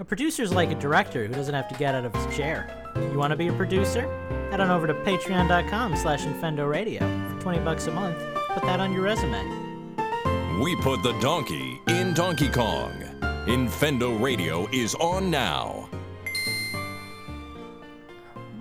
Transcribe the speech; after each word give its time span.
A 0.00 0.04
producer's 0.04 0.52
like 0.52 0.70
a 0.70 0.76
director 0.76 1.26
who 1.26 1.34
doesn't 1.34 1.54
have 1.54 1.66
to 1.66 1.74
get 1.74 1.92
out 1.92 2.04
of 2.04 2.14
his 2.14 2.36
chair. 2.36 2.72
You 2.94 3.18
want 3.18 3.32
to 3.32 3.36
be 3.36 3.48
a 3.48 3.52
producer? 3.52 4.02
Head 4.48 4.60
on 4.60 4.70
over 4.70 4.86
to 4.86 4.94
patreon.com 4.94 5.96
slash 5.96 6.22
Infendo 6.22 6.70
Radio. 6.70 7.00
For 7.30 7.40
20 7.40 7.58
bucks 7.64 7.88
a 7.88 7.90
month, 7.90 8.16
put 8.54 8.62
that 8.62 8.78
on 8.78 8.92
your 8.92 9.02
resume. 9.02 9.42
We 10.62 10.76
put 10.82 11.02
the 11.02 11.18
donkey 11.20 11.80
in 11.88 12.14
Donkey 12.14 12.48
Kong. 12.48 12.92
Infendo 13.46 14.20
Radio 14.22 14.68
is 14.70 14.94
on 14.96 15.32
now. 15.32 15.88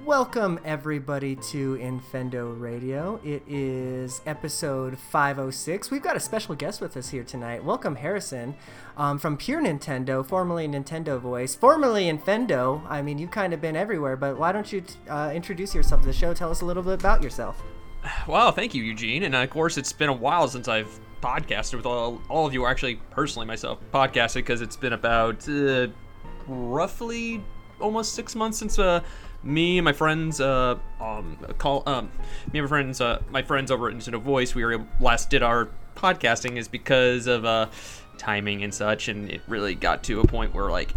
Welcome, 0.08 0.62
everybody, 0.64 1.36
to 1.36 1.76
Infendo 1.76 2.58
Radio. 2.58 3.20
It 3.26 3.44
is 3.46 4.22
episode 4.26 4.98
506. 4.98 5.92
We've 5.92 6.02
got 6.02 6.16
a 6.16 6.20
special 6.22 6.56
guest 6.56 6.80
with 6.80 6.96
us 6.96 7.10
here 7.10 7.26
tonight. 7.26 7.62
Welcome, 7.62 7.98
Harrison, 7.98 8.56
um, 8.96 9.20
from 9.20 9.36
Pure 9.36 9.64
Nintendo, 9.64 10.26
formerly 10.26 10.66
Nintendo 10.66 11.20
Voice, 11.20 11.56
formerly 11.56 12.06
Infendo. 12.06 12.90
I 12.90 13.02
mean, 13.02 13.18
you've 13.18 13.32
kind 13.32 13.54
of 13.54 13.60
been 13.60 13.76
everywhere, 13.76 14.16
but 14.16 14.38
why 14.38 14.54
don't 14.54 14.72
you 14.72 14.82
uh, 15.10 15.34
introduce 15.36 15.76
yourself 15.76 16.00
to 16.04 16.08
the 16.08 16.14
show? 16.14 16.34
Tell 16.34 16.52
us 16.52 16.62
a 16.62 16.66
little 16.66 16.84
bit 16.84 16.94
about 16.94 17.22
yourself. 17.22 17.62
Wow, 18.30 18.52
thank 18.52 18.74
you, 18.74 18.84
Eugene. 18.84 19.24
And 19.24 19.36
of 19.36 19.50
course, 19.50 19.78
it's 19.78 19.92
been 19.92 20.08
a 20.08 20.14
while 20.14 20.48
since 20.48 20.70
I've 20.70 21.02
podcasted 21.22 21.76
with 21.76 21.86
all, 21.86 22.22
all 22.30 22.48
of 22.48 22.54
you, 22.54 22.64
or 22.64 22.70
actually, 22.70 22.96
personally, 23.10 23.46
myself, 23.46 23.80
podcasted, 23.94 24.36
because 24.36 24.62
it's 24.62 24.78
been 24.78 24.94
about 24.94 25.50
uh, 25.50 25.88
roughly 26.48 27.44
almost 27.82 28.14
six 28.14 28.36
months 28.36 28.58
since. 28.58 28.80
Uh, 28.80 29.02
me 29.44 29.78
and 29.78 29.86
my 29.86 29.94
friends, 29.94 30.42
uh, 30.42 30.76
um, 31.00 31.38
call, 31.58 31.84
um, 31.86 32.10
me 32.52 32.60
and 32.60 32.66
my 32.66 32.70
friends, 32.70 33.00
uh, 33.02 33.22
my 33.30 33.42
friends 33.42 33.72
over 33.72 33.90
at 33.90 33.96
Nintendo 33.96 34.22
Voice, 34.22 34.56
we 34.56 34.64
were 34.66 34.84
last 35.00 35.30
did 35.30 35.44
our 35.44 35.70
podcasting 35.96 36.58
is 36.58 36.68
because 36.68 37.28
of 37.28 37.46
uh, 37.46 37.68
timing 38.18 38.64
and 38.64 38.74
such, 38.74 39.08
and 39.08 39.30
it 39.32 39.42
really 39.48 39.76
got 39.76 40.04
to 40.04 40.20
a 40.20 40.28
point 40.28 40.54
where 40.54 40.70
like, 40.70 40.92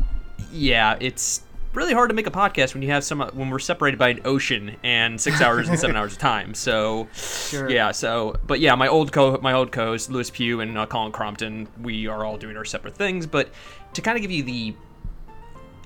yeah, 0.53 0.97
it's 1.01 1.43
really 1.73 1.95
hard 1.95 2.11
to 2.11 2.15
make 2.15 2.27
a 2.27 2.31
podcast 2.33 2.75
when 2.75 2.83
you 2.83 2.91
have 2.91 3.05
some 3.05 3.21
when 3.35 3.49
we're 3.49 3.59
separated 3.61 3.97
by 3.97 4.09
an 4.09 4.21
ocean 4.25 4.75
and 4.83 5.21
six 5.21 5.41
hours 5.43 5.69
and 5.69 5.79
seven 5.79 5.95
hours 5.97 6.13
of 6.13 6.19
time. 6.19 6.53
So, 6.55 7.09
Sure. 7.15 7.71
yeah, 7.71 7.93
so 7.93 8.37
but 8.47 8.59
yeah, 8.61 8.75
my 8.75 8.89
old 8.89 9.13
co 9.13 9.39
my 9.43 9.53
old 9.53 9.71
co-host 9.71 10.11
Lewis 10.11 10.31
Pugh 10.31 10.61
and 10.61 10.77
uh, 10.77 10.87
Colin 10.87 11.13
Crompton, 11.13 11.69
we 11.81 12.07
are 12.09 12.25
all 12.25 12.37
doing 12.37 12.57
our 12.57 12.65
separate 12.65 12.97
things, 12.97 13.27
but 13.27 13.51
to 13.95 14.03
kind 14.03 14.17
of 14.17 14.23
give 14.23 14.31
you 14.31 14.43
the 14.43 14.75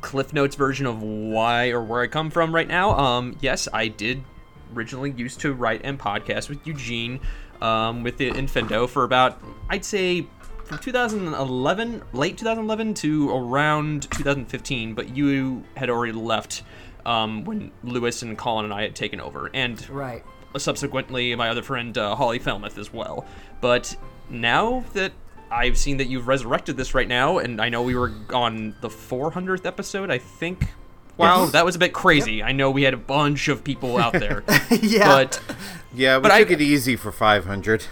Cliff 0.05 0.35
Notes 0.35 0.55
version 0.55 0.85
of 0.85 1.03
why 1.03 1.71
or 1.71 1.83
where 1.83 2.03
I 2.03 2.07
come 2.07 2.31
from 2.31 2.55
right 2.55 2.69
now. 2.69 2.91
Um, 2.91 3.37
yes, 3.41 3.67
I 3.73 3.89
did 3.89 4.23
originally 4.77 5.11
used 5.13 5.41
to 5.41 5.55
write 5.55 5.81
and 5.83 5.99
podcast 5.99 6.49
with 6.51 6.65
Eugene 6.67 7.21
um, 7.63 8.03
with 8.03 8.19
the 8.19 8.31
Infendo 8.31 8.87
for 8.87 9.05
about 9.05 9.41
I'd 9.71 9.85
say 9.85 10.27
from 10.65 10.79
2011, 10.79 12.03
late 12.13 12.37
2011 12.37 12.95
to 12.95 13.31
around 13.31 14.03
2015. 14.11 14.93
But 14.95 15.17
you 15.17 15.65
had 15.75 15.89
already 15.89 16.13
left 16.13 16.63
um, 17.07 17.45
when 17.45 17.71
Lewis 17.83 18.21
and 18.23 18.37
Colin 18.37 18.67
and 18.67 18.75
I 18.75 18.83
had 18.83 18.95
taken 18.95 19.21
over, 19.21 19.51
and 19.55 19.89
Right. 19.89 20.23
subsequently 20.59 21.35
my 21.35 21.49
other 21.49 21.63
friend 21.63 21.97
uh, 21.97 22.15
Holly 22.15 22.39
Felmuth 22.41 22.77
as 22.77 22.93
well. 22.93 23.25
But 23.63 23.97
now 24.29 24.85
that 24.93 25.13
I've 25.55 25.79
seen 25.79 25.99
that 25.99 26.09
you've 26.09 26.27
resurrected 26.27 26.77
this 26.77 26.95
right 26.95 27.07
now, 27.07 27.39
and 27.39 27.61
I 27.61 27.69
know 27.69 27.83
we 27.83 27.95
were 27.95 28.13
on 28.33 28.75
the 28.81 28.89
400th 28.89 29.65
episode, 29.65 30.11
I 30.11 30.19
think. 30.19 30.67
Wow, 31.17 31.47
that 31.47 31.65
was 31.65 31.77
a 31.77 31.79
bit 31.79 31.93
crazy. 31.93 32.43
I 32.43 32.51
know 32.51 32.73
we 32.73 32.83
had 32.83 32.93
a 32.93 32.97
bunch 32.97 33.47
of 33.47 33.63
people 33.63 33.97
out 33.99 34.15
there, 34.15 34.43
yeah. 34.83 35.07
but 35.07 35.41
Yeah, 35.95 36.17
we 36.17 36.23
But 36.23 36.33
I- 36.33 36.41
took 36.41 36.51
it 36.51 36.61
easy 36.61 36.97
for 36.97 37.13
500. 37.13 37.87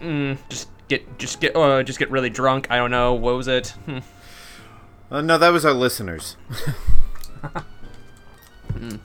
just 0.48 0.68
get 0.88 1.18
just 1.18 1.40
get 1.40 1.54
uh, 1.54 1.82
just 1.82 1.98
get 1.98 2.10
really 2.10 2.30
drunk. 2.30 2.66
I 2.70 2.76
don't 2.76 2.90
know 2.90 3.12
what 3.12 3.34
was 3.36 3.46
it. 3.48 3.68
Hmm. 3.84 3.98
uh, 5.10 5.20
no, 5.20 5.36
that 5.36 5.50
was 5.50 5.66
our 5.66 5.72
listeners. 5.74 6.36
you 8.80 8.98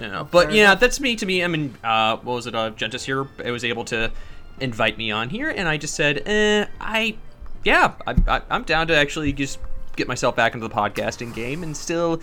know. 0.00 0.26
But 0.30 0.52
yeah, 0.52 0.74
that's 0.74 0.98
me. 1.00 1.14
To 1.16 1.26
me, 1.26 1.44
I 1.44 1.46
mean, 1.46 1.76
uh, 1.84 2.16
what 2.16 2.34
was 2.34 2.46
it? 2.48 2.54
Uh, 2.56 2.70
Gentis 2.72 3.04
here. 3.04 3.28
It 3.44 3.50
was 3.52 3.64
able 3.64 3.84
to 3.86 4.10
invite 4.60 4.98
me 4.98 5.10
on 5.10 5.30
here, 5.30 5.50
and 5.50 5.68
I 5.68 5.76
just 5.76 5.94
said, 5.94 6.22
eh, 6.26 6.66
I, 6.80 7.16
yeah, 7.64 7.94
I, 8.06 8.14
I, 8.26 8.42
I'm 8.50 8.64
down 8.64 8.86
to 8.88 8.96
actually 8.96 9.32
just 9.32 9.58
get 9.96 10.08
myself 10.08 10.36
back 10.36 10.54
into 10.54 10.66
the 10.66 10.74
podcasting 10.74 11.34
game, 11.34 11.62
and 11.62 11.76
still. 11.76 12.20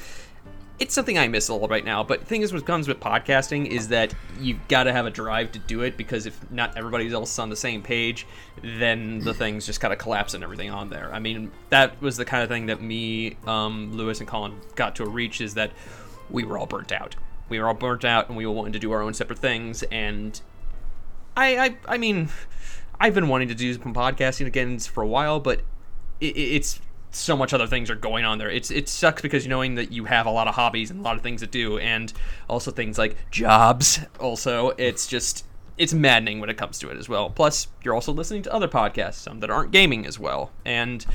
It's 0.80 0.94
something 0.94 1.18
I 1.18 1.28
miss 1.28 1.50
a 1.50 1.54
little 1.54 1.68
right 1.68 1.84
now, 1.84 2.04
but 2.04 2.20
the 2.20 2.28
thing 2.28 2.44
is, 2.44 2.54
what 2.54 2.64
comes 2.68 2.88
with 2.88 3.00
podcasting 3.00 3.66
is 3.66 3.88
that 3.88 4.14
you've 4.40 4.60
got 4.68 4.84
to 4.84 4.94
have 4.94 5.08
a 5.08 5.10
drive 5.10 5.52
to 5.54 5.60
do 5.60 5.82
it 5.82 5.98
because 5.98 6.28
if 6.28 6.52
not 6.52 6.78
everybody 6.78 7.12
else 7.12 7.32
is 7.32 7.40
on 7.40 7.50
the 7.50 7.56
same 7.56 7.82
page, 7.82 8.28
then 8.62 9.18
the 9.18 9.34
things 9.34 9.66
just 9.66 9.80
kind 9.80 9.92
of 9.92 9.98
collapse 9.98 10.36
and 10.36 10.44
everything 10.44 10.70
on 10.70 10.92
there. 10.92 11.12
I 11.12 11.18
mean, 11.18 11.52
that 11.70 12.00
was 12.00 12.16
the 12.16 12.26
kind 12.26 12.44
of 12.44 12.50
thing 12.50 12.68
that 12.68 12.80
me, 12.80 13.38
um, 13.48 13.92
Lewis, 13.94 14.20
and 14.20 14.30
Colin 14.30 14.54
got 14.76 14.96
to 14.98 15.04
a 15.04 15.10
reach 15.10 15.42
is 15.42 15.56
that 15.56 15.72
we 16.30 16.44
were 16.44 16.60
all 16.60 16.68
burnt 16.68 16.92
out. 16.92 17.16
We 17.50 17.60
were 17.60 17.68
all 17.68 17.74
burnt 17.74 18.06
out, 18.06 18.28
and 18.28 18.38
we 18.38 18.46
were 18.46 18.52
wanting 18.52 18.74
to 18.74 18.80
do 18.80 18.92
our 18.92 19.02
own 19.02 19.14
separate 19.14 19.40
things. 19.40 19.84
And 19.84 20.40
I, 21.38 21.66
I, 21.66 21.78
I 21.88 21.98
mean, 22.00 22.30
I've 23.00 23.14
been 23.14 23.28
wanting 23.28 23.48
to 23.50 23.56
do 23.56 23.72
some 23.74 23.94
podcasting 23.94 24.48
again 24.48 24.80
for 24.80 25.04
a 25.04 25.08
while, 25.08 25.40
but 25.40 25.62
it, 26.20 26.36
it's 26.36 26.82
so 27.12 27.38
much 27.38 27.54
other 27.54 27.68
things 27.68 27.92
are 27.92 27.96
going 27.96 28.26
on 28.26 28.40
there. 28.40 28.50
It's 28.50 28.72
it 28.72 28.90
sucks 28.90 29.22
because 29.22 29.48
knowing 29.48 29.76
that 29.76 29.92
you 29.92 30.06
have 30.06 30.26
a 30.26 30.32
lot 30.32 30.48
of 30.48 30.56
hobbies 30.56 30.90
and 30.90 31.00
a 31.00 31.04
lot 31.04 31.16
of 31.16 31.22
things 31.22 31.42
to 31.42 31.48
do, 31.48 31.78
and 31.78 32.12
also 32.50 32.72
things 32.72 32.98
like 32.98 33.30
jobs. 33.30 34.00
Also, 34.20 34.72
it's 34.72 35.06
just 35.06 35.46
it's 35.78 35.94
maddening 35.94 36.40
when 36.40 36.50
it 36.50 36.58
comes 36.58 36.80
to 36.80 36.90
it 36.90 36.98
as 36.98 37.08
well. 37.08 37.30
Plus, 37.30 37.68
you're 37.84 37.94
also 37.94 38.12
listening 38.12 38.42
to 38.42 38.52
other 38.54 38.68
podcasts, 38.68 39.14
some 39.14 39.40
that 39.42 39.52
aren't 39.52 39.72
gaming 39.72 40.08
as 40.08 40.18
well. 40.18 40.52
And 40.66 41.06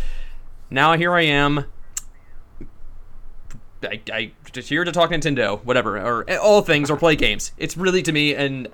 now 0.70 0.96
here 0.96 1.12
I 1.12 1.22
am 1.22 1.66
I, 3.84 4.00
I 4.12 4.32
just 4.52 4.68
here 4.68 4.84
to 4.84 4.92
talk 4.92 5.10
Nintendo, 5.10 5.62
whatever, 5.64 5.98
or 5.98 6.24
eh, 6.28 6.36
all 6.36 6.62
things, 6.62 6.90
or 6.90 6.96
play 6.96 7.16
games. 7.16 7.52
It's 7.58 7.76
really 7.76 8.02
to 8.02 8.12
me, 8.12 8.34
and 8.34 8.68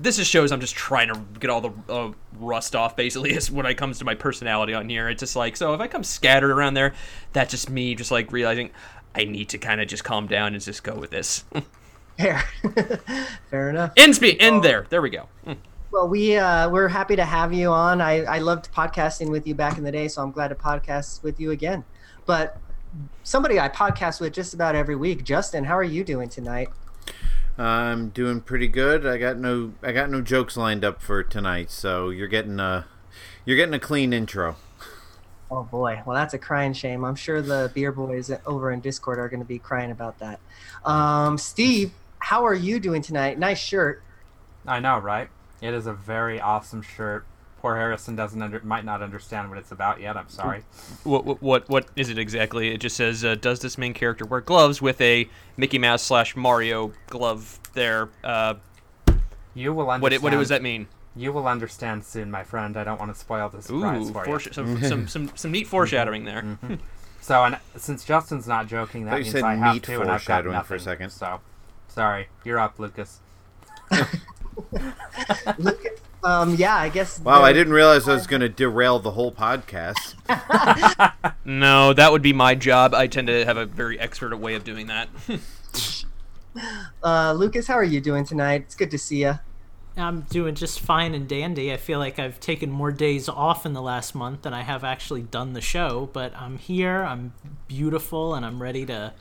this 0.00 0.16
just 0.16 0.30
shows 0.30 0.52
I'm 0.52 0.60
just 0.60 0.74
trying 0.74 1.08
to 1.08 1.20
get 1.38 1.50
all 1.50 1.60
the 1.60 1.72
uh, 1.88 2.12
rust 2.38 2.74
off. 2.74 2.96
Basically, 2.96 3.30
is 3.34 3.50
when 3.50 3.66
it 3.66 3.74
comes 3.74 3.98
to 3.98 4.04
my 4.04 4.14
personality 4.14 4.74
on 4.74 4.88
here. 4.88 5.08
It's 5.08 5.20
just 5.20 5.36
like 5.36 5.56
so 5.56 5.74
if 5.74 5.80
I 5.80 5.88
come 5.88 6.04
scattered 6.04 6.50
around 6.50 6.74
there, 6.74 6.94
that's 7.32 7.50
just 7.50 7.70
me, 7.70 7.94
just 7.94 8.10
like 8.10 8.32
realizing 8.32 8.70
I 9.14 9.24
need 9.24 9.48
to 9.50 9.58
kind 9.58 9.80
of 9.80 9.88
just 9.88 10.04
calm 10.04 10.26
down 10.26 10.54
and 10.54 10.62
just 10.62 10.82
go 10.82 10.94
with 10.94 11.10
this. 11.10 11.44
Fair. 12.18 12.44
Fair 13.50 13.70
enough. 13.70 13.92
end 13.96 14.14
speed, 14.14 14.36
end 14.40 14.62
there. 14.62 14.86
There 14.88 15.02
we 15.02 15.10
go. 15.10 15.28
Mm. 15.46 15.56
Well, 15.90 16.08
we 16.08 16.36
uh, 16.36 16.68
we're 16.70 16.88
happy 16.88 17.16
to 17.16 17.24
have 17.24 17.52
you 17.52 17.70
on. 17.70 18.00
I, 18.00 18.24
I 18.24 18.38
loved 18.38 18.72
podcasting 18.72 19.30
with 19.30 19.46
you 19.46 19.54
back 19.54 19.78
in 19.78 19.84
the 19.84 19.92
day, 19.92 20.08
so 20.08 20.22
I'm 20.22 20.32
glad 20.32 20.48
to 20.48 20.54
podcast 20.54 21.22
with 21.22 21.38
you 21.38 21.52
again. 21.52 21.84
But 22.26 22.58
somebody 23.22 23.60
I 23.60 23.68
podcast 23.68 24.20
with 24.20 24.32
just 24.32 24.54
about 24.54 24.74
every 24.74 24.96
week, 24.96 25.24
Justin. 25.24 25.64
How 25.64 25.76
are 25.76 25.84
you 25.84 26.02
doing 26.02 26.28
tonight? 26.28 26.68
I'm 27.56 28.08
doing 28.08 28.40
pretty 28.40 28.66
good. 28.66 29.06
I 29.06 29.18
got 29.18 29.38
no 29.38 29.74
I 29.82 29.92
got 29.92 30.10
no 30.10 30.20
jokes 30.20 30.56
lined 30.56 30.84
up 30.84 31.00
for 31.00 31.22
tonight, 31.22 31.70
so 31.70 32.10
you're 32.10 32.28
getting 32.28 32.58
a 32.58 32.86
you're 33.44 33.56
getting 33.56 33.74
a 33.74 33.78
clean 33.78 34.12
intro. 34.12 34.56
Oh 35.50 35.62
boy, 35.62 36.02
well 36.04 36.16
that's 36.16 36.34
a 36.34 36.38
crying 36.38 36.72
shame. 36.72 37.04
I'm 37.04 37.14
sure 37.14 37.40
the 37.40 37.70
beer 37.74 37.92
boys 37.92 38.30
over 38.44 38.72
in 38.72 38.80
Discord 38.80 39.18
are 39.18 39.28
going 39.28 39.40
to 39.40 39.46
be 39.46 39.58
crying 39.58 39.92
about 39.92 40.18
that. 40.18 40.40
Um, 40.84 41.38
Steve, 41.38 41.92
how 42.18 42.44
are 42.44 42.54
you 42.54 42.80
doing 42.80 43.02
tonight? 43.02 43.38
Nice 43.38 43.58
shirt. 43.58 44.02
I 44.66 44.80
know, 44.80 44.98
right? 44.98 45.28
It 45.60 45.74
is 45.74 45.86
a 45.86 45.92
very 45.92 46.40
awesome 46.40 46.82
shirt. 46.82 47.24
Poor 47.64 47.76
Harrison 47.76 48.14
doesn't 48.14 48.42
under, 48.42 48.60
might 48.62 48.84
not 48.84 49.00
understand 49.00 49.48
what 49.48 49.56
it's 49.56 49.72
about 49.72 49.98
yet. 49.98 50.18
I'm 50.18 50.28
sorry. 50.28 50.64
What, 51.02 51.24
what 51.24 51.40
what 51.40 51.66
what 51.70 51.86
is 51.96 52.10
it 52.10 52.18
exactly? 52.18 52.68
It 52.74 52.76
just 52.76 52.94
says, 52.94 53.24
uh, 53.24 53.36
"Does 53.36 53.60
this 53.60 53.78
main 53.78 53.94
character 53.94 54.26
wear 54.26 54.42
gloves 54.42 54.82
with 54.82 55.00
a 55.00 55.26
Mickey 55.56 55.78
Mouse 55.78 56.02
slash 56.02 56.36
Mario 56.36 56.92
glove?" 57.06 57.58
There. 57.72 58.10
Uh, 58.22 58.56
You 59.54 59.72
will 59.72 59.86
what 59.86 59.94
understand. 59.94 60.12
it, 60.12 60.22
what 60.22 60.30
does 60.38 60.50
that 60.50 60.60
mean? 60.60 60.88
You 61.16 61.32
will 61.32 61.48
understand 61.48 62.04
soon, 62.04 62.30
my 62.30 62.44
friend. 62.44 62.76
I 62.76 62.84
don't 62.84 63.00
want 63.00 63.14
to 63.14 63.18
spoil 63.18 63.48
the 63.48 63.62
surprise 63.62 64.10
Ooh, 64.10 64.12
for 64.12 64.26
foresh- 64.26 64.46
you. 64.48 64.52
some, 64.52 64.82
some 64.82 65.08
some 65.08 65.30
some 65.34 65.50
neat 65.50 65.66
foreshadowing 65.74 66.24
there. 66.26 66.58
So, 67.22 67.44
and 67.44 67.56
since 67.76 68.04
Justin's 68.04 68.46
not 68.46 68.66
joking, 68.66 69.06
that 69.06 69.22
means 69.22 69.34
I 69.36 69.54
have 69.54 69.74
meat 69.76 69.84
to, 69.84 70.02
and 70.02 70.10
I've 70.10 70.26
got 70.26 70.42
foreshadowing 70.44 70.52
nothing. 70.52 70.68
for 70.68 70.74
a 70.74 70.80
second. 70.80 71.08
So, 71.08 71.40
sorry, 71.88 72.28
you're 72.44 72.58
up, 72.58 72.78
Lucas. 72.78 73.20
Look, 75.58 75.82
um, 76.24 76.54
yeah, 76.56 76.76
I 76.76 76.88
guess. 76.88 77.20
Wow, 77.20 77.42
I 77.42 77.52
didn't 77.52 77.72
realize 77.72 78.08
I 78.08 78.14
was 78.14 78.26
going 78.26 78.40
to 78.40 78.48
derail 78.48 78.98
the 78.98 79.12
whole 79.12 79.32
podcast. 79.32 80.14
No, 81.44 81.92
that 81.92 82.10
would 82.10 82.22
be 82.22 82.32
my 82.32 82.54
job. 82.54 82.94
I 82.94 83.06
tend 83.06 83.26
to 83.26 83.44
have 83.44 83.58
a 83.58 83.66
very 83.66 84.00
expert 84.00 84.34
way 84.34 84.54
of 84.54 84.64
doing 84.64 84.86
that. 84.86 85.08
Uh, 87.02 87.32
Lucas, 87.34 87.66
how 87.66 87.74
are 87.74 87.84
you 87.84 88.00
doing 88.00 88.24
tonight? 88.24 88.62
It's 88.62 88.74
good 88.74 88.90
to 88.92 88.98
see 88.98 89.22
you. 89.22 89.38
I'm 89.96 90.22
doing 90.22 90.54
just 90.54 90.80
fine 90.80 91.14
and 91.14 91.28
dandy. 91.28 91.72
I 91.72 91.76
feel 91.76 91.98
like 91.98 92.18
I've 92.18 92.40
taken 92.40 92.70
more 92.70 92.90
days 92.90 93.28
off 93.28 93.66
in 93.66 93.74
the 93.74 93.82
last 93.82 94.14
month 94.14 94.42
than 94.42 94.54
I 94.54 94.62
have 94.62 94.84
actually 94.84 95.22
done 95.22 95.52
the 95.52 95.60
show, 95.60 96.08
but 96.12 96.34
I'm 96.34 96.58
here, 96.58 97.02
I'm 97.02 97.34
beautiful, 97.68 98.34
and 98.34 98.44
I'm 98.44 98.60
ready 98.60 98.86
to 98.86 99.12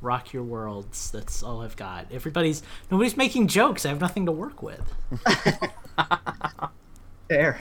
rock 0.00 0.32
your 0.32 0.42
worlds. 0.42 1.10
That's 1.10 1.42
all 1.42 1.62
I've 1.62 1.76
got. 1.76 2.06
Everybody's 2.10 2.62
nobody's 2.90 3.16
making 3.16 3.48
jokes. 3.48 3.84
I 3.84 3.90
have 3.90 4.00
nothing 4.00 4.26
to 4.26 4.32
work 4.32 4.62
with. 4.62 4.82
Fair. 7.30 7.60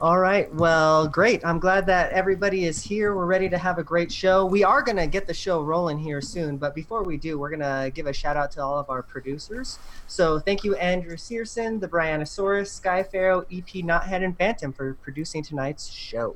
All 0.00 0.18
right. 0.18 0.52
Well, 0.52 1.06
great. 1.06 1.46
I'm 1.46 1.60
glad 1.60 1.86
that 1.86 2.10
everybody 2.10 2.64
is 2.64 2.82
here. 2.82 3.14
We're 3.14 3.26
ready 3.26 3.48
to 3.48 3.56
have 3.56 3.78
a 3.78 3.84
great 3.84 4.10
show. 4.10 4.44
We 4.44 4.64
are 4.64 4.82
going 4.82 4.96
to 4.96 5.06
get 5.06 5.28
the 5.28 5.34
show 5.34 5.62
rolling 5.62 5.98
here 5.98 6.20
soon, 6.20 6.56
but 6.56 6.74
before 6.74 7.04
we 7.04 7.16
do, 7.16 7.38
we're 7.38 7.50
going 7.50 7.60
to 7.60 7.92
give 7.94 8.06
a 8.06 8.12
shout 8.12 8.36
out 8.36 8.50
to 8.52 8.60
all 8.60 8.76
of 8.76 8.90
our 8.90 9.04
producers. 9.04 9.78
So 10.08 10.40
thank 10.40 10.64
you, 10.64 10.74
Andrew 10.74 11.16
Searson, 11.16 11.78
the 11.78 11.86
Brianosaurus, 11.86 12.66
Sky 12.66 13.04
Pharaoh, 13.04 13.42
EP 13.52 13.68
Knothead, 13.84 14.24
and 14.24 14.36
Phantom 14.36 14.72
for 14.72 14.94
producing 14.94 15.44
tonight's 15.44 15.88
show. 15.88 16.34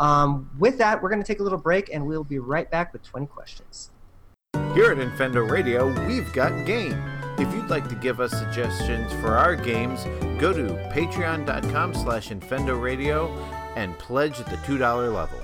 Um, 0.00 0.50
with 0.58 0.78
that, 0.78 1.00
we're 1.00 1.10
going 1.10 1.22
to 1.22 1.26
take 1.26 1.38
a 1.38 1.44
little 1.44 1.58
break 1.58 1.90
and 1.94 2.08
we'll 2.08 2.24
be 2.24 2.40
right 2.40 2.68
back 2.68 2.92
with 2.92 3.04
20 3.04 3.26
questions. 3.26 3.90
Here 4.74 4.90
at 4.90 4.98
Infendo 4.98 5.48
Radio, 5.50 5.88
we've 6.06 6.32
got 6.32 6.66
game. 6.66 7.00
If 7.38 7.52
you'd 7.54 7.68
like 7.68 7.88
to 7.88 7.94
give 7.94 8.20
us 8.20 8.30
suggestions 8.32 9.12
for 9.14 9.36
our 9.36 9.56
games, 9.56 10.04
go 10.38 10.52
to 10.52 10.74
patreon.com 10.92 11.94
slash 11.94 12.28
Infendo 12.28 12.80
Radio 12.80 13.28
and 13.76 13.98
pledge 13.98 14.40
at 14.40 14.46
the 14.46 14.56
$2 14.56 15.14
level. 15.14 15.38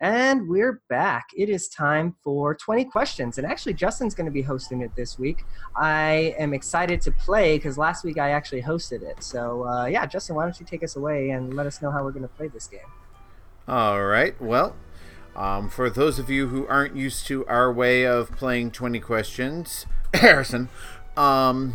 And 0.00 0.48
we're 0.48 0.80
back. 0.88 1.26
It 1.36 1.48
is 1.48 1.68
time 1.68 2.14
for 2.22 2.54
20 2.54 2.84
questions. 2.84 3.38
And 3.38 3.46
actually, 3.46 3.74
Justin's 3.74 4.14
going 4.14 4.26
to 4.26 4.32
be 4.32 4.42
hosting 4.42 4.82
it 4.82 4.94
this 4.94 5.18
week. 5.18 5.44
I 5.74 6.36
am 6.38 6.54
excited 6.54 7.00
to 7.02 7.10
play 7.10 7.58
because 7.58 7.76
last 7.76 8.04
week 8.04 8.16
I 8.16 8.30
actually 8.30 8.62
hosted 8.62 9.02
it. 9.02 9.24
So, 9.24 9.66
uh, 9.66 9.86
yeah, 9.86 10.06
Justin, 10.06 10.36
why 10.36 10.44
don't 10.44 10.58
you 10.60 10.66
take 10.66 10.84
us 10.84 10.94
away 10.94 11.30
and 11.30 11.54
let 11.54 11.66
us 11.66 11.82
know 11.82 11.90
how 11.90 12.04
we're 12.04 12.12
going 12.12 12.22
to 12.22 12.28
play 12.28 12.46
this 12.46 12.68
game? 12.68 12.80
All 13.66 14.04
right. 14.04 14.40
Well, 14.40 14.76
um, 15.36 15.68
for 15.68 15.88
those 15.90 16.18
of 16.18 16.28
you 16.30 16.48
who 16.48 16.66
aren't 16.66 16.96
used 16.96 17.26
to 17.26 17.46
our 17.46 17.72
way 17.72 18.04
of 18.04 18.32
playing 18.32 18.70
20 18.72 19.00
questions, 19.00 19.86
Harrison, 20.14 20.68
um, 21.16 21.74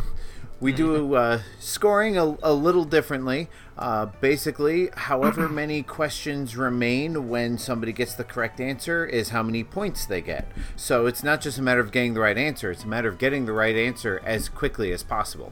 we 0.59 0.71
do 0.71 1.15
uh, 1.15 1.41
scoring 1.59 2.17
a, 2.17 2.37
a 2.41 2.53
little 2.53 2.85
differently. 2.85 3.49
Uh, 3.77 4.07
basically, 4.21 4.89
however 4.95 5.49
many 5.49 5.83
questions 5.83 6.55
remain 6.55 7.29
when 7.29 7.57
somebody 7.57 7.91
gets 7.91 8.15
the 8.15 8.23
correct 8.23 8.59
answer 8.59 9.05
is 9.05 9.29
how 9.29 9.43
many 9.43 9.63
points 9.63 10.05
they 10.05 10.21
get. 10.21 10.47
So 10.75 11.05
it's 11.05 11.23
not 11.23 11.41
just 11.41 11.57
a 11.57 11.61
matter 11.61 11.81
of 11.81 11.91
getting 11.91 12.13
the 12.13 12.21
right 12.21 12.37
answer, 12.37 12.71
it's 12.71 12.83
a 12.83 12.87
matter 12.87 13.09
of 13.09 13.17
getting 13.17 13.45
the 13.45 13.53
right 13.53 13.75
answer 13.75 14.21
as 14.23 14.49
quickly 14.49 14.91
as 14.91 15.03
possible. 15.03 15.51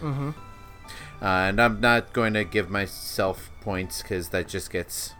Mm-hmm. 0.00 0.30
Uh, 1.20 1.24
and 1.24 1.60
I'm 1.60 1.80
not 1.80 2.12
going 2.12 2.34
to 2.34 2.44
give 2.44 2.70
myself 2.70 3.50
points 3.60 4.02
because 4.02 4.28
that 4.28 4.48
just 4.48 4.70
gets 4.70 5.14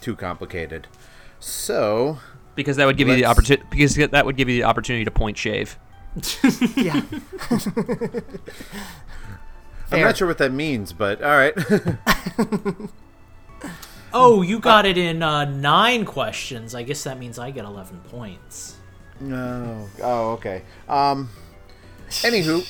too 0.00 0.14
complicated. 0.14 0.86
So, 1.46 2.18
because 2.54 2.76
that 2.76 2.86
would 2.86 2.96
give 2.96 3.06
you 3.08 3.16
the 3.16 3.26
opportunity. 3.26 3.66
Because 3.70 3.96
that 3.96 4.24
would 4.24 4.36
give 4.36 4.48
you 4.48 4.56
the 4.56 4.64
opportunity 4.64 5.04
to 5.04 5.10
point 5.10 5.36
shave. 5.36 5.78
Yeah. 6.76 7.02
I'm 9.92 10.00
not 10.00 10.16
sure 10.16 10.26
what 10.26 10.38
that 10.38 10.52
means, 10.52 10.92
but 10.92 11.22
all 11.22 11.36
right. 11.36 11.54
Oh, 14.16 14.42
you 14.42 14.60
got 14.60 14.86
it 14.86 14.96
in 14.96 15.24
uh, 15.24 15.44
nine 15.44 16.04
questions. 16.04 16.72
I 16.72 16.84
guess 16.84 17.02
that 17.02 17.18
means 17.18 17.36
I 17.36 17.50
get 17.50 17.64
11 17.64 17.98
points. 18.08 18.76
no. 19.20 19.88
Oh, 20.00 20.30
okay. 20.34 20.62
Um. 20.88 21.28
Anywho, 22.08 22.64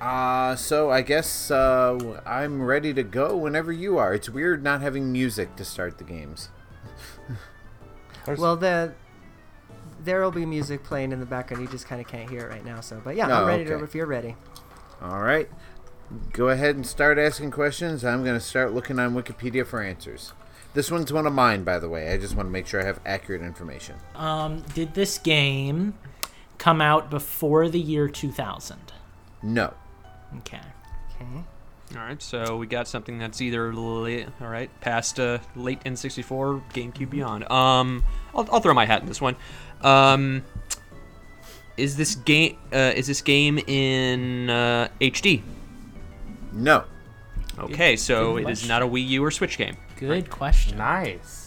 uh, 0.00 0.56
so 0.56 0.90
I 0.90 1.02
guess 1.02 1.52
uh, 1.52 2.20
I'm 2.26 2.62
ready 2.62 2.92
to 2.94 3.04
go 3.04 3.36
whenever 3.36 3.70
you 3.70 3.96
are. 3.98 4.12
It's 4.12 4.28
weird 4.28 4.64
not 4.64 4.80
having 4.80 5.12
music 5.12 5.54
to 5.56 5.64
start 5.64 5.98
the 5.98 6.04
games. 6.04 6.48
Well, 8.26 8.56
the 8.56 8.94
there 10.02 10.22
will 10.22 10.30
be 10.30 10.46
music 10.46 10.82
playing 10.82 11.12
in 11.12 11.20
the 11.20 11.26
background. 11.26 11.62
You 11.62 11.68
just 11.68 11.86
kind 11.86 12.00
of 12.00 12.06
can't 12.06 12.28
hear 12.28 12.46
it 12.46 12.50
right 12.50 12.64
now. 12.64 12.80
So, 12.80 13.00
but 13.02 13.16
yeah, 13.16 13.28
Oh, 13.28 13.42
I'm 13.42 13.46
ready 13.46 13.64
to 13.66 13.82
if 13.84 13.94
you're 13.94 14.06
ready. 14.06 14.36
All 15.02 15.20
right. 15.20 15.48
Go 16.32 16.48
ahead 16.48 16.74
and 16.74 16.86
start 16.86 17.18
asking 17.18 17.52
questions. 17.52 18.04
I'm 18.04 18.24
going 18.24 18.34
to 18.34 18.40
start 18.44 18.72
looking 18.72 18.98
on 18.98 19.14
Wikipedia 19.14 19.66
for 19.66 19.80
answers. 19.82 20.32
This 20.74 20.90
one's 20.90 21.12
one 21.12 21.26
of 21.26 21.32
mine, 21.32 21.64
by 21.64 21.78
the 21.78 21.88
way. 21.88 22.12
I 22.12 22.16
just 22.18 22.34
want 22.34 22.46
to 22.48 22.50
make 22.50 22.66
sure 22.66 22.80
I 22.80 22.84
have 22.84 23.00
accurate 23.04 23.42
information. 23.42 23.96
Um, 24.14 24.62
did 24.74 24.94
this 24.94 25.18
game 25.18 25.94
come 26.58 26.80
out 26.80 27.10
before 27.10 27.68
the 27.68 27.80
year 27.80 28.08
2000? 28.08 28.78
No. 29.42 29.74
Okay. 30.38 30.60
Okay. 31.16 31.44
All 31.92 32.02
right, 32.02 32.22
so 32.22 32.56
we 32.56 32.68
got 32.68 32.86
something 32.86 33.18
that's 33.18 33.40
either 33.40 33.74
late, 33.74 34.28
all 34.40 34.46
right, 34.46 34.70
past 34.80 35.18
uh, 35.18 35.38
late 35.56 35.82
N64, 35.82 36.62
GameCube 36.72 37.10
beyond. 37.10 37.50
Um, 37.50 38.04
I'll, 38.32 38.48
I'll 38.52 38.60
throw 38.60 38.74
my 38.74 38.86
hat 38.86 39.02
in 39.02 39.08
this 39.08 39.20
one. 39.20 39.34
Um, 39.80 40.44
is 41.76 41.96
this 41.96 42.14
game 42.14 42.58
uh, 42.72 42.92
is 42.94 43.06
this 43.06 43.22
game 43.22 43.58
in 43.58 44.50
uh, 44.50 44.88
HD? 45.00 45.42
No. 46.52 46.84
Okay, 47.58 47.96
so 47.96 48.36
it 48.36 48.48
is 48.48 48.68
not 48.68 48.82
a 48.82 48.86
Wii 48.86 49.06
U 49.08 49.24
or 49.24 49.30
Switch 49.30 49.58
game. 49.58 49.76
Good 49.96 50.30
question. 50.30 50.78
Nice. 50.78 51.39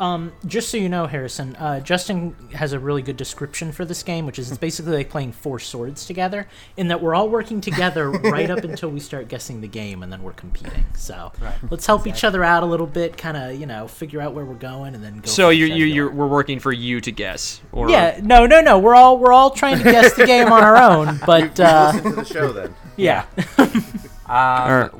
Um, 0.00 0.32
just 0.46 0.68
so 0.70 0.78
you 0.78 0.88
know, 0.88 1.06
Harrison, 1.06 1.54
uh, 1.56 1.78
Justin 1.78 2.34
has 2.54 2.72
a 2.72 2.78
really 2.80 3.02
good 3.02 3.16
description 3.16 3.70
for 3.70 3.84
this 3.84 4.02
game, 4.02 4.26
which 4.26 4.38
is 4.38 4.50
it's 4.50 4.58
basically 4.68 4.96
like 4.96 5.10
playing 5.10 5.30
four 5.32 5.58
swords 5.60 6.06
together, 6.06 6.48
in 6.76 6.88
that 6.88 7.00
we're 7.00 7.14
all 7.14 7.28
working 7.28 7.60
together 7.60 8.10
right 8.10 8.50
up 8.50 8.64
until 8.64 8.88
we 8.88 8.98
start 8.98 9.28
guessing 9.28 9.60
the 9.60 9.68
game, 9.68 10.02
and 10.02 10.12
then 10.12 10.22
we're 10.22 10.32
competing. 10.32 10.84
So 10.96 11.30
let's 11.70 11.86
help 11.86 12.06
each 12.06 12.24
other 12.24 12.42
out 12.42 12.62
a 12.62 12.66
little 12.66 12.86
bit, 12.86 13.16
kind 13.16 13.36
of 13.36 13.60
you 13.60 13.66
know 13.66 13.86
figure 13.86 14.20
out 14.20 14.34
where 14.34 14.44
we're 14.44 14.54
going, 14.54 14.94
and 14.94 15.04
then 15.04 15.20
go. 15.20 15.28
So 15.28 15.50
you're, 15.50 15.68
you're, 15.68 15.86
you're 15.86 16.10
we're 16.10 16.26
working 16.26 16.58
for 16.58 16.72
you 16.72 17.00
to 17.00 17.12
guess, 17.12 17.60
or 17.70 17.88
Yeah, 17.88 18.18
no, 18.22 18.46
no, 18.46 18.60
no. 18.60 18.78
We're 18.80 18.96
all 18.96 19.18
we're 19.18 19.32
all 19.32 19.50
trying 19.50 19.78
to 19.78 19.84
guess 19.84 20.14
the 20.14 20.26
game 20.26 20.50
on 20.50 20.64
our 20.64 20.76
own, 20.90 21.20
but 21.26 21.60
uh, 21.60 21.92
Listen 21.94 22.10
to 22.10 22.16
the 22.16 22.24
show 22.24 22.52
then. 22.52 22.74
yeah. 22.96 23.26
Um, 23.58 23.70
Alright. 24.28 24.90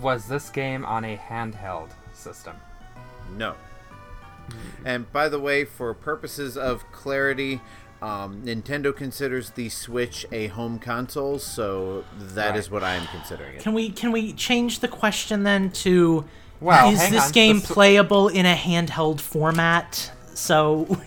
Was 0.00 0.28
this 0.28 0.50
game 0.50 0.84
on 0.84 1.04
a 1.04 1.16
handheld 1.16 1.88
system? 2.12 2.54
No. 3.36 3.54
And 4.84 5.10
by 5.12 5.28
the 5.28 5.38
way, 5.40 5.64
for 5.64 5.92
purposes 5.94 6.56
of 6.56 6.84
clarity, 6.92 7.60
um, 8.02 8.42
Nintendo 8.44 8.94
considers 8.94 9.50
the 9.50 9.68
Switch 9.68 10.26
a 10.30 10.48
home 10.48 10.78
console, 10.78 11.38
so 11.38 12.04
that 12.18 12.56
is 12.56 12.66
Right. 12.66 12.72
what 12.74 12.84
I 12.84 12.94
am 12.94 13.06
considering 13.08 13.56
it. 13.56 13.62
Can 13.62 13.72
we 13.74 13.90
can 13.90 14.12
we 14.12 14.32
change 14.32 14.80
the 14.80 14.88
question 14.88 15.42
then 15.44 15.70
to 15.70 16.24
Well, 16.60 16.90
is 16.90 17.08
this 17.10 17.26
on. 17.26 17.32
game 17.32 17.60
The 17.60 17.66
Sw- 17.66 17.70
playable 17.72 18.28
in 18.28 18.46
a 18.46 18.54
handheld 18.54 19.20
format? 19.20 20.12
So 20.34 20.98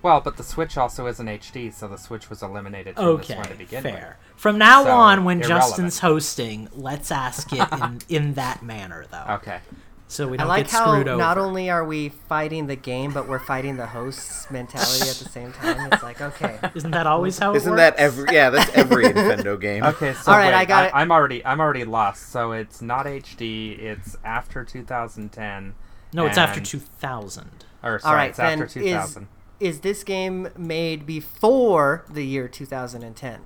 Well, 0.00 0.20
but 0.20 0.36
the 0.36 0.44
Switch 0.44 0.78
also 0.78 1.06
isn't 1.08 1.26
HD, 1.26 1.72
so 1.74 1.88
the 1.88 1.96
Switch 1.98 2.30
was 2.30 2.40
eliminated 2.42 2.94
from 2.94 3.04
okay, 3.06 3.34
this 3.34 3.36
one 3.36 3.48
to 3.48 3.54
begin 3.56 3.82
fair. 3.82 4.16
From 4.36 4.56
now 4.56 4.84
So, 4.84 4.90
on, 4.92 5.24
when 5.24 5.38
irrelevant. 5.42 5.66
Justin's 5.68 5.98
hosting, 5.98 6.68
let's 6.72 7.10
ask 7.10 7.52
it 7.52 7.66
in, 7.72 7.98
in 8.08 8.34
that 8.34 8.62
manner 8.62 9.04
though. 9.10 9.34
Okay. 9.34 9.58
So 10.08 10.26
we 10.26 10.36
I 10.38 10.40
don't 10.40 10.48
like 10.48 10.64
get 10.64 10.72
how 10.72 10.86
screwed 10.92 11.06
over. 11.08 11.18
not 11.18 11.38
only 11.38 11.70
are 11.70 11.84
we 11.84 12.08
fighting 12.08 12.66
the 12.66 12.76
game, 12.76 13.12
but 13.12 13.28
we're 13.28 13.38
fighting 13.38 13.76
the 13.76 13.86
host's 13.86 14.50
mentality 14.50 15.08
at 15.08 15.16
the 15.16 15.28
same 15.30 15.52
time. 15.52 15.92
It's 15.92 16.02
like, 16.02 16.20
okay, 16.20 16.58
Isn't 16.74 16.90
that 16.92 17.06
always 17.06 17.38
how 17.38 17.52
it 17.52 17.56
Isn't 17.58 17.72
works? 17.72 17.80
that 17.80 17.96
every? 17.96 18.26
Yeah, 18.34 18.50
that's 18.50 18.70
every 18.74 19.04
Nintendo 19.04 19.60
game. 19.60 19.84
Okay, 19.84 20.14
so 20.14 20.32
All 20.32 20.38
right, 20.38 20.46
wait, 20.48 20.54
I 20.54 20.64
got 20.64 20.86
it. 20.86 20.92
I'm 20.94 21.12
already 21.12 21.44
I'm 21.44 21.60
already 21.60 21.84
lost. 21.84 22.30
So 22.30 22.52
it's 22.52 22.80
not 22.82 23.06
HD. 23.06 23.78
It's 23.78 24.16
after 24.24 24.64
2010. 24.64 25.74
No, 26.14 26.26
it's 26.26 26.38
after 26.38 26.60
2000. 26.60 27.64
Or 27.82 27.98
sorry, 27.98 28.10
all 28.10 28.16
right. 28.16 28.28
it's 28.30 28.38
Then 28.38 28.62
after 28.62 28.64
is 28.80 28.84
2000. 28.86 29.28
is 29.60 29.80
this 29.80 30.02
game 30.04 30.48
made 30.56 31.04
before 31.06 32.04
the 32.10 32.24
year 32.24 32.48
2010? 32.48 33.40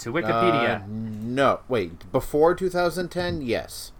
To 0.00 0.12
Wikipedia. 0.12 0.82
Uh, 0.82 0.86
no, 0.88 1.60
wait. 1.68 2.10
Before 2.10 2.54
2010, 2.54 3.42
yes. 3.42 3.92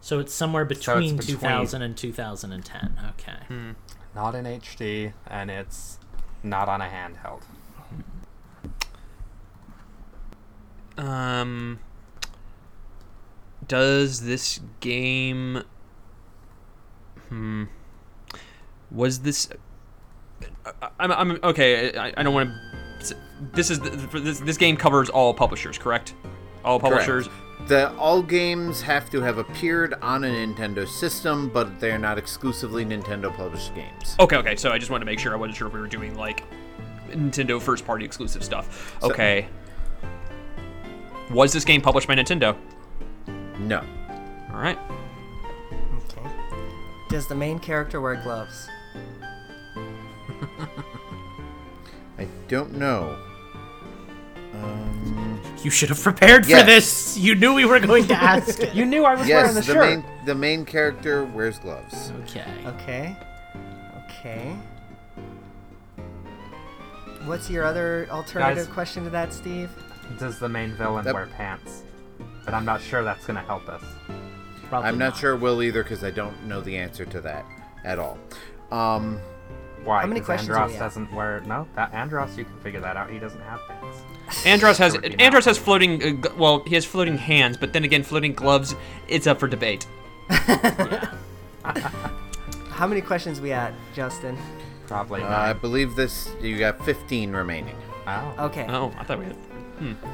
So 0.00 0.18
it's 0.18 0.34
somewhere 0.34 0.64
between, 0.64 1.16
between- 1.16 1.36
2000 1.38 1.82
and 1.82 1.96
2010. 1.96 2.98
Okay. 3.10 3.74
not 4.14 4.34
in 4.34 4.44
HD, 4.44 5.12
and 5.26 5.50
it's 5.50 5.98
not 6.42 6.68
on 6.68 6.80
a 6.80 6.86
handheld. 6.88 7.42
Um, 10.96 11.80
does 13.66 14.20
this 14.22 14.60
game? 14.80 15.62
Hmm. 17.28 17.64
Was 18.90 19.20
this? 19.20 19.48
I, 20.82 20.88
I'm, 21.00 21.12
I'm 21.12 21.38
okay. 21.42 21.96
I, 21.96 22.12
I 22.16 22.22
don't 22.22 22.34
want 22.34 22.50
to. 22.50 22.83
This 23.52 23.70
is 23.70 23.80
the, 23.80 23.90
for 23.98 24.20
this. 24.20 24.40
This 24.40 24.56
game 24.56 24.76
covers 24.76 25.08
all 25.10 25.34
publishers, 25.34 25.76
correct? 25.78 26.14
All 26.64 26.78
publishers. 26.80 27.28
The 27.66 27.94
all 27.96 28.22
games 28.22 28.82
have 28.82 29.10
to 29.10 29.20
have 29.22 29.38
appeared 29.38 29.94
on 30.02 30.24
a 30.24 30.28
Nintendo 30.28 30.86
system, 30.86 31.48
but 31.48 31.80
they're 31.80 31.98
not 31.98 32.18
exclusively 32.18 32.84
Nintendo 32.84 33.34
published 33.34 33.74
games. 33.74 34.16
Okay, 34.20 34.36
okay. 34.36 34.56
So 34.56 34.70
I 34.70 34.78
just 34.78 34.90
wanted 34.90 35.04
to 35.04 35.10
make 35.10 35.18
sure 35.18 35.32
I 35.32 35.36
wasn't 35.36 35.56
sure 35.56 35.68
if 35.68 35.72
we 35.74 35.80
were 35.80 35.86
doing 35.86 36.14
like 36.16 36.42
Nintendo 37.10 37.60
first 37.60 37.86
party 37.86 38.04
exclusive 38.04 38.42
stuff. 38.44 38.96
So- 39.00 39.10
Okay. 39.10 39.48
Was 41.30 41.52
this 41.52 41.64
game 41.64 41.80
published 41.80 42.06
by 42.06 42.14
Nintendo? 42.14 42.54
No. 43.58 43.78
All 44.52 44.60
right. 44.60 44.78
Okay. 46.10 46.28
Does 47.08 47.26
the 47.28 47.34
main 47.34 47.58
character 47.58 48.00
wear 48.00 48.16
gloves? 48.16 48.68
I 52.18 52.26
don't 52.48 52.74
know. 52.74 53.18
Um, 54.62 55.40
You 55.62 55.70
should 55.70 55.88
have 55.88 56.00
prepared 56.00 56.44
for 56.46 56.62
this. 56.62 57.16
You 57.16 57.34
knew 57.34 57.54
we 57.54 57.64
were 57.64 57.80
going 57.80 58.06
to 58.08 58.14
ask. 58.14 58.60
You 58.74 58.84
knew 58.84 59.04
I 59.04 59.14
was 59.14 59.26
wearing 59.28 59.46
Yes, 59.46 59.54
the, 59.54 59.60
the 59.60 59.66
shirt. 59.66 59.90
main 59.90 60.04
the 60.26 60.34
main 60.34 60.64
character 60.64 61.24
wears 61.24 61.58
gloves. 61.58 62.12
Okay. 62.22 62.44
Okay. 62.66 63.16
Okay. 64.08 64.56
What's 67.24 67.48
your 67.48 67.64
other 67.64 68.06
alternative 68.10 68.66
Guys. 68.66 68.74
question 68.74 69.04
to 69.04 69.10
that, 69.10 69.32
Steve? 69.32 69.70
Does 70.18 70.38
the 70.38 70.48
main 70.48 70.72
villain 70.74 71.04
That- 71.04 71.14
wear 71.14 71.26
pants? 71.26 71.82
But 72.44 72.52
I'm 72.52 72.64
not 72.66 72.82
sure 72.82 73.02
that's 73.02 73.24
gonna 73.26 73.40
help 73.42 73.68
us. 73.68 73.82
Probably 74.68 74.88
I'm 74.88 74.98
not 74.98 75.16
sure 75.16 75.34
will 75.36 75.62
either 75.62 75.82
because 75.82 76.04
I 76.04 76.10
don't 76.10 76.44
know 76.46 76.60
the 76.60 76.76
answer 76.76 77.04
to 77.06 77.20
that 77.22 77.44
at 77.84 77.98
all. 77.98 78.18
Um, 78.70 79.18
Why? 79.84 80.00
How 80.02 80.06
many 80.06 80.20
questions 80.20 80.48
do 80.48 80.54
Andros 80.54 80.72
we 80.72 80.78
doesn't 80.78 81.12
wear. 81.14 81.40
No, 81.46 81.66
that 81.76 81.92
Andros, 81.94 82.36
you 82.36 82.44
can 82.44 82.58
figure 82.60 82.80
that 82.80 82.96
out. 82.96 83.10
He 83.10 83.18
doesn't 83.18 83.40
have 83.42 83.60
pants. 83.68 83.98
Andros 84.46 84.78
has 84.78 84.92
That 84.94 85.02
would 85.02 85.16
be 85.18 85.24
Andros 85.24 85.44
has 85.44 85.58
floating. 85.58 86.24
Uh, 86.24 86.28
well, 86.36 86.62
he 86.66 86.74
has 86.74 86.84
floating 86.84 87.18
hands, 87.18 87.56
but 87.56 87.72
then 87.72 87.84
again, 87.84 88.02
floating 88.02 88.32
gloves. 88.32 88.74
It's 89.08 89.26
up 89.26 89.38
for 89.40 89.48
debate. 89.48 89.86
How 92.70 92.86
many 92.86 93.00
questions 93.00 93.40
we 93.40 93.52
at, 93.52 93.72
Justin? 93.94 94.36
Probably 94.86 95.22
uh, 95.22 95.28
I 95.28 95.52
believe 95.52 95.94
this. 95.94 96.30
You 96.40 96.58
got 96.58 96.84
15 96.84 97.32
remaining. 97.32 97.76
oh. 98.06 98.34
Okay. 98.46 98.66
Oh, 98.68 98.92
I 98.98 99.04
thought 99.04 99.18
we 99.18 99.26
had. 99.26 99.36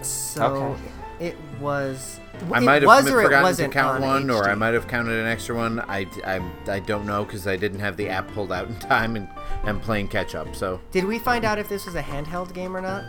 So 0.04 0.44
Okay. 0.44 0.80
it 1.20 1.36
was. 1.60 2.20
I 2.52 2.58
it 2.58 2.62
might 2.62 2.82
have 2.82 2.86
was 2.86 3.10
or 3.10 3.20
it 3.20 3.24
forgotten 3.24 3.38
to 3.44 3.48
wasn't 3.48 3.72
count 3.72 4.02
on 4.02 4.08
one, 4.08 4.30
or 4.30 4.48
I 4.48 4.54
might 4.54 4.74
have 4.74 4.86
counted 4.88 5.18
an 5.18 5.26
extra 5.26 5.54
one. 5.56 5.80
I, 5.80 6.06
I, 6.24 6.40
I 6.68 6.80
don't 6.80 7.04
know 7.06 7.24
because 7.24 7.46
I 7.46 7.56
didn't 7.56 7.80
have 7.80 7.96
the 7.96 8.08
app 8.08 8.30
pulled 8.32 8.52
out 8.52 8.68
in 8.68 8.76
time 8.78 9.16
and 9.16 9.28
I'm 9.64 9.80
playing 9.80 10.08
catch 10.08 10.34
up. 10.34 10.54
So 10.56 10.80
Did 10.92 11.04
we 11.04 11.18
find 11.18 11.44
out 11.44 11.58
if 11.58 11.68
this 11.68 11.84
was 11.86 11.94
a 11.96 12.02
handheld 12.02 12.54
game 12.54 12.74
or 12.76 12.80
not? 12.80 13.04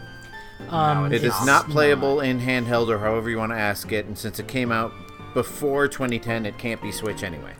Um, 0.70 1.10
No, 1.10 1.15
It's 1.15 1.24
is 1.24 1.46
not 1.46 1.70
playable 1.70 2.22
in 2.22 2.39
handheld 2.39 2.88
or 2.89 2.98
however 3.00 3.30
you 3.30 3.38
want 3.38 3.51
to 3.51 3.58
ask 3.58 3.91
it. 3.91 4.06
And 4.06 4.18
since 4.18 4.39
it 4.39 4.48
came 4.48 4.72
out 4.72 4.94
before 5.34 5.88
2010, 5.88 6.46
it 6.46 6.58
can't 6.58 6.82
be 6.82 6.91
Switch 6.91 7.24
anyway. 7.24 7.53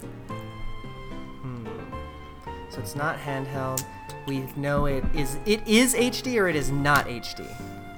So 2.70 2.80
it's 2.80 2.96
not 2.96 3.18
handheld. 3.18 3.84
We 4.28 4.40
know 4.56 4.86
it 4.86 5.04
is. 5.14 5.38
It 5.46 5.66
is 5.68 5.94
HD 5.94 6.38
or 6.40 6.48
it 6.48 6.56
is 6.56 6.72
not 6.72 7.06
HD. 7.08 7.46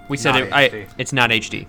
We 0.10 0.18
said 0.18 0.36
it. 0.36 0.52
I, 0.52 0.88
it's 0.98 1.14
not 1.14 1.30
HD. 1.30 1.68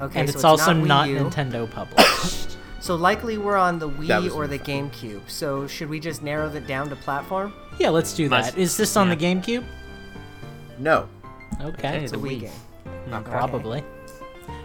Okay. 0.00 0.20
and 0.20 0.28
so 0.28 0.34
it's 0.34 0.44
also 0.44 0.72
not, 0.72 1.08
not 1.10 1.32
Nintendo 1.32 1.70
published. 1.70 2.56
So 2.80 2.94
likely 2.94 3.36
we're 3.38 3.56
on 3.56 3.78
the 3.78 3.88
Wii 3.88 4.34
or 4.34 4.46
the 4.46 4.58
my 4.58 4.64
GameCube. 4.64 5.28
So 5.28 5.66
should 5.66 5.88
we 5.88 6.00
just 6.00 6.22
narrow 6.22 6.48
it 6.54 6.66
down 6.66 6.88
to 6.90 6.96
platform? 6.96 7.52
yeah, 7.78 7.90
let's 7.90 8.14
do 8.14 8.28
Nice. 8.28 8.52
that. 8.52 8.58
Is 8.58 8.76
this 8.76 8.96
on 8.96 9.08
Yeah. 9.08 9.14
the 9.16 9.24
GameCube? 9.24 9.64
No. 10.78 11.08
Okay. 11.60 11.98
It's 12.04 12.12
a 12.12 12.16
Wii 12.16 12.36
Wii. 12.36 12.40
game. 12.42 12.50
Okay. 13.12 13.30
Probably. 13.30 13.84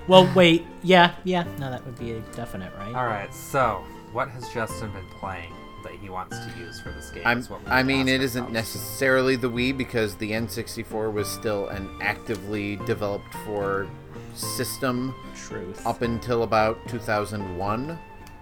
Well, 0.07 0.31
wait. 0.35 0.65
Yeah, 0.83 1.13
yeah. 1.23 1.43
No, 1.59 1.69
that 1.71 1.85
would 1.85 1.97
be 1.97 2.11
a 2.13 2.19
definite, 2.35 2.71
right? 2.77 2.93
All 2.95 3.05
right. 3.05 3.33
So, 3.33 3.83
what 4.11 4.29
has 4.29 4.49
Justin 4.49 4.91
been 4.91 5.07
playing 5.19 5.53
that 5.83 5.93
he 5.93 6.09
wants 6.09 6.37
to 6.37 6.51
use 6.59 6.79
for 6.81 6.91
this 6.91 7.09
game? 7.11 7.23
I'm, 7.25 7.39
is 7.39 7.49
what 7.49 7.61
I 7.67 7.81
mean, 7.83 8.07
it 8.07 8.21
isn't 8.21 8.41
ourselves. 8.41 8.53
necessarily 8.53 9.35
the 9.35 9.49
Wii 9.49 9.75
because 9.77 10.15
the 10.15 10.31
N64 10.31 11.11
was 11.13 11.27
still 11.29 11.67
an 11.69 11.89
actively 12.01 12.75
developed 12.85 13.33
for 13.45 13.87
system 14.35 15.13
Truth. 15.35 15.85
up 15.85 16.01
until 16.01 16.43
about 16.43 16.77
2001. 16.87 17.97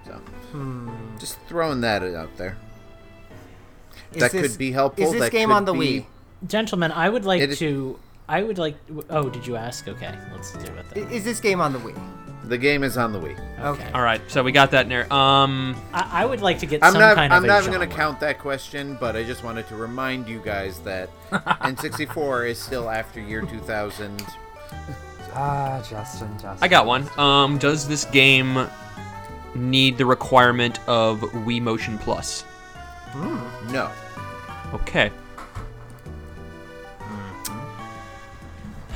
So, 0.05 0.11
Hmm. 0.51 0.89
just 1.19 1.39
throwing 1.47 1.81
that 1.81 2.03
out 2.03 2.35
there. 2.37 2.57
Is 4.13 4.19
that 4.21 4.31
this- 4.31 4.51
could 4.51 4.57
be 4.57 4.71
helpful. 4.71 5.05
Is 5.05 5.11
this 5.11 5.21
that 5.21 5.31
game 5.31 5.51
on 5.51 5.65
the 5.65 5.73
be- 5.73 5.79
Wii? 6.01 6.47
Gentlemen, 6.47 6.91
I 6.91 7.09
would 7.09 7.25
like 7.25 7.41
It 7.41 7.51
is- 7.51 7.59
to. 7.59 7.99
I 8.29 8.43
would 8.43 8.57
like. 8.57 8.77
Oh, 9.09 9.29
did 9.29 9.45
you 9.45 9.55
ask? 9.57 9.87
Okay, 9.89 10.15
let's 10.31 10.53
do 10.53 10.59
it 10.71 10.85
I- 10.95 10.99
then. 10.99 11.11
Is 11.11 11.23
this 11.25 11.39
game 11.41 11.59
on 11.59 11.73
the 11.73 11.79
Wii? 11.79 11.99
The 12.45 12.57
game 12.57 12.83
is 12.83 12.97
on 12.97 13.11
the 13.11 13.19
Wii. 13.19 13.37
Okay. 13.59 13.91
All 13.93 14.01
right, 14.01 14.21
so 14.27 14.41
we 14.43 14.51
got 14.51 14.71
that 14.71 14.83
in 14.83 14.89
there. 14.89 15.11
Um, 15.13 15.75
I, 15.93 16.21
I 16.21 16.25
would 16.25 16.41
like 16.41 16.57
to 16.59 16.65
get 16.65 16.83
I'm 16.83 16.93
some 16.93 17.01
not. 17.01 17.15
kind 17.15 17.31
I'm 17.33 17.43
of. 17.43 17.47
not 17.47 17.61
even 17.61 17.73
going 17.73 17.87
to 17.87 17.95
count 17.95 18.19
that 18.21 18.39
question, 18.39 18.97
but 18.99 19.15
I 19.15 19.23
just 19.23 19.43
wanted 19.43 19.67
to 19.67 19.75
remind 19.75 20.27
you 20.27 20.39
guys 20.43 20.79
that 20.81 21.09
N64 21.31 22.49
is 22.49 22.57
still 22.59 22.89
after 22.89 23.19
year 23.19 23.41
2000. 23.41 24.23
Ah, 25.35 25.83
Justin, 25.87 26.31
Justin. 26.39 26.57
I 26.61 26.67
got 26.67 26.85
one. 26.87 27.07
Um, 27.19 27.57
does 27.59 27.87
this 27.87 28.05
game 28.05 28.67
need 29.53 29.97
the 29.99 30.05
requirement 30.05 30.79
of 30.87 31.19
Wii 31.19 31.61
Motion 31.61 31.97
Plus? 31.99 32.45
No. 33.71 33.91
Okay. 34.73 35.11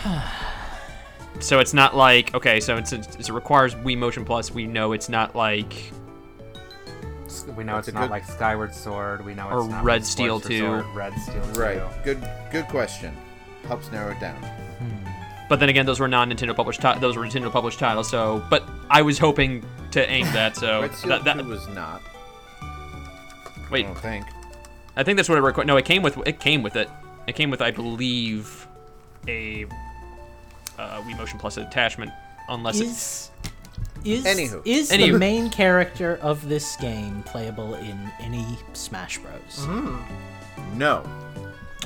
So 1.39 1.59
it's 1.59 1.73
not 1.73 1.95
like 1.95 2.33
okay, 2.35 2.59
so 2.59 2.77
it's, 2.77 2.93
it's, 2.93 3.15
it 3.15 3.29
requires 3.33 3.73
Wii 3.75 3.97
Motion 3.97 4.23
Plus. 4.23 4.51
We 4.51 4.67
know 4.67 4.91
it's 4.93 5.09
not 5.09 5.35
like 5.35 5.73
We 7.57 7.63
know 7.63 7.73
That's 7.75 7.87
it's 7.87 7.95
not 7.95 8.01
good- 8.01 8.11
like 8.11 8.23
Skyward 8.25 8.73
Sword. 8.73 9.25
We 9.25 9.33
know 9.33 9.49
Or 9.49 9.61
it's 9.61 9.69
not 9.69 9.83
Red 9.83 9.93
like 10.01 10.05
Steel 10.05 10.39
Sports 10.39 10.55
2. 10.59 10.81
Red 10.93 11.13
Steel 11.15 11.41
2. 11.53 11.59
Right. 11.59 12.03
Good. 12.03 12.23
Good 12.51 12.67
question. 12.67 13.17
Helps 13.67 13.91
narrow 13.91 14.11
it 14.11 14.19
down. 14.19 14.35
Hmm. 14.43 15.09
But 15.49 15.59
then 15.59 15.69
again, 15.69 15.85
those 15.87 15.99
were 15.99 16.07
non-Nintendo 16.07 16.55
published. 16.55 16.81
Ti- 16.81 16.99
those 16.99 17.17
were 17.17 17.23
Nintendo 17.25 17.51
published 17.51 17.79
titles. 17.79 18.09
So, 18.09 18.45
but 18.49 18.63
I 18.91 19.01
was 19.01 19.17
hoping 19.17 19.65
to 19.91 20.07
aim 20.09 20.25
that. 20.27 20.55
So 20.55 20.81
Red 20.83 20.93
Steel 20.95 21.09
that, 21.09 21.23
that, 21.23 21.39
2 21.41 21.49
was 21.49 21.67
not. 21.69 22.01
wait, 23.71 23.85
I 23.85 23.89
don't 23.89 23.97
think. 23.97 24.25
I 24.95 25.03
think 25.03 25.17
that's 25.17 25.27
what 25.27 25.39
it 25.39 25.41
required. 25.41 25.65
No, 25.65 25.77
it 25.77 25.85
came 25.85 26.03
with 26.03 26.15
it 26.27 26.39
came 26.39 26.61
with 26.61 26.75
it. 26.75 26.89
It 27.25 27.35
came 27.35 27.49
with, 27.49 27.61
I 27.61 27.71
believe, 27.71 28.67
a 29.27 29.65
uh, 30.83 31.01
Wii 31.01 31.17
Motion 31.17 31.39
Plus 31.39 31.57
attachment, 31.57 32.11
unless 32.49 32.79
it's 32.79 33.31
Is 34.05 34.25
is 34.25 34.25
Anywho. 34.25 34.61
is 34.65 34.89
the 34.89 35.11
main 35.17 35.49
character 35.49 36.17
of 36.21 36.47
this 36.49 36.75
game 36.77 37.23
playable 37.23 37.75
in 37.75 38.11
any 38.19 38.45
Smash 38.73 39.19
Bros? 39.19 39.67
No. 40.75 41.03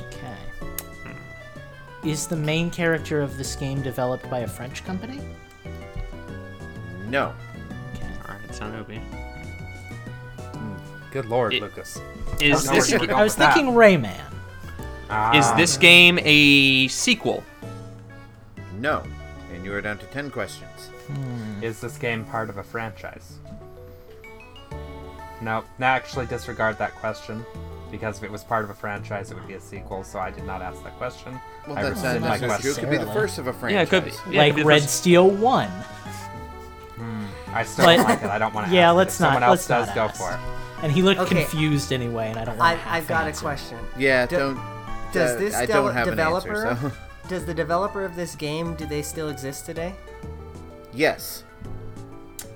Okay. 0.00 0.36
Is 2.04 2.26
the 2.26 2.36
main 2.36 2.70
character 2.70 3.20
of 3.22 3.36
this 3.36 3.54
game 3.56 3.82
developed 3.82 4.28
by 4.30 4.40
a 4.40 4.48
French 4.48 4.84
company? 4.84 5.20
No. 7.08 7.32
Okay. 7.94 8.06
all 8.26 8.34
right. 8.34 8.40
It's 8.48 8.60
not 8.60 8.74
OP. 8.74 8.90
Good 11.10 11.26
lord, 11.26 11.54
It- 11.54 11.62
Lucas. 11.62 11.98
Is 12.40 12.66
No, 12.66 12.72
this 12.74 12.92
we're 12.92 13.12
I 13.14 13.22
was 13.24 13.34
thinking 13.34 13.68
Rayman. 13.68 14.12
is 14.14 14.26
Ah, 15.10 15.54
this 15.56 15.76
game 15.78 16.18
a 16.22 16.86
sequel? 16.88 17.42
No. 18.78 19.02
And 19.52 19.64
you 19.64 19.72
are 19.74 19.80
down 19.80 19.98
to 19.98 20.06
10 20.06 20.30
questions. 20.30 20.90
Is 21.62 21.80
this 21.80 21.96
game 21.96 22.24
part 22.24 22.50
of 22.50 22.58
a 22.58 22.62
franchise? 22.62 23.38
No, 25.40 25.64
no, 25.78 25.86
actually 25.86 26.26
disregard 26.26 26.78
that 26.78 26.94
question. 26.96 27.44
Because 27.90 28.18
if 28.18 28.24
it 28.24 28.30
was 28.30 28.44
part 28.44 28.64
of 28.64 28.70
a 28.70 28.74
franchise, 28.74 29.30
it 29.30 29.34
would 29.34 29.46
be 29.48 29.54
a 29.54 29.60
sequel, 29.60 30.04
so 30.04 30.18
I 30.18 30.30
did 30.30 30.44
not 30.44 30.60
ask 30.60 30.82
that 30.84 30.96
question. 30.98 31.40
Well, 31.66 31.78
I 31.78 31.82
that's 31.84 32.02
not 32.02 32.14
rescind 32.16 32.20
my 32.20 32.28
necessarily 32.36 32.60
true. 32.62 32.70
It 32.72 32.78
could 32.80 32.90
be 32.90 32.98
the 32.98 33.12
first 33.12 33.38
of 33.38 33.46
a 33.46 33.52
franchise. 33.54 33.72
Yeah, 33.72 33.82
it 33.82 33.88
could 33.88 34.04
be. 34.04 34.34
Yeah, 34.36 34.42
like 34.42 34.56
be 34.56 34.62
Red 34.64 34.82
first- 34.82 34.94
Steel 34.96 35.30
One. 35.30 35.70
I 37.54 37.64
still 37.64 37.86
But- 37.86 37.96
don't 37.96 38.04
like 38.08 38.22
it. 38.22 38.28
I 38.28 38.36
don't 38.38 38.52
want 38.52 38.66
to 38.68 38.74
Yeah, 38.74 38.90
ask 38.90 38.96
let's 38.96 39.14
if 39.14 39.18
someone 39.18 39.40
not- 39.40 39.48
else 39.48 39.70
let's 39.70 39.86
does, 39.86 39.86
not 39.86 39.94
go 39.94 40.04
ask. 40.04 40.16
for 40.20 40.30
it. 40.32 40.38
And 40.82 40.92
he 40.92 41.00
looked 41.02 41.20
Okay. 41.22 41.42
confused 41.44 41.92
anyway, 41.94 42.28
and 42.28 42.38
I 42.38 42.44
don't 42.44 42.58
want 42.58 42.78
I, 42.78 42.82
to 42.82 42.90
I've 42.90 43.08
got 43.08 43.26
a 43.26 43.32
question. 43.32 43.78
Yeah, 43.96 44.26
Do- 44.26 44.36
don't. 44.36 44.60
Does 45.12 45.32
uh, 45.36 45.38
this 45.38 45.54
I 45.54 45.64
del- 45.64 45.84
don't 45.84 45.94
have 45.94 46.04
developer? 46.08 46.62
an 46.64 46.68
answer, 46.68 46.90
so. 46.90 46.96
Does 47.28 47.44
the 47.44 47.54
developer 47.54 48.04
of 48.04 48.16
this 48.16 48.34
game 48.34 48.74
do 48.74 48.86
they 48.86 49.02
still 49.02 49.28
exist 49.28 49.66
today? 49.66 49.94
yes. 50.94 51.44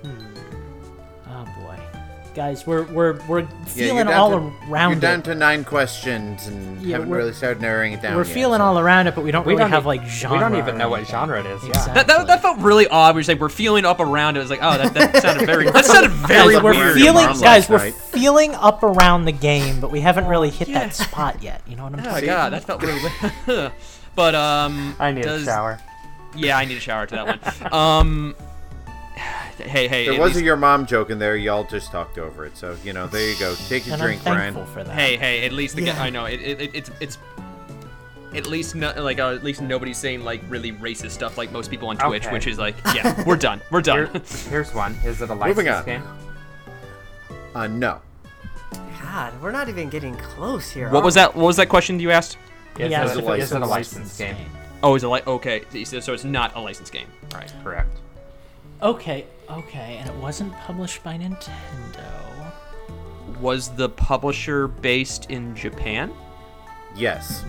Hmm. 0.03 0.09
Oh 1.29 1.45
boy, 1.61 1.79
guys, 2.35 2.65
we're 2.67 2.83
we're 2.85 3.19
we're 3.27 3.45
feeling 3.67 4.07
you're 4.07 4.13
all 4.15 4.31
to, 4.31 4.53
around 4.69 4.91
You're 4.93 4.99
down 5.01 5.21
to 5.23 5.35
nine 5.35 5.63
questions 5.63 6.47
and 6.47 6.81
Yeah, 6.81 6.97
haven't 6.97 7.11
really 7.11 7.31
started 7.33 7.61
narrowing 7.61 7.93
it 7.93 8.01
down 8.01 8.15
we're 8.15 8.25
yet, 8.25 8.33
feeling 8.33 8.59
so- 8.59 8.63
all 8.65 8.79
around 8.79 9.07
it, 9.07 9.15
but 9.15 9.23
we 9.23 9.31
don't 9.31 9.45
We 9.45 9.53
really 9.53 9.63
don't 9.63 9.71
have 9.71 9.83
e- 9.83 9.87
like 9.87 10.05
genre. 10.07 10.37
We 10.37 10.41
don't 10.41 10.55
even 10.57 10.77
know 10.77 10.89
what 10.89 10.97
anything. 10.97 11.13
genre 11.15 11.39
it 11.39 11.45
is. 11.45 11.61
Yeah. 11.63 11.69
Exactly. 11.69 11.93
That, 11.93 12.07
that, 12.07 12.27
that 12.27 12.41
felt 12.41 12.59
really 12.59 12.87
odd. 12.87 13.15
We 13.15 13.21
were 13.21 13.25
like, 13.27 13.39
we're 13.39 13.49
feeling 13.49 13.85
up 13.85 13.99
around 13.99 14.35
it. 14.35 14.39
It 14.39 14.43
was 14.43 14.49
like, 14.49 14.59
oh, 14.61 14.77
that, 14.77 14.93
that 14.93 15.21
sounded 15.21 15.45
very. 15.47 15.69
That 15.71 15.85
sounded 15.85 16.11
very 16.11 16.53
Guys, 16.55 16.63
we're 16.63 16.73
weird. 16.73 16.95
feeling, 16.95 17.25
guys, 17.39 17.69
we're 17.69 17.77
night. 17.77 17.93
feeling 17.93 18.55
up 18.55 18.83
around 18.83 19.25
the 19.25 19.31
game, 19.31 19.79
but 19.79 19.91
we 19.91 20.01
haven't 20.01 20.25
really 20.25 20.49
hit 20.49 20.67
yeah. 20.67 20.79
that 20.79 20.95
spot 20.95 21.41
yet. 21.41 21.61
You 21.67 21.75
know 21.77 21.83
what 21.83 21.93
I'm 21.93 21.99
Oh 22.05 22.11
my 22.11 22.21
god, 22.21 22.51
that 22.53 22.63
felt 22.65 22.81
really 22.83 22.99
weird. 23.47 23.71
but 24.15 24.35
um, 24.35 24.95
I 24.99 25.11
need 25.11 25.23
does- 25.23 25.43
a 25.43 25.45
shower. 25.45 25.79
Yeah, 26.35 26.57
I 26.57 26.65
need 26.65 26.77
a 26.77 26.79
shower 26.79 27.05
to 27.05 27.15
that 27.15 27.71
one. 27.71 27.73
Um, 27.73 28.35
hey, 29.57 29.87
hey, 29.87 30.05
There 30.05 30.15
at 30.15 30.19
was 30.19 30.29
least- 30.29 30.41
a 30.41 30.43
your 30.43 30.57
mom 30.57 30.85
joke 30.87 31.11
in 31.11 31.19
there. 31.19 31.35
Y'all 31.37 31.63
just 31.63 31.91
talked 31.91 32.17
over 32.17 32.45
it. 32.45 32.57
So, 32.57 32.75
you 32.83 32.91
know, 32.93 33.05
there 33.07 33.29
you 33.29 33.37
go. 33.39 33.53
Take 33.69 33.85
your 33.85 33.93
And 33.93 34.01
drink, 34.01 34.21
I'm 34.25 34.33
Brian. 34.35 34.53
thankful 34.55 34.73
for 34.73 34.83
that. 34.83 34.93
hey, 34.95 35.15
hey, 35.17 35.45
at 35.45 35.51
least 35.51 35.75
the 35.75 35.83
Yeah. 35.83 36.01
I 36.01 36.09
know 36.09 36.25
it, 36.25 36.41
it, 36.41 36.59
it, 36.61 36.71
it's 36.73 36.91
it's 36.99 37.17
at 38.33 38.47
least 38.47 38.73
no, 38.73 38.91
like 39.03 39.19
uh, 39.19 39.27
at 39.35 39.43
least 39.43 39.61
nobody's 39.61 39.97
saying 39.99 40.23
like 40.23 40.41
really 40.49 40.71
racist 40.71 41.11
stuff 41.11 41.37
like 41.37 41.51
most 41.51 41.69
people 41.69 41.87
on 41.89 41.97
Twitch, 41.97 42.23
Okay. 42.23 42.33
which 42.33 42.47
is 42.47 42.57
like, 42.57 42.75
yeah, 42.95 43.23
we're 43.27 43.35
done, 43.35 43.61
we're 43.69 43.83
Here, 43.83 44.07
done. 44.07 44.21
here's 44.49 44.73
one. 44.73 44.95
Is 45.05 45.21
it 45.21 45.29
a 45.29 45.35
Moving 45.35 45.67
licensed 45.67 45.85
game? 45.85 46.01
Uh, 47.53 47.67
no. 47.67 48.01
God, 49.03 49.39
we're 49.39 49.51
not 49.51 49.69
even 49.69 49.89
getting 49.89 50.15
close 50.17 50.71
here. 50.71 50.89
what 50.89 51.01
are 51.01 51.05
was 51.05 51.13
we? 51.13 51.21
that? 51.21 51.35
What 51.35 51.45
was 51.45 51.57
that 51.57 51.69
question 51.69 51.99
you 51.99 52.09
asked? 52.09 52.37
Is, 52.79 52.91
Yeah, 52.91 53.03
it's 53.05 53.15
a 53.15 53.31
is 53.33 53.51
it 53.51 53.61
a 53.61 53.65
licensed 53.65 54.19
licensed 54.19 54.19
game? 54.19 54.35
Oh, 54.81 54.95
is 54.95 55.03
it 55.03 55.07
like 55.07 55.27
okay? 55.27 55.63
So 55.85 55.99
so 55.99 56.13
it's 56.13 56.23
not 56.23 56.55
a 56.55 56.59
licensed 56.59 56.91
game. 56.91 57.07
All 57.33 57.39
right. 57.39 57.53
Correct. 57.63 57.99
Okay, 58.81 59.25
okay, 59.49 59.97
and 59.99 60.09
it 60.09 60.15
wasn't 60.15 60.51
published 60.57 61.03
by 61.03 61.17
Nintendo. 61.17 62.51
Was 63.39 63.69
the 63.75 63.89
publisher 63.89 64.67
based 64.67 65.29
in 65.29 65.55
Japan? 65.55 66.11
Yes. 66.95 67.43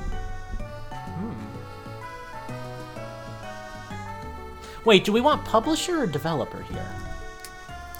Hmm. 0.90 1.33
Wait, 4.85 5.04
do 5.04 5.12
we 5.12 5.21
want 5.21 5.45
publisher 5.45 6.02
or 6.02 6.07
developer 6.07 6.62
here? 6.62 6.87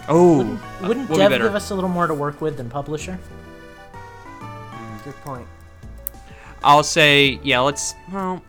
Oh, 0.09 0.38
Wouldn't, 0.38 0.61
wouldn't 0.83 1.09
would 1.09 1.14
be 1.16 1.21
dev 1.23 1.31
better. 1.31 1.45
give 1.45 1.54
us 1.54 1.71
a 1.71 1.75
little 1.75 1.88
more 1.90 2.07
to 2.07 2.14
work 2.14 2.40
with 2.40 2.57
than 2.59 2.69
publisher? 2.69 3.19
Good 5.02 5.14
point. 5.25 5.47
I'll 6.64 6.83
say 6.83 7.38
yeah. 7.42 7.61
Let's 7.61 7.94
well. 8.12 8.42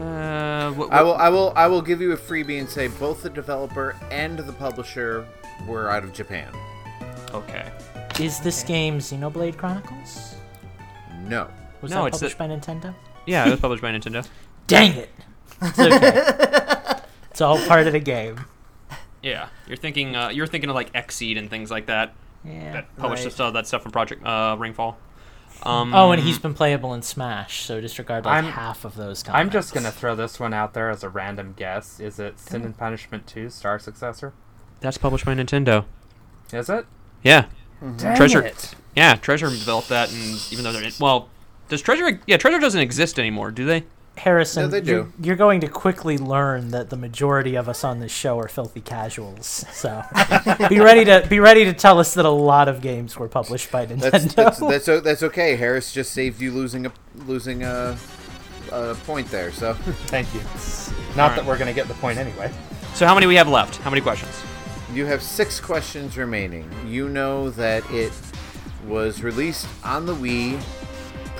Uh, 0.00 0.72
wh- 0.72 0.90
I 0.90 1.02
will. 1.02 1.14
I 1.14 1.28
will. 1.28 1.52
I 1.56 1.66
will 1.66 1.82
give 1.82 2.00
you 2.00 2.12
a 2.12 2.16
freebie 2.16 2.58
and 2.60 2.68
say 2.68 2.88
both 2.88 3.22
the 3.22 3.30
developer 3.30 3.96
and 4.10 4.38
the 4.38 4.52
publisher 4.52 5.26
were 5.66 5.90
out 5.90 6.04
of 6.04 6.12
Japan. 6.12 6.52
Okay. 7.32 7.70
Is 8.20 8.40
this 8.40 8.62
game 8.62 8.98
Xenoblade 8.98 9.56
Chronicles? 9.56 10.34
No. 11.24 11.48
Was 11.82 11.90
No, 11.90 12.02
that 12.02 12.08
it's 12.08 12.18
the- 12.20 12.28
published 12.30 12.38
by 12.38 12.48
Nintendo? 12.48 12.94
Yeah, 13.26 13.46
it 13.46 13.50
was 13.50 13.60
published 13.60 13.82
by 13.82 13.92
Nintendo. 13.92 14.26
Dang 14.66 14.92
it! 14.94 15.10
It's 15.62 15.78
okay. 15.78 17.00
it's 17.30 17.40
all 17.40 17.58
part 17.66 17.86
of 17.86 17.92
the 17.92 18.00
game. 18.00 18.40
Yeah, 19.22 19.48
you're 19.66 19.76
thinking. 19.76 20.14
Uh, 20.16 20.28
you're 20.28 20.46
thinking 20.46 20.70
of 20.70 20.76
like 20.76 20.92
Xseed 20.92 21.38
and 21.38 21.50
things 21.50 21.70
like 21.70 21.86
that. 21.86 22.14
Yeah. 22.44 22.72
That 22.72 22.96
published 22.96 23.24
right. 23.24 23.32
stuff, 23.32 23.52
that 23.54 23.66
stuff 23.66 23.82
from 23.82 23.90
Project 23.92 24.22
uh, 24.24 24.56
Ringfall. 24.56 24.94
Um, 25.64 25.92
Oh, 25.94 26.12
and 26.12 26.22
he's 26.22 26.38
been 26.38 26.54
playable 26.54 26.94
in 26.94 27.02
Smash, 27.02 27.62
so 27.64 27.80
disregard 27.80 28.24
like 28.24 28.34
I'm- 28.44 28.52
half 28.52 28.84
of 28.84 28.94
those. 28.94 29.24
I'm 29.28 29.50
just 29.50 29.74
gonna 29.74 29.90
throw 29.90 30.14
this 30.14 30.38
one 30.38 30.54
out 30.54 30.72
there 30.74 30.88
as 30.90 31.02
a 31.02 31.08
random 31.08 31.54
guess. 31.56 31.98
Is 32.00 32.18
it 32.18 32.38
Sin 32.38 32.62
and 32.64 32.76
Punishment 32.76 33.26
2 33.26 33.50
Star 33.50 33.78
Successor? 33.78 34.32
that's 34.80 34.96
published 34.98 35.24
by 35.24 35.34
Nintendo. 35.34 35.84
Is 36.52 36.70
it? 36.70 36.86
Yeah, 37.24 37.46
Dang 37.96 38.16
Treasure- 38.16 38.42
it. 38.42 38.74
yeah. 38.94 39.16
Treasure 39.16 39.48
developed 39.50 39.88
that, 39.88 40.10
and 40.12 40.40
even 40.52 40.62
though 40.62 40.72
they're 40.72 40.84
in, 40.84 40.92
well, 41.00 41.28
does 41.68 41.82
Treasure? 41.82 42.20
Yeah, 42.28 42.36
Treasure 42.36 42.60
doesn't 42.60 42.80
exist 42.80 43.18
anymore, 43.18 43.50
do 43.50 43.64
they? 43.66 43.84
Harrison. 44.18 44.64
No, 44.64 44.68
they 44.68 44.90
You're, 44.90 45.08
you're 45.20 45.36
going 45.36 45.60
to 45.60 45.68
quickly 45.68 46.18
learn 46.18 46.70
that 46.70 46.90
the 46.90 46.96
majority 46.96 47.54
of 47.54 47.68
us 47.68 47.84
on 47.84 48.00
this 48.00 48.12
show 48.12 48.38
are 48.38 48.48
filthy 48.48 48.80
casuals. 48.80 49.64
So 49.72 50.02
be 50.68 50.80
ready 50.80 51.04
to 51.06 51.26
be 51.28 51.40
ready 51.40 51.64
to 51.64 51.72
tell 51.72 51.98
us 51.98 52.14
that 52.14 52.24
a 52.24 52.30
lot 52.30 52.68
of 52.68 52.80
games 52.80 53.16
were 53.16 53.28
published 53.28 53.70
by 53.70 53.86
Nintendo. 53.86 54.10
That's 54.10 54.34
that's 54.34 54.58
that's, 54.60 55.02
that's 55.02 55.22
okay. 55.22 55.56
Harris 55.56 55.92
just 55.92 56.12
saved 56.12 56.40
you 56.40 56.52
losing 56.52 56.86
a 56.86 56.92
losing 57.26 57.62
a, 57.62 57.96
a 58.72 58.94
point 59.06 59.30
there. 59.30 59.52
So 59.52 59.74
Thank 60.08 60.32
you. 60.34 60.40
Not 61.16 61.30
Alright. 61.30 61.36
that 61.36 61.46
we're 61.46 61.58
gonna 61.58 61.72
get 61.72 61.88
the 61.88 61.94
point 61.94 62.18
anyway. 62.18 62.52
So 62.94 63.06
how 63.06 63.14
many 63.14 63.26
we 63.26 63.36
have 63.36 63.48
left? 63.48 63.76
How 63.76 63.90
many 63.90 64.02
questions? 64.02 64.34
you 64.92 65.04
have 65.04 65.22
six 65.22 65.60
questions 65.60 66.16
remaining. 66.16 66.68
You 66.86 67.08
know 67.08 67.50
that 67.50 67.88
it 67.90 68.12
was 68.86 69.22
released 69.22 69.68
on 69.84 70.06
the 70.06 70.14
Wii 70.14 70.60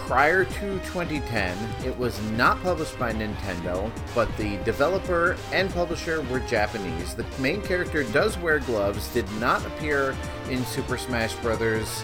prior 0.09 0.47
to 0.47 0.79
2010. 0.87 1.55
It 1.85 1.97
was 1.99 2.19
not 2.31 2.61
published 2.63 2.99
by 2.99 3.13
Nintendo, 3.13 3.93
but 4.15 4.35
the 4.39 4.57
developer 4.65 5.37
and 5.53 5.71
publisher 5.75 6.23
were 6.23 6.41
Japanese. 6.41 7.15
The 7.15 7.27
main 7.39 7.61
character 7.61 8.05
does 8.05 8.39
wear 8.39 8.61
gloves. 8.61 9.07
Did 9.13 9.31
not 9.33 9.65
appear 9.67 10.17
in 10.49 10.65
Super 10.65 10.97
Smash 10.97 11.35
Brothers. 11.37 12.03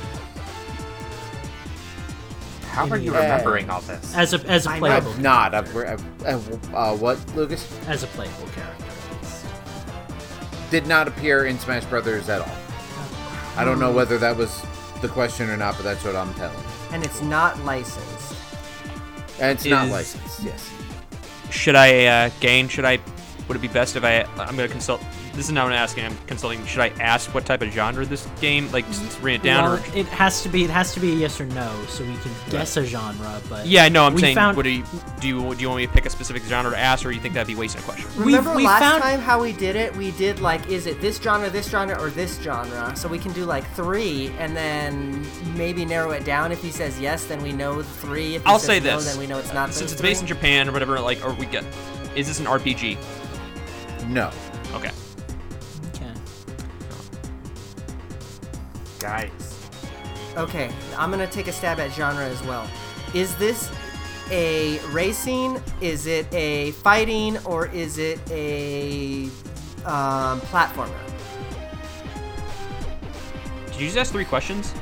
How 2.67 2.87
are 2.91 2.99
you 2.99 3.11
remembering 3.11 3.71
all 3.71 3.81
this? 3.81 4.15
as 4.15 4.35
a 4.35 4.41
as 4.51 4.67
a 4.67 4.71
I 4.71 4.75
know. 4.75 4.81
playable 4.81 5.11
I've 5.11 5.21
not. 5.23 5.55
I've, 5.55 5.75
I've, 5.75 6.75
uh, 6.75 6.77
uh, 6.77 6.97
what 6.97 7.19
Lucas 7.35 7.67
as 7.89 8.03
a 8.03 8.07
playable 8.09 8.49
character. 8.49 8.85
did 10.71 10.87
not 10.87 11.09
appear 11.09 11.47
in 11.47 11.59
Smash 11.59 11.87
Brothers 11.87 12.29
at 12.29 12.43
all. 12.43 12.57
I 13.57 13.65
don't 13.65 13.79
know 13.79 13.93
whether 13.93 14.19
that 14.19 14.37
was 14.37 14.63
the 15.01 15.09
question 15.09 15.49
or 15.49 15.57
not, 15.57 15.77
but 15.77 15.85
that's 15.85 16.05
what 16.05 16.17
I'm 16.17 16.35
telling. 16.35 16.74
You. 16.95 17.01
And 17.01 17.05
it's 17.05 17.23
not 17.23 17.59
licensed. 17.65 18.35
And 19.41 19.51
it's 19.51 19.65
not 19.65 19.89
licensed. 19.89 20.43
Yes. 20.43 20.71
Should 21.51 21.75
I 21.75 22.05
uh, 22.07 22.31
gain? 22.41 22.69
Should 22.69 22.85
I? 22.85 22.99
Would 23.49 23.57
it 23.57 23.61
be 23.61 23.69
best 23.69 23.97
if 23.97 24.05
I? 24.05 24.23
I'm 24.39 24.57
gonna 24.57 24.69
consult. 24.69 25.03
This 25.35 25.47
is 25.47 25.53
not 25.53 25.65
what 25.65 25.73
I'm 25.73 25.79
asking. 25.79 26.05
I'm 26.07 26.17
consulting. 26.29 26.65
Should 26.65 26.81
I 26.81 26.89
ask 27.01 27.35
what 27.35 27.45
type 27.45 27.61
of 27.61 27.73
genre 27.73 28.05
this 28.07 28.27
game? 28.41 28.71
Like, 28.71 28.85
mm, 28.87 29.05
just 29.05 29.21
read 29.21 29.35
it 29.35 29.43
down, 29.43 29.65
Well, 29.65 29.75
or 29.75 29.97
it 29.97 30.07
has 30.07 30.43
to 30.45 30.49
be 30.49 30.63
it 30.63 30.71
has 30.71 30.95
to 30.95 31.01
be 31.01 31.11
a 31.13 31.15
yes 31.17 31.41
or 31.41 31.47
no, 31.47 31.73
so 31.89 32.05
we 32.05 32.15
can 32.19 32.31
guess 32.51 32.77
a 32.77 32.85
genre. 32.85 33.41
But 33.49 33.67
yeah, 33.67 33.89
no. 33.89 34.05
I'm 34.07 34.17
saying, 34.17 34.37
found- 34.37 34.57
what 34.57 34.63
do 34.63 34.71
you 34.71 34.85
do? 35.21 35.27
You 35.29 35.55
do 35.57 35.61
you 35.63 35.69
want 35.69 35.79
me 35.79 35.87
to 35.89 35.93
pick 35.93 36.07
a 36.07 36.11
specific 36.11 36.45
genre 36.45 36.71
to 36.71 36.79
ask, 36.79 37.05
or 37.05 37.11
you 37.11 37.21
think 37.21 37.35
that'd 37.35 37.49
be 37.49 37.57
wasting 37.57 37.81
a 37.83 37.85
question? 37.85 38.09
Remember 38.17 38.55
we 38.55 38.65
last 38.65 38.81
found- 38.81 39.03
time 39.03 39.21
how 39.21 39.41
we 39.43 39.53
did 39.53 39.75
it? 39.75 39.95
We 39.97 40.13
did 40.13 40.39
like, 40.41 40.69
is 40.69 40.87
it 40.87 41.01
this 41.01 41.19
genre, 41.21 41.51
this 41.51 41.69
genre, 41.69 42.01
or 42.01 42.11
this 42.11 42.41
genre? 42.41 42.95
So 42.95 43.09
we 43.09 43.19
can 43.19 43.33
do 43.33 43.45
like 43.45 43.69
three, 43.75 44.33
and 44.39 44.57
then 44.57 45.27
maybe 45.57 45.85
narrow 45.85 46.13
it 46.13 46.25
down. 46.25 46.53
If 46.53 46.63
he 46.63 46.71
says 46.71 47.01
yes, 47.01 47.25
then 47.25 47.43
we 47.43 47.53
know 47.53 47.83
three. 47.83 48.37
If 48.37 48.43
he 48.43 48.49
I'll 48.49 48.61
says 48.61 48.67
say 48.67 48.79
no, 48.81 48.97
this. 48.97 49.07
then 49.11 49.19
we 49.19 49.27
know 49.27 49.39
it's 49.39 49.53
not. 49.53 49.71
Since 49.75 49.81
those 49.81 49.93
it's 49.95 50.01
based 50.03 50.21
in. 50.23 50.29
Japan 50.29 50.69
or 50.69 50.73
whatever, 50.73 51.01
like, 51.01 51.25
or 51.25 51.33
we 51.33 51.47
get, 51.47 51.65
is 52.15 52.29
this 52.29 52.39
an 52.39 52.47
RPG? 52.47 52.97
No. 54.09 54.31
Okay. 54.75 54.89
okay. 54.89 54.91
Guys. 59.05 59.69
Okay, 60.35 60.71
I'm 60.97 61.11
gonna 61.11 61.27
take 61.27 61.47
a 61.47 61.53
stab 61.53 61.79
at 61.79 61.93
genre 61.93 62.25
as 62.25 62.43
well. 62.45 62.67
Is 63.13 63.35
this 63.37 63.71
a 64.31 64.79
racing? 64.87 65.63
Is 65.83 66.07
it 66.07 66.27
a 66.33 66.71
fighting? 66.71 67.37
Or 67.45 67.67
is 67.67 67.99
it 67.99 68.19
a 68.31 69.25
um, 69.85 70.41
platformer? 70.41 70.89
Did 73.67 73.75
you 73.77 73.87
just 73.89 73.99
ask 73.99 74.11
three 74.13 74.25
questions? 74.25 74.73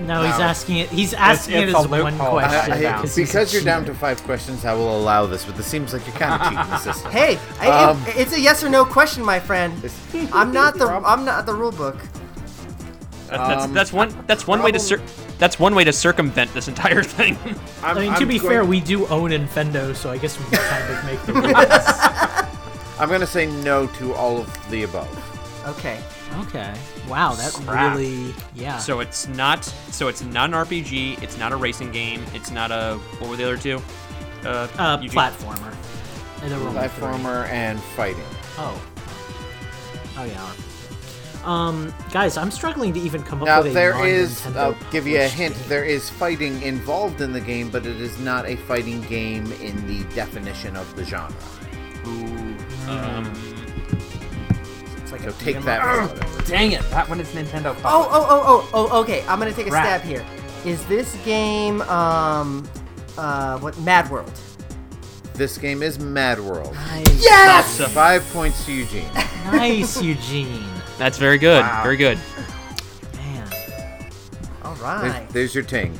No, 0.00 0.24
he's 0.24 0.40
asking 0.40 0.78
it. 0.78 0.88
He's 0.88 1.14
asking 1.14 1.54
it's 1.58 1.70
it 1.70 1.74
a 1.76 1.78
as 1.78 1.86
one 1.86 2.00
loophole. 2.18 2.30
Question 2.40 2.72
I, 2.72 2.76
because, 2.78 3.14
he's 3.14 3.28
a 3.28 3.32
because 3.32 3.54
you're 3.54 3.62
down 3.62 3.82
to 3.82 3.86
cheater. 3.92 3.98
five 4.00 4.22
questions, 4.24 4.64
I 4.64 4.74
will 4.74 4.98
allow 4.98 5.24
this, 5.26 5.44
but 5.44 5.56
this 5.56 5.66
seems 5.68 5.92
like 5.92 6.04
you're 6.04 6.16
kind 6.16 6.34
of 6.34 6.48
cheating 6.48 6.68
the 6.68 6.78
system. 6.78 7.12
Hey, 7.12 7.38
I- 7.60 7.84
Um, 7.84 8.02
it- 8.08 8.16
it's 8.16 8.32
a 8.32 8.40
yes 8.40 8.64
or 8.64 8.68
no 8.68 8.84
question, 8.84 9.24
my 9.24 9.38
friend. 9.38 9.72
It's- 9.84 10.28
I'm 10.32 10.52
not 10.60 10.76
the 10.76 10.86
I'm 10.86 11.24
not 11.24 11.46
the 11.46 11.54
rule 11.54 11.70
book. 11.70 11.96
That- 13.28 13.38
That's 13.48 13.64
Um, 13.64 13.74
that's 13.74 13.92
one 13.92 14.24
that's 14.26 14.46
one 14.46 14.62
way 14.62 14.72
to 14.72 14.78
cir- 14.78 15.02
that's 15.38 15.58
one 15.58 15.74
way 15.74 15.84
to 15.84 15.92
circumvent 15.92 16.52
this 16.54 16.68
entire 16.68 17.02
thing. 17.16 17.36
I'm, 17.82 17.96
I 17.96 18.00
mean, 18.00 18.12
to 18.12 18.18
I'm 18.22 18.28
be 18.28 18.38
going- 18.38 18.50
fair, 18.50 18.64
we 18.64 18.80
do 18.80 19.06
own 19.08 19.30
Infendo, 19.30 19.94
so 19.94 20.10
I 20.10 20.18
guess 20.18 20.38
we 20.38 20.44
can 20.46 20.58
kind 20.68 20.94
of 20.94 21.04
make 21.04 21.22
the 21.26 21.32
rules. 21.34 23.00
I'm 23.00 23.08
going 23.08 23.20
to 23.20 23.26
say 23.26 23.46
no 23.62 23.86
to 23.86 24.14
all 24.14 24.38
of 24.38 24.70
the 24.70 24.84
above. 24.84 25.08
Okay. 25.66 26.00
okay. 26.42 26.72
Wow, 27.08 27.34
that 27.34 27.52
Crap. 27.66 27.96
really, 27.96 28.32
yeah. 28.54 28.78
so 28.78 29.00
it's 29.00 29.26
not 29.28 29.64
so 29.64 30.08
it's 30.08 30.22
not 30.22 30.48
an 30.50 30.54
RPG. 30.56 31.22
It's 31.22 31.36
not 31.38 31.52
a 31.52 31.56
racing 31.56 31.90
game. 31.92 32.24
It's 32.34 32.50
not 32.50 32.70
a 32.70 32.98
what 33.18 33.28
were 33.30 33.36
the 33.36 33.44
other 33.44 33.56
two? 33.58 33.82
Uh, 34.44 34.68
uh, 34.78 34.98
platformer. 34.98 35.74
And 36.42 36.52
there 36.52 36.58
were 36.60 36.68
only 36.68 36.88
three. 36.88 37.02
Platformer 37.08 37.48
and 37.48 37.80
fighting. 37.80 38.22
Oh. 38.58 38.80
Oh 40.18 40.24
yeah. 40.24 40.52
Um, 41.46 41.94
guys, 42.12 42.36
I'm 42.36 42.50
struggling 42.50 42.92
to 42.94 43.00
even 43.00 43.22
come 43.22 43.40
up 43.40 43.46
Now 43.46 43.58
with 43.62 43.70
a 43.70 43.74
there 43.74 44.04
is, 44.04 44.44
non-Nintendo 44.44 44.56
I'll 44.58 44.90
give 44.90 45.06
you 45.06 45.20
a 45.20 45.28
hint. 45.28 45.54
game. 45.54 45.64
There 45.68 45.84
is 45.84 46.10
fighting 46.10 46.60
involved 46.62 47.20
in 47.20 47.32
the 47.32 47.40
game, 47.40 47.70
but 47.70 47.86
it 47.86 48.00
is 48.00 48.18
not 48.18 48.46
a 48.46 48.56
fighting 48.56 49.00
game 49.02 49.50
in 49.62 49.86
the 49.86 50.02
definition 50.14 50.74
of 50.76 50.94
the 50.96 51.04
genre. 51.04 51.32
Um, 52.88 53.32
It's 55.02 55.12
like 55.12 55.22
So 55.22 55.28
a 55.28 55.32
take 55.32 55.44
beat 55.44 55.56
'em 55.56 55.62
that. 55.66 55.80
up. 55.80 56.10
for 56.10 56.16
what 56.16 56.24
it 56.36 56.42
is. 56.42 56.48
Dang 56.50 56.72
it! 56.72 56.90
That 56.90 57.08
one 57.08 57.20
is 57.20 57.28
Nintendo. 57.28 57.76
Oh, 57.84 58.08
oh, 58.10 58.26
oh, 58.28 58.68
oh, 58.74 58.88
oh, 58.92 59.00
okay. 59.02 59.24
I'm 59.28 59.38
gonna 59.38 59.52
take 59.52 59.68
a 59.68 59.70
Crap. 59.70 59.84
stab 59.84 60.02
here. 60.02 60.24
Is 60.64 60.84
this 60.86 61.14
game 61.24 61.80
um 61.82 62.68
uh 63.16 63.58
what 63.60 63.78
Mad 63.80 64.10
World? 64.10 64.32
This 65.34 65.58
game 65.58 65.82
is 65.82 65.98
Mad 66.00 66.40
World. 66.40 66.74
Nice. 66.74 67.22
Yes! 67.22 67.80
Five 67.92 68.28
points 68.32 68.64
to 68.66 68.72
Eugene. 68.72 69.08
Nice, 69.52 70.00
Eugene. 70.02 70.64
That's 70.98 71.18
very 71.18 71.38
good. 71.38 71.62
Wow. 71.62 71.82
Very 71.82 71.96
good. 71.96 72.18
Man. 73.14 73.48
All 74.64 74.74
There's, 74.74 75.32
there's 75.32 75.54
your 75.54 75.64
ting. 75.64 75.98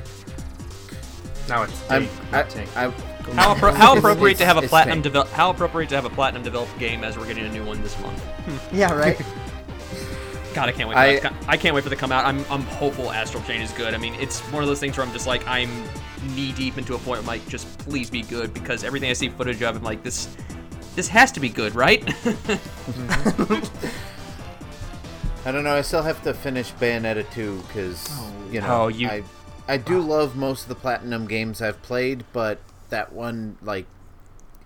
Now 1.48 1.62
it's 1.62 1.90
I'm, 1.90 2.02
Dave, 2.02 2.20
I, 2.32 2.42
not 2.42 2.48
Tink. 2.50 2.76
I, 2.76 2.90
How, 3.32 3.54
appro- 3.54 3.74
how 3.74 3.92
It's- 3.92 3.98
appropriate 3.98 4.38
to 4.38 4.44
have 4.46 4.56
a 4.56 4.62
platinum 4.62 5.00
develop? 5.02 5.28
How 5.28 5.50
appropriate 5.50 5.88
to 5.90 5.94
have 5.94 6.04
a 6.04 6.10
platinum 6.10 6.42
developed 6.42 6.76
game 6.78 7.04
as 7.04 7.16
we're 7.16 7.26
getting 7.26 7.44
a 7.46 7.48
new 7.52 7.64
one 7.64 7.82
this 7.82 7.98
month. 8.00 8.20
Hmm. 8.20 8.76
Yeah, 8.76 8.92
right. 8.92 9.20
God, 10.54 10.68
I 10.68 10.72
can't 10.72 10.88
wait. 10.88 10.94
For 10.94 10.98
I- 11.00 11.12
that 11.14 11.22
to 11.22 11.28
come- 11.28 11.38
I 11.48 11.56
can't 11.56 11.74
wait 11.74 11.82
for 11.82 11.88
it 11.88 11.90
to 11.90 11.96
come 11.96 12.10
out. 12.12 12.24
I'm 12.24 12.44
I'm 12.50 12.62
hopeful 12.62 13.12
Astral 13.12 13.42
Chain 13.44 13.60
is 13.60 13.70
good. 13.72 13.94
I 13.94 13.98
mean, 13.98 14.14
it's 14.14 14.40
one 14.52 14.62
of 14.62 14.68
those 14.68 14.80
things 14.80 14.96
where 14.96 15.06
I'm 15.06 15.12
just 15.12 15.26
like 15.26 15.46
I'm 15.46 15.70
knee 16.34 16.50
deep 16.52 16.78
into 16.78 16.94
a 16.94 16.98
point 16.98 17.06
where 17.08 17.18
I'm 17.20 17.26
like, 17.26 17.46
just 17.48 17.78
please 17.78 18.10
be 18.10 18.22
good 18.22 18.52
because 18.52 18.82
everything 18.82 19.10
I 19.10 19.12
see 19.12 19.28
footage 19.28 19.62
of, 19.62 19.76
I'm 19.76 19.82
like 19.84 20.02
this. 20.02 20.28
This 20.96 21.06
has 21.08 21.30
to 21.32 21.40
be 21.40 21.48
good, 21.48 21.74
right? 21.74 22.04
Mm-hmm. 22.86 23.86
I 25.46 25.52
don't 25.52 25.62
know. 25.64 25.74
I 25.76 25.80
still 25.82 26.02
have 26.02 26.22
to 26.24 26.34
finish 26.34 26.72
Bayonetta 26.72 27.30
2 27.32 27.62
because 27.68 28.08
you 28.50 28.60
know 28.60 28.82
Oh, 28.82 28.88
you- 28.88 29.08
I 29.08 29.22
I 29.68 29.76
do 29.78 30.00
love 30.00 30.36
most 30.36 30.62
of 30.64 30.68
the 30.68 30.74
platinum 30.76 31.26
games 31.26 31.60
I've 31.62 31.80
played, 31.82 32.24
but 32.32 32.58
that 32.90 33.12
one 33.12 33.56
like 33.62 33.86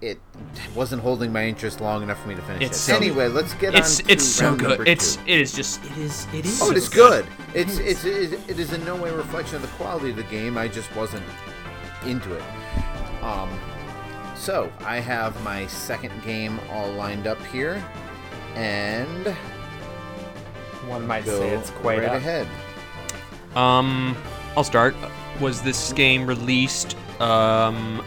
it 0.01 0.19
wasn't 0.75 1.03
holding 1.03 1.31
my 1.33 1.45
interest 1.47 1.79
long 1.83 2.03
enough 2.03 2.21
for 2.23 2.29
me 2.29 2.35
to 2.35 2.41
finish 2.43 2.63
It's 2.63 2.79
it. 2.79 2.81
so- 2.93 2.97
anyway, 2.97 3.29
let's 3.29 3.53
get 3.55 3.75
It's 3.75 4.01
on 4.01 4.07
to 4.07 4.13
it's 4.13 4.25
so 4.25 4.45
round 4.47 4.59
good. 4.61 4.69
number 4.71 4.87
It's 4.87 5.17
two. 5.17 5.23
it 5.27 5.41
is 5.41 5.53
just 5.53 5.85
It 5.85 5.99
is. 5.99 6.27
It 6.33 6.47
is. 6.47 6.63
Oh, 6.63 6.71
it 6.71 6.77
is 6.79 6.87
so 6.89 6.95
good. 6.95 7.27
It's 7.55 7.79
it's 7.79 8.05
it, 8.05 8.41
it 8.49 8.59
is 8.59 8.73
in 8.73 8.83
no 8.87 8.97
way 8.97 9.11
a 9.11 9.15
reflection 9.17 9.57
of 9.57 9.63
the 9.63 9.69
quality 9.69 10.11
of 10.11 10.17
the 10.17 10.23
game. 10.25 10.57
I 10.57 10.69
just 10.69 10.95
wasn't 10.97 11.25
into 12.07 12.33
it. 12.35 12.43
Um, 13.23 13.51
so 14.35 14.73
I 14.87 15.01
have 15.01 15.43
my 15.45 15.67
second 15.67 16.23
game 16.23 16.59
all 16.73 16.91
lined 16.93 17.27
up 17.27 17.43
here, 17.53 17.85
and 18.55 19.37
One 20.87 21.07
might 21.07 21.25
go 21.25 21.39
say 21.39 21.51
it's 21.51 21.71
quite 21.71 21.99
right 22.01 22.09
up. 22.09 22.15
ahead. 22.17 22.49
Um, 23.55 24.17
I'll 24.57 24.65
start. 24.65 24.95
Was 25.41 25.63
this 25.63 25.93
game 25.93 26.27
released 26.27 26.97
um 27.21 28.03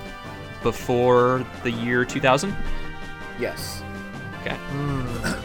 before 0.63 1.45
the 1.63 1.71
year 1.71 2.05
2000? 2.05 2.55
Yes. 3.39 3.83
Okay. 4.41 4.57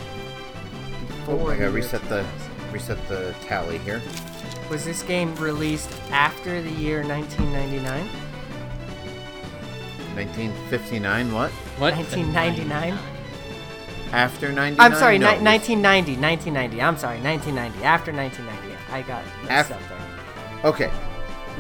Oh, 1.31 1.49
I 1.49 1.59
gotta 1.59 1.71
reset 1.71 2.01
the 2.09 2.25
reset 2.73 2.97
the 3.07 3.35
tally 3.43 3.77
here. 3.79 4.01
Was 4.71 4.87
this 4.87 5.03
game 5.03 5.35
released 5.37 5.93
after 6.11 6.63
the 6.63 6.71
year 6.71 7.03
1999? 7.07 8.09
1959. 10.15 11.33
What? 11.33 11.51
What? 11.51 11.95
1999? 11.95 12.99
After 14.13 14.53
99? 14.53 14.77
I'm 14.93 14.99
sorry, 14.99 15.19
No, 15.19 15.31
ni- 15.35 15.43
1990. 15.43 16.17
1990. 16.17 16.83
I'm 16.83 16.97
sorry, 16.97 17.21
1990. 17.21 17.85
After 17.85 18.13
1990. 18.13 18.77
I 18.93 19.03
got 19.03 19.23
messed 19.47 19.71
Af- 19.71 19.77
up 19.77 19.89
there. 19.89 20.71
Okay. 20.71 20.91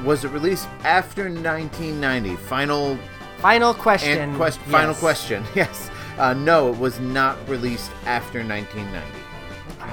Was 0.05 0.25
it 0.25 0.31
released 0.31 0.69
after 0.85 1.25
1990? 1.29 2.37
Final 2.37 2.99
Final 3.39 3.75
question. 3.75 4.19
and 4.19 4.37
quest- 4.37 4.59
final 4.61 4.95
question. 4.95 5.45
Yes. 5.55 5.91
Uh, 6.19 6.35
no, 6.35 6.71
it 6.73 6.79
was 6.79 6.99
not 6.99 7.37
released 7.49 7.91
after 8.07 8.43
1990. 8.43 9.07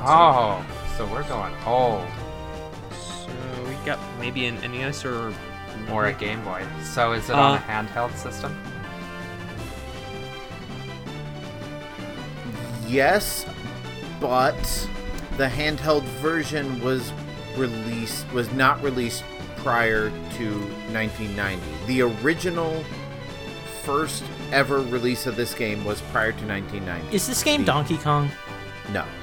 Oh, 0.08 0.66
so 0.98 1.06
we're 1.08 1.24
going 1.28 1.54
old. 1.66 2.06
So 2.92 3.30
we 3.68 3.74
got 3.86 4.00
maybe 4.20 4.46
an 4.48 4.56
NES 4.72 5.06
or 5.06 5.34
Or 5.92 6.06
a 6.08 6.14
Game 6.14 6.42
Boy. 6.44 6.64
So 6.84 7.12
is 7.14 7.30
it 7.30 7.36
on 7.36 7.54
Uh, 7.54 7.56
a 7.58 7.72
handheld 7.72 8.16
system? 8.16 8.56
Yes, 12.88 13.46
but 14.20 14.90
the 15.38 15.48
handheld 15.48 16.04
version 16.22 16.82
was 16.84 17.12
released 17.58 18.30
was 18.32 18.52
not 18.52 18.82
released 18.84 19.24
prior 19.58 20.10
to 20.10 20.60
1990. 20.92 21.62
The 21.88 22.02
original 22.02 22.84
first 23.84 24.24
ever 24.52 24.80
release 24.82 25.28
of 25.28 25.36
this 25.36 25.54
game 25.54 25.84
was 25.86 26.02
prior 26.12 26.32
to 26.32 26.48
1990. 26.48 27.16
Is 27.16 27.28
this 27.28 27.44
game 27.44 27.64
Donkey 27.64 27.98
Kong? 27.98 28.30
No. 28.92 29.06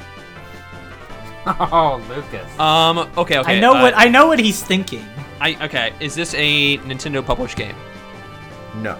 Oh, 1.44 2.00
Lucas. 2.08 2.58
um. 2.60 2.98
Okay. 3.18 3.38
Okay. 3.38 3.56
I 3.56 3.60
know 3.60 3.74
uh, 3.74 3.82
what 3.82 3.94
I 3.96 4.06
know 4.06 4.28
what 4.28 4.38
he's 4.38 4.62
thinking. 4.62 5.04
I 5.40 5.56
okay. 5.64 5.92
Is 5.98 6.14
this 6.14 6.34
a 6.34 6.78
Nintendo 6.78 7.24
published 7.24 7.56
game? 7.56 7.74
No. 8.76 8.96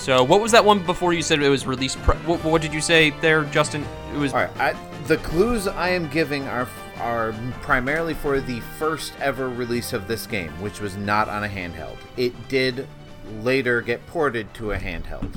So 0.00 0.24
what 0.24 0.40
was 0.40 0.50
that 0.52 0.64
one 0.64 0.82
before 0.86 1.12
you 1.12 1.20
said 1.20 1.42
it 1.42 1.48
was 1.50 1.66
released? 1.66 1.98
Pre- 1.98 2.16
what, 2.16 2.42
what 2.42 2.62
did 2.62 2.72
you 2.72 2.80
say 2.80 3.10
there, 3.20 3.44
Justin? 3.44 3.84
It 4.14 4.16
was. 4.16 4.32
All 4.32 4.40
right. 4.40 4.56
I, 4.56 4.72
the 5.06 5.18
clues 5.18 5.68
I 5.68 5.90
am 5.90 6.08
giving 6.08 6.48
are 6.48 6.66
are 6.96 7.34
primarily 7.60 8.14
for 8.14 8.40
the 8.40 8.60
first 8.78 9.12
ever 9.20 9.50
release 9.50 9.92
of 9.92 10.08
this 10.08 10.26
game, 10.26 10.52
which 10.62 10.80
was 10.80 10.96
not 10.96 11.28
on 11.28 11.44
a 11.44 11.48
handheld. 11.48 11.98
It 12.16 12.48
did 12.48 12.88
later 13.42 13.82
get 13.82 14.06
ported 14.06 14.52
to 14.54 14.72
a 14.72 14.78
handheld. 14.78 15.34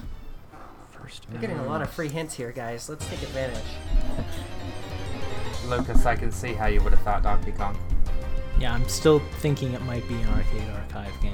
First. 0.91 1.27
We're 1.31 1.39
getting 1.39 1.59
a 1.59 1.65
lot 1.65 1.81
of 1.81 1.89
free 1.89 2.07
hints 2.07 2.33
here, 2.33 2.53
guys. 2.53 2.87
Let's 2.87 3.05
take 3.09 3.21
advantage. 3.21 3.59
Lucas, 5.67 6.05
I 6.05 6.15
can 6.15 6.31
see 6.31 6.53
how 6.53 6.67
you 6.67 6.81
would 6.83 6.93
have 6.93 7.03
thought 7.03 7.23
Donkey 7.23 7.51
Kong. 7.51 7.77
Yeah, 8.59 8.73
I'm 8.73 8.87
still 8.87 9.19
thinking 9.39 9.73
it 9.73 9.81
might 9.81 10.07
be 10.07 10.15
an 10.15 10.29
arcade 10.29 10.69
archive 10.69 11.21
game. 11.21 11.33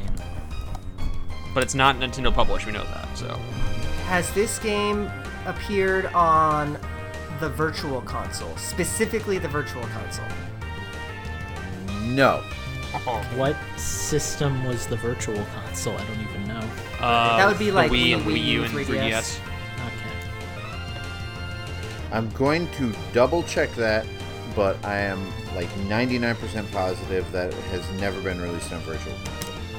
But 1.54 1.64
it's 1.64 1.76
not 1.76 1.96
Nintendo 1.98 2.34
published. 2.34 2.66
We 2.66 2.72
know 2.72 2.84
that. 2.84 3.18
So 3.18 3.28
Has 4.06 4.32
this 4.34 4.60
game 4.60 5.10
appeared 5.46 6.06
on 6.08 6.78
the 7.40 7.50
Virtual 7.50 8.02
Console, 8.02 8.56
specifically 8.58 9.38
the 9.40 9.48
Virtual 9.48 9.84
Console? 9.84 10.26
No. 12.04 12.44
What 13.36 13.56
system 13.78 14.64
was 14.66 14.88
the 14.88 14.96
virtual 14.96 15.46
console? 15.54 15.94
I 15.96 16.04
don't 16.08 16.22
even 16.22 16.48
know. 16.48 16.60
uh, 17.00 17.38
That 17.38 17.48
would 17.48 17.60
be 17.60 17.68
the 17.68 17.74
like 17.74 17.92
Wii 17.92 18.04
the 18.06 18.14
and 18.14 18.24
Wii 18.24 18.34
Wii 18.34 18.46
U, 18.46 18.52
U 18.62 18.64
and 18.64 18.74
3DS. 18.74 18.86
3DS. 19.12 19.40
Okay. 19.76 21.06
I'm 22.12 22.30
going 22.32 22.68
to 22.78 22.92
double 23.14 23.44
check 23.44 23.72
that, 23.76 24.08
but 24.56 24.84
I 24.84 24.98
am 25.02 25.24
like 25.56 25.68
99% 25.88 26.72
positive 26.72 27.32
that 27.32 27.54
it 27.54 27.64
has 27.66 27.88
never 28.02 28.20
been 28.22 28.42
released 28.42 28.74
on 28.74 28.80
virtual. 28.82 29.14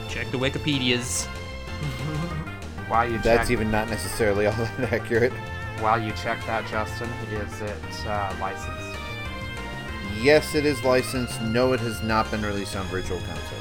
Check 0.08 0.30
the 0.30 0.38
Wikipedia's. 0.38 1.26
While 2.88 3.08
you 3.10 3.18
That's 3.18 3.48
check, 3.48 3.50
even 3.50 3.70
not 3.70 3.88
necessarily 3.88 4.46
all 4.46 4.52
that 4.78 4.92
accurate. 4.92 5.32
while 5.80 6.00
you 6.00 6.12
check 6.12 6.44
that, 6.46 6.66
Justin, 6.68 7.08
is 7.32 7.60
it 7.62 8.06
uh, 8.06 8.34
licensed? 8.40 8.98
Yes, 10.20 10.54
it 10.54 10.66
is 10.66 10.82
licensed. 10.84 11.40
No, 11.42 11.72
it 11.72 11.80
has 11.80 12.02
not 12.02 12.30
been 12.30 12.42
released 12.42 12.76
on 12.76 12.84
virtual 12.86 13.18
console. 13.20 13.58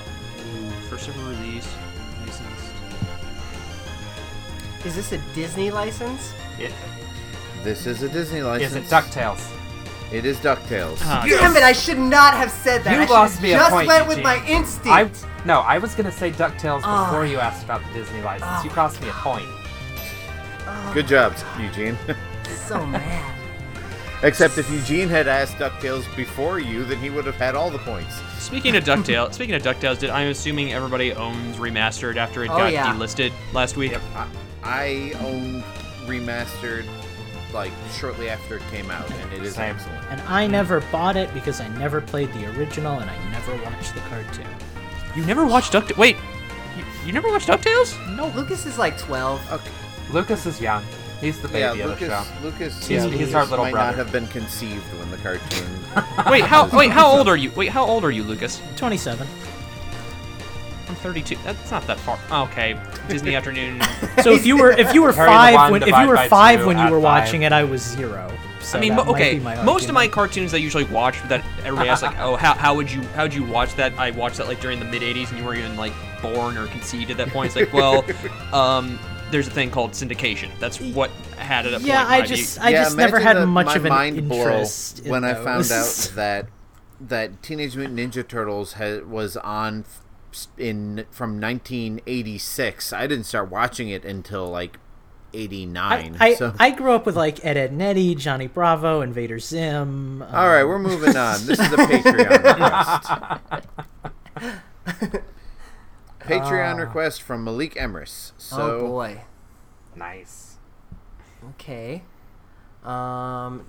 Ooh, 0.56 0.70
first 0.90 1.08
ever 1.10 1.30
release. 1.30 1.68
Licensed. 2.26 2.74
Is 4.86 4.96
this 4.96 5.12
a 5.14 5.18
Disney 5.36 5.72
license? 5.72 6.34
It, 6.58 6.72
This 7.64 7.86
is 7.86 8.02
a 8.04 8.10
Disney 8.10 8.42
license. 8.42 8.72
is 8.74 8.78
it 8.78 8.84
Ducktales? 8.94 9.46
It 10.12 10.26
is 10.26 10.38
DuckTales. 10.38 10.98
Ah, 11.02 11.24
Damn 11.28 11.56
it! 11.56 11.62
I 11.64 11.72
should 11.72 12.00
not 12.00 12.34
have 12.34 12.50
said 12.50 12.84
that. 12.84 12.94
You 12.96 13.02
I 13.02 13.06
lost 13.06 13.42
me 13.42 13.54
a 13.54 13.58
just 13.58 13.72
point, 13.72 13.88
went 13.88 14.08
with 14.08 14.18
Eugene. 14.18 14.24
my 14.24 14.46
instinct. 14.48 14.88
I 15.26 15.46
no, 15.46 15.60
I 15.62 15.78
was 15.78 15.94
gonna 15.96 16.12
say 16.12 16.32
Ducktales 16.32 16.82
Ah. 16.84 17.06
before 17.06 17.26
you 17.26 17.38
asked 17.40 17.64
about 17.64 17.82
the 17.88 17.94
Disney 17.94 18.22
license. 18.22 18.64
You 18.64 18.72
cost 18.72 19.00
me 19.02 19.10
a 19.10 19.14
point. 19.14 19.46
Good 20.94 21.08
job, 21.08 21.36
Eugene. 21.60 21.98
so 22.68 22.84
mad. 22.88 23.36
Except 24.24 24.58
if 24.58 24.70
Eugene 24.70 25.08
had 25.08 25.28
asked 25.30 25.56
DuckTales 25.58 26.04
before 26.16 26.60
you, 26.60 26.84
then 26.84 26.98
he 26.98 27.10
would 27.10 27.26
have 27.26 27.36
had 27.38 27.56
all 27.56 27.70
the 27.70 27.78
points. 27.80 28.20
Speaking 28.40 28.76
of 28.76 28.84
Ducktales, 28.84 29.34
speaking 29.36 29.56
of 29.56 29.62
Ducktales, 29.64 30.00
did 30.00 30.10
I'm 30.10 30.28
assuming 30.30 30.74
everybody 30.74 31.14
owns 31.14 31.56
remastered 31.58 32.18
after 32.18 32.44
it 32.44 32.50
Oh, 32.50 32.58
got 32.58 32.74
yeah. 32.74 32.94
delisted 32.94 33.32
last 33.54 33.78
week? 33.78 33.92
Yep. 33.92 34.02
I, 34.16 34.28
I 34.64 35.14
owned 35.22 35.64
Remastered 36.06 36.86
like 37.54 37.72
shortly 37.98 38.30
after 38.30 38.58
it 38.58 38.64
came 38.72 38.90
out, 38.92 39.10
and 39.12 39.34
it 39.34 39.42
is 39.44 39.56
Same. 39.56 39.76
excellent. 39.76 40.04
And 40.12 40.22
I 40.22 40.46
never 40.48 40.82
bought 40.92 41.16
it 41.18 41.34
because 41.34 41.60
I 41.62 41.68
never 41.80 42.00
played 42.02 42.32
the 42.34 42.46
original 42.58 43.00
and 43.00 43.10
I 43.10 43.30
never 43.32 43.56
watched 43.64 43.94
the 43.96 44.02
cartoon. 44.02 44.46
You 45.16 45.26
never 45.26 45.46
watched 45.46 45.72
Duck? 45.74 45.98
Wait, 45.98 46.16
you, 46.78 46.84
you 47.08 47.12
never 47.14 47.30
watched 47.30 47.48
Ducktales? 47.48 47.98
No, 48.16 48.28
Lucas 48.36 48.66
is 48.66 48.78
like 48.78 48.98
12. 48.98 49.52
Okay. 49.52 49.72
Lucas 50.12 50.46
is 50.46 50.62
young. 50.62 50.84
He's 51.20 51.42
the 51.42 51.48
baby 51.50 51.80
Yeah, 51.80 51.86
of 51.88 52.00
the 52.00 52.08
show. 52.08 52.24
Lucas. 52.44 52.88
He's- 52.88 53.04
yeah, 53.04 53.10
he's 53.10 53.20
Lucas 53.20 53.34
our 53.36 53.46
little 53.48 53.66
might 53.66 53.72
brother. 53.72 53.88
not 53.88 53.96
have 53.96 54.12
been 54.12 54.28
conceived 54.28 54.84
when 55.00 55.10
the 55.12 55.18
cartoon. 55.18 55.68
Wait, 56.32 56.46
how 56.46 56.70
wait 56.78 56.92
how 56.92 57.08
old 57.12 57.28
are 57.28 57.36
you? 57.36 57.52
Wait, 57.56 57.70
how 57.70 57.84
old 57.84 58.06
are 58.06 58.12
you, 58.12 58.24
Lucas? 58.24 58.62
27. 58.78 59.28
I'm 61.00 61.04
32. 61.14 61.36
That's 61.44 61.72
not 61.72 61.88
that 61.88 61.98
far. 62.00 62.20
Okay, 62.48 62.80
Disney 63.10 63.36
Afternoon. 63.36 63.82
So 64.24 64.34
if 64.34 64.46
you 64.46 64.58
were 64.58 64.72
if 64.72 64.94
you 64.94 65.02
were 65.02 65.14
five 65.14 65.72
when 65.72 65.84
if 65.84 65.88
you 65.98 66.08
were 66.08 66.18
five 66.28 66.66
when 66.66 66.78
you 66.78 66.84
add 66.84 66.92
were 66.92 67.02
five. 67.02 67.24
watching 67.24 67.44
it, 67.44 67.52
I 67.52 67.64
was 67.64 67.82
zero. 67.82 68.32
So 68.62 68.78
I 68.78 68.82
mean, 68.82 68.90
that 68.96 69.06
mo- 69.06 69.12
might 69.14 69.22
okay. 69.22 69.34
be 69.36 69.40
my 69.40 69.64
Most 69.64 69.88
of 69.88 69.94
my 69.96 70.08
cartoons 70.08 70.54
I 70.54 70.58
usually 70.58 70.84
watch 70.86 71.22
that 71.30 71.44
everybody 71.64 71.90
asks 71.90 72.04
like, 72.04 72.18
oh, 72.20 72.36
how, 72.36 72.54
how 72.54 72.76
would 72.76 72.92
you 72.92 73.02
how 73.16 73.24
would 73.24 73.34
you 73.34 73.46
watch 73.46 73.74
that? 73.76 73.98
I 73.98 74.12
watched 74.12 74.38
that 74.38 74.48
like 74.48 74.60
during 74.60 74.80
the 74.80 74.86
mid 74.86 75.02
'80s, 75.02 75.30
and 75.30 75.40
you 75.40 75.46
weren't 75.46 75.60
even 75.60 75.78
like 75.78 75.94
born 76.22 76.58
or 76.58 76.68
conceived 76.68 77.10
at 77.12 77.18
that 77.18 77.30
point. 77.30 77.48
It's 77.48 77.56
like, 77.56 77.72
well, 77.74 78.04
um, 78.54 79.00
there's 79.32 79.48
a 79.48 79.52
thing 79.52 79.72
called 79.72 79.92
syndication. 79.92 80.50
That's 80.60 80.82
what 80.82 81.10
had 81.38 81.66
it. 81.66 81.74
At 81.74 81.82
Yeah, 81.82 82.00
point, 82.04 82.12
I 82.24 82.26
just 82.26 82.58
You- 82.58 82.64
I 82.64 82.70
yeah, 82.72 82.84
just 82.84 82.98
never 82.98 83.20
had 83.20 83.38
the- 83.38 83.46
much 83.48 83.76
of 83.76 83.86
an 83.86 83.90
mind 83.90 84.18
interest 84.18 85.04
blow 85.04 85.12
when 85.12 85.24
in 85.24 85.30
I 85.30 85.34
found 85.36 85.72
out 85.72 86.12
that 86.16 86.48
that 87.00 87.42
Teenage 87.42 87.78
Mutant 87.78 87.98
Ninja 87.98 88.28
Turtles 88.28 88.74
ha- 88.74 89.00
was 89.08 89.38
on 89.38 89.86
f- 89.88 90.02
in 90.58 91.06
from 91.12 91.40
1986. 91.40 92.94
I 92.94 93.08
didn't 93.08 93.26
start 93.26 93.50
watching 93.50 93.90
it 93.90 94.06
until 94.06 94.48
like 94.48 94.80
89. 95.34 96.18
I, 96.20 96.26
I, 96.26 96.34
so 96.36 96.54
I 96.60 96.72
grew 96.72 96.92
up 96.92 97.06
with 97.06 97.16
like 97.16 97.44
Ed 97.46 97.58
Edd 97.58 97.72
and 97.72 97.82
Eddy, 97.82 98.16
Johnny 98.16 98.48
Bravo, 98.48 99.02
Invader 99.02 99.40
Zim. 99.40 100.22
um, 100.22 100.36
all 100.36 100.48
right, 100.48 100.64
we're 100.64 100.80
moving 100.80 101.16
on. 101.16 101.46
This 101.46 101.60
is 101.60 101.72
a 101.72 101.78
Patreon 101.78 102.44
request. 104.40 105.24
Patreon 106.20 106.78
request 106.80 107.22
from 107.22 107.44
Malik 107.44 107.76
Emrys. 107.76 108.32
So 108.38 108.58
oh 108.62 108.80
boy. 108.88 109.22
Nice. 109.96 110.58
Okay. 111.52 112.04
Um, 112.84 113.66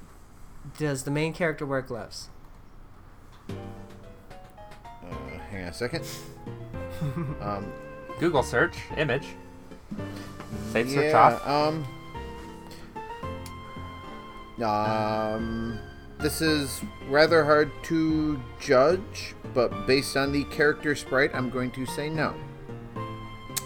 does 0.79 1.05
the 1.05 1.11
main 1.11 1.33
character 1.33 1.67
wear 1.67 1.83
gloves? 1.83 2.29
Uh, 5.11 5.39
hang 5.51 5.63
on 5.65 5.69
a 5.69 5.75
second. 5.75 6.05
Um, 7.41 7.73
Google 8.19 8.43
search 8.43 8.77
image. 8.99 9.29
Fate 10.71 10.91
search 10.91 11.13
yeah. 11.13 11.19
off. 11.19 11.47
Um. 11.49 11.87
Um. 14.63 15.79
This 16.19 16.43
is 16.43 16.83
rather 17.09 17.43
hard 17.43 17.71
to 17.85 18.39
judge, 18.61 19.35
but 19.55 19.87
based 19.87 20.19
on 20.19 20.33
the 20.33 20.45
character 20.45 20.95
sprite, 20.95 21.31
I'm 21.33 21.49
going 21.49 21.71
to 21.71 21.87
say 21.87 22.11
no. 22.11 22.35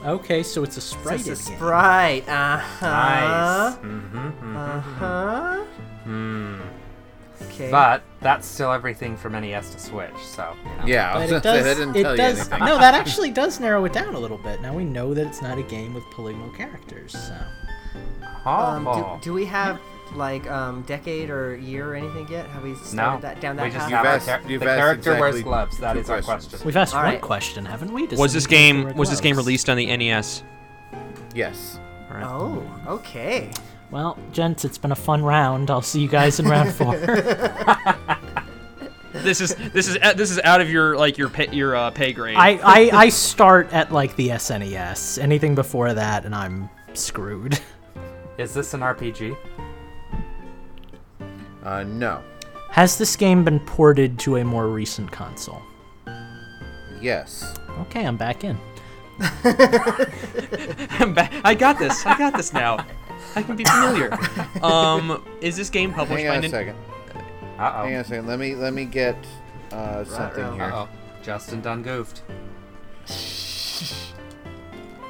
Okay, 0.04 0.44
so 0.44 0.62
it's 0.62 0.76
a 0.76 0.80
sprite. 0.80 1.26
It's 1.26 1.28
a 1.28 1.36
sprite. 1.36 2.28
Uh 2.28 2.58
huh. 2.58 2.86
Nice. 2.86 3.76
Mm-hmm, 3.78 4.56
Uh 4.56 4.80
huh. 4.80 5.64
Hmm. 6.04 6.60
Okay. 7.42 7.70
But 7.70 8.02
that's 8.20 8.46
still 8.46 8.72
everything 8.72 9.16
from 9.16 9.32
NES 9.32 9.70
to 9.74 9.78
Switch, 9.80 10.10
so 10.22 10.54
you 10.64 10.70
know. 10.78 10.86
Yeah, 10.86 11.10
I 11.10 11.12
But 11.14 11.20
was 11.22 11.30
it 11.32 11.42
gonna 11.42 11.42
say, 11.42 11.42
does. 11.42 11.64
that 11.64 11.74
didn't 11.84 11.96
it 11.96 12.02
tell 12.02 12.16
does. 12.16 12.36
you 12.38 12.40
anything. 12.52 12.58
No, 12.66 12.78
that 12.78 12.94
actually 12.94 13.30
does 13.30 13.60
narrow 13.60 13.84
it 13.84 13.92
down 13.92 14.14
a 14.14 14.18
little 14.18 14.38
bit. 14.38 14.60
Now 14.60 14.72
we 14.74 14.84
know 14.84 15.14
that 15.14 15.26
it's 15.26 15.42
not 15.42 15.58
a 15.58 15.62
game 15.62 15.94
with 15.94 16.04
polygonal 16.10 16.50
characters. 16.50 17.12
So 17.12 17.36
Oh. 18.46 18.50
Um, 18.50 18.84
do, 18.84 19.24
do 19.24 19.32
we 19.32 19.46
have 19.46 19.80
like 20.14 20.48
um 20.50 20.82
decade 20.82 21.30
or 21.30 21.56
year 21.56 21.90
or 21.92 21.94
anything 21.94 22.28
yet? 22.30 22.46
Have 22.50 22.62
we 22.62 22.74
started 22.74 22.96
no, 22.96 23.20
that 23.28 23.40
down 23.40 23.56
we 23.56 23.64
just 23.70 23.78
path? 23.78 23.90
have 23.90 24.04
our 24.06 24.12
asked- 24.12 24.26
char- 24.26 24.42
the 24.42 24.54
asked 24.56 24.64
character 24.64 25.18
wears 25.18 25.42
gloves. 25.42 25.78
That 25.78 25.96
is 25.96 26.06
two 26.06 26.12
our 26.12 26.22
question. 26.22 26.60
we've 26.64 26.76
asked 26.76 26.94
All 26.94 27.02
one 27.02 27.12
right. 27.14 27.20
question, 27.22 27.64
haven't 27.64 27.92
we? 27.92 28.06
Does 28.06 28.18
Was 28.18 28.32
this 28.32 28.46
game 28.46 28.94
was 28.96 29.08
this 29.10 29.20
game 29.20 29.36
released 29.36 29.68
on 29.70 29.76
the 29.76 29.86
NES? 29.96 30.42
Yes. 31.34 31.78
All 32.10 32.16
right. 32.16 32.24
Oh, 32.26 32.62
okay. 32.86 33.50
Well, 33.94 34.18
gents, 34.32 34.64
it's 34.64 34.76
been 34.76 34.90
a 34.90 34.96
fun 34.96 35.22
round. 35.22 35.70
I'll 35.70 35.80
see 35.80 36.00
you 36.00 36.08
guys 36.08 36.40
in 36.40 36.46
round 36.46 36.72
four. 36.74 36.96
This 39.12 39.40
is 39.40 39.54
this 39.72 39.88
is 39.88 39.96
this 40.16 40.30
is 40.30 40.38
out 40.40 40.60
of 40.60 40.68
your 40.68 40.98
like 40.98 41.16
your 41.16 41.30
pay, 41.30 41.48
your 41.50 41.74
uh, 41.74 41.90
pay 41.92 42.12
grade. 42.12 42.36
I, 42.36 42.58
I 42.62 42.90
I 42.92 43.08
start 43.08 43.72
at 43.72 43.90
like 43.90 44.14
the 44.16 44.28
SNES. 44.30 45.22
Anything 45.22 45.54
before 45.54 45.94
that, 45.94 46.26
and 46.26 46.34
I'm 46.34 46.68
screwed. 46.92 47.58
Is 48.38 48.52
this 48.52 48.74
an 48.74 48.80
RPG? 48.80 49.34
Uh, 51.62 51.84
no. 51.84 52.22
Has 52.68 52.98
this 52.98 53.16
game 53.16 53.44
been 53.44 53.60
ported 53.60 54.18
to 54.18 54.36
a 54.36 54.44
more 54.44 54.68
recent 54.68 55.10
console? 55.10 55.62
Yes. 57.00 57.54
Okay, 57.82 58.04
I'm 58.04 58.18
back 58.18 58.44
in. 58.44 58.58
I'm 60.98 61.14
back. 61.14 61.32
I 61.44 61.54
got 61.54 61.78
this. 61.78 62.04
I 62.04 62.18
got 62.18 62.36
this 62.36 62.52
now. 62.52 62.84
I 63.36 63.42
can 63.42 63.56
be 63.56 63.64
familiar. 63.64 64.16
Um, 64.62 65.22
is 65.40 65.56
this 65.56 65.68
game 65.70 65.92
published 65.92 66.22
Hang 66.22 66.30
by 66.30 66.36
on 66.36 66.38
a 66.38 66.42
Nin- 66.42 66.50
second. 66.50 66.76
Uh 67.58 67.82
Hang 67.84 67.94
on 67.94 68.00
a 68.00 68.04
second. 68.04 68.26
Let 68.26 68.38
me 68.38 68.54
let 68.54 68.72
me 68.72 68.84
get 68.84 69.16
uh, 69.72 70.04
something 70.04 70.42
Ruh-roh. 70.44 70.54
here. 70.56 70.64
Uh 70.64 70.86
oh. 70.86 70.88
Justin 71.22 71.60
done 71.60 71.82
goofed. 71.82 72.22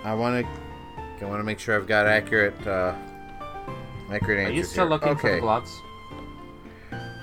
I 0.05 0.15
want 0.15 0.45
to 0.47 1.25
I 1.25 1.29
want 1.29 1.41
to 1.41 1.45
make 1.45 1.59
sure 1.59 1.77
I've 1.77 1.87
got 1.87 2.07
accurate 2.07 2.67
uh, 2.67 2.95
accurate 4.11 4.49
Are 4.49 4.53
you 4.53 4.65
still 4.65 4.85
here. 4.85 4.91
looking 4.91 5.09
okay. 5.11 5.21
for 5.21 5.35
the 5.37 5.41
gloves? 5.41 5.81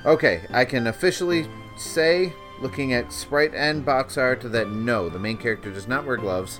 Okay, 0.05 0.41
I 0.51 0.65
can 0.65 0.87
officially 0.87 1.47
say, 1.77 2.33
looking 2.59 2.93
at 2.93 3.13
sprite 3.13 3.53
and 3.53 3.85
box 3.85 4.17
art, 4.17 4.41
that 4.51 4.69
no, 4.71 5.09
the 5.09 5.19
main 5.19 5.37
character 5.37 5.71
does 5.71 5.87
not 5.87 6.05
wear 6.05 6.17
gloves. 6.17 6.59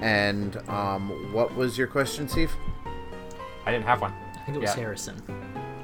And 0.00 0.56
um, 0.68 1.32
what 1.32 1.54
was 1.54 1.78
your 1.78 1.86
question, 1.86 2.28
Steve? 2.28 2.52
I 3.66 3.72
didn't 3.72 3.86
have 3.86 4.00
one. 4.00 4.12
I 4.34 4.38
think 4.44 4.56
it 4.56 4.60
was 4.60 4.70
Yeah. 4.70 4.76
Harrison. 4.76 5.16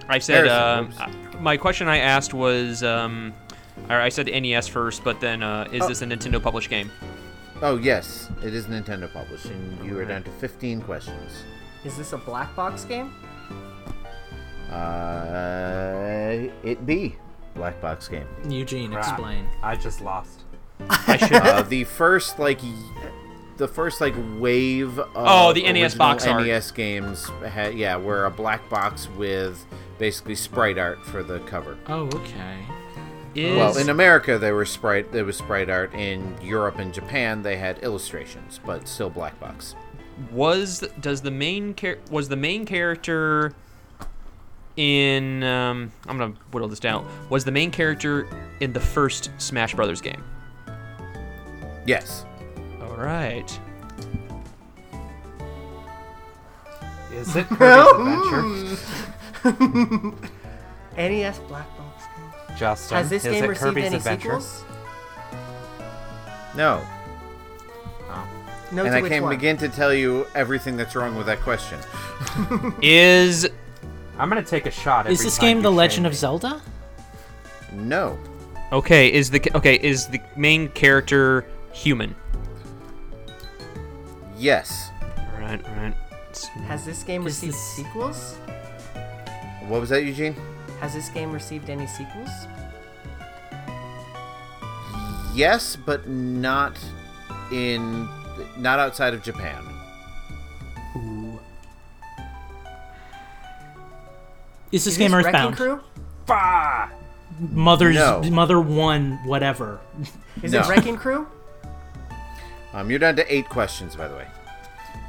I 0.08 0.18
said 0.18 0.46
um, 0.48 0.90
Harrison, 0.92 1.34
uh, 1.34 1.40
my 1.40 1.56
question 1.56 1.88
I 1.88 1.98
asked 1.98 2.32
was 2.34 2.82
um, 2.82 3.34
or 3.90 3.96
I 4.00 4.08
said 4.08 4.26
NES 4.26 4.68
first, 4.68 5.02
but 5.04 5.20
then 5.20 5.42
uh, 5.42 5.68
is 5.72 5.82
Oh. 5.82 5.88
this 5.88 6.02
a 6.02 6.06
Nintendo 6.06 6.42
published 6.42 6.70
game? 6.70 6.90
Oh 7.62 7.76
yes, 7.76 8.30
it 8.42 8.52
is 8.54 8.66
Nintendo 8.66 9.10
published, 9.12 9.46
and 9.46 9.84
you 9.84 9.98
are 9.98 10.04
down 10.04 10.22
to 10.24 10.30
15 10.30 10.82
questions. 10.82 11.42
Is 11.84 11.96
this 11.96 12.12
a 12.12 12.18
black 12.18 12.54
box 12.54 12.84
game? 12.84 13.12
Uh, 15.16 16.48
it 16.62 16.84
be 16.86 17.16
black 17.54 17.80
box 17.80 18.08
game. 18.08 18.26
Eugene, 18.48 18.90
Crap. 18.92 19.06
explain. 19.08 19.46
I 19.62 19.76
just 19.76 20.00
lost. 20.00 20.42
I 20.90 21.16
should. 21.16 21.32
uh, 21.32 21.62
the 21.62 21.84
first 21.84 22.38
like 22.38 22.62
y- 22.62 22.72
the 23.56 23.68
first 23.68 24.00
like 24.00 24.14
wave 24.38 24.98
of 24.98 25.08
Oh, 25.14 25.52
the 25.52 25.62
NES 25.62 25.76
original 25.94 25.98
box 25.98 26.26
art. 26.26 26.44
NES 26.46 26.70
games 26.72 27.28
had 27.46 27.74
yeah 27.74 27.96
were 27.96 28.26
a 28.26 28.30
black 28.30 28.68
box 28.68 29.08
with 29.16 29.64
basically 29.98 30.34
sprite 30.34 30.78
art 30.78 31.04
for 31.06 31.22
the 31.22 31.38
cover. 31.40 31.76
Oh, 31.88 32.04
okay. 32.06 32.58
is, 33.34 33.56
Well, 33.56 33.76
in 33.78 33.88
America 33.88 34.38
they 34.38 34.52
were 34.52 34.64
sprite 34.66 35.10
there 35.12 35.24
was 35.24 35.36
sprite 35.38 35.70
art. 35.70 35.94
In 35.94 36.36
Europe 36.42 36.78
and 36.78 36.92
Japan 36.92 37.42
they 37.42 37.56
had 37.56 37.78
illustrations, 37.82 38.60
but 38.64 38.86
still 38.88 39.10
black 39.10 39.38
box. 39.40 39.74
was 40.30 40.82
does 41.00 41.22
the 41.22 41.30
main 41.30 41.74
char- 41.74 41.98
was 42.10 42.28
the 42.28 42.36
main 42.36 42.64
character 42.66 43.54
in 44.76 45.42
um, 45.42 45.90
I'm 46.06 46.18
gonna 46.18 46.34
whittle 46.52 46.68
this 46.68 46.80
down. 46.80 47.06
Was 47.30 47.44
the 47.46 47.50
main 47.52 47.70
character 47.70 48.26
in 48.60 48.72
the 48.74 48.80
first 48.80 49.30
Smash 49.38 49.74
Brothers 49.74 50.02
game? 50.02 50.22
Yes. 51.86 52.24
All 52.96 53.02
right. 53.02 53.58
Is 57.12 57.34
it 57.36 57.46
Kirby's 57.48 58.82
Adventure? 59.44 60.14
NES 60.96 61.38
black 61.40 61.66
box 61.76 62.04
game. 62.04 62.56
Justin, 62.56 62.96
Has 62.98 63.10
this 63.10 63.24
is 63.24 63.32
game 63.32 63.44
it 63.44 63.48
received 63.48 63.64
Kirby's 63.64 63.84
any 63.84 63.96
Adventure? 63.96 64.40
sequels? 64.40 64.64
No. 66.56 66.82
Oh. 68.10 68.28
No 68.72 68.84
and 68.84 68.92
to 68.92 68.98
I 68.98 69.02
which 69.02 69.12
can 69.12 69.22
one? 69.24 69.34
begin 69.34 69.56
to 69.58 69.68
tell 69.68 69.92
you 69.94 70.26
everything 70.34 70.76
that's 70.76 70.94
wrong 70.96 71.14
with 71.16 71.26
that 71.26 71.40
question. 71.40 71.78
Is 72.82 73.48
I'm 74.18 74.28
gonna 74.30 74.42
take 74.42 74.64
a 74.66 74.70
shot. 74.70 75.06
Is 75.06 75.20
every 75.20 75.24
this 75.26 75.36
time 75.38 75.46
game 75.48 75.62
The 75.62 75.70
Legend 75.72 76.04
me. 76.04 76.08
of 76.08 76.14
Zelda? 76.16 76.62
No. 77.72 78.18
okay? 78.72 79.12
Is 79.12 79.30
the 79.30 79.40
okay? 79.54 79.74
Is 79.76 80.06
the 80.08 80.20
main 80.36 80.68
character 80.70 81.46
human? 81.72 82.14
Yes. 84.36 84.90
All 85.34 85.40
right. 85.40 85.64
All 85.64 85.74
right. 85.74 85.94
Has 86.66 86.84
this 86.84 87.02
game 87.02 87.22
Is 87.22 87.26
received 87.42 87.54
this- 87.54 87.60
sequels? 87.76 88.36
What 89.68 89.80
was 89.80 89.88
that, 89.90 90.04
Eugene? 90.04 90.36
Has 90.80 90.94
this 90.94 91.08
game 91.08 91.32
received 91.32 91.70
any 91.70 91.86
sequels? 91.86 92.28
Yes, 95.34 95.76
but 95.76 96.08
not 96.08 96.78
in 97.50 98.08
not 98.58 98.78
outside 98.78 99.12
of 99.14 99.22
Japan. 99.22 99.62
Ooh. 100.96 101.38
Is 104.72 104.84
this 104.84 104.94
Is 104.94 104.98
game 104.98 105.12
this 105.12 105.26
Earthbound? 105.26 105.56
Crew? 105.56 105.80
Bah! 106.26 106.88
Mother's 107.38 107.94
No. 107.94 108.22
Mother 108.30 108.60
One, 108.60 109.18
whatever. 109.24 109.80
Is 110.42 110.52
No. 110.52 110.60
it 110.60 110.68
Wrecking 110.68 110.96
Crew? 110.96 111.26
Um, 112.72 112.90
you're 112.90 112.98
down 112.98 113.16
to 113.16 113.34
eight 113.34 113.48
questions, 113.48 113.96
by 113.96 114.08
the 114.08 114.14
way. 114.16 114.26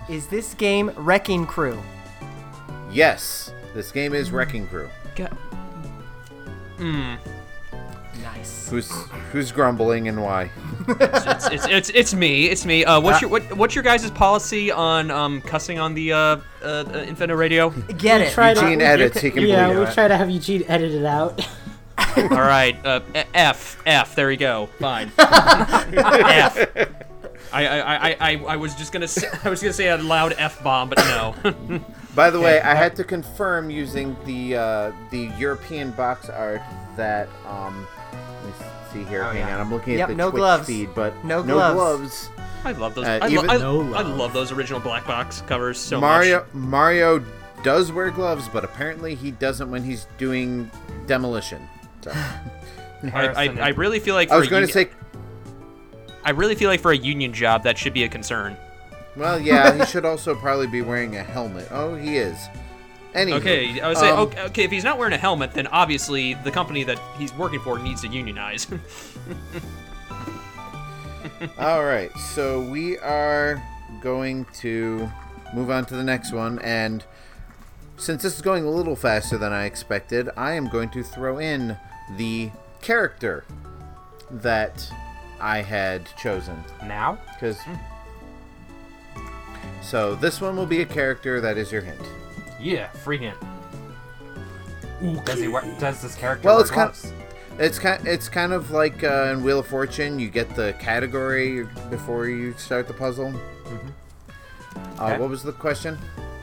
Is 0.09 0.27
this 0.27 0.53
game 0.53 0.91
Wrecking 0.95 1.45
Crew? 1.45 1.81
Yes, 2.91 3.51
this 3.73 3.91
game 3.91 4.13
is 4.13 4.31
Wrecking 4.31 4.67
Crew. 4.67 4.89
Ga- 5.15 5.27
Nice. 8.21 8.69
Who's 8.69 8.91
who's 9.31 9.51
grumbling 9.51 10.07
and 10.07 10.21
why? 10.21 10.49
it's, 10.87 11.47
it's, 11.47 11.67
it's, 11.67 11.89
it's 11.89 12.13
me. 12.13 12.45
It's 12.47 12.65
me. 12.65 12.83
Uh, 12.85 12.99
what's 12.99 13.21
your 13.21 13.29
what, 13.29 13.55
what's 13.57 13.75
your 13.75 13.83
guys' 13.83 14.09
policy 14.11 14.71
on 14.71 15.09
um, 15.11 15.41
cussing 15.41 15.79
on 15.79 15.93
the 15.93 16.13
uh, 16.13 16.17
uh, 16.17 16.37
uh, 16.63 16.83
Infendo 17.05 17.37
Radio? 17.37 17.69
Get 17.97 18.21
it. 18.21 18.31
try 18.33 18.53
to- 18.53 18.59
Eugene 18.61 18.79
we- 18.79 18.85
edits. 18.85 19.19
He 19.19 19.31
can 19.31 19.43
yeah, 19.43 19.69
bleep 19.69 19.79
we 19.79 19.85
it. 19.85 19.93
try 19.93 20.07
to 20.07 20.17
have 20.17 20.29
Eugene 20.29 20.63
edit 20.67 20.91
it 20.93 21.05
out. 21.05 21.45
All 22.17 22.27
right. 22.29 22.75
Uh, 22.85 23.01
F 23.33 23.81
F. 23.85 24.15
There 24.15 24.27
we 24.27 24.37
go. 24.37 24.67
Fine. 24.79 25.11
F. 25.17 26.87
I, 27.53 27.67
I, 27.67 27.79
I, 28.09 28.17
I, 28.19 28.35
I 28.49 28.55
was 28.57 28.75
just 28.75 28.91
gonna 28.91 29.07
say, 29.07 29.27
I 29.43 29.49
was 29.49 29.61
gonna 29.61 29.73
say 29.73 29.87
a 29.89 29.97
loud 29.97 30.33
F 30.37 30.63
bomb, 30.63 30.89
but 30.89 30.97
no. 30.99 31.35
By 32.15 32.29
the 32.31 32.39
way, 32.41 32.59
I 32.61 32.73
had 32.73 32.95
to 32.95 33.03
confirm 33.03 33.69
using 33.69 34.15
the 34.25 34.55
uh, 34.55 34.91
the 35.11 35.31
European 35.37 35.91
box 35.91 36.29
art 36.29 36.61
that 36.95 37.29
um, 37.47 37.85
let 38.13 38.45
me 38.45 38.53
see 38.91 39.03
here. 39.09 39.23
Oh, 39.23 39.27
Hang 39.27 39.37
yeah. 39.37 39.53
on, 39.55 39.61
I'm 39.61 39.71
looking 39.71 39.97
Yep, 39.97 40.01
at 40.01 40.07
the 40.09 40.15
no 40.15 40.29
Twitch 40.31 40.39
gloves. 40.39 40.67
feed, 40.67 40.89
but 40.95 41.13
No 41.23 41.43
no 41.43 41.53
gloves. 41.55 41.75
gloves. 41.75 42.29
I 42.65 42.71
love 42.71 42.95
those. 42.95 43.05
Uh, 43.05 43.19
I, 43.21 43.27
lo- 43.27 43.33
even- 43.43 43.49
I, 43.51 43.57
No 43.57 43.81
I 43.93 44.01
love. 44.01 44.17
love 44.17 44.33
those 44.33 44.51
original 44.51 44.79
black 44.79 45.05
box 45.05 45.41
covers 45.41 45.77
so 45.79 46.01
Mario 46.01 46.39
much. 46.39 46.53
Mario 46.53 47.23
does 47.63 47.91
wear 47.91 48.09
gloves, 48.09 48.47
but 48.49 48.63
apparently 48.65 49.13
he 49.15 49.29
doesn't 49.31 49.69
when 49.69 49.83
he's 49.83 50.07
doing 50.17 50.69
demolition. 51.05 51.67
So, 52.01 52.11
I, 53.13 53.27
I, 53.27 53.43
I 53.59 53.67
really 53.69 53.99
feel 53.99 54.15
like 54.15 54.31
I 54.31 54.37
was 54.37 54.47
going 54.47 54.65
to 54.65 54.71
say, 54.73 54.89
I 56.27 56.31
really 56.31 56.55
feel 56.55 56.69
like 56.69 56.81
for 56.81 56.91
a 56.91 56.97
union 56.97 57.31
job 57.31 57.63
that 57.63 57.77
should 57.77 57.93
be 57.93 58.03
a 58.03 58.09
concern. 58.09 58.57
well, 59.15 59.39
yeah, 59.39 59.77
he 59.77 59.85
should 59.85 60.03
also 60.03 60.35
probably 60.35 60.67
be 60.67 60.81
wearing 60.81 61.15
a 61.15 61.23
helmet. 61.23 61.69
Oh, 61.71 61.95
he 61.95 62.17
is. 62.17 62.37
Anyway, 63.13 63.37
Okay, 63.37 63.79
I 63.79 63.87
would 63.87 63.97
say 63.97 64.09
um, 64.09 64.19
okay, 64.27 64.41
okay. 64.41 64.63
If 64.65 64.71
he's 64.71 64.83
not 64.83 64.97
wearing 64.97 65.13
a 65.13 65.17
helmet, 65.17 65.53
then 65.53 65.67
obviously 65.67 66.33
the 66.33 66.51
company 66.51 66.83
that 66.83 66.99
he's 67.17 67.33
working 67.35 67.61
for 67.61 67.79
needs 67.79 68.01
to 68.01 68.09
unionize. 68.09 68.67
All 71.57 71.85
right, 71.85 72.11
so 72.35 72.61
we 72.61 72.97
are 72.97 73.63
going 74.01 74.45
to 74.55 75.09
move 75.55 75.71
on 75.71 75.85
to 75.85 75.95
the 75.95 76.03
next 76.03 76.33
one. 76.33 76.59
And 76.59 77.05
since 77.95 78.21
this 78.21 78.35
is 78.35 78.41
going 78.41 78.65
a 78.65 78.69
little 78.69 78.97
faster 78.97 79.37
than 79.37 79.53
I 79.53 79.63
expected, 79.63 80.27
I 80.35 80.55
am 80.55 80.67
going 80.67 80.89
to 80.89 81.03
throw 81.03 81.37
in 81.37 81.77
the 82.17 82.51
character 82.81 83.45
that 84.29 84.91
I 85.39 85.61
had 85.61 86.07
chosen. 86.17 86.63
Now? 86.83 87.17
Because. 87.33 87.59
So 89.81 90.15
this 90.15 90.41
one 90.41 90.55
will 90.57 90.65
be 90.65 90.81
a 90.81 90.85
character 90.85 91.39
that 91.41 91.57
is 91.57 91.71
your 91.71 91.81
hint. 91.81 92.01
Yeah, 92.59 92.89
free 92.89 93.17
hint. 93.19 93.37
Does 95.25 95.39
he 95.39 95.47
wear, 95.47 95.61
does 95.79 96.01
this 96.01 96.15
character 96.15 96.45
Well, 96.47 96.59
it's 96.59 96.71
kind 96.71 96.91
gloves? 96.91 97.13
It's 97.59 97.79
kind. 97.79 98.05
It's 98.07 98.29
kind 98.29 98.51
of 98.53 98.71
like 98.71 99.03
uh, 99.03 99.31
in 99.33 99.43
Wheel 99.43 99.59
of 99.59 99.67
Fortune. 99.67 100.19
You 100.19 100.29
get 100.29 100.55
the 100.55 100.73
category 100.79 101.67
before 101.89 102.27
you 102.27 102.53
start 102.53 102.87
the 102.87 102.93
puzzle. 102.93 103.33
Uh, 103.65 105.03
Okay. 105.03 105.19
what 105.19 105.29
was 105.29 105.43
the 105.43 105.51
question? 105.51 105.97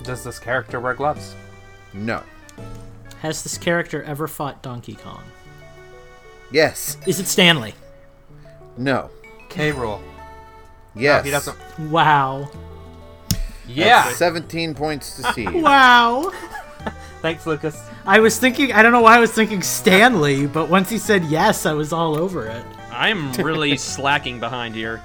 Does 0.05 0.23
this 0.25 0.39
character 0.39 0.79
wear 0.81 0.95
gloves? 0.95 1.35
No. 1.93 2.23
Has 3.21 3.43
this 3.43 3.59
character 3.59 4.03
ever 4.05 4.29
fought 4.29 4.63
Donkey 4.63 4.95
Kong? 4.95 5.23
Yes. 6.53 6.97
Is 7.07 7.19
it 7.21 7.27
Stanley? 7.27 7.75
No. 8.77 9.11
K. 9.49 9.73
Rool. 9.73 10.01
Yes. 10.95 11.23
No, 11.23 11.25
he 11.25 11.31
doesn't. 11.31 11.91
Wow. 11.91 12.51
Yeah. 13.67 14.11
Seventeen 14.13 14.75
points 14.75 15.17
to 15.17 15.33
Steve. 15.33 15.55
Wow. 15.63 16.33
Thanks, 17.23 17.47
Lucas. 17.47 17.81
I 18.05 18.21
was 18.21 18.39
thinking, 18.39 18.73
I 18.73 18.83
don't 18.83 18.93
know 18.93 19.01
why 19.01 19.17
I 19.17 19.21
was 19.21 19.33
thinking 19.33 19.63
Stanley, 19.63 20.47
but 20.47 20.69
once 20.69 20.91
he 20.91 20.99
said 20.99 21.25
yes, 21.25 21.65
I 21.65 21.73
was 21.73 21.91
all 21.93 22.19
over 22.19 22.47
it. 22.47 22.63
I'm 22.91 23.33
really 23.43 23.79
slacking 23.79 24.39
behind 24.39 24.75
here. 24.75 25.03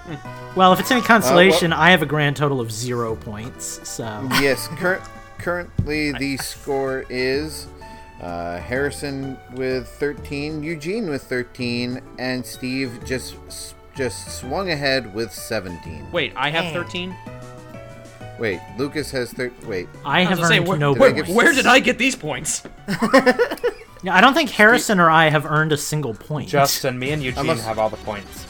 Well, 0.56 0.74
if 0.74 0.82
it's 0.82 0.92
any 0.92 1.00
uh, 1.00 1.06
consolation, 1.06 1.72
I 1.72 1.92
have 1.92 2.02
a 2.02 2.06
grand 2.06 2.36
total 2.36 2.60
of 2.60 2.72
zero 2.72 3.16
points, 3.16 3.88
so. 3.88 4.28
yes. 4.42 4.68
Cur- 4.68 5.02
currently, 5.38 6.12
the 6.12 6.36
score 6.38 7.06
is 7.10 7.68
uh, 8.22 8.60
Harrison 8.60 9.38
with 9.54 9.88
thirteen, 9.88 10.62
Eugene 10.64 11.10
with 11.10 11.24
thirteen, 11.24 12.02
and 12.18 12.46
Steve 12.46 13.00
just 13.06 13.36
just 13.96 14.40
swung 14.40 14.72
ahead 14.72 15.14
with 15.14 15.32
seventeen. 15.34 16.10
Wait, 16.12 16.34
I 16.36 16.50
have 16.50 16.72
13? 16.74 17.16
Wait, 18.40 18.62
Lucas 18.78 19.12
has 19.12 19.34
thir- 19.34 19.52
Wait. 19.66 19.90
I 20.06 20.20
I 20.20 20.24
have 20.24 20.40
was 20.40 20.40
gonna 20.40 20.48
say, 20.50 20.58
earned 20.60 20.68
where, 20.70 20.78
no 20.78 20.94
where, 20.94 21.14
points. 21.14 21.30
where 21.30 21.52
did 21.54 21.66
I 21.66 21.80
get 21.80 21.98
these 21.98 22.16
points? 22.16 22.64
Yeah, 24.02 24.16
I 24.16 24.22
don't 24.22 24.34
think 24.34 24.50
Harrison 24.52 24.98
or 25.02 25.10
I 25.10 25.30
have 25.30 25.46
earned 25.46 25.74
a 25.74 25.78
single 25.78 26.14
point. 26.14 26.48
Justin, 26.48 26.98
me 26.98 27.12
and 27.12 27.22
Eugene 27.22 27.46
must- 27.48 27.66
have 27.66 27.78
all 27.78 27.90
the 27.90 27.98
points. 27.98 28.48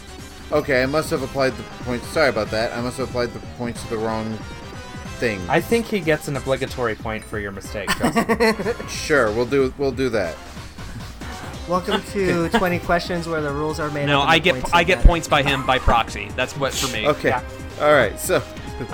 Okay, 0.52 0.84
I 0.84 0.86
must 0.86 1.10
have 1.10 1.24
applied 1.24 1.54
the 1.58 1.64
points. 1.86 2.06
Sorry 2.10 2.30
about 2.30 2.52
that. 2.52 2.72
I 2.78 2.82
must 2.82 2.98
have 3.00 3.10
applied 3.10 3.34
the 3.34 3.40
points 3.58 3.82
to 3.82 3.90
the 3.90 3.98
wrong 3.98 4.38
thing. 5.20 5.42
I 5.50 5.60
think 5.62 5.86
he 5.86 6.00
gets 6.00 6.28
an 6.28 6.38
obligatory 6.38 6.96
point 6.96 7.24
for 7.24 7.40
your 7.40 7.52
mistake, 7.52 7.90
Sure, 8.90 9.32
we'll 9.32 9.46
do 9.46 9.74
we'll 9.78 9.92
do 9.92 10.10
that. 10.10 10.36
Welcome 11.68 12.02
to 12.14 12.50
20 12.58 12.80
questions 12.80 13.28
where 13.28 13.42
the 13.42 13.52
rules 13.52 13.80
are 13.80 13.92
made 13.92 14.08
No, 14.08 14.22
up. 14.22 14.30
I 14.30 14.40
get 14.40 14.56
points 14.56 14.72
I 14.74 14.84
get 14.84 14.98
added. 15.00 15.08
points 15.08 15.28
by 15.28 15.44
him 15.44 15.66
by 15.66 15.78
proxy. 15.78 16.30
That's 16.36 16.56
what 16.58 16.74
for 16.74 16.92
me. 16.92 17.08
Okay. 17.08 17.30
Yeah. 17.30 17.44
All 17.82 17.94
right. 17.94 18.20
So 18.20 18.42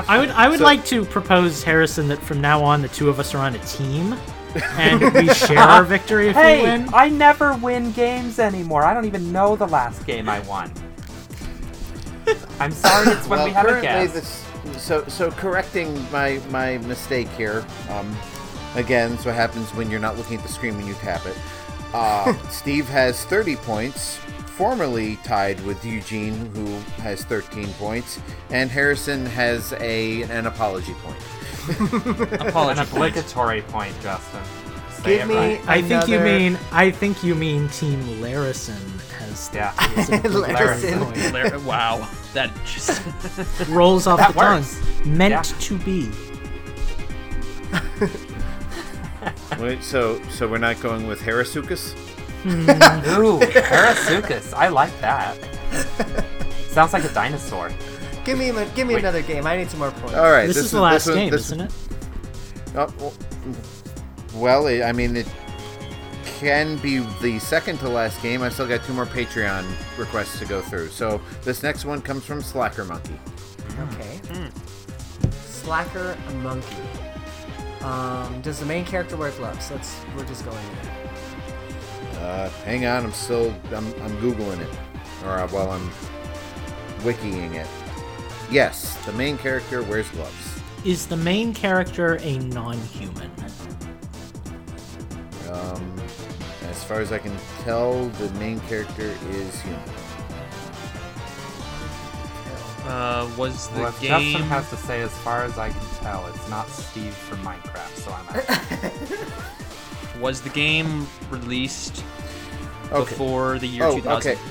I 0.08 0.18
would 0.18 0.30
I 0.32 0.50
would 0.50 0.60
So- 0.60 0.66
like 0.66 0.84
to 0.86 1.06
propose 1.06 1.64
Harrison 1.64 2.08
that 2.10 2.20
from 2.22 2.42
now 2.42 2.64
on 2.64 2.82
the 2.82 2.90
two 2.90 3.08
of 3.10 3.20
us 3.20 3.34
are 3.34 3.38
on 3.40 3.56
a 3.56 3.60
team, 3.60 4.14
and 4.78 5.14
we 5.14 5.30
share 5.34 5.60
our 5.60 5.84
victory 5.84 6.30
if 6.30 6.36
we 6.36 6.42
hey, 6.42 6.64
win. 6.64 6.90
I 6.94 7.08
never 7.10 7.54
win 7.56 7.92
games 7.92 8.40
anymore. 8.40 8.84
I 8.84 8.94
don't 8.94 9.06
even 9.06 9.32
know 9.32 9.56
the 9.56 9.68
last 9.68 10.06
game 10.06 10.28
I 10.28 10.40
won. 10.42 10.72
I'm 12.60 12.72
sorry 12.72 13.10
it's 13.12 13.28
when 13.28 13.38
well, 13.40 13.48
we 13.48 13.54
have 13.54 13.66
a 13.68 13.70
currently 13.70 13.88
guest. 14.08 14.45
This 14.76 14.84
so 14.84 15.04
so 15.08 15.32
correcting 15.32 15.94
my 16.12 16.40
my 16.50 16.78
mistake 16.80 17.28
here. 17.30 17.66
Um, 17.90 18.16
again, 18.76 19.12
that's 19.12 19.26
what 19.26 19.36
happens 19.36 19.70
when 19.74 19.90
you're 19.90 20.00
not 20.00 20.18
looking 20.18 20.38
at 20.38 20.44
the 20.44 20.52
screen 20.52 20.78
when 20.78 20.86
you 20.88 20.94
tap 20.96 21.26
it. 21.26 21.38
Uh, 21.94 22.34
Steve 22.50 22.88
has 22.90 23.24
30 23.26 23.56
points, 23.58 24.18
formerly 24.58 25.16
tied 25.24 25.60
with 25.66 25.84
Eugene, 25.86 26.54
who 26.54 26.66
has 27.02 27.24
13 27.24 27.68
points, 27.74 28.20
and 28.50 28.70
Harrison 28.70 29.26
has 29.26 29.74
a 29.80 30.24
an 30.24 30.46
apology 30.48 30.94
point. 31.04 31.18
Apology 32.42 32.80
An 32.80 32.88
obligatory 32.88 33.62
point, 33.64 33.94
Justin. 34.02 34.40
Say 34.92 35.18
Give 35.18 35.28
me. 35.30 35.36
right. 35.36 35.62
I 35.68 35.82
think 35.82 36.08
you 36.08 36.16
another- 36.16 36.24
mean 36.40 36.60
I 36.72 36.92
think 36.92 37.24
you 37.24 37.34
mean 37.36 37.70
Team 37.70 38.00
Larison 38.22 38.78
has 39.36 39.50
Yeah. 39.54 39.72
has 39.72 40.10
an 40.10 40.26
obligatory 40.26 40.76
Larison. 40.82 41.64
wow, 41.66 42.08
that 42.34 42.52
just 42.66 43.02
rolls 43.70 44.08
off 44.08 44.20
That 44.20 44.34
the 44.34 44.40
tongue. 44.40 44.66
Meant 45.18 45.32
Yeah. 45.32 45.42
to 45.60 45.78
be. 45.80 46.10
Wait, 49.60 49.84
so 49.84 50.22
so 50.30 50.48
we're 50.48 50.58
not 50.58 50.80
going 50.82 51.08
with 51.08 51.20
Harasukas? 51.22 51.94
Hmm. 52.44 52.70
Ooh, 53.22 53.40
Parasuchus. 53.40 54.54
I 54.54 54.68
like 54.68 54.92
that. 55.02 55.36
Sounds 56.70 56.94
like 56.94 57.04
a 57.04 57.10
dinosaur. 57.14 57.72
Give 58.24 58.38
me, 58.38 58.52
give 58.76 58.88
me 58.88 58.96
Wait. 58.96 59.00
another 59.00 59.22
game. 59.22 59.46
I 59.48 59.58
need 59.58 59.70
some 59.70 59.80
more 59.80 59.92
points. 59.92 60.16
All 60.16 60.32
right, 60.32 60.48
This, 60.48 60.58
is 60.58 60.72
the 60.72 60.82
last 60.82 61.08
one- 61.08 61.16
game, 61.16 61.30
this- 61.32 61.42
isn't 61.52 61.62
it? 61.62 61.72
Oh, 62.76 62.94
well, 63.00 63.14
well, 64.36 64.68
I 64.84 64.92
mean, 64.92 65.16
it 65.16 65.28
can 66.46 66.78
be 66.78 67.00
the 67.24 67.40
second 67.40 67.80
to 67.80 67.90
last 67.90 68.22
game. 68.22 68.44
I 68.44 68.50
still 68.50 68.68
got 68.68 68.84
two 68.84 68.94
more 68.94 69.08
Patreon 69.08 69.66
requests 69.98 70.38
to 70.38 70.46
go 70.46 70.62
through. 70.62 70.90
So 70.90 71.20
this 71.42 71.64
next 71.64 71.86
one 71.86 72.04
comes 72.04 72.24
from 72.24 72.40
Slacker 72.40 72.86
Monkey. 72.86 73.18
Okay. 73.80 74.20
Slacker 75.32 76.16
monkey. 76.44 76.84
Um, 77.82 78.42
does 78.42 78.60
the 78.60 78.66
main 78.68 78.86
character 78.86 79.18
wear 79.18 79.32
gloves? 79.32 79.72
Let's. 79.72 80.00
We're 80.16 80.24
just 80.26 80.46
going 80.46 80.60
there. 80.84 82.22
Uh, 82.22 82.50
hang 82.64 82.86
on, 82.86 83.06
I'm 83.06 83.12
still 83.12 83.52
I'm, 83.74 83.88
I'm 84.04 84.16
googling 84.18 84.60
it, 84.60 84.70
or 85.24 85.32
uh, 85.32 85.50
well, 85.52 85.72
I'm 85.72 85.90
wikiing 87.00 87.56
it. 87.56 87.68
Yes, 88.52 89.04
the 89.08 89.14
main 89.14 89.40
character 89.40 89.82
wears 89.82 90.08
gloves. 90.12 90.62
Is 90.86 91.08
the 91.08 91.18
main 91.18 91.56
character 91.56 92.20
a 92.22 92.38
non-human? 92.38 93.32
Far 96.86 97.02
as 97.02 97.12
I 97.12 97.18
can 97.20 97.36
tell, 97.64 98.08
the 98.10 98.30
main 98.40 98.60
character 98.62 99.14
is 99.30 99.62
human. 99.62 99.80
uh, 102.86 103.30
was 103.38 103.68
the 103.70 103.80
Well, 103.82 103.90
if 103.90 104.00
game. 104.02 104.34
Justin 104.34 104.48
has 104.50 104.70
to 104.70 104.78
say, 104.78 105.02
as 105.02 105.12
far 105.20 105.44
as 105.44 105.58
I 105.58 105.70
can 105.70 105.88
tell, 106.02 106.26
it's 106.28 106.50
not 106.50 106.68
Steve 106.70 107.14
from 107.14 107.40
Minecraft, 107.40 107.96
so 107.98 108.12
I'm 108.12 108.28
out. 108.30 110.20
Was 110.22 110.40
the 110.42 110.50
game 110.50 111.08
released 111.30 112.04
Okay. 112.92 113.10
before 113.10 113.58
the 113.60 113.68
year 113.68 113.84
Oh, 113.86 113.96
2000? 113.96 114.32
okay. 114.32 114.42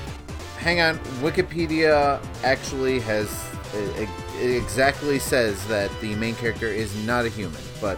Hang 0.59 0.81
on. 0.81 0.99
Wikipedia 1.21 2.19
actually 2.43 2.99
has 2.99 3.29
it, 3.73 4.07
it 4.39 4.55
exactly 4.55 5.17
says 5.19 5.65
that 5.67 5.89
the 6.01 6.13
main 6.15 6.35
character 6.35 6.67
is 6.67 6.93
not 7.05 7.25
a 7.25 7.29
human, 7.29 7.61
but 7.81 7.97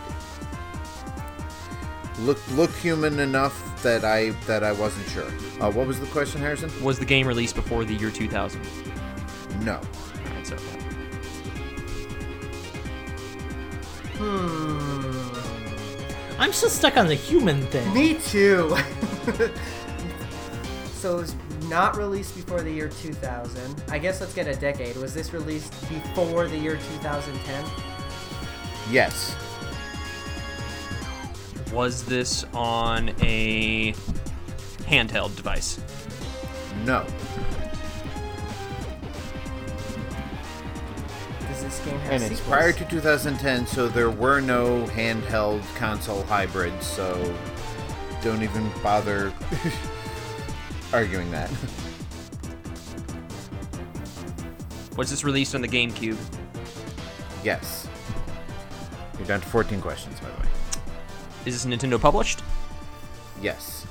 look 2.20 2.40
look 2.52 2.72
human 2.72 3.20
enough 3.20 3.82
that 3.84 4.04
I 4.04 4.30
that 4.48 4.64
I 4.64 4.72
wasn't 4.72 5.08
sure. 5.10 5.28
Uh, 5.62 5.72
what 5.72 5.88
was 5.88 6.00
the 6.00 6.08
question, 6.08 6.42
Harrison? 6.42 6.72
Was 6.84 7.00
the 7.00 7.06
game 7.06 7.28
released 7.28 7.56
before 7.56 7.86
the 7.86 7.94
year 7.94 8.12
2000? 8.12 8.62
No. 9.64 9.80
Alright, 10.28 10.48
so 10.48 10.58
Hmm. 14.18 15.38
I'm 16.40 16.52
still 16.54 16.70
stuck 16.70 16.98
on 16.98 17.08
the 17.08 17.16
human 17.16 17.62
thing. 17.68 17.94
Me 17.94 18.16
too. 18.16 18.76
so 20.94 21.18
it 21.18 21.22
was 21.22 21.36
not 21.68 21.98
released 21.98 22.36
before 22.36 22.62
the 22.62 22.72
year 22.72 22.90
2000. 22.90 23.84
I 23.90 24.00
guess 24.00 24.22
let's 24.22 24.34
get 24.34 24.48
a 24.48 24.56
decade. 24.56 24.96
Was 24.98 25.14
this 25.14 25.34
released 25.34 25.72
before 25.90 26.48
the 26.48 26.58
year 26.58 26.76
2010? 26.76 27.66
Yes. 28.92 29.36
Was 31.72 32.04
this 32.06 32.46
on 32.54 33.10
a 33.22 33.94
handheld 34.84 35.36
device? 35.36 35.80
No. 36.86 37.06
Does 41.48 41.64
this 41.64 41.80
game 41.86 42.00
have 42.00 42.12
And 42.14 42.24
it's 42.24 42.38
sequels? 42.38 42.48
prior 42.56 42.72
to 42.72 42.86
2010, 42.86 43.68
so 43.68 43.88
there 43.88 44.10
were 44.10 44.40
no 44.40 44.86
handheld 44.88 45.62
console 45.76 46.24
hybrids. 46.24 46.86
So 46.86 47.36
don't 48.24 48.44
even 48.44 48.70
bother 48.84 49.34
arguing 50.94 51.30
that. 51.32 51.50
Was 54.98 55.10
this 55.12 55.24
released 55.24 55.54
on 55.56 55.62
the 55.62 55.68
GameCube? 55.68 56.18
yes. 57.44 57.88
You're 59.18 59.28
down 59.28 59.42
to 59.42 59.48
14 59.48 59.80
questions, 59.82 60.20
by 60.20 60.28
the 60.30 60.34
way. 60.42 60.47
Is 61.48 61.64
this 61.64 61.74
Nintendo 61.74 62.00
published? 62.00 62.42
Yes. 63.42 63.86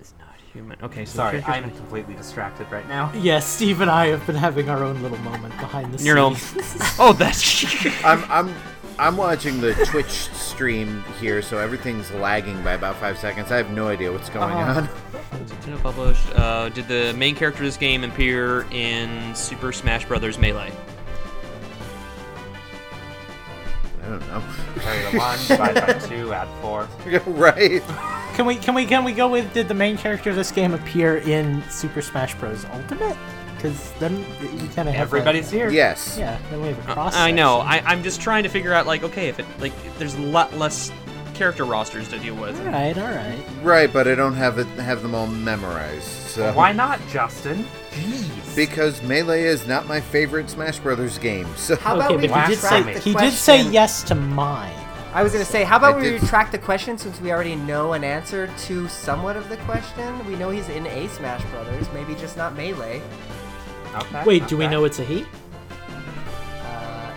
It's 0.00 0.14
not 0.18 0.28
Human. 0.54 0.78
Okay, 0.82 1.04
so 1.04 1.16
Sorry, 1.16 1.42
characters- 1.42 1.70
I'm 1.72 1.76
completely 1.76 2.14
distracted 2.14 2.70
right 2.72 2.88
now. 2.88 3.12
Yes, 3.14 3.46
Steve 3.46 3.82
and 3.82 3.90
I 3.90 4.06
have 4.06 4.26
been 4.26 4.34
having 4.36 4.70
our 4.70 4.82
own 4.82 5.02
little 5.02 5.18
moment 5.18 5.54
behind 5.58 5.92
the 5.92 6.02
You 6.02 6.14
know. 6.14 6.32
scenes. 6.34 6.76
Oh, 6.98 7.12
that's. 7.12 7.64
I'm 8.04 8.24
I'm 8.30 8.54
I'm 8.98 9.16
watching 9.18 9.60
the 9.60 9.74
Twitch 9.86 10.08
stream 10.32 11.04
here, 11.20 11.42
so 11.42 11.58
everything's 11.58 12.10
lagging 12.12 12.62
by 12.64 12.72
about 12.72 12.96
five 12.96 13.18
seconds. 13.18 13.50
I 13.52 13.56
have 13.58 13.70
no 13.70 13.88
idea 13.88 14.10
what's 14.10 14.28
going 14.30 14.52
on. 14.52 14.88
Nintendo 15.32 15.82
published. 15.82 16.26
Uh, 16.34 16.70
did 16.70 16.88
the 16.88 17.12
main 17.14 17.34
character 17.34 17.60
of 17.62 17.66
this 17.66 17.76
game 17.76 18.04
appear 18.04 18.66
in 18.70 19.34
Super 19.34 19.70
Smash 19.72 20.06
Bros. 20.06 20.38
Melee? 20.38 20.72
Don't 24.10 24.28
know. 24.28 24.42
Carry 24.80 25.10
the 25.12 25.18
one, 25.18 25.38
divide 25.48 25.74
by 25.74 25.92
two, 26.06 26.32
add 26.32 26.48
four. 26.60 26.88
right? 27.26 27.82
Can 28.34 28.46
we 28.46 28.56
can 28.56 28.74
we 28.74 28.86
can 28.86 29.04
we 29.04 29.12
go 29.12 29.28
with 29.28 29.52
did 29.54 29.68
the 29.68 29.74
main 29.74 29.96
character 29.96 30.30
of 30.30 30.36
this 30.36 30.50
game 30.50 30.72
appear 30.74 31.18
in 31.18 31.62
Super 31.70 32.02
Smash 32.02 32.34
Bros. 32.36 32.64
Ultimate? 32.72 33.16
Because 33.56 33.92
then 33.98 34.16
you 34.16 34.68
kind 34.74 34.88
of 34.88 34.94
have 34.94 35.12
a- 35.12 35.16
Everybody's 35.16 35.50
here. 35.50 35.68
Yes. 35.68 36.16
yeah, 36.18 36.38
then 36.50 36.62
we 36.62 36.68
have 36.68 36.78
a 36.78 36.92
cross. 36.94 37.14
Uh, 37.14 37.18
I 37.18 37.30
know. 37.30 37.58
I, 37.58 37.82
I'm 37.84 38.02
just 38.02 38.22
trying 38.22 38.42
to 38.44 38.48
figure 38.48 38.72
out, 38.72 38.86
like, 38.86 39.02
okay, 39.02 39.28
if 39.28 39.38
it 39.38 39.44
like, 39.58 39.72
there's 39.98 40.14
a 40.14 40.20
lot 40.22 40.54
less 40.54 40.90
character 41.34 41.64
rosters 41.64 42.08
to 42.08 42.18
deal 42.18 42.34
with. 42.36 42.58
All 42.60 42.66
right, 42.72 42.96
all 42.96 43.04
right. 43.10 43.44
Right, 43.62 43.92
but 43.92 44.08
I 44.08 44.14
don't 44.14 44.32
have 44.34 44.58
it 44.58 44.66
have 44.78 45.02
them 45.02 45.14
all 45.14 45.26
memorized. 45.26 46.19
So 46.30 46.52
Why 46.52 46.70
not, 46.72 47.00
Justin? 47.08 47.66
Jeez. 47.90 48.54
Because 48.54 49.02
Melee 49.02 49.42
is 49.42 49.66
not 49.66 49.86
my 49.88 50.00
favorite 50.00 50.48
Smash 50.48 50.78
Brothers 50.78 51.18
game. 51.18 51.46
So 51.56 51.74
How 51.76 51.96
about 51.96 52.12
Okay, 52.12 52.22
we 52.22 52.28
but 52.28 52.46
he 52.48 52.54
did 52.54 52.62
retract 52.62 52.84
say 52.86 52.92
the 52.94 52.98
he 53.00 53.14
did 53.14 53.32
say 53.32 53.56
question? 53.58 53.72
yes 53.72 54.02
to 54.04 54.14
mine. 54.14 54.74
I 55.12 55.24
was 55.24 55.32
gonna 55.32 55.44
say, 55.44 55.64
how 55.64 55.76
about 55.76 55.94
I 55.94 55.96
we 55.96 56.02
did- 56.04 56.22
retract 56.22 56.52
the 56.52 56.58
question 56.58 56.96
since 56.96 57.20
we 57.20 57.32
already 57.32 57.56
know 57.56 57.94
an 57.94 58.04
answer 58.04 58.48
to 58.66 58.86
somewhat 58.88 59.36
of 59.36 59.48
the 59.48 59.56
question? 59.58 60.24
We 60.28 60.36
know 60.36 60.50
he's 60.50 60.68
in 60.68 60.86
a 60.86 61.08
Smash 61.08 61.42
Brothers, 61.46 61.88
maybe 61.92 62.14
just 62.14 62.36
not 62.36 62.54
Melee. 62.56 63.02
Okay. 63.96 64.22
Wait, 64.24 64.46
do 64.46 64.56
we 64.56 64.66
okay. 64.66 64.72
know 64.72 64.84
it's 64.84 65.00
a 65.00 65.04
he? 65.04 65.26
Uh, 66.62 67.12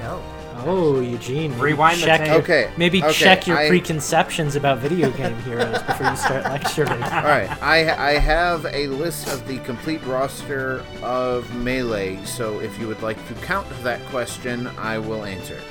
no. 0.00 0.20
Oh, 0.66 1.00
Eugene. 1.00 1.50
maybe 1.52 1.62
Rewind 1.62 2.00
the 2.00 2.06
check 2.06 2.20
tape. 2.20 2.28
your- 2.28 2.36
Okay, 2.38 2.70
Maybe 2.76 3.02
okay, 3.02 3.12
check 3.12 3.46
your 3.46 3.56
I- 3.58 3.68
preconceptions 3.68 4.56
about 4.56 4.78
video 4.78 5.10
game 5.10 5.36
heroes 5.42 5.80
before 5.82 6.10
you 6.10 6.16
start 6.16 6.44
lecturing. 6.52 7.02
All 7.02 7.22
right, 7.24 7.50
I 7.62 8.10
I 8.14 8.18
have 8.18 8.66
a 8.66 8.86
list 8.88 9.28
of 9.28 9.46
the 9.46 9.58
complete 9.60 10.02
roster 10.04 10.82
of 11.02 11.52
Melee. 11.54 12.18
So 12.24 12.60
if 12.60 12.78
you 12.78 12.86
would 12.88 13.02
like 13.02 13.18
to 13.28 13.34
count 13.46 13.66
that 13.82 14.04
question, 14.06 14.66
I 14.78 14.98
will 14.98 15.24
answer. 15.24 15.54
it. 15.54 15.62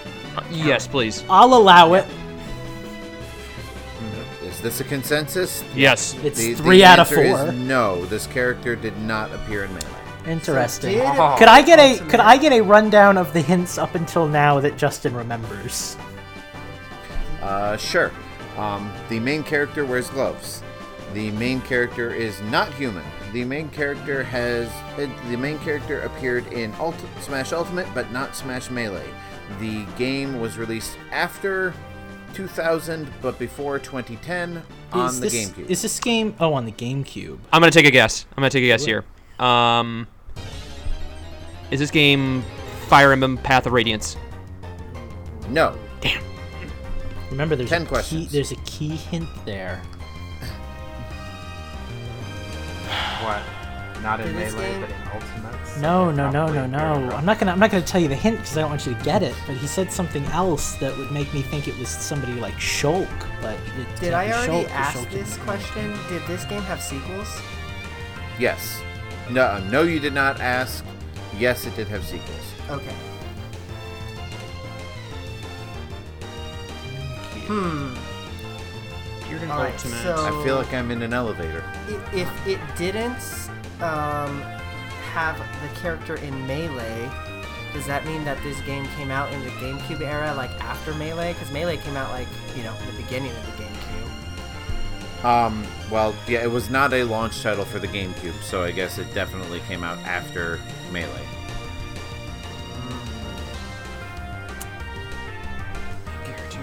Yes, 0.52 0.88
please. 0.88 1.24
I'll 1.30 1.54
allow 1.56 1.94
it. 1.96 2.06
Mm-hmm. 4.00 4.46
Is 4.48 4.62
this 4.62 4.80
a 4.80 4.84
consensus? 4.84 5.64
Yes. 5.76 6.14
It's 6.24 6.40
The- 6.40 6.54
the 6.54 6.64
three 6.64 6.84
out 6.84 7.00
of 7.00 7.08
answer 7.08 7.24
is 7.24 7.40
four. 7.40 7.52
no, 7.54 8.06
this 8.06 8.28
character 8.28 8.76
did 8.76 8.98
not 9.02 9.32
appear 9.34 9.64
in 9.66 9.74
Melee. 9.74 9.88
Interesting. 10.28 10.96
Did 10.98 11.06
Oh. 11.06 11.36
Could 11.38 11.48
I 11.48 11.62
get 11.62 11.80
a 11.80 11.98
could 12.10 12.20
I 12.20 12.38
get 12.38 12.52
a 12.52 12.62
rundown 12.62 13.18
of 13.18 13.34
the 13.34 13.42
hints 13.42 13.78
up 13.78 13.96
until 13.96 14.28
now 14.28 14.60
that 14.60 14.78
Justin 14.78 15.16
remembers? 15.16 15.96
Uh, 17.42 17.78
sure. 17.78 18.12
Um, 18.58 18.92
the 19.10 19.20
main 19.20 19.44
character 19.44 19.86
wears 19.86 20.10
gloves. 20.10 20.62
The 21.14 21.32
main 21.32 21.62
character 21.62 22.14
is 22.14 22.42
not 22.44 22.74
human. 22.74 23.04
The 23.32 23.46
main 23.46 23.70
character 23.70 24.24
has 24.24 24.68
uh, 25.00 25.08
the 25.30 25.38
main 25.38 25.60
character 25.60 26.02
appeared 26.02 26.46
in 26.52 26.74
Ult- 26.76 26.96
Smash 27.22 27.54
Ultimate, 27.54 27.88
but 27.94 28.12
not 28.12 28.36
Smash 28.36 28.70
Melee. 28.70 29.10
The 29.60 29.86
game 29.98 30.42
was 30.42 30.58
released 30.58 30.98
after 31.12 31.74
2000, 32.34 33.08
but 33.22 33.40
before 33.40 33.80
2010 33.80 34.62
on 34.92 35.06
is 35.10 35.20
the 35.20 35.30
this, 35.30 35.50
GameCube. 35.50 35.70
Is 35.70 35.82
this 35.82 36.00
game? 36.00 36.36
Oh, 36.40 36.54
on 36.54 36.66
the 36.66 36.72
GameCube. 36.74 37.40
I'm 37.54 37.62
gonna 37.62 37.72
take 37.72 37.86
a 37.86 37.92
guess. 37.92 38.26
I'm 38.32 38.42
gonna 38.42 38.50
take 38.50 38.64
a 38.64 38.68
guess 38.68 38.84
here. 38.84 39.06
Um, 39.40 40.08
is 41.72 41.80
this 41.80 41.91
game 41.91 42.43
Fire 42.88 43.11
Emblem 43.11 43.38
Path 43.38 43.65
of 43.65 43.74
Radiance? 43.74 44.15
no, 45.49 45.78
Damn. 46.01 46.22
Remember, 47.32 47.55
there's 47.55 47.70
Ten 47.70 47.88
a 47.91 48.01
key, 48.03 48.26
there's 48.26 48.51
a 48.51 48.55
key 48.57 48.95
hint 48.95 49.28
there. 49.45 49.82
What? 53.22 53.41
Not 54.01 54.20
in 54.20 54.28
In 54.30 54.36
Melee, 54.36 54.51
game? 54.72 54.82
but 54.82 54.89
in 54.91 54.95
Ultimates? 55.13 55.78
No, 55.78 56.05
Okay, 56.09 56.18
no, 56.18 56.32
no, 56.32 56.47
no, 56.53 56.65
no. 56.68 57.05
rough. 57.07 57.13
I'm 57.15 57.26
not 57.26 57.39
gonna 57.39 57.51
I'm 57.51 57.59
not 57.59 57.72
gonna 57.72 57.84
tell 57.84 57.99
you 58.01 58.07
the 58.07 58.15
hint 58.15 58.38
because 58.38 58.55
I 58.57 58.61
don't 58.61 58.70
want 58.70 58.86
you 58.86 58.93
to 58.93 59.03
get 59.03 59.24
it. 59.24 59.36
But 59.47 59.57
he 59.57 59.68
said 59.68 59.91
something 59.91 60.24
else 60.26 60.76
that 60.76 60.95
would 60.97 61.11
make 61.11 61.34
me 61.34 61.41
think 61.41 61.68
it 61.68 61.78
was 61.80 61.89
somebody 61.89 62.34
like 62.34 62.53
Shulk. 62.55 63.07
But 63.41 63.55
it 63.55 63.88
Did 63.99 64.11
can't 64.11 64.15
I 64.15 64.32
already 64.32 64.51
Shulk, 64.51 64.68
'cause 64.70 64.72
ask 64.95 64.97
Shulk 64.99 65.11
this 65.11 65.38
question? 65.38 65.97
Did 66.09 66.22
this 66.28 66.45
game 66.45 66.61
have 66.63 66.82
sequels? 66.82 67.41
yes, 68.39 68.82
no, 69.32 69.59
no, 69.72 69.82
you 69.82 69.99
did 69.99 70.13
not 70.13 70.39
ask. 70.39 70.86
Yes, 71.38 71.66
it 71.66 71.76
did 71.76 71.88
have 71.88 72.04
sequels. 72.06 72.54
Okay. 72.70 72.96
Hmm. 77.48 77.96
You're 79.30 79.40
in 79.44 79.52
Alright, 79.52 79.74
Ultimate. 79.74 80.04
so 80.04 80.16
I 80.16 80.44
feel 80.44 80.56
like 80.56 80.74
I'm 80.74 80.92
in 80.92 81.02
an 81.02 81.14
elevator. 81.14 81.64
i- 81.88 82.16
if 82.16 82.48
it 82.48 82.60
didn't 82.78 83.50
um, 83.82 84.42
have 85.14 85.38
the 85.62 85.80
character 85.82 86.16
in 86.16 86.48
Melee, 86.48 87.10
does 87.74 87.86
that 87.88 88.06
mean 88.06 88.24
that 88.26 88.42
this 88.44 88.60
game 88.62 88.88
came 88.98 89.12
out 89.12 89.32
in 89.34 89.44
the 89.44 89.50
GameCube 89.52 90.02
era, 90.02 90.34
like 90.36 90.50
after 90.64 90.94
Melee? 90.96 91.34
Because 91.34 91.52
Melee 91.52 91.78
came 91.78 91.96
out 91.98 92.10
like 92.12 92.28
you 92.56 92.64
know 92.64 92.74
in 92.80 92.96
the 92.96 93.02
beginning 93.04 93.32
of 93.32 93.46
the 93.46 93.64
GameCube. 93.64 93.66
Um, 95.24 95.65
well, 95.91 96.15
yeah, 96.28 96.43
it 96.43 96.51
was 96.51 96.70
not 96.70 96.93
a 96.93 97.03
launch 97.03 97.41
title 97.41 97.65
for 97.65 97.80
the 97.80 97.88
GameCube, 97.88 98.39
so 98.43 98.63
I 98.63 98.72
guess 98.72 98.97
it 98.99 99.11
definitely 99.13 99.59
came 99.61 99.84
out 99.84 99.97
after 99.99 100.59
Melee. 100.91 101.26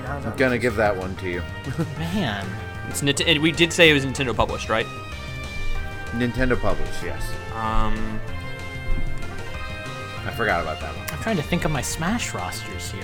I'm 0.07 0.37
gonna 0.37 0.59
give 0.59 0.77
that 0.77 0.97
one 0.97 1.17
to 1.17 1.31
you. 1.31 1.43
Man, 1.99 2.47
It's 2.89 3.01
Nint- 3.03 3.27
and 3.27 3.43
we 3.43 3.51
did 3.53 3.73
say 3.73 3.91
it 3.91 3.95
was 3.95 4.05
Nintendo 4.05 4.35
published, 4.37 4.69
right? 4.69 4.87
Nintendo 6.13 6.61
published, 6.61 7.03
yes. 7.03 7.23
Um, 7.55 8.21
I 10.27 10.31
forgot 10.37 10.61
about 10.63 10.81
that 10.81 10.95
one. 10.95 11.07
I'm 11.11 11.19
trying 11.23 11.37
to 11.37 11.43
think 11.43 11.65
of 11.65 11.71
my 11.71 11.83
Smash 11.83 12.35
rosters 12.35 12.91
here. 12.91 13.03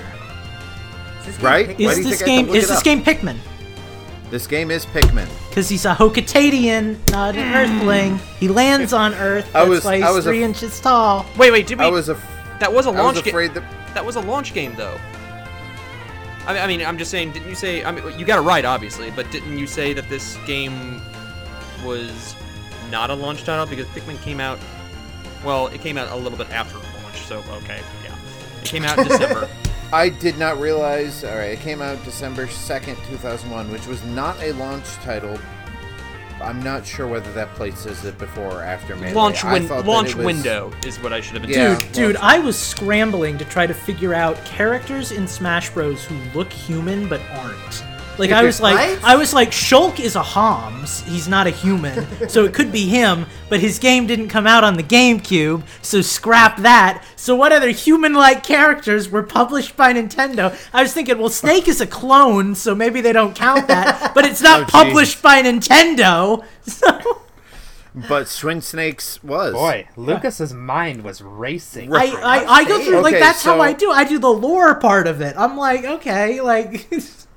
Is 1.20 1.26
this 1.26 1.36
game 1.38 1.44
Right? 1.46 1.66
picked- 1.68 1.80
Is 1.80 1.96
this 1.96 1.96
think 1.96 2.06
I 2.06 2.18
had 2.18 2.26
game 2.26 2.46
look 2.46 2.56
is 2.56 2.68
this 2.68 2.78
up? 2.78 2.84
game 2.84 3.02
Pikmin? 3.02 3.36
This 4.30 4.46
game 4.46 4.70
is 4.70 4.86
Pikmin. 4.86 5.28
Because 5.48 5.68
he's 5.68 5.84
a 5.84 5.92
Hocotatian, 5.94 7.00
not 7.10 7.34
an 7.36 7.52
Earthling. 7.54 8.18
He 8.38 8.46
lands 8.48 8.92
on 8.92 9.12
Earth. 9.14 9.46
I 9.54 9.60
That's 9.60 9.68
was- 9.70 9.84
why 9.84 9.96
he's 9.96 10.04
I 10.04 10.10
was 10.12 10.24
a- 10.26 10.28
three 10.30 10.44
inches 10.44 10.78
tall. 10.80 11.26
wait, 11.36 11.50
wait, 11.50 11.66
did 11.66 11.78
we? 11.78 11.84
I 11.84 11.88
was 11.88 12.08
af- 12.08 12.24
that 12.60 12.72
was 12.72 12.86
a 12.86 12.90
was 12.92 12.98
launch 13.00 13.16
game. 13.24 13.32
afraid 13.32 13.54
that 13.54 13.64
That 13.94 14.04
was 14.06 14.14
a 14.14 14.20
launch 14.20 14.54
game, 14.54 14.74
though. 14.76 14.96
I 16.46 16.52
mean, 16.54 16.62
I 16.62 16.66
mean, 16.68 16.82
I'm 16.86 16.96
just 16.96 17.10
saying. 17.10 17.32
Didn't 17.32 17.48
you 17.48 17.54
say? 17.56 17.84
I 17.84 17.90
mean, 17.90 18.18
you 18.18 18.24
got 18.24 18.38
it 18.38 18.42
right, 18.42 18.64
obviously, 18.64 19.10
but 19.10 19.28
didn't 19.32 19.58
you 19.58 19.66
say 19.66 19.92
that 19.92 20.08
this 20.08 20.36
game 20.46 21.02
was 21.84 22.34
not 22.90 23.10
a 23.10 23.14
launch 23.14 23.42
title 23.44 23.66
because 23.66 23.86
Pikmin 23.86 24.20
came 24.22 24.38
out? 24.40 24.58
Well, 25.44 25.66
it 25.68 25.80
came 25.80 25.98
out 25.98 26.08
a 26.10 26.16
little 26.16 26.38
bit 26.38 26.48
after 26.50 26.76
launch, 26.78 27.16
so 27.26 27.38
okay, 27.62 27.80
yeah. 28.04 28.14
It 28.62 28.64
came 28.64 28.84
out 28.84 28.98
in 28.98 29.08
December. 29.08 29.48
I 29.92 30.08
did 30.08 30.38
not 30.38 30.60
realize. 30.60 31.24
All 31.24 31.36
right, 31.36 31.50
it 31.52 31.60
came 31.60 31.82
out 31.82 32.02
December 32.04 32.46
second, 32.48 32.96
two 33.08 33.16
thousand 33.16 33.50
one, 33.50 33.70
which 33.72 33.86
was 33.86 34.02
not 34.04 34.40
a 34.42 34.52
launch 34.52 34.86
title. 34.96 35.38
I'm 36.42 36.62
not 36.62 36.86
sure 36.86 37.06
whether 37.06 37.30
that 37.32 37.52
places 37.54 38.04
it 38.06 38.16
before 38.16 38.50
or 38.50 38.62
after 38.62 38.96
Melee. 38.96 39.12
launch 39.12 39.44
I 39.44 39.52
win- 39.52 39.68
launch 39.84 40.14
was- 40.14 40.24
window 40.24 40.72
is 40.86 40.98
what 41.02 41.12
I 41.12 41.20
should 41.20 41.34
have 41.34 41.42
been. 41.42 41.50
Yeah. 41.50 41.78
Dude, 41.78 41.92
dude, 41.92 42.16
I 42.16 42.38
was 42.38 42.58
scrambling 42.58 43.36
to 43.38 43.44
try 43.44 43.66
to 43.66 43.74
figure 43.74 44.14
out 44.14 44.42
characters 44.46 45.12
in 45.12 45.26
Smash 45.28 45.68
Bros. 45.70 46.02
who 46.04 46.16
look 46.34 46.50
human 46.50 47.08
but 47.08 47.20
aren't. 47.32 47.84
Like 48.20 48.30
I 48.32 48.44
was 48.44 48.60
like, 48.60 48.76
Right? 48.76 48.98
I 49.02 49.16
was 49.16 49.32
like, 49.34 49.50
Shulk 49.50 49.98
is 49.98 50.14
a 50.14 50.22
Homs. 50.22 51.02
He's 51.02 51.26
not 51.26 51.46
a 51.46 51.50
human, 51.50 52.28
so 52.28 52.44
it 52.44 52.54
could 52.54 52.70
be 52.70 52.86
him. 52.86 53.26
But 53.48 53.60
his 53.60 53.78
game 53.78 54.06
didn't 54.06 54.28
come 54.28 54.46
out 54.46 54.62
on 54.62 54.74
the 54.74 54.82
GameCube, 54.82 55.62
so 55.82 56.00
scrap 56.02 56.58
that. 56.58 57.04
So 57.16 57.34
what 57.34 57.50
other 57.52 57.70
human-like 57.70 58.44
characters 58.44 59.08
were 59.08 59.22
published 59.24 59.76
by 59.76 59.92
Nintendo? 59.92 60.56
I 60.72 60.82
was 60.82 60.92
thinking, 60.92 61.18
well, 61.18 61.28
Snake 61.30 61.66
is 61.66 61.80
a 61.80 61.86
clone, 61.86 62.54
so 62.54 62.74
maybe 62.74 63.00
they 63.00 63.12
don't 63.12 63.34
count 63.34 63.66
that. 63.68 64.12
But 64.14 64.24
it's 64.26 64.40
not 64.42 64.60
Oh, 64.62 64.64
geez. 64.64 64.70
published 64.70 65.22
by 65.22 65.42
Nintendo, 65.42 66.44
so. 66.62 67.22
But 68.08 68.28
Twin 68.38 68.60
Snakes 68.60 69.22
was. 69.24 69.52
Boy, 69.52 69.88
Lucas's 69.96 70.52
mind 70.52 71.02
was 71.02 71.20
racing. 71.22 71.92
I, 71.92 72.06
I, 72.06 72.44
I 72.44 72.64
go 72.64 72.80
through 72.84 73.00
like 73.00 73.14
Okay, 73.14 73.20
that's 73.20 73.42
how 73.42 73.60
I 73.60 73.72
do. 73.72 73.90
I 73.90 74.04
do 74.04 74.18
the 74.20 74.28
lore 74.30 74.76
part 74.76 75.08
of 75.08 75.20
it. 75.20 75.34
I'm 75.36 75.56
like, 75.56 75.84
okay, 75.84 76.40
like 76.40 76.88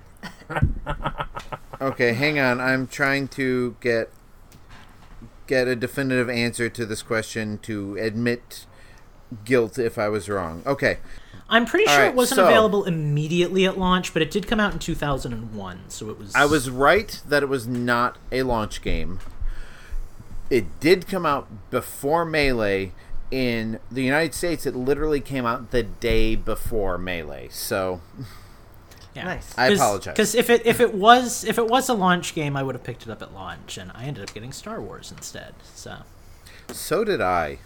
Okay, 1.81 2.13
hang 2.13 2.39
on. 2.39 2.61
I'm 2.61 2.87
trying 2.87 3.27
to 3.29 3.75
get 3.81 4.09
get 5.47 5.67
a 5.67 5.75
definitive 5.75 6.29
answer 6.29 6.69
to 6.69 6.85
this 6.85 7.01
question 7.01 7.57
to 7.59 7.97
admit 7.97 8.65
guilt 9.43 9.77
if 9.77 9.97
I 9.97 10.07
was 10.07 10.29
wrong. 10.29 10.63
Okay. 10.65 10.99
I'm 11.49 11.65
pretty 11.65 11.85
sure 11.85 11.95
Alright, 11.95 12.11
it 12.11 12.15
wasn't 12.15 12.37
so- 12.37 12.45
available 12.45 12.85
immediately 12.85 13.65
at 13.65 13.77
launch, 13.77 14.13
but 14.13 14.21
it 14.21 14.31
did 14.31 14.47
come 14.47 14.59
out 14.59 14.73
in 14.73 14.79
2001, 14.79 15.81
so 15.89 16.09
it 16.09 16.17
was. 16.17 16.33
I 16.33 16.45
was 16.45 16.69
right 16.69 17.21
that 17.27 17.43
it 17.43 17.49
was 17.49 17.67
not 17.67 18.17
a 18.31 18.43
launch 18.43 18.81
game. 18.81 19.19
It 20.49 20.79
did 20.79 21.07
come 21.07 21.25
out 21.25 21.47
before 21.69 22.25
Melee. 22.25 22.93
In 23.29 23.79
the 23.91 24.03
United 24.03 24.35
States, 24.35 24.67
it 24.67 24.75
literally 24.75 25.19
came 25.19 25.43
out 25.45 25.71
the 25.71 25.81
day 25.81 26.35
before 26.35 26.97
Melee. 26.99 27.49
So 27.51 28.01
Yeah. 29.15 29.25
Nice. 29.25 29.53
I 29.57 29.67
apologize. 29.67 30.13
Because 30.13 30.33
if 30.35 30.49
it 30.49 30.65
if 30.65 30.79
it 30.79 30.93
was 30.93 31.43
if 31.43 31.57
it 31.57 31.67
was 31.67 31.87
a 31.89 31.93
launch 31.93 32.33
game, 32.33 32.57
I 32.57 32.63
would 32.63 32.73
have 32.75 32.83
picked 32.83 33.03
it 33.03 33.09
up 33.09 33.21
at 33.21 33.33
launch, 33.33 33.77
and 33.77 33.91
I 33.93 34.05
ended 34.05 34.23
up 34.27 34.33
getting 34.33 34.51
Star 34.51 34.81
Wars 34.81 35.11
instead. 35.15 35.53
So 35.75 35.97
so 36.71 37.03
did 37.03 37.21
I. 37.21 37.59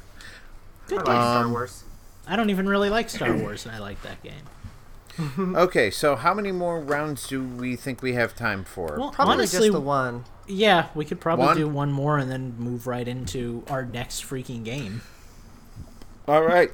I 0.89 0.93
like 0.95 1.03
Star 1.05 1.43
Um, 1.45 1.51
Wars. 1.51 1.83
I 2.27 2.35
don't 2.35 2.49
even 2.49 2.67
really 2.67 2.89
like 2.89 3.09
Star 3.09 3.33
Wars, 3.35 3.65
and 3.65 3.73
I 3.75 3.79
like 3.79 4.01
that 4.03 4.21
game. 4.23 4.33
Okay, 5.55 5.89
so 5.89 6.15
how 6.15 6.31
many 6.35 6.51
more 6.51 6.79
rounds 6.79 7.27
do 7.27 7.41
we 7.43 7.75
think 7.75 8.03
we 8.03 8.13
have 8.13 8.35
time 8.35 8.63
for? 8.63 8.97
Well, 8.99 9.09
Probably 9.09 9.33
honestly, 9.33 9.69
just 9.69 9.71
the 9.73 9.79
one. 9.79 10.25
yeah, 10.45 10.89
we 10.93 11.05
could 11.05 11.19
probably 11.19 11.45
One? 11.47 11.57
do 11.57 11.67
one 11.67 11.91
more 11.91 12.19
and 12.19 12.29
then 12.29 12.53
move 12.59 12.85
right 12.85 13.07
into 13.07 13.63
our 13.67 13.83
next 13.83 14.23
freaking 14.23 14.63
game. 14.63 15.01
All 16.27 16.43
right. 16.43 16.71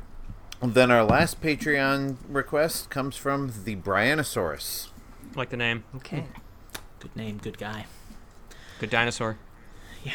Then 0.63 0.91
our 0.91 1.03
last 1.03 1.41
Patreon 1.41 2.15
request 2.29 2.89
comes 2.89 3.17
from 3.17 3.51
the 3.65 3.75
Brianosaurus. 3.75 4.89
Like 5.35 5.49
the 5.49 5.57
name. 5.57 5.83
Okay. 5.97 6.25
Good 6.99 7.15
name, 7.15 7.37
good 7.37 7.57
guy. 7.57 7.85
Good 8.79 8.89
dinosaur. 8.89 9.37
Yeah. 10.03 10.13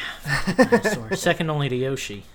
Dinosaur. 0.55 1.15
Second 1.15 1.49
only 1.49 1.69
to 1.69 1.75
Yoshi. 1.75 2.23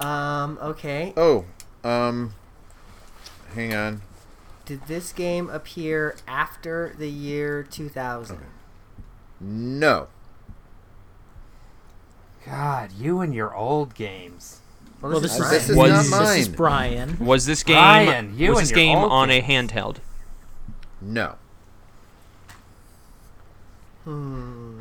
Um. 0.00 0.58
Okay. 0.62 1.12
Oh, 1.14 1.44
um, 1.84 2.32
hang 3.54 3.74
on. 3.74 4.00
Did 4.64 4.86
this 4.86 5.12
game 5.12 5.50
appear 5.50 6.16
after 6.26 6.94
the 6.98 7.10
year 7.10 7.62
2000? 7.62 8.38
No. 9.40 10.08
God, 12.46 12.92
you 12.92 13.20
and 13.20 13.34
your 13.34 13.54
old 13.54 13.94
games. 13.94 14.59
Well, 15.00 15.12
Well, 15.12 15.20
this, 15.20 15.36
this 15.36 15.40
is, 15.40 15.46
is, 15.46 15.50
This 15.50 15.70
is 15.70 15.76
Was- 15.76 16.10
not 16.10 16.20
this 16.20 16.36
is. 16.36 16.48
Brian. 16.48 17.18
Was 17.18 17.46
this 17.46 17.62
game 17.62 17.76
Ryan, 17.76 18.38
you 18.38 18.50
was 18.50 18.60
this 18.60 18.72
game 18.72 18.98
on 18.98 19.30
a 19.30 19.40
handheld? 19.40 19.96
No. 21.00 21.36
Hmm. 24.04 24.80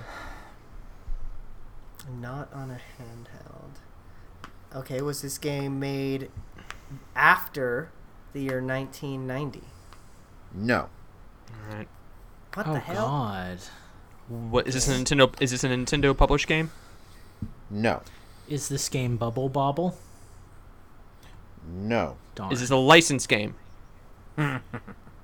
Not 2.19 2.51
on 2.53 2.71
a 2.71 2.79
handheld. 3.01 4.75
Okay, 4.75 5.01
was 5.01 5.21
this 5.21 5.37
game 5.37 5.79
made 5.79 6.29
after 7.15 7.89
the 8.33 8.41
year 8.41 8.61
1990? 8.61 9.61
No. 10.53 10.89
Alright. 11.69 11.87
What 12.53 12.67
oh 12.67 12.73
the 12.73 12.79
hell? 12.79 13.07
God! 13.07 13.59
What 14.27 14.67
is 14.67 14.73
this 14.73 14.87
a 14.87 14.91
Nintendo 14.93 15.33
is 15.41 15.51
this 15.51 15.63
a 15.63 15.69
Nintendo 15.69 16.15
published 16.15 16.47
game? 16.47 16.71
No. 17.69 18.01
Is 18.47 18.69
this 18.69 18.89
game 18.89 19.17
Bubble 19.17 19.49
Bobble? 19.49 19.97
No. 21.67 22.17
Darn. 22.35 22.51
Is 22.51 22.59
this 22.61 22.69
a 22.69 22.75
license 22.75 23.27
game? 23.27 23.55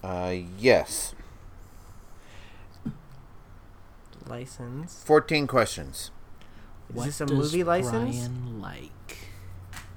Uh, 0.04 0.36
yes. 0.60 1.16
License. 4.28 5.04
14 5.06 5.48
questions. 5.48 6.12
Is 6.90 6.96
What 6.96 7.06
this 7.06 7.22
a 7.22 7.26
does 7.26 7.38
movie 7.54 7.64
license? 7.64 8.18
Brian 8.28 8.62
like? 8.62 9.18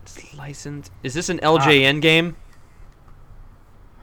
It's 0.03 0.35
licensed. 0.35 0.93
Is 1.03 1.13
this 1.15 1.29
an 1.29 1.39
LJN 1.41 2.01
game? 2.01 2.37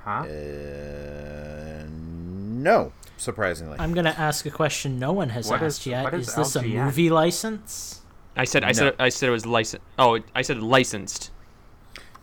Huh? 0.03 0.25
Uh, 0.27 1.85
no. 1.89 2.91
Surprisingly. 3.17 3.77
I'm 3.79 3.93
gonna 3.93 4.13
ask 4.17 4.45
a 4.45 4.51
question 4.51 4.99
no 4.99 5.11
one 5.13 5.29
has 5.29 5.49
What 5.49 5.63
is- 5.63 5.77
asked 5.77 5.85
yet. 5.87 6.03
what 6.03 6.13
is 6.13 6.27
Is 6.27 6.35
this 6.35 6.55
a 6.55 6.61
movie 6.61 7.09
license? 7.09 8.01
I 8.35 8.43
said 8.45 8.63
I 8.63 8.67
No. 8.67 8.73
said 8.73 8.95
I 8.99 9.09
said 9.09 9.29
it 9.29 9.31
was 9.31 9.45
licensed. 9.47 9.83
Oh, 9.97 10.19
I 10.35 10.41
said 10.43 10.59
licensed. 10.61 11.31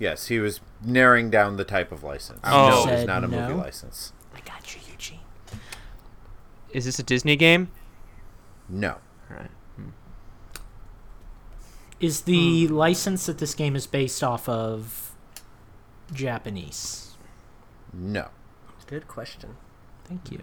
Yes, 0.02 0.26
he 0.26 0.38
was 0.40 0.60
narrowing 0.84 1.30
down 1.30 1.56
the 1.56 1.64
type 1.64 1.92
of 1.92 2.02
license. 2.02 2.40
Oh. 2.44 2.84
no, 2.86 2.92
it's 2.92 3.06
not 3.06 3.24
a 3.24 3.28
movie 3.28 3.54
license. 3.54 4.12
I 4.34 4.40
got 4.40 4.74
you, 4.74 4.80
Eugene. 4.90 5.20
Is 6.70 6.84
this 6.86 6.98
a 6.98 7.02
Disney 7.02 7.36
game? 7.36 7.70
No. 8.68 8.96
All 9.30 9.36
right. 9.36 9.50
Is 12.00 12.22
the 12.22 12.66
Hmm. 12.66 12.74
license 12.74 13.26
that 13.26 13.38
this 13.38 13.54
game 13.54 13.76
is 13.76 13.86
based 13.86 14.24
off 14.24 14.48
of 14.48 15.12
Japanese? 16.12 17.16
No. 17.92 18.28
Good 18.88 19.06
question. 19.06 19.56
Thank 20.04 20.32
you. 20.32 20.40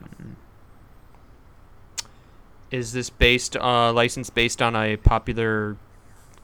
Is 2.71 2.93
this 2.93 3.09
based 3.09 3.57
uh 3.57 3.91
license 3.91 4.29
based 4.29 4.61
on 4.61 4.75
a 4.75 4.95
popular 4.97 5.75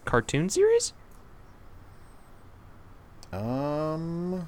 cartoon 0.03 0.49
series? 0.49 0.91
Um. 3.33 4.47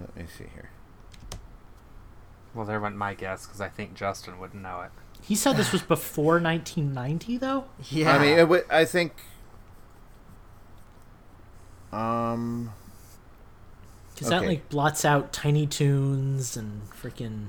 Let 0.00 0.16
me 0.16 0.24
see 0.26 0.44
here. 0.54 0.70
Well, 2.54 2.64
there 2.66 2.80
went 2.80 2.96
my 2.96 3.14
guess 3.14 3.46
because 3.46 3.60
I 3.60 3.68
think 3.68 3.94
Justin 3.94 4.38
wouldn't 4.38 4.62
know 4.62 4.82
it. 4.82 4.90
He 5.20 5.34
said 5.34 5.56
this 5.56 5.72
was 5.72 5.82
before 5.82 6.40
1990, 6.40 7.38
though. 7.38 7.64
Yeah. 7.90 8.14
I 8.16 8.18
mean, 8.18 8.32
it 8.34 8.42
w- 8.42 8.64
I 8.70 8.84
think. 8.84 9.12
Um. 11.92 12.72
Because 14.14 14.28
that 14.30 14.44
like 14.46 14.68
blots 14.68 15.04
out 15.04 15.32
Tiny 15.32 15.66
Toons 15.66 16.56
and 16.56 16.82
freaking 16.90 17.46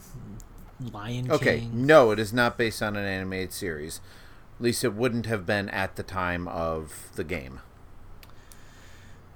Lion 0.80 1.32
Okay. 1.32 1.62
King. 1.62 1.88
No, 1.88 2.12
it 2.12 2.20
is 2.20 2.32
not 2.32 2.58
based 2.58 2.84
on 2.84 2.96
an 2.96 3.06
animated 3.06 3.52
series. 3.52 4.02
At 4.60 4.64
least 4.64 4.84
it 4.84 4.94
wouldn't 4.94 5.26
have 5.26 5.46
been 5.46 5.70
at 5.70 5.96
the 5.96 6.04
time 6.04 6.48
of 6.48 7.10
the 7.16 7.24
game. 7.24 7.62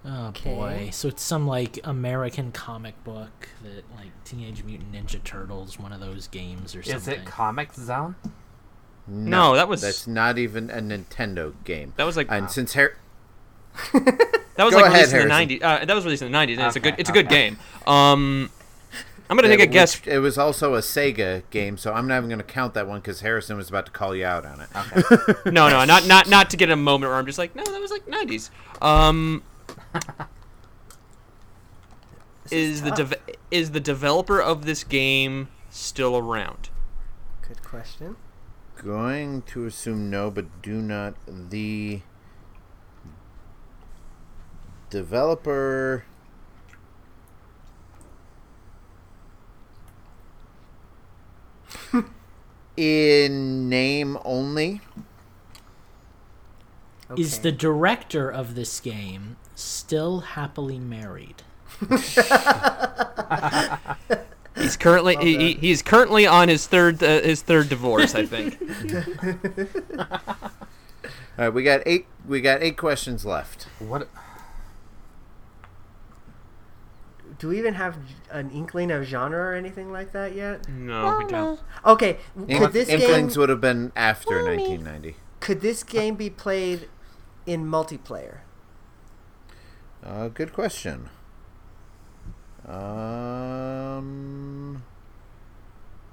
Oh 0.05 0.27
Okay. 0.27 0.53
boy! 0.53 0.89
So 0.91 1.07
it's 1.07 1.23
some 1.23 1.47
like 1.47 1.79
American 1.85 2.51
comic 2.51 3.01
book 3.05 3.47
that 3.63 3.83
like 3.95 4.09
Teenage 4.25 4.63
Mutant 4.65 4.91
Ninja 4.91 5.23
Turtles, 5.23 5.79
one 5.79 5.93
of 5.93 6.01
those 6.01 6.27
games 6.27 6.75
or 6.75 6.81
Is 6.81 6.87
something. 6.89 7.21
it 7.21 7.25
Comix 7.25 7.75
Zone? 7.79 8.15
No, 9.07 9.55
that 9.55 9.67
was- 9.67 9.81
That's 9.81 10.07
not 10.07 10.37
even 10.37 10.69
a 10.69 10.79
Nintendo 10.81 11.53
game. 11.65 11.93
That 11.97 12.05
was 12.05 12.15
like 12.17 12.27
And 12.29 12.49
since 12.49 12.73
Har- 12.73 12.95
that 13.93 14.63
was 14.63 14.73
Go 14.73 14.79
like 14.81 14.87
ahead, 14.91 15.07
released 15.11 15.13
in 15.13 15.27
the 15.29 15.33
'90s. 15.33 15.63
Uh, 15.63 15.85
that 15.85 15.93
was 15.95 16.03
released 16.05 16.21
in 16.21 16.31
the 16.31 16.37
'90s. 16.37 16.57
And 16.57 16.61
it's 16.67 16.75
a 16.75 16.79
good. 16.81 16.95
It's 16.97 17.09
a 17.09 17.13
good 17.13 17.25
okay. 17.27 17.49
game. 17.51 17.57
Um, 17.87 18.49
I'm 19.33 19.37
gonna 19.37 19.47
take 19.47 19.67
a 19.67 19.71
guess. 19.71 19.99
It 20.05 20.19
was 20.19 20.37
also 20.37 20.75
a 20.75 20.79
Sega 20.79 21.41
game, 21.49 21.75
so 21.75 21.91
I'm 21.91 22.05
not 22.07 22.17
even 22.17 22.29
going 22.29 22.37
to 22.37 22.45
count 22.45 22.75
that 22.75 22.87
one 22.87 22.99
because 22.99 23.21
Harrison 23.21 23.57
was 23.57 23.67
about 23.67 23.87
to 23.87 23.91
call 23.91 24.15
you 24.15 24.27
out 24.27 24.45
on 24.45 24.61
it. 24.61 24.69
Okay. 24.75 25.33
No, 25.51 25.69
no, 25.69 25.83
not 25.85 26.05
not 26.05 26.29
not 26.29 26.51
to 26.51 26.57
get 26.57 26.69
a 26.69 26.75
moment 26.75 27.09
where 27.09 27.17
I'm 27.17 27.25
just 27.25 27.39
like, 27.39 27.55
no, 27.55 27.63
that 27.63 27.81
was 27.81 27.89
like 27.89 28.05
'90s. 28.05 28.51
Um, 28.79 29.41
is 32.51 32.83
the 32.83 32.91
tough. 32.91 33.09
dev- 33.09 33.19
is 33.49 33.71
the 33.71 33.79
developer 33.79 34.39
of 34.39 34.65
this 34.65 34.83
game 34.83 35.47
still 35.71 36.15
around? 36.15 36.69
Good 37.47 37.63
question. 37.63 38.17
Going 38.77 39.41
to 39.47 39.65
assume 39.65 40.11
no, 40.11 40.29
but 40.29 40.61
do 40.61 40.75
not. 40.75 41.15
The 41.25 42.01
developer. 44.91 46.05
In 52.75 53.69
name 53.69 54.17
only. 54.25 54.81
Is 57.15 57.39
the 57.39 57.51
director 57.51 58.29
of 58.29 58.55
this 58.55 58.79
game 58.79 59.37
still 59.53 60.21
happily 60.21 60.79
married? 60.79 61.43
He's 64.55 64.77
currently 64.77 65.15
he, 65.17 65.37
he, 65.37 65.53
he's 65.53 65.81
currently 65.81 66.27
on 66.27 66.47
his 66.47 66.67
third 66.67 67.03
uh, 67.03 67.21
his 67.21 67.41
third 67.41 67.69
divorce, 67.69 68.15
I 68.15 68.25
think. 68.25 68.57
All 71.37 71.45
right, 71.45 71.49
we 71.49 71.63
got 71.63 71.81
eight. 71.85 72.05
We 72.27 72.41
got 72.41 72.61
eight 72.61 72.77
questions 72.77 73.25
left. 73.25 73.67
what? 73.79 74.07
Do 77.43 77.49
we 77.49 77.57
even 77.59 77.73
have 77.73 77.97
an 78.31 78.51
inkling 78.51 78.89
of 78.89 79.03
genre 79.03 79.37
or 79.37 79.53
anything 79.53 79.91
like 79.91 80.13
that 80.13 80.33
yet? 80.33 80.65
No, 80.69 81.17
we 81.17 81.25
don't. 81.25 81.59
Okay. 81.85 82.17
Ink- 82.47 82.61
Could 82.61 82.71
this 82.71 82.87
game 82.87 83.01
Inklings 83.01 83.37
would 83.37 83.49
have 83.49 83.59
been 83.59 83.91
after 83.97 84.41
1990. 84.41 85.17
could 85.41 85.59
this 85.59 85.83
game 85.83 86.15
be 86.15 86.29
played 86.29 86.87
in 87.45 87.65
multiplayer? 87.65 88.37
Uh, 90.01 90.29
good 90.29 90.53
question. 90.53 91.09
Um, 92.65 94.05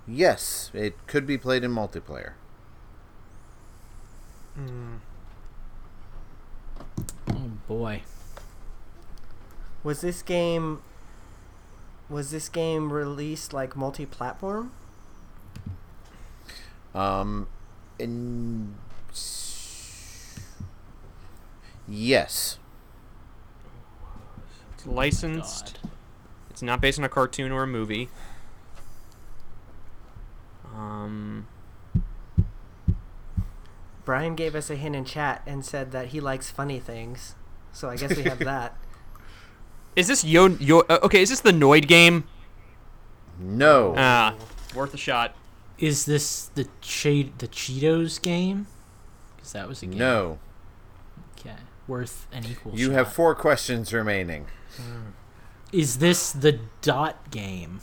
yes, 0.08 0.72
it 0.74 0.96
could 1.06 1.28
be 1.28 1.38
played 1.38 1.62
in 1.62 1.70
multiplayer. 1.70 2.32
Oh 7.28 7.52
boy! 7.68 8.02
Was 9.84 10.00
this 10.00 10.22
game 10.22 10.82
was 12.10 12.30
this 12.30 12.48
game 12.48 12.92
released 12.92 13.52
like 13.52 13.76
multi-platform? 13.76 14.72
Um, 16.94 17.46
and 18.00 18.74
yes, 21.88 22.58
It's 24.74 24.86
licensed. 24.86 25.78
God. 25.82 25.90
It's 26.50 26.62
not 26.62 26.80
based 26.80 26.98
on 26.98 27.04
a 27.04 27.08
cartoon 27.08 27.52
or 27.52 27.62
a 27.62 27.66
movie. 27.66 28.08
Um, 30.74 31.46
Brian 34.04 34.34
gave 34.34 34.54
us 34.54 34.70
a 34.70 34.76
hint 34.76 34.96
in 34.96 35.04
chat 35.04 35.42
and 35.46 35.64
said 35.64 35.92
that 35.92 36.08
he 36.08 36.20
likes 36.20 36.50
funny 36.50 36.80
things. 36.80 37.34
So 37.72 37.88
I 37.88 37.96
guess 37.96 38.16
we 38.16 38.24
have 38.24 38.38
that. 38.40 38.76
Is 39.96 40.08
this 40.08 40.24
Yo 40.24 40.46
Yo? 40.48 40.80
Uh, 40.88 40.98
okay, 41.02 41.22
is 41.22 41.28
this 41.30 41.40
the 41.40 41.52
Noid 41.52 41.86
game? 41.88 42.24
no. 43.38 43.94
Ah, 43.96 44.34
worth 44.74 44.92
a 44.94 44.98
shot. 44.98 45.34
Is 45.78 46.04
this 46.04 46.50
the 46.54 46.68
che- 46.82 47.32
the 47.38 47.48
Cheetos 47.48 48.20
game? 48.20 48.66
Because 49.36 49.52
that 49.52 49.66
was 49.68 49.82
a 49.82 49.86
game. 49.86 49.98
no. 49.98 50.38
Okay. 51.38 51.56
Worth 51.88 52.26
an 52.32 52.44
equal. 52.44 52.74
You 52.74 52.86
shot. 52.88 52.94
have 52.94 53.12
four 53.12 53.34
questions 53.34 53.92
remaining. 53.92 54.46
Is 55.72 55.98
this 55.98 56.32
the 56.32 56.60
dot 56.82 57.30
game? 57.30 57.80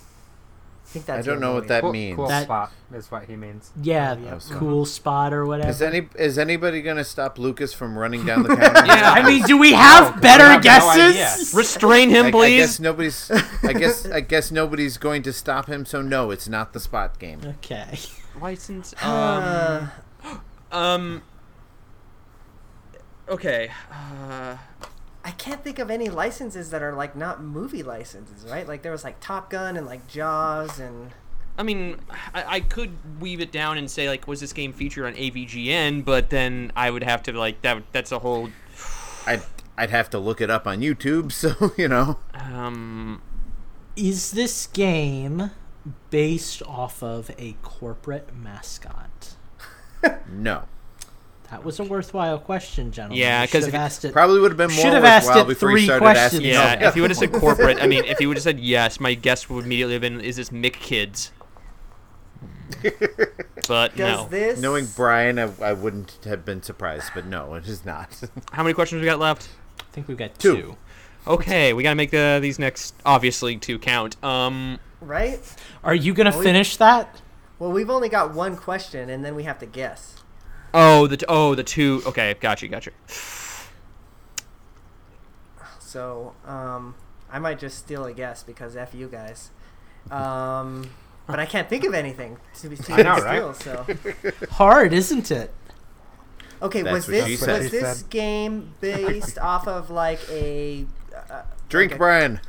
I 0.87 0.89
think 0.89 1.09
I 1.09 1.21
don't 1.21 1.41
know 1.41 1.53
what 1.53 1.67
that 1.67 1.81
Cool, 1.81 1.91
means. 1.91 2.15
cool 2.15 2.27
That- 2.29 2.43
spot 2.45 2.71
is 2.93 3.11
what 3.11 3.25
he 3.25 3.35
means. 3.35 3.71
Yeah, 3.81 4.15
Oh, 4.17 4.23
yeah. 4.23 4.39
cool 4.57 4.85
spot 4.85 5.33
or 5.33 5.45
whatever. 5.45 5.69
Is 5.69 5.81
any 5.81 6.07
is 6.15 6.37
anybody 6.37 6.81
gonna 6.81 7.03
stop 7.03 7.37
Lucas 7.37 7.73
from 7.73 7.99
running 7.99 8.25
down 8.25 8.43
the 8.43 8.49
counter? 8.55 8.85
Yeah. 8.85 9.11
I 9.11 9.21
mean, 9.21 9.43
do 9.43 9.57
we 9.57 9.73
have 9.73 10.15
I 10.15 10.19
better 10.21 10.45
have 10.45 10.63
no 10.63 11.11
guesses? 11.11 11.53
Restrain 11.53 12.09
him, 12.09 12.25
I, 12.25 12.27
I 12.29 12.31
please. 12.31 12.57
guess 12.61 12.79
nobody's. 12.79 13.31
I 13.63 13.73
guess 13.73 14.05
I 14.09 14.19
guess 14.33 14.49
nobody's 14.49 14.97
going 14.97 15.23
to 15.23 15.33
stop 15.33 15.67
him. 15.67 15.85
So 15.85 16.01
no, 16.01 16.31
it's 16.31 16.47
not 16.47 16.71
the 16.71 16.79
spot 16.79 17.19
game. 17.19 17.41
okay. 17.45 17.99
License. 18.41 18.93
Uh, 19.03 19.87
Um. 20.23 20.41
um. 20.71 21.21
Okay. 23.29 23.69
Uh, 23.91 24.55
I 25.27 25.31
can't 25.31 25.61
think 25.61 25.77
of 25.77 25.91
any 25.91 26.07
licenses 26.07 26.69
that 26.69 26.81
are 26.81 26.93
like 26.93 27.13
not 27.13 27.43
movie 27.43 27.83
licenses, 27.83 28.49
right? 28.49 28.65
Like 28.65 28.81
there 28.81 28.93
was 28.93 29.03
like 29.03 29.19
Top 29.19 29.49
Gun 29.49 29.75
and 29.75 29.85
like 29.85 30.07
Jaws 30.07 30.79
and 30.79 31.11
I 31.57 31.63
mean, 31.63 31.97
I, 32.33 32.55
I 32.55 32.59
could 32.61 32.91
weave 33.19 33.41
it 33.41 33.51
down 33.51 33.77
and 33.77 33.91
say 33.91 34.07
like, 34.07 34.25
was 34.25 34.39
this 34.39 34.53
game 34.53 34.71
featured 34.71 35.05
on 35.05 35.15
AVGN? 35.15 36.05
But 36.05 36.29
then 36.29 36.71
I 36.77 36.89
would 36.89 37.03
have 37.03 37.23
to 37.23 37.33
like 37.33 37.61
that. 37.63 37.83
That's 37.91 38.13
a 38.13 38.19
whole. 38.19 38.51
I'd 39.25 39.41
I'd 39.77 39.89
have 39.89 40.09
to 40.11 40.19
look 40.19 40.39
it 40.39 40.49
up 40.49 40.65
on 40.65 40.79
YouTube. 40.79 41.31
So 41.33 41.73
you 41.77 41.89
know, 41.89 42.19
Um. 42.33 43.21
Is 43.97 44.31
this 44.31 44.67
game 44.67 45.51
based 46.09 46.63
off 46.63 47.03
of 47.03 47.31
a 47.37 47.57
corporate 47.63 48.33
mascot? 48.33 49.35
no. 50.31 50.63
That 51.49 51.63
was 51.63 51.79
a 51.79 51.83
worthwhile 51.85 52.39
question, 52.39 52.91
gentlemen. 52.91 53.19
Yeah, 53.19 53.45
because 53.45 53.63
should 53.63 53.69
if 53.69 53.73
have 53.73 53.81
asked 53.83 54.03
it. 54.05 54.11
Probably 54.11 54.39
would 54.41 54.51
have 54.51 54.57
been 54.57 54.69
more 54.69 54.83
Should 54.83 54.93
have 54.93 55.05
asked 55.05 55.27
worthwhile 55.27 55.43
it 55.45 55.47
before 55.47 55.69
three 55.71 55.81
you 55.81 55.87
started 55.87 56.01
questions. 56.03 56.33
asking. 56.33 56.49
Yeah. 56.49 56.75
no. 56.75 56.87
If 56.89 56.95
you 56.97 57.01
would 57.03 57.11
have 57.11 57.17
said 57.17 57.31
corporate, 57.31 57.81
I 57.81 57.87
mean, 57.87 58.03
if 58.03 58.19
you 58.19 58.27
would 58.27 58.35
have 58.35 58.43
said 58.43 58.59
yes, 58.59 58.99
my 58.99 59.13
guess 59.13 59.49
would 59.49 59.63
immediately 59.63 59.93
have 59.93 60.01
been, 60.01 60.19
is 60.19 60.35
this 60.35 60.49
Mick 60.49 60.73
Kids? 60.73 61.31
But 63.67 63.97
does 63.97 64.23
no. 64.23 64.27
this 64.29 64.61
Knowing 64.61 64.87
Brian, 64.95 65.37
I, 65.39 65.51
I 65.61 65.73
wouldn't 65.73 66.19
have 66.23 66.45
been 66.45 66.61
surprised, 66.63 67.11
but 67.13 67.25
no, 67.25 67.55
it 67.55 67.67
is 67.67 67.83
not. 67.85 68.17
How 68.53 68.63
many 68.63 68.73
questions 68.73 69.01
we 69.01 69.05
got 69.05 69.19
left? 69.19 69.49
I 69.79 69.83
think 69.91 70.07
we've 70.07 70.15
got 70.17 70.37
Two. 70.39 70.55
two. 70.55 70.77
Okay, 71.25 71.73
we 71.73 71.83
gotta 71.83 71.95
make 71.95 72.11
the 72.11 72.39
these 72.41 72.59
next 72.59 72.95
obviously 73.05 73.57
two 73.57 73.77
count. 73.77 74.21
Um. 74.23 74.79
right? 75.01 75.39
Are 75.83 75.95
you 75.95 76.13
gonna 76.13 76.29
Well, 76.29 76.39
we- 76.39 76.45
finish 76.45 76.77
that? 76.77 77.21
Well, 77.59 77.71
we've 77.73 77.89
only 77.89 78.07
got 78.07 78.33
one 78.33 78.55
question 78.55 79.09
and 79.09 79.25
then 79.25 79.35
we 79.35 79.43
have 79.43 79.59
to 79.59 79.65
guess. 79.65 80.15
Oh, 80.73 81.07
the 81.07 81.17
t- 81.17 81.25
oh 81.27 81.55
the 81.55 81.63
two. 81.63 82.01
Okay, 82.05 82.35
gotcha, 82.39 82.67
gotcha. 82.67 82.91
So, 85.79 86.33
um, 86.45 86.95
I 87.31 87.39
might 87.39 87.59
just 87.59 87.77
steal 87.77 88.05
a 88.05 88.13
guess 88.13 88.43
because 88.43 88.75
F 88.75 88.93
you 88.93 89.07
guys. 89.07 89.51
Um, 90.11 90.89
but 91.25 91.39
I 91.39 91.45
can't 91.45 91.69
think 91.69 91.83
of 91.83 91.93
anything 91.93 92.37
to 92.59 92.69
be 92.69 92.75
to 92.77 92.93
I 92.93 93.01
know, 93.03 93.53
steal, 93.55 93.85
right? 93.85 94.31
so. 94.35 94.45
Hard, 94.55 94.93
isn't 94.93 95.31
it? 95.31 95.53
Okay, 96.61 96.81
That's 96.81 96.93
was 96.93 97.05
this 97.07 97.39
said. 97.39 97.61
was 97.63 97.71
She 97.71 97.77
this 97.77 98.03
game 98.03 98.73
based 98.81 99.37
off 99.41 99.67
of 99.67 99.89
like 99.89 100.19
a 100.29 100.85
uh, 101.29 101.43
Drink, 101.69 101.91
like 101.91 101.95
a- 101.95 101.99
Brian. 101.99 102.39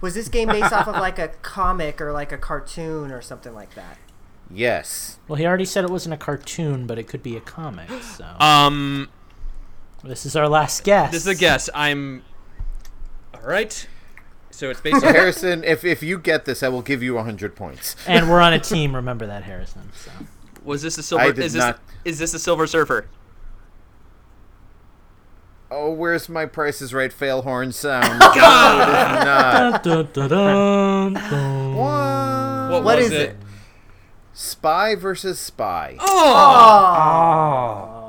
Was 0.00 0.14
this 0.14 0.28
game 0.28 0.48
based 0.48 0.72
off 0.72 0.88
of 0.88 0.96
like 0.96 1.18
a 1.18 1.28
comic 1.28 2.00
or 2.00 2.12
like 2.12 2.32
a 2.32 2.38
cartoon 2.38 3.12
or 3.12 3.22
something 3.22 3.54
like 3.54 3.74
that? 3.74 3.96
Yes. 4.54 5.18
Well, 5.28 5.36
he 5.36 5.46
already 5.46 5.64
said 5.64 5.84
it 5.84 5.90
wasn't 5.90 6.12
a 6.14 6.18
cartoon, 6.18 6.86
but 6.86 6.98
it 6.98 7.04
could 7.08 7.22
be 7.22 7.36
a 7.36 7.40
comic. 7.40 7.88
So 8.02 8.24
Um. 8.38 9.08
this 10.04 10.26
is 10.26 10.36
our 10.36 10.48
last 10.48 10.84
guess. 10.84 11.10
This 11.12 11.22
is 11.22 11.28
a 11.28 11.34
guess. 11.34 11.70
I'm. 11.74 12.22
All 13.34 13.40
right. 13.42 13.88
So 14.50 14.68
it's 14.68 14.80
based 14.80 15.02
on. 15.04 15.14
Harrison, 15.14 15.64
if 15.64 15.84
if 15.84 16.02
you 16.02 16.18
get 16.18 16.44
this, 16.44 16.62
I 16.62 16.68
will 16.68 16.82
give 16.82 17.02
you 17.02 17.16
hundred 17.18 17.56
points. 17.56 17.96
and 18.06 18.28
we're 18.28 18.40
on 18.40 18.52
a 18.52 18.58
team. 18.60 18.94
Remember 18.94 19.26
that, 19.26 19.44
Harrison. 19.44 19.90
So. 19.94 20.10
Was 20.64 20.82
this 20.82 20.98
a 20.98 21.02
silver? 21.02 21.24
I 21.24 21.28
did 21.32 21.38
is 21.46 21.54
this 21.54 21.60
not- 21.60 21.80
is 22.04 22.18
this 22.18 22.34
a 22.34 22.38
Silver 22.38 22.66
Surfer? 22.66 23.06
Oh, 25.70 25.90
where's 25.92 26.28
my 26.28 26.44
Price 26.44 26.82
is 26.82 26.92
Right 26.92 27.12
fail 27.12 27.42
horn 27.42 27.72
sound? 27.72 28.18
no, 28.20 28.26
it 28.26 28.36
is 28.36 29.24
not. 29.24 29.82
Dun, 29.84 30.08
dun, 30.12 30.28
dun, 30.28 31.12
dun. 31.14 31.74
What? 31.74 32.70
What, 32.72 32.84
What 32.84 32.96
was 32.98 33.06
is 33.06 33.12
it? 33.12 33.30
it? 33.30 33.36
Spy 34.34 34.94
versus 34.94 35.38
Spy. 35.38 35.96
Oh, 36.00 38.08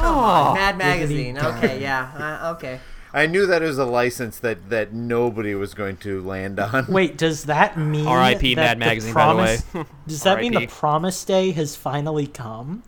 Oh. 0.00 0.54
Mad 0.54 0.78
Magazine. 0.78 1.38
Okay, 1.38 1.80
yeah. 1.80 2.38
Uh, 2.42 2.52
okay. 2.54 2.80
I 3.12 3.26
knew 3.26 3.46
that 3.46 3.62
was 3.62 3.78
a 3.78 3.86
license 3.86 4.38
that, 4.40 4.68
that 4.68 4.92
nobody 4.92 5.54
was 5.54 5.72
going 5.72 5.96
to 5.98 6.20
land 6.22 6.60
on. 6.60 6.86
Wait, 6.88 7.16
does 7.16 7.44
that 7.44 7.78
mean 7.78 8.06
R.I.P. 8.06 8.56
Mad 8.56 8.78
Magazine, 8.78 9.14
by 9.14 9.32
the 9.32 9.38
way. 9.38 9.84
Does 10.06 10.22
that 10.24 10.40
mean 10.40 10.52
the 10.52 10.66
promise 10.66 11.24
day 11.24 11.52
has 11.52 11.76
finally 11.76 12.26
come? 12.26 12.82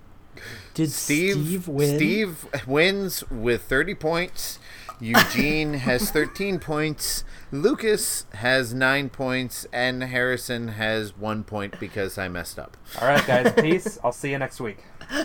Did 0.74 0.92
Steve 0.92 1.34
Steve, 1.34 1.68
win? 1.68 1.96
Steve 1.96 2.46
wins 2.66 3.24
with 3.30 3.62
30 3.62 3.94
points. 3.94 4.58
Eugene 5.00 5.74
has 5.74 6.10
13 6.12 6.58
points. 6.58 7.24
Lucas 7.52 8.26
has 8.34 8.74
9 8.74 9.08
points 9.10 9.66
and 9.72 10.02
Harrison 10.02 10.68
has 10.68 11.16
1 11.16 11.44
point 11.44 11.78
because 11.80 12.18
I 12.18 12.28
messed 12.28 12.58
up. 12.58 12.76
all 13.00 13.08
right, 13.08 13.24
guys. 13.26 13.52
Peace. 13.54 13.98
I'll 14.04 14.12
see 14.12 14.30
you 14.30 14.38
next 14.38 14.60
week. 14.60 14.78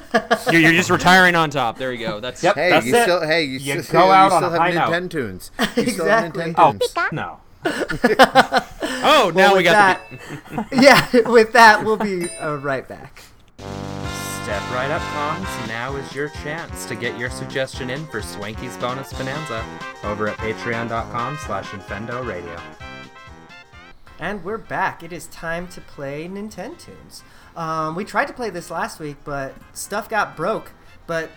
You're, 0.52 0.62
you're 0.62 0.72
just 0.72 0.90
retiring 0.90 1.36
on 1.36 1.50
top. 1.50 1.78
There 1.78 1.92
you 1.92 2.06
go. 2.08 2.20
That's 2.22 2.42
Yep. 2.42 2.56
Hey, 2.56 2.70
That's 2.70 2.86
you 2.86 2.96
it. 2.96 3.04
still 3.04 3.22
hey, 3.28 3.44
you, 3.44 3.60
You 3.60 3.82
still, 3.82 4.02
go 4.04 4.12
out 4.12 4.28
you 4.30 4.36
on 4.36 4.42
still 4.44 4.54
a 4.56 4.58
high 4.58 4.72
have 4.72 4.90
note. 4.90 5.10
Nintendoons. 5.10 5.52
You 5.76 5.90
still 5.92 6.06
have 6.06 6.26
Exactly. 6.36 6.54
Oh 6.58 6.74
Nintendoons. 6.74 7.12
no. 7.12 7.40
Oh, 9.06 9.32
now 9.36 9.48
Well, 9.50 9.58
we 9.58 9.64
got 9.64 10.00
that, 10.10 10.68
yeah. 10.72 11.30
With 11.30 11.52
that, 11.54 11.84
we'll 11.84 11.98
be 11.98 12.30
uh, 12.38 12.56
right 12.56 12.88
back. 12.88 13.22
Step 14.44 14.62
right 14.72 14.92
up, 14.92 15.02
Toms. 15.14 15.68
Now 15.70 15.96
is 15.96 16.14
your 16.14 16.28
chance 16.28 16.86
to 16.88 16.96
get 16.96 17.18
your 17.18 17.30
suggestion 17.30 17.90
in 17.90 18.06
for 18.08 18.22
Swanky's 18.22 18.76
Bonus 18.76 19.14
Bonanza 19.14 19.64
over 20.04 20.28
at 20.28 20.36
patreon.com 20.36 21.38
slash 21.46 21.68
Infendo 21.68 22.28
Radio. 22.28 22.60
And 24.20 24.44
we're 24.44 24.58
back. 24.58 25.02
It 25.02 25.14
is 25.14 25.28
time 25.28 25.70
to 25.70 25.80
play 25.80 26.28
Nintendo 26.28 26.78
Tunes. 26.78 27.24
Um, 27.56 27.96
we 27.96 28.04
tried 28.04 28.26
to 28.26 28.34
play 28.34 28.50
this 28.50 28.70
last 28.70 29.00
week, 29.00 29.16
but 29.24 29.56
stuff 29.72 30.10
got 30.10 30.36
broke. 30.36 30.74
But 31.08 31.30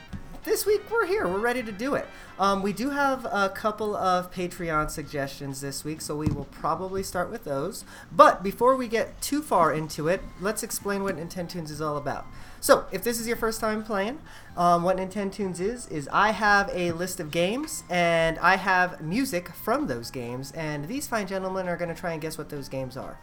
this 0.43 0.67
week 0.67 0.83
we're 0.91 1.07
here. 1.07 1.29
We're 1.29 1.39
ready 1.39 1.63
to 1.63 1.71
do 1.71 1.95
it. 1.95 2.09
Um, 2.41 2.61
we 2.61 2.73
do 2.73 2.91
have 2.91 3.25
a 3.25 3.51
couple 3.51 3.95
of 3.95 4.33
Patreon 4.33 4.91
suggestions 4.91 5.61
this 5.61 5.85
week, 5.85 6.01
so 6.01 6.17
we 6.17 6.27
will 6.27 6.47
probably 6.47 7.05
start 7.05 7.31
with 7.31 7.45
those. 7.45 7.85
But 8.11 8.43
before 8.43 8.75
we 8.75 8.89
get 8.89 9.21
too 9.23 9.43
far 9.43 9.73
into 9.73 10.09
it, 10.09 10.23
let's 10.41 10.65
explain 10.65 11.05
what 11.05 11.17
Nintendo 11.17 11.49
Tunes 11.49 11.71
is 11.71 11.81
all 11.81 11.97
about. 11.97 12.27
So, 12.67 12.85
if 12.91 13.05
this 13.05 13.21
is 13.21 13.29
your 13.29 13.37
first 13.37 13.61
time 13.61 13.85
playing, 13.85 14.19
um, 14.57 14.83
what 14.83 14.97
Nintendo 14.97 15.33
Tunes 15.33 15.61
is, 15.61 15.87
is 15.87 16.09
I 16.12 16.33
have 16.33 16.69
a 16.73 16.91
list 16.91 17.21
of 17.21 17.31
games 17.31 17.85
and 17.89 18.41
I 18.41 18.57
have 18.57 19.01
music 19.01 19.51
from 19.51 19.87
those 19.87 20.11
games, 20.11 20.51
and 20.51 20.89
these 20.89 21.07
fine 21.07 21.29
gentlemen 21.29 21.69
are 21.69 21.77
going 21.77 21.95
to 21.95 22.01
try 22.01 22.11
and 22.11 22.21
guess 22.21 22.37
what 22.37 22.49
those 22.49 22.69
games 22.69 22.97
are. 22.97 23.21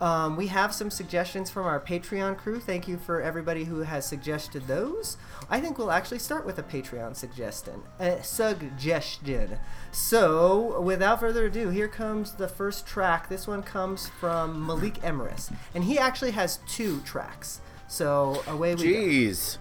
Um, 0.00 0.34
we 0.34 0.46
have 0.46 0.74
some 0.74 0.90
suggestions 0.90 1.50
from 1.50 1.66
our 1.66 1.78
Patreon 1.78 2.38
crew. 2.38 2.58
Thank 2.58 2.88
you 2.88 2.96
for 2.96 3.20
everybody 3.20 3.64
who 3.64 3.80
has 3.80 4.06
suggested 4.06 4.66
those. 4.66 5.18
I 5.50 5.60
think 5.60 5.76
we'll 5.76 5.92
actually 5.92 6.20
start 6.20 6.46
with 6.46 6.58
a 6.58 6.62
Patreon 6.62 7.16
suggestion. 7.16 7.82
A 7.98 8.22
suggestion. 8.22 9.58
So, 9.92 10.80
without 10.80 11.20
further 11.20 11.44
ado, 11.44 11.68
here 11.68 11.88
comes 11.88 12.32
the 12.32 12.48
first 12.48 12.86
track. 12.86 13.28
This 13.28 13.46
one 13.46 13.62
comes 13.62 14.08
from 14.08 14.66
Malik 14.66 15.02
Emrys, 15.02 15.52
and 15.74 15.84
he 15.84 15.98
actually 15.98 16.30
has 16.30 16.60
two 16.66 17.00
tracks. 17.00 17.60
So 17.88 18.42
away 18.46 18.74
we 18.74 18.82
go. 18.82 18.88
Jeez. 18.88 19.58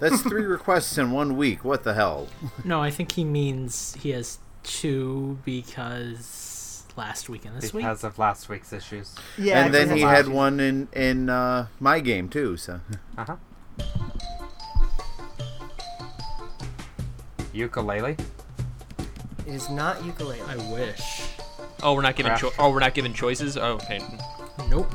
That's 0.00 0.20
three 0.22 0.44
requests 0.44 0.98
in 0.98 1.12
one 1.12 1.36
week. 1.36 1.64
What 1.64 1.84
the 1.84 1.94
hell? 1.94 2.28
No, 2.64 2.82
I 2.82 2.90
think 2.90 3.12
he 3.12 3.24
means 3.24 3.94
he 4.00 4.10
has 4.10 4.38
two 4.62 5.38
because 5.44 6.84
last 6.96 7.28
week 7.28 7.44
and 7.44 7.56
this 7.56 7.72
week. 7.72 7.84
because 7.84 8.04
of 8.04 8.18
last 8.18 8.48
week's 8.48 8.72
issues. 8.72 9.14
Yeah, 9.38 9.64
and 9.64 9.72
then 9.74 9.90
he 9.96 10.02
had 10.02 10.26
last- 10.26 10.34
one 10.34 10.60
in 10.60 10.88
in 10.92 11.28
uh, 11.30 11.68
my 11.80 12.00
game 12.00 12.28
too. 12.28 12.56
So 12.56 12.80
Uh 13.16 13.24
huh. 13.24 13.36
Ukulele. 17.52 18.16
It 19.46 19.54
is 19.54 19.68
not 19.70 20.04
ukulele. 20.04 20.40
I 20.48 20.56
wish. 20.72 21.22
Oh, 21.82 21.94
we're 21.94 22.02
not 22.02 22.16
giving. 22.16 22.34
Cho- 22.36 22.52
oh, 22.58 22.70
we're 22.70 22.78
not 22.80 22.94
giving 22.94 23.12
choices. 23.12 23.56
Oh, 23.56 23.72
okay. 23.74 24.00
Nope. 24.68 24.92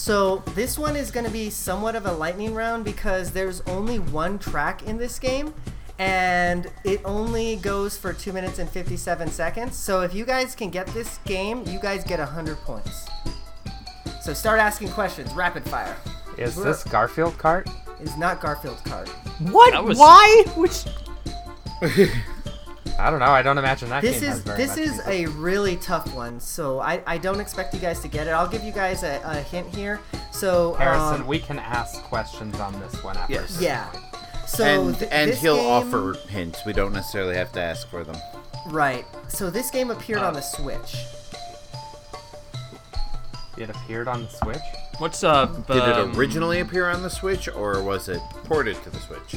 So 0.00 0.38
this 0.54 0.78
one 0.78 0.96
is 0.96 1.10
going 1.10 1.26
to 1.26 1.30
be 1.30 1.50
somewhat 1.50 1.94
of 1.94 2.06
a 2.06 2.12
lightning 2.12 2.54
round 2.54 2.86
because 2.86 3.32
there's 3.32 3.60
only 3.66 3.98
one 3.98 4.38
track 4.38 4.82
in 4.84 4.96
this 4.96 5.18
game, 5.18 5.52
and 5.98 6.68
it 6.84 7.02
only 7.04 7.56
goes 7.56 7.98
for 7.98 8.14
two 8.14 8.32
minutes 8.32 8.58
and 8.58 8.68
57 8.70 9.28
seconds. 9.28 9.76
So 9.76 10.00
if 10.00 10.14
you 10.14 10.24
guys 10.24 10.54
can 10.54 10.70
get 10.70 10.86
this 10.86 11.18
game, 11.26 11.64
you 11.66 11.78
guys 11.78 12.02
get 12.02 12.18
100 12.18 12.56
points. 12.60 13.06
So 14.22 14.32
start 14.32 14.58
asking 14.58 14.88
questions, 14.88 15.34
rapid 15.34 15.68
fire. 15.68 15.94
Is 16.38 16.56
We're- 16.56 16.70
this 16.70 16.82
Garfield 16.82 17.34
Kart? 17.36 17.70
Is 18.00 18.16
not 18.16 18.40
Garfield's 18.40 18.80
Kart. 18.80 19.06
What? 19.52 19.84
Was- 19.84 19.98
Why? 19.98 20.44
Which? 20.56 20.86
I 23.00 23.10
don't 23.10 23.18
know. 23.20 23.26
I 23.26 23.42
don't 23.42 23.58
imagine 23.58 23.88
that 23.90 24.02
This 24.02 24.20
game 24.20 24.28
has 24.28 24.38
is 24.38 24.44
very 24.44 24.56
this 24.58 24.70
much 24.70 24.78
is 24.78 24.90
music. 24.92 25.06
a 25.08 25.26
really 25.38 25.76
tough 25.76 26.14
one. 26.14 26.38
So 26.40 26.80
I, 26.80 27.02
I 27.06 27.18
don't 27.18 27.40
expect 27.40 27.74
you 27.74 27.80
guys 27.80 28.00
to 28.00 28.08
get 28.08 28.26
it. 28.26 28.30
I'll 28.30 28.48
give 28.48 28.62
you 28.62 28.72
guys 28.72 29.02
a, 29.02 29.20
a 29.24 29.36
hint 29.42 29.74
here. 29.74 30.00
So 30.32 30.74
Harrison, 30.74 31.22
um, 31.22 31.26
we 31.26 31.38
can 31.38 31.58
ask 31.58 32.02
questions 32.04 32.58
on 32.60 32.78
this 32.80 33.02
one 33.02 33.16
after. 33.16 33.32
Yes. 33.32 33.58
yeah. 33.60 33.90
So 34.46 34.64
and 34.64 34.98
th- 34.98 35.10
and 35.12 35.30
he'll 35.32 35.56
game- 35.56 35.66
offer 35.66 36.14
hints. 36.28 36.64
We 36.66 36.72
don't 36.72 36.92
necessarily 36.92 37.36
have 37.36 37.52
to 37.52 37.60
ask 37.60 37.88
for 37.88 38.04
them. 38.04 38.16
Right. 38.66 39.04
So 39.28 39.48
this 39.50 39.70
game 39.70 39.90
appeared 39.90 40.20
Uh, 40.20 40.26
on 40.28 40.34
the 40.34 40.40
Switch. 40.42 40.96
It 43.56 43.68
appeared 43.70 44.08
on 44.08 44.22
the 44.22 44.28
Switch. 44.28 44.62
What's 44.98 45.22
uh? 45.24 45.46
Did 45.66 45.76
it 45.76 45.82
um, 45.96 46.16
originally 46.16 46.60
appear 46.60 46.88
on 46.88 47.02
the 47.02 47.10
Switch, 47.10 47.48
or 47.48 47.82
was 47.82 48.08
it 48.08 48.20
ported 48.44 48.82
to 48.84 48.90
the 48.90 48.98
Switch? 49.00 49.36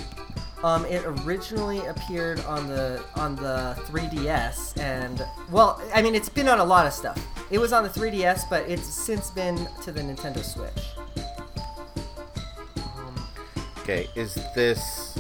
Um, 0.63 0.85
it 0.85 1.03
originally 1.05 1.85
appeared 1.87 2.39
on 2.45 2.67
the 2.69 3.03
on 3.15 3.35
the 3.35 3.75
3DS, 3.87 4.77
and 4.79 5.25
well, 5.51 5.81
I 5.93 6.01
mean, 6.01 6.15
it's 6.15 6.29
been 6.29 6.47
on 6.47 6.59
a 6.59 6.63
lot 6.63 6.87
of 6.87 6.93
stuff. 6.93 7.19
It 7.51 7.57
was 7.59 7.73
on 7.73 7.83
the 7.83 7.89
3DS, 7.89 8.49
but 8.49 8.67
it's 8.69 8.85
since 8.87 9.29
been 9.29 9.67
to 9.83 9.91
the 9.91 9.99
Nintendo 10.01 10.41
Switch. 10.43 10.71
Okay, 13.79 14.07
is 14.15 14.35
this 14.55 15.17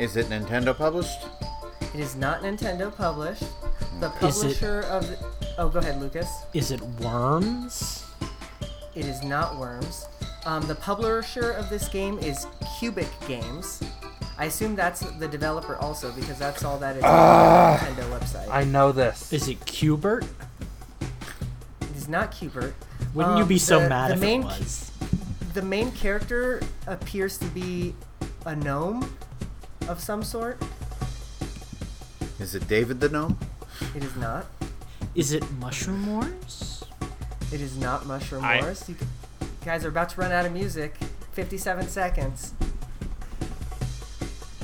is 0.00 0.16
it 0.16 0.26
Nintendo 0.30 0.74
published? 0.74 1.18
It 1.94 2.00
is 2.00 2.16
not 2.16 2.40
Nintendo 2.42 2.94
published. 2.94 3.44
The 4.00 4.06
Is 4.26 4.42
it- 4.42 4.60
publisher 4.60 4.80
of 4.82 5.06
the, 5.08 5.18
oh, 5.58 5.68
go 5.68 5.80
ahead, 5.80 6.00
Lucas. 6.00 6.28
Is 6.54 6.70
it 6.70 6.80
Worms? 7.00 8.04
It 8.94 9.04
is 9.06 9.22
not 9.22 9.58
Worms. 9.58 10.06
Um, 10.46 10.66
the 10.66 10.74
publisher 10.74 11.52
of 11.52 11.68
this 11.68 11.88
game 11.88 12.18
is 12.18 12.46
Cubic 12.78 13.08
Games. 13.26 13.82
I 14.38 14.44
assume 14.46 14.76
that's 14.76 15.00
the 15.18 15.26
developer 15.28 15.76
also 15.76 16.12
because 16.12 16.38
that's 16.38 16.64
all 16.64 16.78
that 16.78 16.96
is 16.96 17.02
on 17.04 17.78
the 17.80 17.84
Nintendo 18.02 18.18
website. 18.18 18.48
I 18.50 18.64
know 18.64 18.92
this. 18.92 19.32
Is 19.32 19.48
it 19.48 19.64
Q*bert? 19.66 20.24
it 21.80 21.96
is 21.96 22.08
not 22.08 22.30
Q*bert. 22.30 22.74
Wouldn't 23.14 23.36
you 23.36 23.42
Um, 23.42 23.48
be 23.48 23.58
so 23.58 23.80
the- 23.80 23.88
mad 23.88 24.10
the 24.10 24.14
if 24.14 24.20
main 24.20 24.42
it 24.42 24.46
was? 24.46 24.90
the 25.54 25.62
main 25.62 25.90
character 25.92 26.62
appears 26.86 27.36
to 27.38 27.46
be 27.46 27.94
a 28.46 28.54
gnome 28.54 29.12
of 29.88 30.00
some 30.00 30.22
sort. 30.22 30.62
Is 32.38 32.54
it 32.54 32.68
David 32.68 33.00
the 33.00 33.08
Gnome? 33.08 33.36
It 33.96 34.04
is 34.04 34.14
not. 34.14 34.46
Is 35.16 35.32
it 35.32 35.50
Mushroom 35.58 36.06
Wars? 36.06 36.84
It 37.50 37.60
is 37.60 37.76
not 37.76 38.06
Mushroom 38.06 38.44
I- 38.44 38.60
Wars. 38.60 38.84
You 38.88 38.94
guys 39.68 39.84
are 39.84 39.88
about 39.88 40.08
to 40.08 40.18
run 40.18 40.32
out 40.32 40.46
of 40.46 40.52
music. 40.52 40.94
57 41.32 41.88
seconds. 41.88 42.54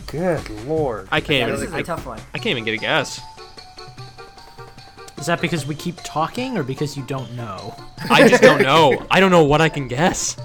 Good 0.06 0.48
lord. 0.66 1.08
I 1.12 1.20
can't. 1.20 1.52
this 1.52 1.60
even, 1.60 1.74
is 1.74 1.74
a 1.74 1.76
I, 1.76 1.82
tough 1.82 2.06
one. 2.06 2.18
I 2.32 2.38
can't 2.38 2.52
even 2.52 2.64
get 2.64 2.72
a 2.72 2.78
guess. 2.78 3.20
Is 5.18 5.26
that 5.26 5.42
because 5.42 5.66
we 5.66 5.74
keep 5.74 5.96
talking 6.04 6.56
or 6.56 6.62
because 6.62 6.96
you 6.96 7.04
don't 7.04 7.30
know? 7.34 7.76
I 8.08 8.26
just 8.26 8.42
don't 8.42 8.62
know. 8.70 9.06
I 9.10 9.20
don't 9.20 9.30
know 9.30 9.44
what 9.44 9.60
I 9.60 9.68
can 9.68 9.88
guess. 9.88 10.38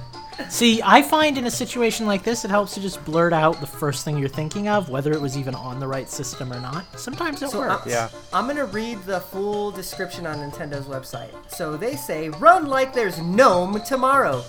See, 0.48 0.82
I 0.84 1.02
find 1.02 1.38
in 1.38 1.46
a 1.46 1.52
situation 1.52 2.06
like 2.08 2.24
this, 2.24 2.46
it 2.46 2.50
helps 2.52 2.74
to 2.76 2.82
just 2.82 3.04
blurt 3.06 3.34
out 3.34 3.60
the 3.60 3.68
first 3.68 4.06
thing 4.06 4.18
you're 4.18 4.30
thinking 4.30 4.68
of, 4.70 4.90
whether 4.90 5.12
it 5.12 5.22
was 5.22 5.38
even 5.38 5.54
on 5.54 5.80
the 5.80 5.88
right 5.88 6.10
system 6.10 6.52
or 6.54 6.60
not. 6.62 6.86
Sometimes 7.00 7.42
it 7.42 7.50
So 7.52 7.60
works. 7.60 7.84
I'm, 7.86 7.90
Yeah. 7.92 8.10
I'm 8.34 8.48
gonna 8.48 8.66
read 8.66 9.04
the 9.04 9.20
full 9.20 9.72
description 9.72 10.26
on 10.26 10.38
Nintendo's 10.38 10.86
website. 10.86 11.32
So 11.50 11.76
they 11.78 11.96
say, 11.96 12.30
"Run 12.30 12.68
like 12.68 12.94
there's 12.94 13.20
gnome 13.20 13.82
tomorrow." 13.82 14.44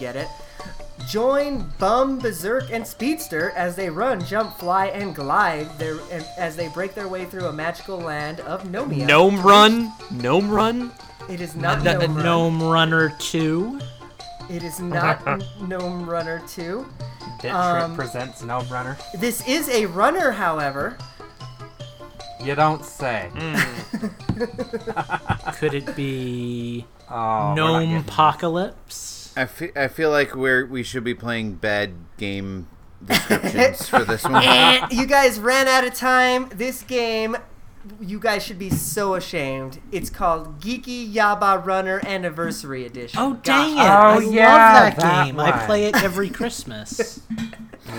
Get 0.00 0.16
it? 0.16 0.28
Join 1.08 1.72
Bum, 1.78 2.18
Berserk, 2.18 2.64
and 2.72 2.84
Speedster 2.86 3.52
as 3.54 3.76
they 3.76 3.88
run, 3.90 4.24
jump, 4.24 4.58
fly, 4.58 4.86
and 4.86 5.14
glide 5.14 5.78
their, 5.78 5.98
as 6.38 6.56
they 6.56 6.68
break 6.68 6.94
their 6.94 7.06
way 7.06 7.24
through 7.26 7.46
a 7.46 7.52
magical 7.52 7.98
land 7.98 8.40
of 8.40 8.64
Gnomia. 8.64 9.06
Gnome 9.06 9.40
Run. 9.42 9.92
Gnome 10.10 10.50
Run. 10.50 10.92
It 11.28 11.40
is 11.40 11.54
not 11.54 11.86
N- 11.86 11.98
Gnome 12.00 12.14
Run. 12.16 12.24
Gnome 12.24 12.62
Runner 12.62 13.14
2. 13.18 13.78
It 14.50 14.62
is 14.62 14.80
not 14.80 15.24
Gnome 15.60 16.08
Runner 16.08 16.42
2. 16.48 16.86
Dit 17.40 17.50
um, 17.52 17.94
Trip 17.94 17.96
presents 17.98 18.42
Gnome 18.42 18.68
Runner. 18.68 18.96
This 19.18 19.46
is 19.46 19.68
a 19.68 19.86
runner, 19.86 20.30
however. 20.32 20.96
You 22.42 22.54
don't 22.54 22.84
say. 22.84 23.30
Could 25.58 25.74
it 25.74 25.96
be 25.96 26.86
Oh, 27.10 27.54
Gnome 27.54 27.96
Apocalypse? 27.96 29.32
I 29.36 29.46
fe- 29.46 29.72
I 29.76 29.88
feel 29.88 30.10
like 30.10 30.34
we're 30.34 30.66
we 30.66 30.82
should 30.82 31.04
be 31.04 31.14
playing 31.14 31.54
bad 31.54 31.92
game 32.16 32.68
descriptions 33.04 33.88
for 33.88 34.04
this 34.04 34.24
one. 34.28 34.42
You 34.90 35.06
guys 35.06 35.38
ran 35.38 35.68
out 35.68 35.84
of 35.84 35.94
time. 35.94 36.48
This 36.54 36.82
game, 36.82 37.36
you 38.00 38.18
guys 38.18 38.42
should 38.42 38.58
be 38.58 38.70
so 38.70 39.14
ashamed. 39.14 39.80
It's 39.92 40.10
called 40.10 40.60
Geki 40.60 41.12
Yaba 41.12 41.64
Runner 41.64 42.00
Anniversary 42.06 42.84
Edition. 42.84 43.18
Oh, 43.20 43.34
Gosh. 43.34 43.44
dang 43.44 43.72
it. 43.72 43.80
Oh, 43.80 43.82
I 43.82 44.18
yeah, 44.20 44.52
love 44.52 44.72
that, 44.72 44.96
that 44.96 45.24
game. 45.26 45.40
I 45.40 45.66
play 45.66 45.84
it 45.86 46.02
every 46.02 46.30
Christmas. 46.30 47.20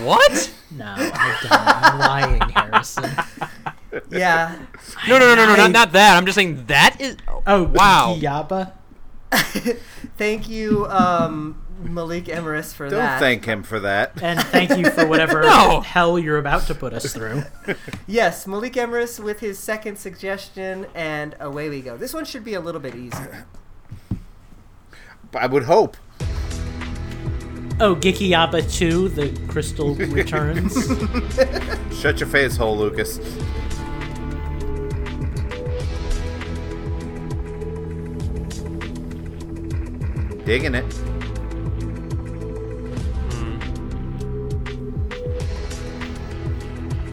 What? 0.03 0.53
no, 0.71 0.85
I 0.97 1.37
don't. 1.41 1.51
I'm 1.51 1.99
lying, 1.99 2.49
Harrison. 2.49 3.09
Yeah. 4.09 4.57
No, 5.07 5.17
no, 5.17 5.33
no, 5.33 5.35
no, 5.35 5.45
no, 5.45 5.53
I- 5.53 5.55
not, 5.57 5.71
not 5.71 5.91
that. 5.93 6.17
I'm 6.17 6.25
just 6.25 6.35
saying 6.35 6.65
that 6.65 6.99
is. 6.99 7.15
Oh, 7.45 7.63
wow. 7.63 8.15
Geki 8.17 8.21
Yaba? 8.21 8.71
Thank 10.17 10.49
you, 10.49 10.85
um, 10.87 11.61
Malik 11.79 12.25
Emeris, 12.25 12.73
for 12.73 12.89
Don't 12.89 12.99
that. 12.99 13.19
thank 13.19 13.45
him 13.45 13.61
for 13.63 13.79
that. 13.81 14.21
And 14.21 14.39
thank 14.39 14.77
you 14.77 14.89
for 14.89 15.05
whatever 15.07 15.41
No. 15.43 15.81
hell 15.81 16.17
you're 16.17 16.37
about 16.39 16.63
to 16.67 16.75
put 16.75 16.93
us 16.93 17.13
through. 17.13 17.43
Yes, 18.07 18.47
Malik 18.47 18.73
Emeris 18.77 19.19
with 19.19 19.39
his 19.41 19.59
second 19.59 19.97
suggestion, 19.97 20.87
and 20.95 21.35
away 21.39 21.69
we 21.69 21.81
go. 21.81 21.97
This 21.97 22.13
one 22.13 22.23
should 22.25 22.43
be 22.45 22.53
a 22.53 22.59
little 22.61 22.79
bit 22.81 22.95
easier. 22.95 23.45
I 25.35 25.45
would 25.45 25.63
hope. 25.63 25.97
Oh, 27.79 27.95
Geki 27.95 28.29
Yaba 28.29 28.63
2, 28.75 29.09
The 29.09 29.29
Crystal 29.47 29.93
Returns. 29.95 30.73
Shut 31.99 32.19
your 32.19 32.29
face 32.29 32.55
hole, 32.57 32.75
Lucas. 32.77 33.19
Digging 40.45 40.75
it. 40.75 40.85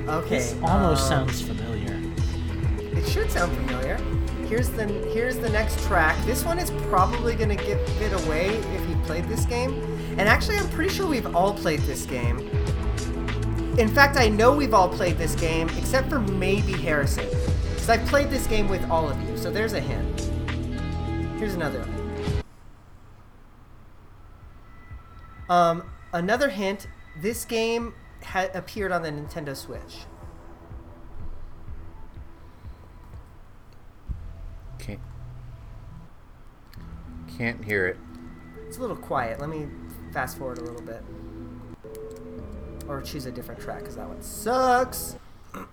Okay. 0.09 0.37
This 0.37 0.55
almost 0.63 1.11
um, 1.11 1.29
sounds 1.29 1.41
familiar. 1.41 1.99
It 2.97 3.07
should 3.09 3.31
sound 3.31 3.53
familiar. 3.57 3.97
Here's 4.47 4.69
the 4.69 4.85
here's 5.15 5.39
the 5.39 5.49
next 5.49 5.83
track. 5.87 6.23
This 6.27 6.45
one 6.45 6.59
is 6.59 6.71
probably 6.89 7.35
gonna 7.35 7.57
give 7.57 7.81
it 8.01 8.13
away 8.25 8.49
if 8.49 8.89
you 8.89 8.97
played 9.05 9.25
this 9.25 9.47
game. 9.47 9.73
And 10.19 10.29
actually, 10.29 10.59
I'm 10.59 10.69
pretty 10.69 10.95
sure 10.95 11.07
we've 11.07 11.35
all 11.35 11.55
played 11.55 11.81
this 11.81 12.05
game. 12.05 12.39
In 13.79 13.89
fact, 13.89 14.19
I 14.19 14.29
know 14.29 14.55
we've 14.55 14.75
all 14.75 14.89
played 14.89 15.17
this 15.17 15.35
game, 15.35 15.69
except 15.79 16.09
for 16.11 16.21
maybe 16.21 16.73
Harrison, 16.73 17.27
because 17.71 17.89
I 17.89 17.99
played 17.99 18.29
this 18.31 18.47
game 18.47 18.69
with 18.69 18.89
all 18.91 19.09
of 19.09 19.21
you. 19.23 19.37
So 19.39 19.51
there's 19.51 19.73
a 19.73 19.81
hint. 19.81 20.21
Here's 21.39 21.55
another. 21.55 21.81
one. 21.81 22.45
Um, 25.49 25.91
another 26.13 26.51
hint. 26.51 26.87
This 27.21 27.45
game 27.45 27.95
ha- 28.25 28.49
appeared 28.55 28.93
on 28.93 29.03
the 29.03 29.11
Nintendo 29.11 29.57
Switch. 29.57 30.05
Can't. 34.79 35.01
Can't 37.39 37.65
hear 37.65 37.87
it. 37.87 37.97
It's 38.67 38.79
a 38.79 38.81
little 38.81 38.97
quiet. 38.97 39.41
Let 39.41 39.49
me 39.49 39.67
fast 40.13 40.39
forward 40.39 40.59
a 40.59 40.63
little 40.63 40.83
bit. 40.83 41.03
Or 42.89 43.01
choose 43.01 43.27
a 43.27 43.33
different 43.33 43.61
track 43.61 43.81
because 43.81 43.97
that 43.97 44.09
one 44.09 44.21
sucks. 44.23 45.17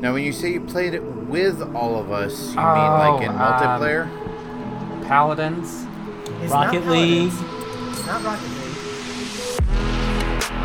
Now, 0.00 0.12
when 0.12 0.22
you 0.22 0.32
say 0.32 0.52
you 0.52 0.60
played 0.60 0.94
it 0.94 1.02
with 1.02 1.60
all 1.74 1.98
of 1.98 2.12
us, 2.12 2.54
you 2.54 2.60
Oh, 2.60 2.74
mean 2.74 3.16
like 3.16 3.22
in 3.24 3.30
um, 3.30 3.36
multiplayer? 3.36 5.04
Paladins. 5.08 5.86
It's 6.40 6.52
Rocket 6.52 6.84
not 6.84 6.92
League. 6.92 7.30
Paladins. 7.32 7.98
It's 7.98 8.06
not 8.06 8.22
Rocket 8.22 8.48
League. 8.48 8.57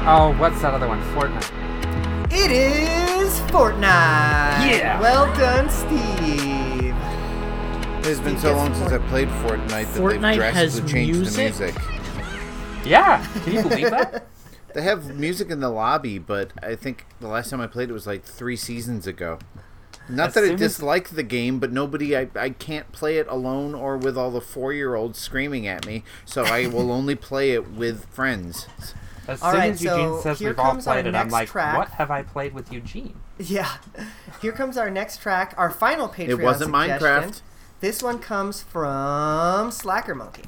Oh, 0.06 0.36
what's 0.38 0.62
that 0.62 0.74
other 0.74 0.88
one? 0.88 1.02
Fortnite. 1.14 1.50
It 2.32 2.52
is 2.52 3.40
Fortnite. 3.52 3.80
Yeah. 4.70 5.00
Well 5.00 5.28
done, 5.36 5.70
Steve. 5.70 6.94
It's 8.06 8.20
been 8.20 8.38
so 8.38 8.50
gets 8.50 8.58
long 8.58 8.74
since 8.76 8.92
I 8.92 8.98
played 9.08 9.30
Fortnite 9.30 9.70
that 9.70 10.02
Fortnite 10.02 10.38
they've 10.40 10.54
has 10.54 10.74
drastically 10.80 10.92
changed 10.92 11.20
music? 11.20 11.56
the 11.56 11.72
music. 11.72 12.86
Yeah. 12.86 13.26
Can 13.44 13.54
you 13.54 13.62
believe 13.64 13.90
that? 13.92 14.28
They 14.74 14.82
have 14.82 15.16
music 15.16 15.52
in 15.52 15.60
the 15.60 15.70
lobby, 15.70 16.18
but 16.18 16.50
I 16.64 16.74
think 16.74 17.06
the 17.20 17.28
last 17.28 17.52
time 17.52 17.62
I 17.62 17.68
played 17.68 17.92
it 17.92 17.94
was 17.94 18.08
like 18.08 18.24
three 18.24 18.56
seasons 18.56 19.06
ago. 19.06 19.38
Not 20.10 20.30
As 20.30 20.34
that 20.34 20.44
I 20.46 20.48
soon 20.48 20.54
as- 20.56 20.60
dislike 20.62 21.10
the 21.10 21.22
game, 21.22 21.60
but 21.60 21.72
nobody, 21.72 22.18
I, 22.18 22.28
I 22.36 22.50
can't 22.50 22.92
play 22.92 23.18
it 23.18 23.28
alone 23.30 23.76
or 23.76 23.98
with 23.98 24.18
all 24.18 24.32
the 24.32 24.42
four 24.42 24.74
year 24.74 24.96
olds 24.96 25.20
screaming 25.20 25.68
at 25.68 25.86
me, 25.86 26.04
so 26.26 26.44
I 26.44 26.66
will 26.66 26.92
only 27.00 27.14
play 27.14 27.52
it 27.52 27.70
with 27.70 28.06
friends. 28.08 28.66
As 29.28 29.42
All 29.42 29.52
soon 29.52 29.60
right, 29.60 29.72
as 29.72 29.82
Eugene 29.82 29.98
so 30.10 30.22
says 30.22 30.40
here 30.40 30.50
we've 30.50 30.60
all 30.60 30.72
comes 30.72 30.86
our 30.88 30.96
played 30.96 31.06
it, 31.06 31.10
I'm 31.10 31.14
next 31.14 31.32
like, 31.32 31.48
track. 31.50 31.78
what 31.78 31.90
have 31.92 32.12
I 32.12 32.24
played 32.24 32.54
with 32.54 32.72
Eugene? 32.74 33.16
Yeah. 33.40 33.70
Here 34.42 34.52
comes 34.52 34.78
our 34.78 34.90
next 34.92 35.22
track, 35.22 35.54
our 35.58 35.72
final 35.72 36.08
Patreon 36.10 36.28
It 36.30 36.40
wasn't 36.42 36.76
suggestion. 36.76 37.00
Minecraft. 37.32 37.42
This 37.80 38.04
one 38.04 38.20
comes 38.20 38.62
from 38.62 39.72
Slacker 39.72 40.14
Monkey. 40.16 40.44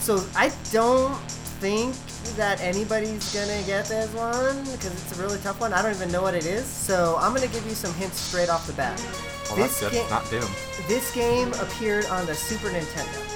So 0.00 0.24
I 0.36 0.50
don't 0.72 1.14
think 1.60 1.94
that 2.36 2.60
anybody's 2.60 3.32
gonna 3.34 3.62
get 3.66 3.86
this 3.86 4.12
one 4.14 4.56
because 4.64 4.86
it's 4.92 5.18
a 5.18 5.22
really 5.22 5.38
tough 5.40 5.60
one. 5.60 5.72
I 5.72 5.82
don't 5.82 5.94
even 5.94 6.10
know 6.10 6.22
what 6.22 6.34
it 6.34 6.46
is. 6.46 6.64
So 6.64 7.16
I'm 7.20 7.34
gonna 7.34 7.46
give 7.48 7.64
you 7.66 7.74
some 7.74 7.92
hints 7.94 8.18
straight 8.18 8.48
off 8.48 8.66
the 8.66 8.72
bat. 8.72 8.98
Well, 9.48 9.56
this 9.56 9.80
that's 9.80 9.92
good. 9.94 10.02
ga- 10.04 10.10
not 10.10 10.28
Doom. 10.30 10.48
this 10.88 11.12
game 11.14 11.52
appeared 11.54 12.06
on 12.06 12.26
the 12.26 12.34
Super 12.34 12.68
Nintendo. 12.68 13.29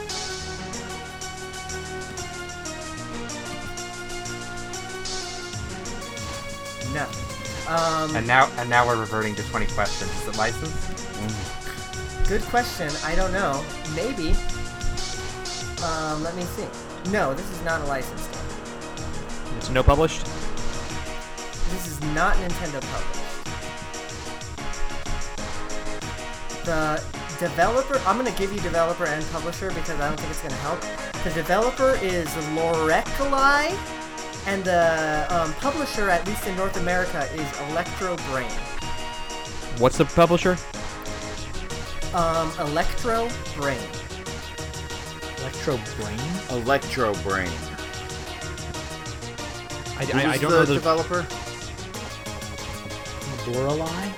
No. 6.95 7.07
Um, 7.68 8.14
And 8.16 8.26
now, 8.26 8.51
and 8.59 8.70
now 8.70 8.86
we're 8.86 8.99
reverting 8.99 9.34
to 9.36 9.42
20 9.51 9.66
questions. 9.74 10.11
Is 10.22 10.28
it 10.28 10.36
licensed? 10.36 12.28
Good 12.28 12.42
question. 12.42 12.90
I 13.05 13.14
don't 13.14 13.32
know. 13.32 13.64
Maybe. 13.95 14.30
Um, 15.84 16.22
let 16.22 16.34
me 16.36 16.42
see. 16.42 16.66
No, 17.11 17.34
this 17.34 17.51
is 17.51 17.62
not 17.64 17.80
a 17.82 17.84
licensed 17.84 18.32
game. 18.32 18.40
It's 19.59 19.68
no 19.70 19.82
published. 19.82 20.24
This 21.70 21.86
is 21.86 22.01
not 22.14 22.36
Nintendo 22.36 22.80
published. 22.80 23.20
The 26.64 27.03
developer, 27.38 27.99
I'm 28.07 28.18
going 28.18 28.30
to 28.32 28.38
give 28.38 28.53
you 28.53 28.61
developer 28.61 29.05
and 29.05 29.24
publisher 29.30 29.68
because 29.70 30.01
I 30.01 30.09
don't 30.09 30.18
think 30.18 30.30
it's 30.30 30.40
going 30.40 30.53
to 30.55 30.61
help. 30.61 30.80
The 31.24 31.30
developer 31.30 31.99
is 32.03 32.28
Lorecali, 32.55 33.70
and 34.47 34.64
the 34.64 35.26
um, 35.30 35.53
publisher, 35.55 36.11
at 36.11 36.26
least 36.26 36.47
in 36.47 36.57
North 36.57 36.76
America, 36.76 37.26
is 37.34 37.70
Electro 37.70 38.16
Brain. 38.30 38.51
What's 39.78 39.99
the 39.99 40.05
publisher? 40.05 40.57
Um, 42.14 42.53
Electro 42.61 43.28
Brain. 43.57 43.78
Electro 45.40 45.78
Brain? 45.97 46.20
Electro 46.51 47.14
Brain. 47.22 47.51
I, 49.97 50.07
I, 50.12 50.30
I 50.32 50.38
don't 50.38 50.51
the 50.51 50.57
know 50.59 50.64
the 50.64 50.74
developer. 50.74 51.26
Lorelei? 53.47 54.09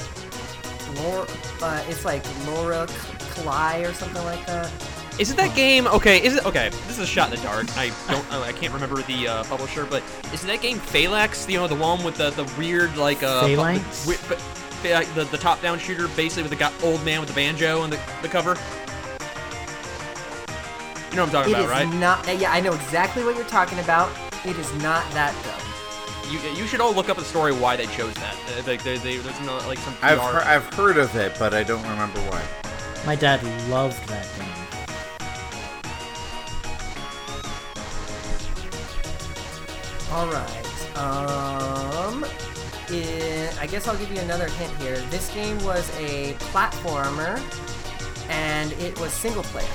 Lore, 0.96 1.26
uh, 1.62 1.84
it's 1.88 2.04
like 2.04 2.24
Laura 2.46 2.86
Kalai 3.34 3.88
or 3.88 3.92
something 3.92 4.24
like 4.24 4.44
that. 4.46 4.70
Is 5.18 5.30
it 5.30 5.36
that 5.38 5.56
game? 5.56 5.86
Okay, 5.86 6.22
is 6.22 6.36
it 6.36 6.44
okay? 6.44 6.68
This 6.68 6.90
is 6.90 6.98
a 6.98 7.06
shot 7.06 7.30
in 7.32 7.36
the 7.38 7.42
dark. 7.42 7.66
I 7.78 7.90
don't. 8.08 8.30
I 8.32 8.52
can't 8.52 8.72
remember 8.74 9.00
the 9.02 9.28
uh, 9.28 9.44
publisher, 9.44 9.86
but 9.86 10.02
is 10.32 10.44
it 10.44 10.46
that 10.48 10.60
game 10.60 10.78
Phalanx? 10.78 11.48
You 11.48 11.58
know, 11.58 11.66
the 11.66 11.74
one 11.74 12.04
with 12.04 12.16
the, 12.16 12.30
the 12.30 12.44
weird 12.58 12.96
like 12.98 13.22
uh, 13.22 13.42
Phalanx? 13.46 14.04
The, 14.04 14.12
wi- 14.12 14.28
but- 14.28 14.42
the, 15.16 15.24
the 15.32 15.38
top 15.38 15.60
down 15.62 15.78
shooter, 15.80 16.06
basically 16.08 16.42
with 16.44 16.50
the 16.50 16.56
guy, 16.56 16.70
old 16.84 17.02
man 17.04 17.18
with 17.18 17.28
the 17.28 17.34
banjo 17.34 17.80
on 17.80 17.90
the, 17.90 17.98
the 18.22 18.28
cover. 18.28 18.50
You 21.10 21.16
know 21.16 21.24
what 21.24 21.34
I'm 21.34 21.44
talking 21.44 21.52
It 21.54 21.56
about, 21.64 21.64
is 21.64 21.70
right? 21.70 21.94
not. 21.98 22.28
uh, 22.28 22.32
Yeah, 22.32 22.52
I 22.52 22.60
know 22.60 22.72
exactly 22.74 23.24
what 23.24 23.34
you're 23.36 23.44
talking 23.46 23.78
about. 23.80 24.10
It 24.44 24.56
is 24.58 24.72
not 24.82 25.10
that 25.12 25.34
though. 25.42 26.30
You, 26.30 26.38
you 26.54 26.66
should 26.68 26.80
all 26.80 26.92
look 26.92 27.08
up 27.08 27.16
the 27.16 27.24
story 27.24 27.52
why 27.52 27.74
they 27.74 27.86
chose 27.86 28.14
that. 28.14 28.36
Like, 28.66 28.82
they, 28.84 28.98
they, 28.98 29.16
there's 29.16 29.40
no, 29.40 29.56
like 29.66 29.78
some 29.78 29.94
PR. 29.96 30.06
I've 30.06 30.18
heard, 30.20 30.42
I've 30.42 30.74
heard 30.74 30.96
of 30.98 31.16
it, 31.16 31.34
but 31.38 31.54
I 31.54 31.62
don't 31.64 31.82
remember 31.82 32.20
why. 32.30 32.44
My 33.06 33.16
dad 33.16 33.42
loved 33.68 34.06
that 34.08 34.26
game. 34.38 34.65
All 40.12 40.28
right. 40.28 40.96
Um, 40.96 42.24
i 42.88 43.50
I 43.60 43.66
guess 43.66 43.88
I'll 43.88 43.96
give 43.96 44.12
you 44.12 44.20
another 44.20 44.48
hint 44.48 44.72
here. 44.76 44.96
This 45.10 45.32
game 45.34 45.62
was 45.64 45.90
a 45.98 46.34
platformer, 46.52 47.40
and 48.28 48.72
it 48.74 48.98
was 49.00 49.12
single 49.12 49.42
player. 49.42 49.66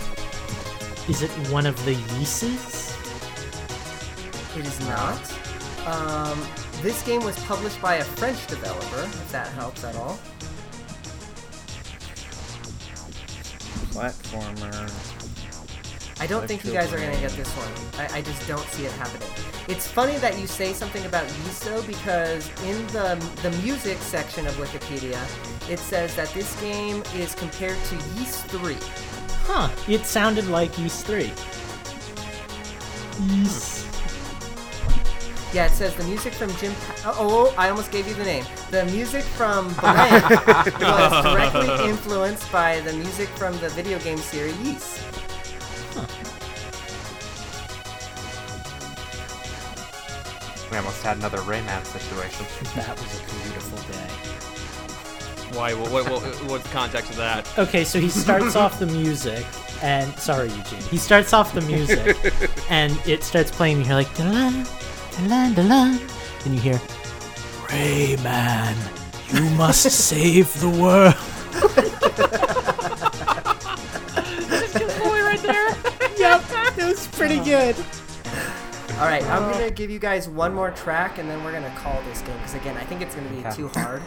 Is 1.09 1.21
it 1.21 1.29
one 1.51 1.65
of 1.65 1.83
the 1.83 1.95
Yeeses? 1.95 2.97
It 4.57 4.65
is 4.65 4.79
not. 4.87 5.19
Um, 5.85 6.41
this 6.81 7.03
game 7.03 7.23
was 7.23 7.37
published 7.43 7.81
by 7.81 7.95
a 7.95 8.03
French 8.03 8.47
developer, 8.47 9.03
if 9.03 9.31
that 9.31 9.47
helps 9.49 9.83
at 9.83 9.95
all. 9.95 10.17
Platformer. 13.91 15.20
I 16.21 16.27
don't 16.27 16.47
think 16.47 16.63
you 16.63 16.71
guys 16.71 16.93
are 16.93 16.99
gonna 16.99 17.19
get 17.19 17.31
this 17.31 17.49
one. 17.57 17.71
I, 17.99 18.17
I 18.17 18.21
just 18.21 18.47
don't 18.47 18.67
see 18.67 18.85
it 18.85 18.91
happening. 18.91 19.27
It's 19.67 19.87
funny 19.87 20.17
that 20.17 20.37
you 20.37 20.45
say 20.45 20.71
something 20.71 21.03
about 21.07 21.25
yeast 21.43 21.63
though, 21.63 21.81
because 21.81 22.47
in 22.63 22.77
the 22.93 23.17
the 23.41 23.49
music 23.63 23.97
section 23.97 24.45
of 24.45 24.53
Wikipedia, 24.57 25.19
it 25.67 25.79
says 25.79 26.15
that 26.17 26.29
this 26.29 26.61
game 26.61 27.01
is 27.15 27.33
compared 27.33 27.77
to 27.85 27.95
Yeast 28.19 28.45
3. 28.49 28.77
Huh. 29.47 29.69
It 29.87 30.05
sounded 30.05 30.45
like 30.47 30.77
Yeast 30.77 31.07
3. 31.07 31.31
Yeast. 33.33 33.87
Yeah, 35.53 35.65
it 35.65 35.71
says 35.71 35.95
the 35.95 36.03
music 36.03 36.33
from 36.33 36.55
Jim. 36.57 36.73
Pa- 36.85 37.09
uh, 37.09 37.15
oh, 37.17 37.47
oh, 37.49 37.55
I 37.57 37.69
almost 37.69 37.91
gave 37.91 38.07
you 38.07 38.13
the 38.13 38.23
name. 38.23 38.45
The 38.69 38.85
music 38.85 39.23
from 39.23 39.73
Blank 39.81 40.29
was 40.79 41.23
directly 41.23 41.89
influenced 41.89 42.51
by 42.51 42.79
the 42.81 42.93
music 42.93 43.27
from 43.29 43.57
the 43.57 43.69
video 43.69 43.97
game 43.99 44.19
series 44.19 44.55
Yeast. 44.59 45.20
We 51.01 51.07
almost 51.07 51.23
had 51.23 51.31
another 51.31 51.39
Rayman 51.51 51.83
situation. 51.85 52.45
That 52.75 52.95
was 52.99 53.19
a 53.19 53.23
beautiful 53.43 53.77
day. 53.91 54.07
Why? 55.57 55.73
What, 55.73 55.91
what, 55.91 56.09
what, 56.09 56.21
what's 56.49 56.63
the 56.63 56.69
context 56.69 57.09
of 57.11 57.17
that? 57.17 57.57
Okay, 57.57 57.83
so 57.83 57.99
he 57.99 58.07
starts 58.09 58.55
off 58.55 58.77
the 58.79 58.85
music, 58.85 59.45
and 59.81 60.13
sorry, 60.19 60.49
Eugene. 60.49 60.81
He 60.83 60.97
starts 60.97 61.33
off 61.33 61.53
the 61.53 61.61
music, 61.61 62.17
and 62.69 62.97
it 63.07 63.23
starts 63.23 63.51
playing. 63.51 63.77
And 63.77 63.87
you're 63.87 63.95
like, 63.95 64.13
da 64.15 64.51
da 65.27 65.53
da 65.53 65.97
and 66.45 66.55
you 66.55 66.61
hear, 66.61 66.79
Rayman, 67.67 68.75
you 69.33 69.49
must 69.55 69.83
save 69.91 70.53
the 70.61 70.69
world. 70.69 71.15
That's 74.49 74.75
a 74.75 74.79
good 74.79 75.03
Boy, 75.03 75.21
right 75.23 75.41
there. 75.41 75.69
yep, 76.17 76.43
it 76.77 76.85
was 76.85 77.07
pretty 77.07 77.39
oh. 77.39 77.43
good. 77.43 77.75
All 79.01 79.07
right, 79.07 79.23
I'm 79.23 79.49
gonna 79.51 79.71
give 79.71 79.89
you 79.89 79.97
guys 79.97 80.29
one 80.29 80.53
more 80.53 80.69
track, 80.69 81.17
and 81.17 81.27
then 81.27 81.43
we're 81.43 81.51
gonna 81.51 81.73
call 81.75 81.99
this 82.03 82.21
game 82.21 82.37
because 82.37 82.53
again, 82.53 82.77
I 82.77 82.83
think 82.83 83.01
it's 83.01 83.15
gonna 83.15 83.29
be 83.29 83.43
too 83.55 83.67
hard. 83.69 84.03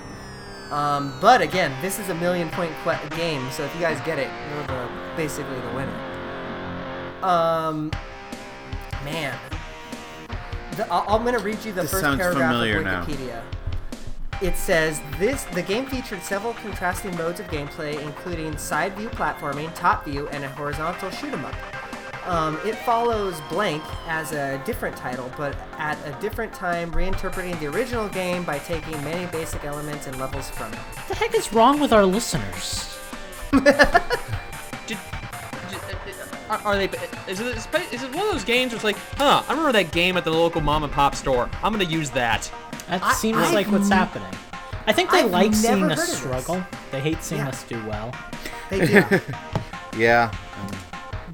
Um, 0.70 1.12
but 1.20 1.40
again, 1.40 1.72
this 1.82 1.98
is 1.98 2.10
a 2.10 2.14
million 2.14 2.48
point 2.50 2.70
que- 2.84 3.16
game, 3.16 3.44
so 3.50 3.64
if 3.64 3.74
you 3.74 3.80
guys 3.80 4.00
get 4.06 4.20
it, 4.20 4.30
you're 4.50 4.66
the, 4.68 4.88
basically 5.16 5.58
the 5.60 5.74
winner. 5.74 7.24
Um, 7.24 7.90
man, 9.04 9.36
the, 10.76 10.86
I'm 10.92 11.24
gonna 11.24 11.40
read 11.40 11.64
you 11.64 11.72
the 11.72 11.82
This 11.82 11.90
first 11.90 12.04
paragraph 12.04 12.54
of 12.54 12.84
now. 12.84 13.04
Wikipedia. 13.04 13.42
It 14.40 14.54
says 14.56 15.00
this: 15.18 15.42
the 15.42 15.62
game 15.62 15.86
featured 15.86 16.22
several 16.22 16.54
contrasting 16.54 17.16
modes 17.16 17.40
of 17.40 17.48
gameplay, 17.48 18.00
including 18.00 18.56
side 18.58 18.96
view 18.96 19.08
platforming, 19.08 19.74
top 19.74 20.04
view, 20.04 20.28
and 20.28 20.44
a 20.44 20.48
horizontal 20.50 21.10
shoot 21.10 21.32
'em 21.32 21.44
up. 21.44 21.54
Um, 22.26 22.58
it 22.64 22.74
follows 22.76 23.40
Blank 23.50 23.82
as 24.08 24.32
a 24.32 24.60
different 24.64 24.96
title, 24.96 25.30
but 25.36 25.54
at 25.78 25.98
a 26.06 26.18
different 26.20 26.52
time, 26.54 26.90
reinterpreting 26.92 27.58
the 27.60 27.66
original 27.66 28.08
game 28.08 28.44
by 28.44 28.58
taking 28.58 28.92
many 29.04 29.26
basic 29.30 29.64
elements 29.64 30.06
and 30.06 30.18
levels 30.18 30.48
from 30.50 30.72
it. 30.72 30.78
What 30.78 31.08
the 31.08 31.14
heck 31.16 31.34
is 31.36 31.52
wrong 31.52 31.80
with 31.80 31.92
our 31.92 32.06
listeners? 32.06 32.98
Did, 33.52 33.64
did- 34.86 34.98
are, 36.50 36.58
are 36.64 36.76
they? 36.76 36.86
Is 37.28 37.40
it, 37.40 37.56
is 37.92 38.02
it 38.02 38.14
one 38.14 38.26
of 38.26 38.32
those 38.32 38.44
games 38.44 38.72
where 38.72 38.76
it's 38.76 38.84
like, 38.84 38.96
huh? 39.16 39.42
I 39.46 39.50
remember 39.50 39.72
that 39.72 39.92
game 39.92 40.16
at 40.16 40.24
the 40.24 40.30
local 40.30 40.60
mom 40.60 40.82
and 40.84 40.92
pop 40.92 41.14
store. 41.14 41.48
I'm 41.62 41.72
gonna 41.72 41.84
use 41.84 42.10
that. 42.10 42.50
That 42.88 43.02
I- 43.02 43.12
seems 43.14 43.38
I've 43.38 43.54
like 43.54 43.66
what's 43.68 43.88
happening. 43.88 44.28
I 44.86 44.92
think 44.92 45.10
they 45.10 45.20
I've 45.20 45.30
like 45.30 45.54
seeing 45.54 45.78
heard 45.80 45.92
us 45.92 46.00
of 46.02 46.06
this. 46.08 46.18
struggle. 46.18 46.62
They 46.90 47.00
hate 47.00 47.22
seeing 47.22 47.40
Yeah. 47.40 47.48
us 47.48 47.62
do 47.64 47.82
well. 47.86 48.12
They 48.70 48.86
do. 48.86 49.04
Yeah. 49.96 50.34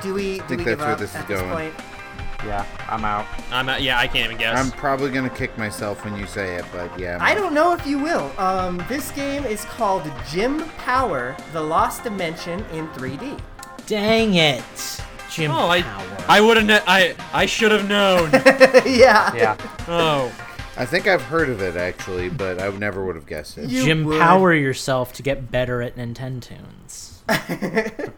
do 0.03 0.15
we? 0.15 0.39
Do 0.39 0.45
think 0.45 0.59
we 0.59 0.65
that's 0.65 0.65
give 0.65 0.79
where 0.81 0.89
up 0.91 0.99
this 0.99 1.15
is 1.15 1.25
going. 1.25 1.73
this? 1.73 1.85
Yeah, 2.45 2.65
I'm 2.89 3.05
out. 3.05 3.27
I'm 3.51 3.69
uh, 3.69 3.77
yeah, 3.77 3.99
I 3.99 4.07
can't 4.07 4.25
even 4.25 4.39
guess. 4.39 4.59
I'm 4.59 4.71
probably 4.73 5.11
gonna 5.11 5.29
kick 5.29 5.57
myself 5.59 6.05
when 6.05 6.17
you 6.17 6.27
say 6.27 6.55
it, 6.55 6.65
but 6.73 6.99
yeah. 6.99 7.19
I 7.21 7.35
don't 7.35 7.53
know 7.53 7.73
if 7.75 7.87
you 7.87 7.99
will. 7.99 8.33
Um, 8.39 8.83
this 8.89 9.11
game 9.11 9.45
is 9.45 9.65
called 9.67 10.11
Jim 10.29 10.65
Power: 10.79 11.37
The 11.53 11.61
Lost 11.61 12.03
Dimension 12.03 12.65
in 12.73 12.89
3D. 12.89 13.39
Dang 13.87 14.35
it, 14.35 14.63
Jim 15.31 15.51
oh, 15.51 15.69
I 15.69 15.83
Power. 15.83 16.25
I 16.29 16.41
would 16.41 16.57
have 16.57 16.85
I 16.87 17.15
I 17.33 17.47
should 17.47 17.73
have 17.73 17.89
known. 17.89 18.31
yeah. 18.87 19.35
Yeah. 19.35 19.57
oh. 19.89 20.33
I 20.77 20.87
think 20.87 21.07
I've 21.07 21.21
heard 21.21 21.51
of 21.51 21.61
it 21.61 21.77
actually, 21.77 22.31
but 22.31 22.59
I 22.59 22.71
never 22.71 23.05
would 23.05 23.15
have 23.15 23.27
guessed 23.27 23.59
it. 23.59 23.69
You 23.69 23.85
Jim 23.85 24.05
would. 24.05 24.19
Power 24.19 24.55
yourself 24.55 25.13
to 25.15 25.23
get 25.23 25.51
better 25.51 25.83
at 25.83 25.97
Nintendo's. 25.97 27.23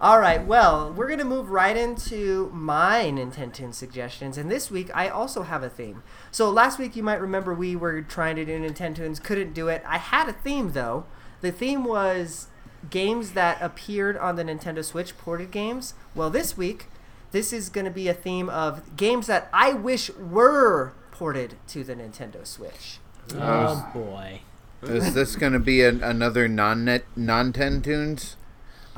All 0.00 0.20
right, 0.20 0.44
well, 0.46 0.92
we're 0.92 1.08
going 1.08 1.18
to 1.18 1.24
move 1.24 1.50
right 1.50 1.76
into 1.76 2.50
my 2.52 3.10
Nintendo 3.12 3.74
suggestions. 3.74 4.38
And 4.38 4.48
this 4.48 4.70
week, 4.70 4.90
I 4.94 5.08
also 5.08 5.42
have 5.42 5.64
a 5.64 5.68
theme. 5.68 6.04
So 6.30 6.48
last 6.50 6.78
week, 6.78 6.94
you 6.94 7.02
might 7.02 7.20
remember 7.20 7.52
we 7.52 7.74
were 7.74 8.02
trying 8.02 8.36
to 8.36 8.44
do 8.44 8.60
Nintendo's, 8.60 9.18
couldn't 9.18 9.54
do 9.54 9.66
it. 9.66 9.82
I 9.84 9.98
had 9.98 10.28
a 10.28 10.32
theme, 10.32 10.72
though. 10.72 11.04
The 11.40 11.50
theme 11.50 11.84
was 11.84 12.46
games 12.90 13.32
that 13.32 13.58
appeared 13.60 14.16
on 14.16 14.36
the 14.36 14.44
Nintendo 14.44 14.84
Switch, 14.84 15.18
ported 15.18 15.50
games. 15.50 15.94
Well, 16.14 16.30
this 16.30 16.56
week, 16.56 16.86
this 17.32 17.52
is 17.52 17.68
going 17.68 17.86
to 17.86 17.90
be 17.90 18.06
a 18.06 18.14
theme 18.14 18.48
of 18.48 18.96
games 18.96 19.26
that 19.26 19.48
I 19.52 19.72
wish 19.72 20.10
were 20.10 20.92
ported 21.10 21.56
to 21.66 21.82
the 21.82 21.96
Nintendo 21.96 22.46
Switch. 22.46 22.98
Oh 23.34 23.90
boy. 23.92 24.40
Is 24.82 25.14
this 25.14 25.34
gonna 25.34 25.58
be 25.58 25.82
an, 25.82 26.02
another 26.02 26.46
non-net 26.46 27.04
non-ten 27.16 27.82
tunes? 27.82 28.36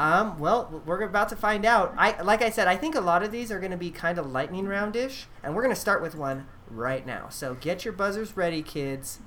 Um, 0.01 0.38
well, 0.38 0.82
we're 0.86 1.03
about 1.03 1.28
to 1.28 1.36
find 1.36 1.66
out. 1.66 1.92
I 1.98 2.22
like 2.22 2.40
I 2.40 2.48
said, 2.48 2.66
I 2.66 2.74
think 2.74 2.94
a 2.94 3.03
lot 3.03 3.22
of 3.22 3.30
these 3.30 3.53
are 3.53 3.59
going 3.59 3.70
to 3.70 3.76
be 3.76 3.90
kind 3.90 4.16
of 4.16 4.32
lightning 4.32 4.64
roundish, 4.64 5.26
and 5.42 5.55
we're 5.55 5.61
going 5.61 5.74
to 5.74 5.80
start 5.80 6.01
with 6.01 6.14
one 6.14 6.46
right 6.70 7.07
now. 7.07 7.28
So 7.28 7.53
get 7.53 7.84
your 7.84 7.92
buzzers 7.92 8.34
ready, 8.34 8.62
kids. 8.62 9.18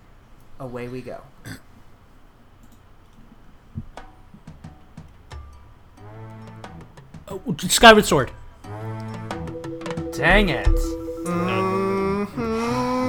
Away 0.59 0.87
we 0.87 1.01
go. 1.01 1.21
Oh, 7.27 7.55
Skyward 7.59 8.05
Sword. 8.05 8.31
Dang 10.11 10.49
it. 10.49 10.65
Mm-hmm. 11.25 13.02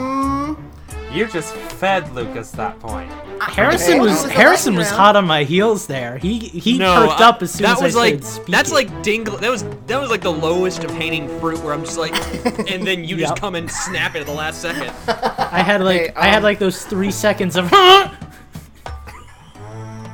You 1.15 1.29
just 1.29 1.55
fed 1.55 2.13
Lucas 2.13 2.51
that 2.53 2.81
point. 2.81 3.09
Harrison 3.41 3.93
Okay, 3.93 4.01
was 4.01 4.25
was 4.25 4.33
Harrison 4.33 4.75
was 4.75 4.91
hot 4.91 5.15
on 5.15 5.25
my 5.27 5.45
heels 5.45 5.87
there. 5.87 6.19
He 6.19 6.41
he 6.41 6.77
no, 6.77 7.07
perked 7.07 7.21
up 7.21 7.41
as 7.41 7.53
soon 7.53 7.63
that 7.63 7.77
as 7.77 7.83
was 7.83 7.95
I 7.97 7.99
like 8.01 8.23
said 8.23 8.47
that's 8.47 8.73
like 8.73 9.03
dingle. 9.03 9.37
That 9.37 9.51
was 9.51 9.63
that 9.87 10.01
was 10.01 10.11
like 10.11 10.23
the 10.23 10.33
lowest 10.33 10.83
of 10.83 10.91
hanging 10.91 11.29
fruit 11.39 11.63
where 11.63 11.73
I'm 11.73 11.85
just 11.85 11.99
like, 11.99 12.15
and 12.69 12.85
then 12.85 13.05
you 13.05 13.17
just 13.17 13.37
come 13.37 13.55
and 13.55 13.71
snap 13.71 14.17
it 14.17 14.21
at 14.21 14.27
the 14.27 14.33
last 14.33 14.61
second. 14.61 14.93
I 15.07 15.63
had 15.63 15.81
like 15.83 16.01
Hey, 16.01 16.13
I 16.17 16.27
had 16.27 16.39
um, 16.39 16.43
like 16.43 16.59
those 16.59 16.85
three 16.85 17.13
seconds 17.13 17.55
of 17.57 17.71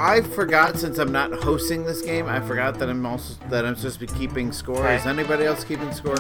I 0.03 0.23
forgot 0.23 0.79
since 0.79 0.97
I'm 0.99 1.13
not 1.13 1.31
hosting 1.33 1.85
this 1.85 2.01
game. 2.01 2.27
I 2.27 2.41
forgot 2.41 2.79
that 2.79 2.89
I'm 2.89 3.05
also 3.05 3.35
that 3.51 3.67
I'm 3.67 3.77
supposed 3.77 4.01
to 4.01 4.07
be 4.07 4.13
keeping 4.19 4.51
score. 4.51 4.79
Okay. 4.79 4.97
Is 4.97 5.05
anybody 5.05 5.45
else 5.45 5.63
keeping 5.63 5.93
score? 5.93 6.17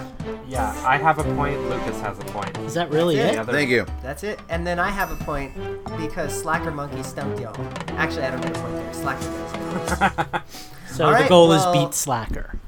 Yeah, 0.46 0.70
I 0.86 0.98
have 0.98 1.18
a 1.18 1.24
point. 1.34 1.58
Lucas 1.70 1.98
has 2.02 2.18
a 2.18 2.24
point. 2.24 2.56
Is 2.58 2.74
that 2.74 2.90
really 2.90 3.16
That's 3.16 3.30
it? 3.30 3.34
The 3.36 3.40
other- 3.40 3.52
Thank 3.52 3.70
you. 3.70 3.86
That's 4.02 4.22
it. 4.22 4.38
And 4.50 4.66
then 4.66 4.78
I 4.78 4.90
have 4.90 5.10
a 5.10 5.24
point 5.24 5.54
because 5.98 6.38
Slacker 6.42 6.70
Monkey 6.70 7.02
stumped 7.02 7.40
y'all. 7.40 7.56
Actually, 7.96 8.24
I 8.24 8.30
don't 8.32 8.42
get 8.42 8.54
a 8.54 8.60
point 8.60 8.72
there. 8.74 8.92
Slacker 8.94 9.20
does. 9.22 10.42
So 10.90 11.04
All 11.06 11.12
the 11.12 11.18
right, 11.20 11.28
goal 11.28 11.48
well- 11.48 11.72
is 11.72 11.84
beat 11.86 11.94
Slacker. 11.94 12.58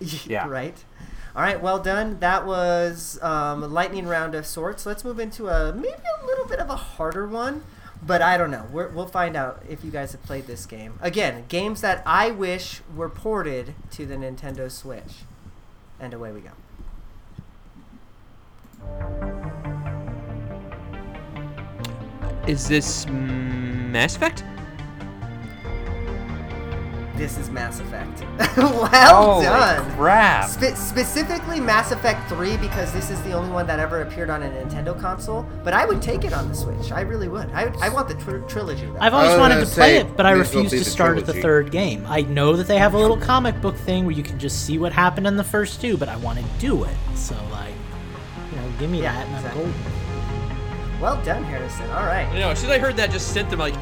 Yeah. 0.00 0.48
right. 0.48 0.82
All 1.36 1.42
right, 1.42 1.62
well 1.62 1.78
done. 1.78 2.18
That 2.18 2.44
was 2.44 3.20
um, 3.22 3.62
a 3.62 3.68
lightning 3.68 4.08
round 4.08 4.34
of 4.34 4.46
sorts. 4.46 4.84
Let's 4.84 5.04
move 5.04 5.20
into 5.20 5.46
a 5.48 5.72
maybe 5.72 5.94
a 6.22 6.26
little 6.26 6.46
bit 6.46 6.58
of 6.58 6.70
a 6.70 6.74
harder 6.76 7.28
one, 7.28 7.62
but 8.06 8.22
I 8.22 8.36
don't 8.36 8.50
know. 8.50 8.66
We're, 8.72 8.88
we'll 8.88 9.06
find 9.06 9.36
out 9.36 9.62
if 9.68 9.84
you 9.84 9.90
guys 9.90 10.12
have 10.12 10.22
played 10.22 10.46
this 10.46 10.66
game. 10.66 10.94
Again, 11.00 11.44
games 11.48 11.80
that 11.82 12.02
I 12.06 12.30
wish 12.30 12.80
were 12.94 13.08
ported 13.08 13.74
to 13.92 14.06
the 14.06 14.16
Nintendo 14.16 14.70
Switch. 14.70 15.24
And 15.98 16.14
away 16.14 16.32
we 16.32 16.40
go. 16.40 16.50
Is 22.46 22.66
this 22.66 23.04
mm, 23.04 23.90
Mass 23.90 24.16
Effect? 24.16 24.42
This 27.20 27.36
is 27.36 27.50
Mass 27.50 27.80
Effect. 27.80 28.22
well 28.56 29.32
Holy 29.34 29.44
done. 29.44 29.90
crap. 29.92 30.48
Spe- 30.48 30.74
specifically 30.74 31.60
Mass 31.60 31.92
Effect 31.92 32.26
3 32.30 32.56
because 32.56 32.94
this 32.94 33.10
is 33.10 33.20
the 33.24 33.32
only 33.32 33.50
one 33.50 33.66
that 33.66 33.78
ever 33.78 34.00
appeared 34.00 34.30
on 34.30 34.42
a 34.42 34.48
Nintendo 34.48 34.98
console. 34.98 35.46
But 35.62 35.74
I 35.74 35.84
would 35.84 36.00
take 36.00 36.24
it 36.24 36.32
on 36.32 36.48
the 36.48 36.54
Switch. 36.54 36.90
I 36.92 37.02
really 37.02 37.28
would. 37.28 37.50
I, 37.50 37.64
I 37.82 37.90
want 37.90 38.08
the 38.08 38.14
tr- 38.14 38.38
trilogy. 38.48 38.86
Though. 38.86 38.96
I've 39.00 39.12
always 39.12 39.38
wanted 39.38 39.56
gonna 39.56 39.66
to 39.66 39.70
play 39.72 39.96
it, 39.98 40.16
but 40.16 40.24
I 40.24 40.32
may 40.32 40.40
as 40.40 40.54
well 40.54 40.64
refuse 40.64 40.82
to 40.82 40.90
start 40.90 41.18
at 41.18 41.26
the 41.26 41.34
third 41.34 41.70
game. 41.70 42.06
I 42.08 42.22
know 42.22 42.56
that 42.56 42.66
they 42.66 42.78
have 42.78 42.94
a 42.94 42.98
little 42.98 43.18
comic 43.18 43.60
book 43.60 43.76
thing 43.76 44.06
where 44.06 44.14
you 44.16 44.22
can 44.22 44.38
just 44.38 44.64
see 44.64 44.78
what 44.78 44.92
happened 44.94 45.26
in 45.26 45.36
the 45.36 45.44
first 45.44 45.82
two, 45.82 45.98
but 45.98 46.08
I 46.08 46.16
want 46.16 46.38
to 46.38 46.44
do 46.58 46.84
it. 46.84 46.96
So 47.16 47.34
like, 47.52 47.74
you 48.50 48.56
know, 48.56 48.72
give 48.78 48.88
me 48.88 49.02
Yeah, 49.02 49.12
that 49.12 49.26
and 49.26 49.36
exactly. 49.36 49.64
I'm 49.64 49.72
golden. 49.72 51.00
Well 51.02 51.22
done, 51.22 51.44
Harrison. 51.44 51.84
All 51.90 52.06
right. 52.06 52.32
You 52.32 52.40
know, 52.40 52.48
as 52.48 52.60
soon 52.60 52.70
as 52.70 52.76
I 52.76 52.78
heard 52.78 52.96
that, 52.96 53.10
just 53.10 53.34
sent 53.34 53.50
them 53.50 53.58
like, 53.58 53.74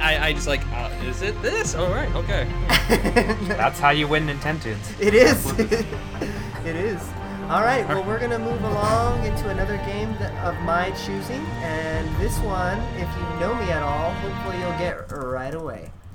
I, 0.00 0.28
I 0.28 0.32
just 0.32 0.46
like, 0.46 0.66
uh, 0.72 0.90
is 1.04 1.22
it 1.22 1.40
this? 1.42 1.74
All 1.74 1.90
right, 1.90 2.12
okay. 2.14 2.48
That's 3.48 3.78
how 3.78 3.90
you 3.90 4.08
win 4.08 4.26
Nintendo's. 4.26 5.00
It 5.00 5.14
is. 5.14 5.58
it 5.58 6.76
is. 6.76 7.02
All 7.50 7.62
right. 7.62 7.86
Well, 7.86 8.02
we're 8.04 8.18
gonna 8.18 8.38
move 8.38 8.62
along 8.64 9.26
into 9.26 9.50
another 9.50 9.76
game 9.78 10.10
that, 10.14 10.32
of 10.46 10.58
my 10.64 10.90
choosing, 10.92 11.44
and 11.60 12.08
this 12.16 12.38
one, 12.38 12.78
if 12.96 13.08
you 13.16 13.40
know 13.40 13.54
me 13.56 13.70
at 13.70 13.82
all, 13.82 14.12
hopefully 14.12 14.58
you'll 14.60 14.78
get 14.78 15.12
right 15.12 15.54
away. 15.54 15.92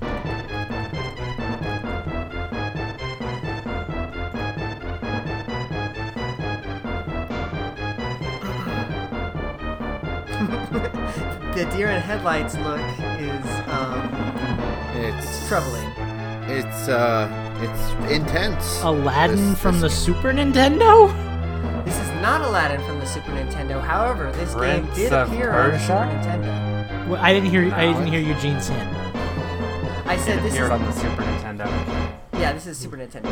the 11.54 11.68
deer 11.72 11.90
in 11.90 12.00
headlights 12.00 12.56
look 12.56 12.80
is 12.80 13.09
um, 13.70 14.02
It's 14.96 15.48
troubling. 15.48 15.86
It's 16.48 16.88
uh, 16.88 17.28
it's 17.62 18.12
intense. 18.12 18.82
Aladdin 18.82 19.50
This- 19.50 19.58
from 19.60 19.80
this- 19.80 19.82
the 19.82 19.90
Super 19.90 20.32
Nintendo? 20.32 21.08
This 21.84 21.98
is 21.98 22.08
not 22.22 22.40
Aladdin 22.42 22.84
from 22.86 22.98
the 23.00 23.06
Super 23.06 23.30
Nintendo. 23.30 23.80
However, 23.80 24.30
this 24.32 24.54
Prince 24.54 24.86
game 24.86 24.94
did 24.94 25.12
of 25.12 25.32
appear 25.32 25.52
on 25.52 25.70
the 25.70 25.78
Super 25.78 26.06
Nintendo. 26.06 27.08
Well, 27.08 27.20
I 27.22 27.32
didn't 27.32 27.50
hear. 27.50 27.72
I 27.74 27.86
didn't 27.92 28.06
hear 28.06 28.20
Eugene's 28.20 28.68
hint. 28.68 28.96
I 30.06 30.16
said 30.16 30.38
It 30.38 30.42
this 30.42 30.54
is 30.54 30.68
on 30.70 30.82
the 30.84 30.92
Super 30.92 31.22
Nintendo. 31.22 31.66
yeah, 32.34 32.52
this 32.52 32.66
is 32.66 32.76
Super 32.78 32.96
Nintendo. 32.96 33.30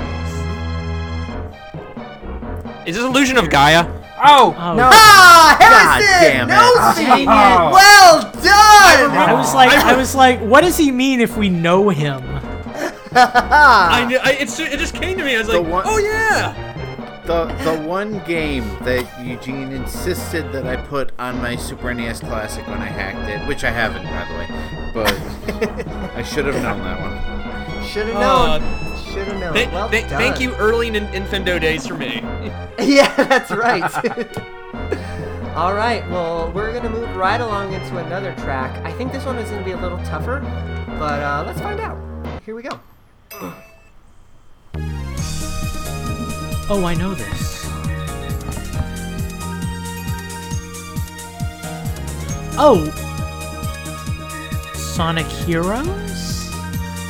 Is 2.86 2.96
this 2.96 3.04
Illusion 3.04 3.36
of 3.36 3.50
Gaia? 3.50 3.84
Oh! 4.24 4.54
Oh, 4.58 4.74
no! 4.74 4.90
Ah, 4.92 5.56
Harrison! 5.60 6.22
damn 6.22 6.48
it. 6.48 6.52
No 6.52 6.92
speed! 6.92 7.06
Dang 7.06 7.22
it. 7.22 7.28
Oh. 7.28 7.70
Well 7.78 8.22
done! 8.42 9.10
I 9.16 9.32
was 9.34 9.54
like, 9.54 9.70
I 9.70 9.96
was 9.96 10.14
like, 10.14 10.40
what 10.40 10.62
does 10.62 10.76
he 10.76 10.90
mean 10.90 11.20
if 11.20 11.36
we 11.36 11.48
know 11.48 11.88
him? 11.88 12.22
I, 13.14 14.04
knew, 14.08 14.18
I 14.18 14.32
it's, 14.32 14.58
it 14.60 14.78
just 14.78 14.94
came 14.94 15.16
to 15.18 15.24
me. 15.24 15.34
I 15.34 15.38
was 15.38 15.46
The 15.48 15.60
like, 15.60 15.70
one- 15.70 15.84
oh 15.86 15.98
yeah. 15.98 16.64
The 17.26 17.44
the 17.62 17.86
one 17.86 18.20
game 18.24 18.64
that 18.84 19.06
Eugene 19.22 19.70
insisted 19.72 20.50
that 20.52 20.66
I 20.66 20.76
put 20.76 21.12
on 21.18 21.36
my 21.42 21.56
Super 21.56 21.92
NES 21.92 22.20
Classic 22.20 22.66
when 22.66 22.78
I 22.80 22.86
hacked 22.86 23.28
it, 23.28 23.46
which 23.46 23.64
I 23.64 23.70
haven't 23.70 24.04
by 24.04 24.24
the 24.24 24.34
way, 24.38 24.46
but 24.94 25.86
I 26.16 26.22
should 26.22 26.46
have 26.46 26.54
known 26.62 26.78
that 26.84 26.98
one. 27.00 27.84
Should 27.86 28.06
have 28.06 28.16
Uh, 28.16 28.58
known. 28.58 28.87
Should 29.12 29.28
have 29.28 29.40
known. 29.40 29.54
Th- 29.54 29.68
well 29.70 29.88
th- 29.88 30.08
done. 30.08 30.18
thank 30.18 30.40
you, 30.40 30.54
early 30.56 30.90
Nin- 30.90 31.06
Nintendo 31.08 31.60
days 31.60 31.86
for 31.86 31.94
me. 31.94 32.20
yeah, 32.78 33.14
that's 33.24 33.50
right. 33.50 33.82
All 35.56 35.74
right, 35.74 36.08
well, 36.10 36.52
we're 36.52 36.72
gonna 36.72 36.90
move 36.90 37.16
right 37.16 37.40
along 37.40 37.72
into 37.72 37.98
another 37.98 38.34
track. 38.36 38.76
I 38.84 38.92
think 38.92 39.12
this 39.12 39.24
one 39.24 39.38
is 39.38 39.50
gonna 39.50 39.64
be 39.64 39.72
a 39.72 39.80
little 39.80 39.98
tougher, 40.04 40.40
but 40.98 41.20
uh, 41.20 41.42
let's 41.46 41.60
find 41.60 41.80
out. 41.80 41.98
Here 42.44 42.54
we 42.54 42.62
go. 42.62 42.78
Oh, 46.70 46.84
I 46.84 46.94
know 46.94 47.14
this. 47.14 47.64
Oh, 52.60 52.84
Sonic 54.74 55.26
Heroes. 55.26 56.27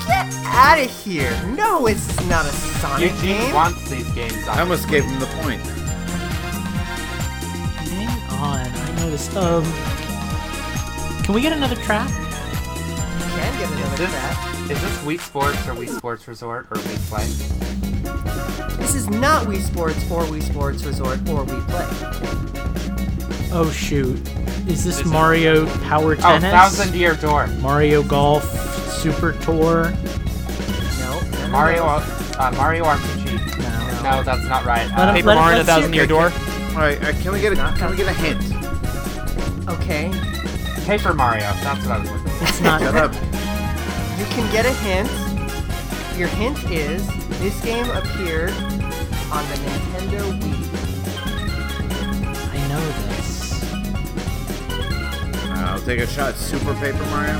Get 0.08 0.26
out 0.46 0.78
of 0.78 0.90
here! 1.04 1.30
No, 1.56 1.86
it's 1.86 2.06
not 2.26 2.44
a 2.44 2.48
Sonic 2.48 3.12
Eugene 3.12 3.36
game. 3.38 3.54
wants 3.54 3.88
these 3.88 4.08
games 4.12 4.48
on 4.48 4.58
I 4.58 4.60
almost 4.62 4.88
gave 4.88 5.04
him 5.04 5.18
the 5.20 5.26
point. 5.42 5.60
Hang 7.86 8.08
on, 8.40 8.66
I 8.66 8.92
know 8.96 9.10
this. 9.10 9.34
Um, 9.36 9.64
Can 11.24 11.34
we 11.34 11.40
get 11.42 11.52
another 11.52 11.76
track? 11.76 12.08
Can 12.08 13.58
get 13.58 13.70
another 13.70 13.96
This- 13.96 14.10
track. 14.10 14.44
Is 14.70 14.80
this 14.82 14.98
Wii 14.98 15.18
Sports 15.20 15.56
or 15.66 15.74
Wii 15.74 15.96
Sports 15.96 16.28
Resort 16.28 16.66
or 16.70 16.76
Wii 16.76 16.98
Play? 17.08 18.76
This 18.76 18.94
is 18.94 19.08
not 19.08 19.46
Wii 19.46 19.62
Sports 19.62 19.96
or 20.10 20.24
Wii 20.24 20.42
Sports 20.42 20.84
Resort 20.84 21.18
or 21.30 21.44
Wii 21.46 21.66
Play. 21.68 21.86
Oh 23.52 23.70
shoot. 23.70 24.18
Is 24.68 24.84
this 24.84 24.96
This 24.96 25.00
is- 25.00 25.06
Mario 25.06 25.66
Power 25.84 26.12
Oh, 26.12 26.20
Tennis? 26.20 26.50
Thousand 26.50 26.94
Year 26.94 27.14
Door. 27.14 27.46
Mario 27.62 28.02
Golf 28.02 28.44
Super 28.88 29.32
Tour? 29.32 29.90
No. 30.98 31.20
none 31.20 31.50
Mario, 31.50 31.84
uh, 31.84 32.52
Mario 32.56 32.84
RPG. 32.84 33.58
No. 33.58 34.10
No, 34.16 34.22
that's 34.22 34.44
not 34.48 34.64
right. 34.64 34.86
Let 34.90 34.98
Uh, 34.98 35.06
him- 35.08 35.14
Paper 35.16 35.26
let- 35.28 35.34
Mario: 35.36 35.50
The 35.58 35.64
let's 35.64 35.68
Thousand 35.68 35.92
Year 35.94 36.06
Door. 36.06 36.32
All 36.70 36.76
right, 36.76 37.02
uh, 37.04 37.12
can 37.22 37.32
we 37.32 37.40
get 37.40 37.52
a 37.52 37.56
can 37.56 37.90
we 37.90 37.96
get 37.96 38.08
a 38.08 38.12
hint? 38.12 38.42
Okay. 39.68 40.10
Paper 40.86 41.12
Mario. 41.12 41.40
That's 41.62 41.84
what 41.86 41.96
I 41.96 41.98
was 42.00 42.10
looking 42.10 42.28
for. 42.30 42.44
It's 42.44 42.60
not. 42.60 42.80
Shut 42.80 42.94
up. 42.96 43.12
You 44.18 44.24
can 44.30 44.50
get 44.52 44.64
a 44.66 44.72
hint. 44.72 45.10
Your 46.18 46.28
hint 46.28 46.58
is 46.70 47.06
this 47.40 47.60
game 47.62 47.88
appeared 47.90 48.50
on 49.30 49.44
the 49.48 49.56
Nintendo 49.64 50.20
Wii. 50.40 50.56
I 52.54 52.68
know 52.68 52.82
this. 53.08 53.28
I'll 55.68 55.80
take 55.82 56.00
a 56.00 56.06
shot. 56.06 56.34
Super 56.36 56.74
Paper 56.74 57.04
Mario. 57.06 57.38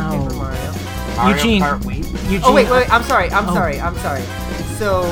It's 0.00 0.12
No. 0.14 0.22
Paper 0.22 0.34
Mario. 0.34 0.72
Mario 1.16 1.36
Eugene. 1.36 1.62
Kart 1.62 1.80
Wii. 1.82 2.22
Eugene, 2.24 2.40
Oh 2.44 2.52
wait, 2.54 2.64
wait, 2.70 2.80
wait, 2.82 2.92
I'm 2.92 3.02
sorry. 3.04 3.30
I'm 3.30 3.48
Oh. 3.48 3.54
sorry. 3.54 3.80
I'm 3.80 3.96
sorry. 3.98 4.22
So 4.78 5.02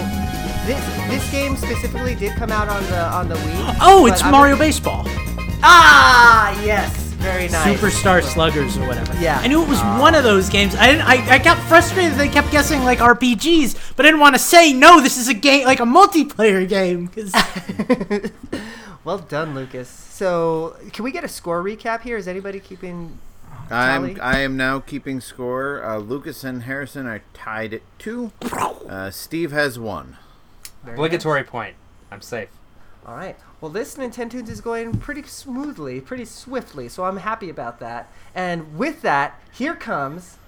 this 0.66 0.80
this 1.09 1.30
game 1.30 1.57
specifically 1.57 2.14
did 2.14 2.32
come 2.36 2.51
out 2.51 2.68
on 2.68 2.82
the 2.86 3.01
on 3.07 3.28
the 3.28 3.34
Wii. 3.36 3.76
Oh, 3.80 4.07
it's 4.07 4.22
I'm- 4.22 4.30
Mario 4.32 4.57
Baseball. 4.57 5.05
Ah, 5.62 6.59
yes. 6.64 6.95
Very 7.18 7.49
nice. 7.49 7.66
Superstar 7.80 8.22
Sluggers 8.22 8.76
or 8.76 8.86
whatever. 8.86 9.12
Yeah. 9.20 9.41
I 9.43 9.49
knew 9.49 9.61
it 9.61 9.68
was 9.68 9.80
one 10.01 10.14
of 10.14 10.22
those 10.22 10.49
games. 10.49 10.76
I 10.76 10.86
didn't. 10.93 11.03
I, 11.03 11.34
I 11.34 11.39
got 11.39 11.59
frustrated. 11.68 12.14
They 12.14 12.28
kept 12.28 12.53
guessing 12.53 12.84
like 12.84 13.01
RPGs, 13.01 13.74
but 13.97 14.07
I 14.07 14.11
didn't 14.11 14.20
want 14.20 14.36
to 14.36 14.39
say 14.39 14.72
no. 14.72 15.01
This 15.01 15.16
is 15.18 15.26
a 15.26 15.34
game, 15.34 15.64
like 15.66 15.80
a 15.80 15.84
multiplayer 15.84 16.66
game. 16.68 17.09
'cause- 17.09 17.32
Well 19.05 19.18
done, 19.18 19.55
Lucas. 19.55 19.89
So, 19.89 20.76
can 20.93 21.03
we 21.05 21.12
get 21.12 21.24
a 21.24 21.28
score 21.28 21.62
recap 21.62 22.03
here? 22.03 22.16
Is 22.18 22.28
anybody 22.28 22.61
keeping 22.61 23.18
I'm 23.71 24.14
Tally? 24.14 24.21
I 24.21 24.39
am 24.41 24.57
now 24.57 24.81
keeping 24.81 25.21
score. 25.21 25.85
Uh, 25.85 25.99
Lucas 25.99 26.45
and 26.45 26.62
Harrison 26.62 27.07
are 27.07 27.23
tied 27.35 27.75
at 27.75 27.83
two. 27.99 28.33
Uh, 28.89 29.11
Steve 29.11 29.53
has 29.53 29.79
one. 29.79 30.16
very 30.83 30.95
Obligatory 30.95 31.45
point. 31.45 31.75
I'm 32.11 32.23
safe. 32.23 32.49
All 33.07 33.14
right. 33.16 33.37
Well, 33.61 33.71
this 33.71 33.97
Nintendo 33.97 34.47
is 34.49 34.61
going 34.61 34.99
pretty 34.99 35.23
smoothly, 35.23 36.01
pretty 36.01 36.25
swiftly, 36.25 36.89
so 36.89 37.05
I'm 37.05 37.19
happy 37.19 37.51
about 37.51 37.81
that. 37.81 38.11
And 38.35 38.77
with 38.79 39.03
that, 39.03 39.41
here 39.53 39.75
comes 39.75 40.39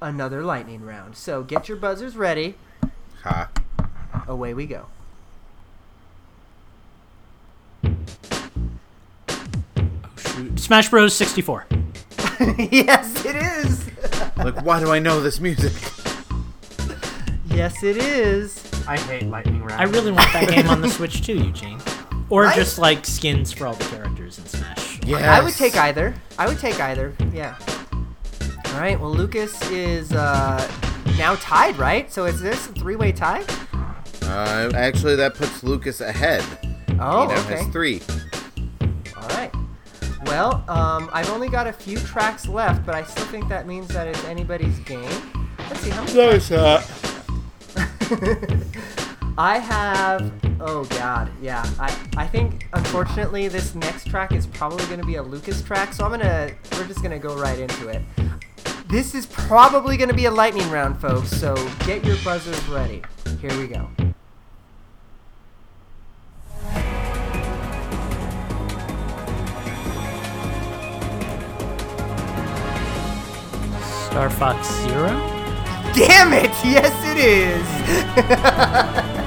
another 0.00 0.42
lightning 0.42 0.82
round. 0.84 1.16
So 1.16 1.42
get 1.42 1.68
your 1.68 1.76
buzzers 1.76 2.16
ready. 2.16 2.56
Ha. 3.24 3.50
Away 4.26 4.54
we 4.54 4.66
go. 4.66 4.86
Smash 10.56 10.88
Bros. 10.88 11.14
64. 11.14 11.66
yes, 12.70 13.24
it 13.24 13.36
is. 13.36 13.86
Like, 14.36 14.64
why 14.64 14.80
do 14.80 14.90
I 14.90 14.98
know 14.98 15.20
this 15.20 15.38
music? 15.38 15.72
yes, 17.46 17.82
it 17.82 17.98
is. 17.98 18.64
I 18.88 18.96
hate 18.96 19.24
lightning 19.24 19.62
round. 19.62 19.78
I 19.78 19.84
really 19.84 20.12
want 20.12 20.32
that 20.32 20.48
game 20.48 20.66
on 20.68 20.80
the 20.80 20.88
Switch 20.88 21.22
too, 21.24 21.34
Eugene. 21.36 21.78
Or 22.30 22.44
Right? 22.44 22.56
just 22.56 22.78
like 22.78 23.04
skins 23.04 23.52
for 23.52 23.66
all 23.66 23.74
the 23.74 23.84
characters 23.84 24.38
in 24.38 24.46
Smash. 24.46 25.04
Yeah. 25.04 25.36
I 25.38 25.42
would 25.44 25.52
take 25.52 25.76
either. 25.76 26.14
I 26.38 26.48
would 26.48 26.58
take 26.58 26.80
either. 26.80 27.12
Yeah. 27.34 27.56
All 28.66 28.80
right. 28.80 28.98
Well, 28.98 29.10
Lucas 29.12 29.60
is 29.70 30.10
uh, 30.12 30.66
now 31.18 31.34
tied, 31.34 31.76
right? 31.76 32.10
So 32.10 32.24
is 32.24 32.40
this 32.40 32.66
a 32.68 32.72
three-way 32.72 33.12
tie? 33.12 33.44
Uh, 34.22 34.70
actually, 34.74 35.16
that 35.16 35.34
puts 35.34 35.62
Lucas 35.62 36.00
ahead. 36.00 36.42
Oh, 36.98 37.22
he 37.22 37.34
now 37.34 37.40
okay. 37.40 37.56
has 37.56 37.66
three. 37.68 38.00
All 39.16 39.28
right. 39.30 39.50
Well, 40.26 40.64
um, 40.68 41.08
I've 41.12 41.30
only 41.30 41.48
got 41.48 41.66
a 41.66 41.72
few 41.72 41.98
tracks 41.98 42.46
left, 42.46 42.84
but 42.84 42.94
I 42.94 43.04
still 43.04 43.24
think 43.26 43.48
that 43.48 43.66
means 43.66 43.88
that 43.88 44.06
it's 44.06 44.22
anybody's 44.24 44.78
game. 44.80 45.02
Let's 45.58 45.80
see 45.80 45.90
how 45.90 46.04
many. 46.04 46.14
No 46.14 46.38
shot. 46.38 46.90
I 49.38 49.58
have. 49.58 50.32
Oh 50.60 50.84
God, 50.90 51.30
yeah. 51.40 51.64
I 51.78 51.96
I 52.16 52.26
think 52.26 52.68
unfortunately 52.74 53.48
this 53.48 53.74
next 53.74 54.08
track 54.08 54.32
is 54.32 54.46
probably 54.46 54.84
going 54.86 55.00
to 55.00 55.06
be 55.06 55.14
a 55.14 55.22
Lucas 55.22 55.62
track, 55.62 55.94
so 55.94 56.04
I'm 56.04 56.10
gonna. 56.10 56.50
We're 56.72 56.86
just 56.86 57.02
gonna 57.02 57.18
go 57.18 57.34
right 57.36 57.58
into 57.58 57.88
it. 57.88 58.02
This 58.90 59.14
is 59.14 59.24
probably 59.26 59.96
going 59.96 60.08
to 60.08 60.16
be 60.16 60.24
a 60.24 60.30
lightning 60.32 60.68
round, 60.68 61.00
folks. 61.00 61.30
So 61.30 61.54
get 61.86 62.04
your 62.04 62.16
buzzers 62.24 62.60
ready. 62.68 63.02
Here 63.40 63.56
we 63.56 63.68
go. 63.68 63.88
Star 74.10 74.28
Fox 74.28 74.68
Zero? 74.82 75.08
Damn 75.94 76.32
it! 76.32 76.50
Yes, 76.64 76.92
it 77.06 77.18
is. 77.18 77.66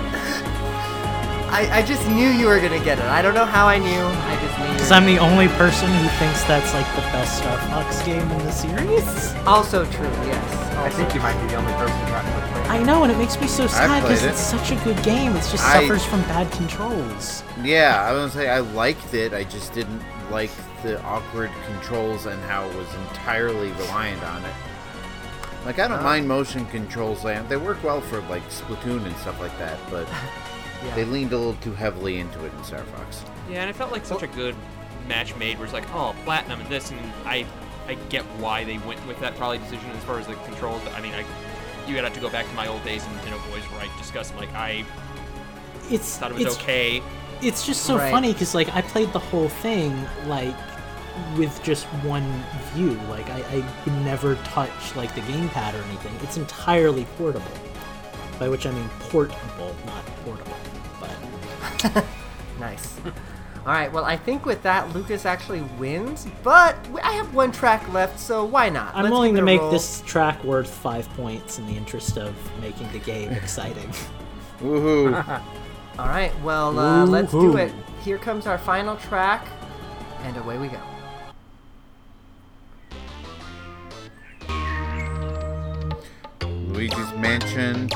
I, 1.53 1.69
I 1.79 1.81
just 1.84 2.05
knew 2.09 2.29
you 2.29 2.47
were 2.47 2.59
gonna 2.59 2.84
get 2.84 2.99
it. 2.99 3.05
I 3.05 3.21
don't 3.21 3.34
know 3.34 3.45
how 3.45 3.67
I 3.67 3.77
knew. 3.77 3.88
I 3.88 4.39
just 4.41 4.59
knew. 4.59 4.73
Because 4.73 4.91
I'm 4.91 5.05
the 5.05 5.19
only 5.19 5.47
person 5.49 5.88
who 5.88 6.07
thinks 6.19 6.43
that's 6.43 6.73
like 6.73 6.86
the 6.95 7.01
best 7.13 7.38
Star 7.38 7.57
Fox 7.69 8.01
game 8.03 8.29
in 8.29 8.38
the 8.39 8.51
series. 8.51 9.34
Also 9.45 9.86
true. 9.86 10.05
Yes. 10.25 10.63
I 10.77 10.89
think 10.89 11.13
you 11.13 11.21
might 11.21 11.39
be 11.41 11.47
the 11.47 11.55
only 11.55 11.71
person 11.73 11.95
who 12.07 12.13
actually 12.13 12.51
played. 12.51 12.67
I 12.67 12.84
know, 12.84 13.03
and 13.03 13.11
it 13.11 13.17
makes 13.17 13.39
me 13.39 13.47
so 13.47 13.67
sad 13.67 14.01
because 14.01 14.23
it. 14.23 14.31
it's 14.31 14.39
such 14.39 14.71
a 14.71 14.75
good 14.84 15.01
game. 15.03 15.31
It 15.31 15.47
just 15.49 15.63
I- 15.63 15.79
suffers 15.81 16.03
from 16.03 16.21
bad 16.23 16.51
controls. 16.51 17.43
Yeah, 17.63 18.03
I 18.03 18.11
was 18.11 18.34
gonna 18.34 18.43
say 18.45 18.49
I 18.49 18.59
liked 18.59 19.13
it. 19.13 19.31
I 19.34 19.43
just 19.45 19.73
didn't 19.73 20.01
like 20.29 20.51
the 20.81 21.01
awkward 21.03 21.51
controls 21.67 22.25
and 22.25 22.41
how 22.43 22.67
it 22.67 22.75
was 22.75 22.93
entirely 22.95 23.71
reliant 23.71 24.21
on 24.23 24.43
it. 24.43 24.53
Like 25.66 25.80
I 25.80 25.88
don't 25.88 25.99
Oh. 25.99 26.03
mind 26.03 26.28
motion 26.28 26.66
controls; 26.68 27.24
they 27.24 27.39
they 27.49 27.57
work 27.57 27.82
well 27.84 28.01
for 28.01 28.22
like 28.24 28.43
Splatoon 28.49 29.05
and 29.05 29.16
stuff 29.18 29.39
like 29.39 29.57
that. 29.59 29.78
But 29.89 30.07
Yeah. 30.86 30.95
they 30.95 31.05
leaned 31.05 31.32
a 31.32 31.38
little 31.38 31.55
too 31.55 31.74
heavily 31.74 32.20
into 32.20 32.43
it 32.45 32.51
in 32.57 32.64
Star 32.66 32.84
Fox. 32.84 33.24
Yeah, 33.49 33.61
and 33.61 33.70
it 33.70 33.76
felt 33.76 33.91
like 33.93 34.05
such 34.05 34.22
a 34.24 34.28
good 34.28 34.55
match 35.07 35.34
made 35.38 35.55
where 35.57 35.64
it's 35.66 35.74
like, 35.74 35.89
oh, 35.93 36.14
platinum 36.26 36.59
and 36.59 36.70
this, 36.70 36.91
and 36.91 36.99
I, 37.26 37.45
I 37.88 37.93
get 38.09 38.24
why 38.39 38.64
they 38.66 38.78
went 38.80 39.05
with 39.07 39.18
that 39.22 39.36
probably 39.38 39.59
decision 39.59 39.89
as 39.91 40.03
far 40.03 40.20
as 40.20 40.28
the 40.28 40.34
controls. 40.45 40.82
I 40.93 40.99
mean, 41.01 41.14
I, 41.14 41.24
you 41.88 41.95
would 41.95 42.03
have 42.03 42.14
to 42.14 42.20
go 42.20 42.30
back 42.30 42.45
to 42.49 42.53
my 42.53 42.68
old 42.68 42.84
days 42.84 43.05
in 43.05 43.11
Nintendo 43.11 43.39
Boys 43.49 43.64
where 43.72 43.82
I 43.82 43.97
discussed 43.97 44.36
like 44.36 44.53
I 44.53 44.83
It's 45.89 46.17
thought 46.17 46.32
it 46.32 46.36
was 46.36 46.46
it's, 46.47 46.58
okay. 46.58 47.01
It's 47.42 47.66
just 47.66 47.83
so 47.83 47.97
Right. 47.97 48.12
funny 48.12 48.33
because 48.33 48.54
like 48.54 48.74
I 48.75 48.82
played 48.82 49.12
the 49.13 49.20
whole 49.20 49.47
thing 49.50 49.93
like 50.28 50.55
with 51.37 51.61
just 51.63 51.85
one 52.05 52.27
view. 52.73 52.91
Like 53.09 53.29
I, 53.29 53.39
I 53.49 53.55
would 53.85 53.93
never 54.03 54.35
touch 54.37 54.95
like 54.95 55.13
the 55.15 55.21
gamepad 55.21 55.73
or 55.73 55.83
anything. 55.85 56.13
It's 56.21 56.37
entirely 56.37 57.05
portable. 57.17 57.45
By 58.39 58.49
which 58.49 58.65
I 58.65 58.71
mean 58.71 58.89
portable, 58.99 59.75
not 59.85 60.05
portable. 60.25 60.57
But 60.99 62.05
Nice. 62.59 62.97
All 63.65 63.71
right. 63.71 63.91
Well, 63.91 64.03
I 64.05 64.17
think 64.17 64.45
with 64.45 64.61
that, 64.63 64.93
Lucas 64.93 65.25
actually 65.25 65.61
wins. 65.77 66.27
But 66.43 66.75
I 67.01 67.13
have 67.13 67.33
one 67.33 67.51
track 67.51 67.91
left, 67.93 68.19
so 68.19 68.43
why 68.43 68.69
not? 68.69 68.93
I'm 68.95 69.03
Let's 69.03 69.11
willing 69.13 69.35
to 69.35 69.41
make 69.41 69.61
roll. 69.61 69.71
this 69.71 70.01
track 70.05 70.43
worth 70.43 70.69
five 70.69 71.07
points 71.11 71.59
in 71.59 71.67
the 71.67 71.73
interest 71.75 72.17
of 72.17 72.35
making 72.61 72.91
the 72.91 72.99
game 72.99 73.31
exciting. 73.33 73.89
Woohoo! 74.59 75.13
All 75.99 76.07
right. 76.07 76.31
Well, 76.41 76.77
uh, 76.77 77.05
let's 77.05 77.31
do 77.31 77.57
it. 77.57 77.71
Here 78.03 78.17
comes 78.17 78.47
our 78.47 78.57
final 78.57 78.97
track, 78.97 79.47
and 80.23 80.35
away 80.37 80.57
we 80.57 80.67
go. 80.67 80.79
Luigi's 86.84 87.14
Mansion. 87.14 87.89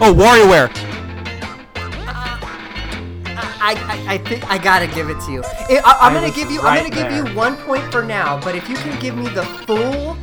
Oh, 0.00 0.14
WarioWare. 0.14 0.70
I, 3.66 3.74
I, 3.74 4.14
I 4.14 4.18
think 4.18 4.48
I 4.48 4.58
gotta 4.58 4.86
give 4.86 5.10
it 5.10 5.18
to 5.22 5.32
you. 5.32 5.42
I, 5.42 5.80
I, 5.84 6.06
I'm 6.06 6.12
I 6.12 6.20
gonna 6.20 6.30
give 6.30 6.52
you. 6.52 6.60
I'm 6.60 6.88
gonna 6.88 6.94
give 6.94 7.10
you 7.10 7.34
one 7.34 7.56
point 7.56 7.82
for 7.90 8.04
now. 8.04 8.40
But 8.40 8.54
if 8.54 8.68
you 8.68 8.76
can 8.76 9.00
give 9.00 9.16
me 9.16 9.28
the 9.30 9.44
full, 9.66 10.14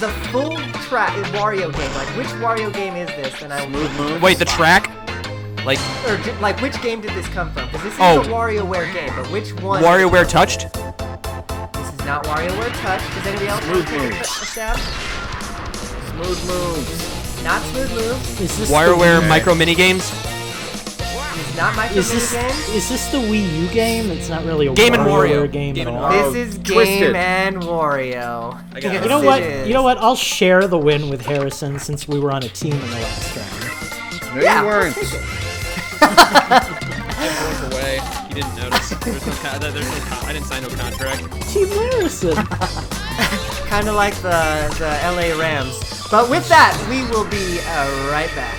the 0.00 0.08
full 0.32 0.56
track 0.88 1.12
Wario 1.32 1.72
game, 1.72 1.94
like 1.94 2.08
which 2.16 2.26
Wario 2.42 2.72
game 2.74 2.96
is 2.96 3.08
this? 3.10 3.40
And 3.40 3.52
I 3.52 3.64
will. 3.66 3.86
Smooth 3.86 3.98
moves. 3.98 4.22
Wait, 4.22 4.38
the 4.38 4.44
track? 4.44 4.95
Like 5.66 5.78
Or 6.06 6.16
di- 6.18 6.38
like 6.40 6.60
which 6.62 6.80
game 6.80 7.00
did 7.00 7.10
this 7.10 7.26
come 7.28 7.50
from? 7.52 7.66
Because 7.66 7.82
this 7.82 7.92
is 7.94 7.98
Oh. 8.00 8.20
a 8.20 8.24
WarioWare 8.24 8.92
game, 8.94 9.12
but 9.16 9.28
which 9.32 9.52
one? 9.60 9.82
WarioWare 9.82 10.28
touched? 10.28 10.60
This 10.72 11.92
is 11.92 12.04
not 12.06 12.24
WarioWare 12.24 12.72
Touched. 12.82 13.04
Does 13.14 13.26
anybody 13.26 13.48
else 13.48 13.64
Smooth 13.64 13.74
want 13.76 13.88
to 13.88 13.98
take 13.98 14.12
a 14.12 14.14
moves. 14.14 14.30
stab? 14.48 14.78
Smooth 16.12 16.46
moves. 16.48 17.42
Not 17.42 17.62
smooth 17.62 17.90
moves. 17.92 18.40
Is 18.40 18.58
this 18.58 18.70
WarioWare 18.70 19.28
micro 19.28 19.54
mini 19.54 19.74
games? 19.74 20.10
not 21.56 21.74
micro 21.74 21.96
Is 21.96 22.12
this 22.12 22.32
game. 22.32 22.76
is 22.76 22.88
this 22.90 23.06
the 23.10 23.16
Wii 23.18 23.60
U 23.62 23.66
game? 23.68 24.10
It's 24.10 24.28
not 24.28 24.44
really 24.44 24.66
a 24.66 24.72
Game 24.74 24.92
and 24.94 25.02
WarioWare 25.04 25.48
Wario. 25.48 25.52
game 25.52 25.74
Game 25.74 25.88
at 25.88 25.94
all. 25.94 26.10
Wario. 26.12 26.32
This 26.32 26.48
is 26.54 26.58
oh, 26.60 26.74
Twisted. 26.74 27.00
Game 27.00 27.16
and 27.16 27.56
Wario. 27.62 28.62
I 28.74 28.80
got 28.80 28.94
it. 28.94 29.02
You 29.02 29.08
know 29.08 29.22
Yes, 29.22 29.58
what? 29.60 29.66
You 29.66 29.72
know 29.74 29.82
what? 29.82 29.98
I'll 29.98 30.14
share 30.16 30.68
the 30.68 30.78
win 30.78 31.08
with 31.08 31.22
Harrison 31.24 31.78
since 31.78 32.06
we 32.06 32.18
were 32.20 32.30
on 32.30 32.42
a 32.44 32.48
team 32.50 32.74
in 32.74 32.80
the 32.80 32.86
last 32.88 33.36
round. 33.36 34.36
No, 34.36 34.42
Yeah, 34.42 34.60
you 34.60 34.66
weren't. 34.66 34.96
I 36.02 37.60
broke 37.60 37.72
away. 37.72 38.00
You 38.28 38.34
didn't 38.36 38.56
notice. 38.56 38.90
There's 38.90 39.26
no, 39.26 39.32
con- 39.34 39.60
there's 39.60 39.74
no 39.74 40.00
con- 40.06 40.24
I 40.26 40.32
didn't 40.32 40.46
sign 40.46 40.62
no 40.62 40.68
contract. 40.68 41.22
Team 41.52 41.68
Harrison. 41.68 42.36
Kind 43.66 43.88
of 43.88 43.94
like 43.94 44.14
the 44.16 44.74
the 44.78 44.90
LA 45.04 45.38
Rams. 45.40 45.78
But 46.10 46.30
with 46.30 46.48
that, 46.48 46.74
we 46.88 47.02
will 47.10 47.28
be 47.28 47.58
uh, 47.60 48.10
right 48.10 48.30
back. 48.34 48.58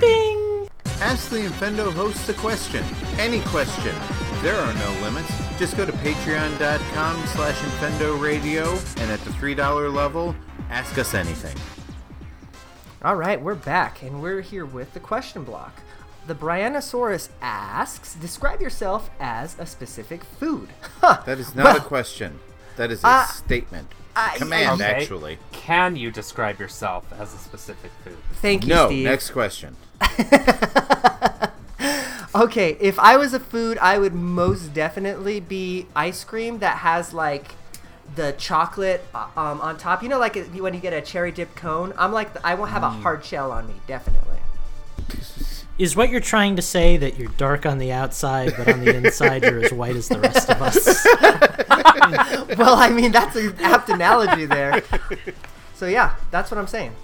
Ding. 0.00 0.68
Ask 1.00 1.30
the 1.30 1.38
Infendo 1.38 1.92
hosts 1.92 2.28
a 2.28 2.34
question. 2.34 2.84
Any 3.18 3.40
question. 3.42 3.94
There 4.42 4.56
are 4.56 4.74
no 4.74 4.90
limits. 5.02 5.30
Just 5.58 5.76
go 5.76 5.86
to 5.86 5.92
patreon.com 5.92 7.26
slash 7.28 7.54
Infendo 7.58 8.20
Radio, 8.20 8.72
and 8.98 9.10
at 9.10 9.20
the 9.20 9.30
$3 9.30 9.92
level, 9.94 10.34
ask 10.70 10.98
us 10.98 11.14
anything. 11.14 11.56
All 13.04 13.16
right, 13.16 13.40
we're 13.40 13.54
back, 13.56 14.02
and 14.02 14.22
we're 14.22 14.42
here 14.42 14.64
with 14.64 14.94
the 14.94 15.00
question 15.00 15.42
block. 15.42 15.80
The 16.28 16.34
Brianosaurus 16.36 17.30
asks, 17.40 18.14
describe 18.14 18.60
yourself 18.60 19.10
as 19.18 19.58
a 19.58 19.66
specific 19.66 20.22
food. 20.22 20.68
Huh. 21.00 21.20
That 21.26 21.38
is 21.40 21.54
not 21.54 21.64
Well, 21.64 21.76
a 21.78 21.80
question. 21.80 22.38
That 22.76 22.92
is 22.92 23.02
a 23.02 23.08
Uh, 23.08 23.24
statement. 23.26 23.88
I- 24.14 24.36
Command, 24.38 24.80
Okay. 24.80 24.90
actually. 24.92 25.38
Can 25.50 25.96
you 25.96 26.12
describe 26.12 26.60
yourself 26.60 27.04
as 27.18 27.34
a 27.34 27.38
specific 27.38 27.90
food? 28.04 28.18
Thank 28.40 28.66
you, 28.66 28.68
Steve. 28.68 28.76
No, 28.76 28.86
Steve. 28.88 29.04
next 29.04 29.30
question. 29.30 29.76
Okay, 32.34 32.78
if 32.80 32.98
I 32.98 33.18
was 33.18 33.34
a 33.34 33.38
food, 33.40 33.76
I 33.76 33.98
would 33.98 34.14
most 34.14 34.72
definitely 34.72 35.38
be 35.38 35.86
ice 35.94 36.24
cream 36.24 36.60
that 36.60 36.78
has 36.78 37.12
like 37.12 37.56
the 38.14 38.32
chocolate 38.32 39.04
uh, 39.14 39.26
um, 39.36 39.60
on 39.60 39.76
top. 39.78 40.02
You 40.02 40.08
know, 40.08 40.18
like 40.18 40.36
it- 40.36 40.52
when 40.60 40.74
you 40.74 40.80
get 40.80 40.92
a 40.92 41.00
cherry 41.00 41.32
dip 41.32 41.54
cone. 41.54 41.92
I'm 41.96 42.12
like, 42.12 42.28
I 42.44 42.54
won't 42.54 42.70
have 42.70 42.82
a 42.82 42.88
Mm. 42.90 43.02
hard 43.02 43.24
shell 43.24 43.50
on 43.52 43.66
me, 43.66 43.74
definitely. 43.86 44.38
Is 45.78 45.96
what 45.96 46.10
you're 46.10 46.20
trying 46.20 46.56
to 46.56 46.62
say 46.62 46.96
that 46.98 47.18
you're 47.18 47.30
dark 47.38 47.64
on 47.66 47.78
the 47.78 47.90
outside, 47.92 48.54
but 48.56 48.68
on 48.68 48.80
the 48.84 48.94
inside 48.94 49.42
you're 49.42 49.64
as 49.64 49.72
white 49.72 49.96
as 49.96 50.06
the 50.06 50.18
rest 50.20 50.48
of 50.50 50.60
us? 50.62 51.04
well, 52.58 52.74
I 52.76 52.90
mean, 52.90 53.10
that's 53.10 53.34
an 53.36 53.56
apt 53.60 53.88
analogy 53.88 54.44
there. 54.44 54.82
So 55.74 55.86
yeah, 55.86 56.14
that's 56.30 56.50
what 56.50 56.58
I'm 56.58 56.66
saying. 56.66 56.94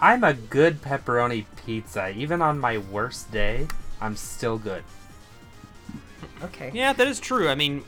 I'm 0.00 0.24
a 0.24 0.34
good 0.34 0.82
pepperoni 0.82 1.44
pizza. 1.64 2.08
Even 2.10 2.42
on 2.42 2.58
my 2.58 2.78
worst 2.78 3.30
day, 3.32 3.66
I'm 4.00 4.16
still 4.16 4.58
good. 4.58 4.84
Okay. 6.42 6.70
Yeah, 6.74 6.92
that 6.92 7.06
is 7.06 7.18
true. 7.20 7.48
I 7.48 7.54
mean, 7.54 7.84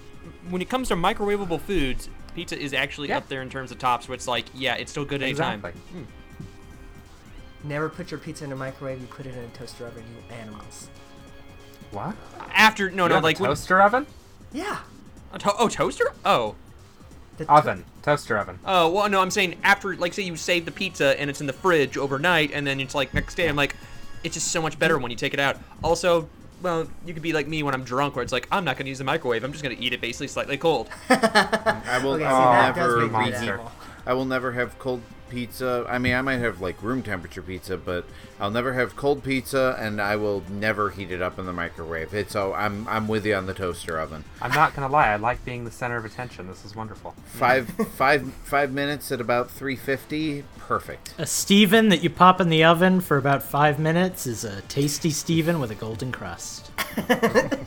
when 0.51 0.63
it 0.63 0.69
comes 0.69 0.89
to 0.89 0.97
microwavable 0.97 1.61
foods, 1.61 2.09
pizza 2.35 2.59
is 2.59 2.73
actually 2.73 3.09
Yeah. 3.09 3.19
up 3.19 3.29
there 3.29 3.43
in 3.43 3.51
terms 3.51 3.71
of 3.71 3.79
tops. 3.79 4.09
Where 4.09 4.15
it's 4.15 4.29
like, 4.29 4.47
yeah, 4.55 4.75
it's 4.75 4.91
still 4.91 5.05
good 5.05 5.23
anytime. 5.23 5.65
Exactly. 5.65 5.81
Hmm. 5.93 6.05
Never 7.65 7.89
put 7.89 8.11
your 8.11 8.21
pizza 8.21 8.45
in 8.45 8.53
a 8.53 8.57
microwave. 8.57 9.01
You 9.01 9.07
put 9.07 9.27
it 9.27 9.35
in 9.35 9.45
a 9.45 9.49
toaster 9.49 9.87
oven. 9.87 10.05
You 10.09 10.35
animals. 10.37 10.89
What? 11.91 12.15
After 12.53 12.91
no, 12.91 13.05
You 13.05 13.09
no, 13.09 13.15
have 13.17 13.25
like 13.25 13.39
a 13.39 13.43
when- 13.43 13.51
toaster 13.51 13.81
oven? 13.83 14.07
Yeah. 14.53 14.79
a 15.33 15.39
to- 15.39 15.55
oh, 15.59 15.69
toaster. 15.69 16.13
Oh, 16.25 16.55
The 17.37 17.45
to- 17.45 17.53
Oven. 17.53 17.85
Toaster 18.03 18.39
oven. 18.39 18.59
oh, 18.65 18.89
well, 18.89 19.09
no, 19.09 19.21
I'm 19.21 19.31
saying 19.31 19.57
after, 19.63 19.95
like, 19.97 20.15
say 20.15 20.23
you 20.23 20.37
save 20.37 20.65
the 20.65 20.71
pizza 20.71 21.21
and 21.21 21.29
it's 21.29 21.41
in 21.41 21.47
the 21.47 21.53
fridge 21.53 21.97
overnight, 21.99 22.51
and 22.53 22.67
then 22.67 22.81
it's 22.81 22.95
like 22.95 23.13
next 23.13 23.35
day. 23.35 23.49
I'm 23.49 23.57
like, 23.57 23.77
it's 24.25 24.35
just 24.35 24.49
so 24.51 24.63
much 24.63 24.79
better 24.79 24.97
hmm. 24.97 25.03
when 25.03 25.11
you 25.11 25.17
take 25.17 25.35
it 25.35 25.41
out. 25.41 25.57
Also. 25.83 26.29
Well, 26.61 26.89
you 27.07 27.15
could 27.15 27.23
be 27.23 27.33
like 27.33 27.47
me 27.47 27.63
when 27.63 27.73
I'm 27.75 27.85
drunk, 27.85 28.17
where 28.17 28.23
it's 28.23 28.33
like 28.33 28.49
I'm 28.51 28.65
not 28.65 28.77
gonna 28.77 28.89
use 28.89 28.99
the 28.99 29.05
microwave. 29.05 29.45
I'm 29.45 29.53
just 29.53 29.63
gonna 29.63 29.77
eat 29.79 29.93
it 29.93 30.01
basically 30.01 30.29
slightly 30.29 30.57
cold. 30.57 30.89
I 31.09 32.01
will 32.03 32.15
Okay, 32.15 32.25
see, 32.25 32.29
that 32.29 32.75
does 32.75 32.95
never 32.95 32.97
make 33.07 33.13
me 33.13 33.19
reheat. 33.19 33.35
animal. 33.35 33.73
I 34.07 34.13
will 34.15 34.25
never 34.25 34.53
have 34.53 34.79
cold 34.79 35.03
pizza. 35.29 35.87
I 35.89 35.99
mean, 35.99 36.15
I 36.15 36.23
might 36.23 36.39
have 36.39 36.61
like 36.61 36.83
room 36.83 37.03
temperature 37.03 37.43
pizza, 37.43 37.77
but 37.77 38.05
I'll 38.41 38.51
never 38.51 38.73
have 38.75 38.97
cold 38.97 39.23
pizza, 39.23 39.77
and 39.79 40.01
I 40.01 40.17
will 40.17 40.43
never 40.49 40.91
heat 40.91 41.11
it 41.11 41.21
up 41.23 41.39
in 41.39 41.47
the 41.47 41.53
microwave. 41.53 42.15
It's 42.15 42.33
so 42.33 42.55
I'm 42.55 42.87
I'm 42.89 43.09
with 43.09 43.27
you 43.27 43.35
on 43.35 43.47
the 43.47 43.55
toaster 43.55 43.99
oven. 43.99 44.25
I'm 44.41 44.53
not 44.53 44.75
gonna 44.75 44.89
lie, 44.89 45.09
I 45.09 45.17
like 45.17 45.45
being 45.45 45.65
the 45.65 45.71
center 45.71 45.97
of 45.97 46.05
attention. 46.05 46.47
This 46.47 46.65
is 46.65 46.75
wonderful. 46.75 47.15
Five 47.27 47.69
five 47.95 48.33
five 48.45 48.73
minutes 48.73 49.11
at 49.13 49.21
about 49.21 49.51
350, 49.51 50.45
perfect. 50.59 51.15
A 51.19 51.27
Steven 51.27 51.89
that 51.89 52.03
you 52.03 52.11
pop 52.11 52.41
in 52.41 52.49
the 52.49 52.65
oven 52.65 53.01
for 53.01 53.17
about 53.17 53.43
five 53.43 53.79
minutes 53.79 54.27
is 54.27 54.45
a 54.45 54.63
tasty 54.63 55.11
Steven 55.11 55.61
with 55.61 55.71
a 55.71 55.75
golden 55.77 56.13
crust. 56.13 56.71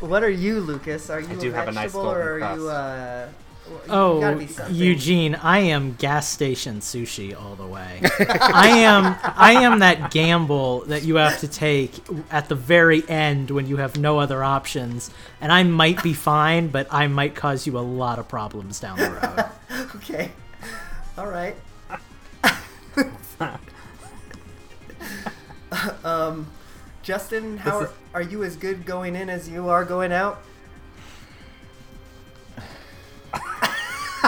What 0.00 0.22
are 0.22 0.30
you, 0.30 0.60
Lucas? 0.60 1.08
Are 1.10 1.20
you 1.20 1.28
I 1.30 1.34
do 1.36 1.50
a 1.50 1.54
have 1.54 1.68
a 1.68 1.72
nice 1.72 1.92
vegetable 1.92 2.02
golden 2.04 2.22
or 2.22 2.32
are 2.32 2.38
you 2.38 2.44
crust. 2.44 2.60
uh? 2.60 2.64
you 2.64 2.66
gotta 2.68 3.45
Oh. 3.88 4.38
Eugene, 4.70 5.34
I 5.36 5.58
am 5.58 5.94
gas 5.94 6.28
station 6.28 6.80
sushi 6.80 7.40
all 7.40 7.54
the 7.54 7.66
way. 7.66 8.00
I 8.20 8.68
am 8.78 9.16
I 9.22 9.52
am 9.62 9.80
that 9.80 10.10
gamble 10.10 10.80
that 10.86 11.04
you 11.04 11.16
have 11.16 11.40
to 11.40 11.48
take 11.48 11.92
at 12.30 12.48
the 12.48 12.54
very 12.54 13.08
end 13.08 13.50
when 13.50 13.66
you 13.66 13.76
have 13.78 13.98
no 13.98 14.18
other 14.18 14.42
options. 14.42 15.10
And 15.40 15.52
I 15.52 15.62
might 15.62 16.02
be 16.02 16.12
fine, 16.12 16.68
but 16.68 16.86
I 16.90 17.06
might 17.06 17.34
cause 17.34 17.66
you 17.66 17.78
a 17.78 17.80
lot 17.80 18.18
of 18.18 18.28
problems 18.28 18.80
down 18.80 18.98
the 18.98 19.10
road. 19.10 19.44
Okay. 19.96 20.30
All 21.18 21.26
right. 21.26 21.56
um, 26.04 26.46
Justin, 27.02 27.58
how 27.58 27.80
are, 27.80 27.90
are 28.14 28.22
you 28.22 28.44
as 28.44 28.56
good 28.56 28.86
going 28.86 29.16
in 29.16 29.28
as 29.28 29.48
you 29.48 29.68
are 29.68 29.84
going 29.84 30.12
out? 30.12 30.40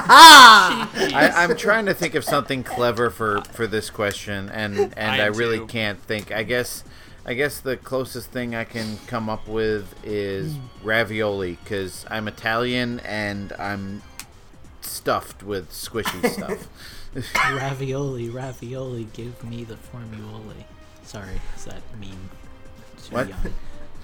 Ah! 0.08 0.90
I, 0.94 1.30
I'm 1.44 1.56
trying 1.56 1.86
to 1.86 1.94
think 1.94 2.14
of 2.14 2.24
something 2.24 2.62
clever 2.64 3.10
for 3.10 3.42
for 3.52 3.66
this 3.66 3.90
question, 3.90 4.48
and 4.50 4.78
and 4.96 5.10
I 5.20 5.24
I, 5.24 5.26
really 5.26 5.58
too. 5.58 5.66
can't 5.66 6.00
think. 6.00 6.32
I 6.32 6.42
guess 6.42 6.84
I 7.26 7.34
guess 7.34 7.60
the 7.60 7.76
closest 7.76 8.30
thing 8.30 8.54
I 8.54 8.64
can 8.64 8.98
come 9.06 9.28
up 9.28 9.46
with 9.46 9.94
is 10.04 10.54
ravioli, 10.82 11.58
because 11.62 12.06
I'm 12.10 12.26
Italian 12.28 13.00
and 13.00 13.52
I'm 13.58 14.02
stuffed 14.80 15.42
with 15.42 15.70
squishy 15.70 16.26
stuff. 16.32 16.68
ravioli, 17.44 18.28
ravioli, 18.30 19.04
give 19.12 19.42
me 19.44 19.64
the 19.64 19.74
formuloli. 19.76 20.64
Sorry, 21.02 21.40
is 21.56 21.64
that 21.66 21.82
meme? 22.00 22.30
Too 23.04 23.14
What? 23.14 23.28
young. 23.28 23.54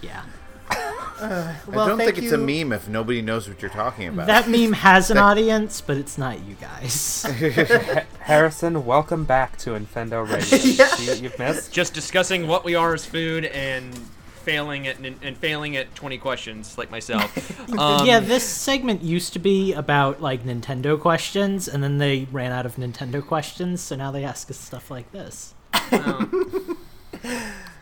Yeah. 0.03 0.23
I 0.71 1.57
Well, 1.67 1.87
don't 1.87 1.99
thank 1.99 2.15
think 2.17 2.27
it's 2.27 2.33
a 2.33 2.39
meme 2.39 2.73
if 2.73 2.89
nobody 2.89 3.23
knows 3.23 3.49
what 3.49 3.63
you're 3.63 3.71
talking 3.71 4.09
about. 4.09 4.27
That 4.27 4.49
meme 4.49 4.73
has 4.85 5.11
an 5.11 5.19
audience, 5.19 5.81
but 5.81 5.97
it's 5.97 6.19
not 6.19 6.45
you 6.45 6.55
guys. 6.55 7.23
Harrison, 8.21 8.85
welcome 8.85 9.25
back 9.25 9.57
to 9.59 9.71
Infendo 9.71 10.25
Radio. 10.25 10.45
See 10.87 11.09
what 11.09 11.23
you've 11.23 11.39
missed? 11.39 11.73
Just 11.73 11.95
discussing 11.95 12.47
what 12.47 12.65
we 12.65 12.75
are 12.75 12.95
as 12.95 13.07
food 13.07 13.47
and 13.47 13.97
failing 14.45 14.87
at 14.87 14.99
and 14.99 15.37
failing 15.39 15.75
at 15.77 15.95
20 15.95 16.19
questions 16.19 16.77
like 16.77 16.91
myself. 16.91 17.71
Um, 17.79 18.05
yeah, 18.05 18.21
this 18.21 18.45
segment 18.47 19.03
used 19.03 19.33
to 19.33 19.39
be 19.39 19.73
about 19.73 20.21
like 20.21 20.45
Nintendo 20.45 21.01
questions, 21.01 21.67
and 21.69 21.83
then 21.83 21.97
they 21.99 22.27
ran 22.31 22.53
out 22.53 22.67
of 22.67 22.77
Nintendo 22.77 23.27
questions, 23.27 23.81
so 23.81 23.97
now 23.97 24.11
they 24.11 24.25
ask 24.25 24.51
us 24.51 24.59
stuff 24.59 24.91
like 24.91 25.11
this. 25.13 25.55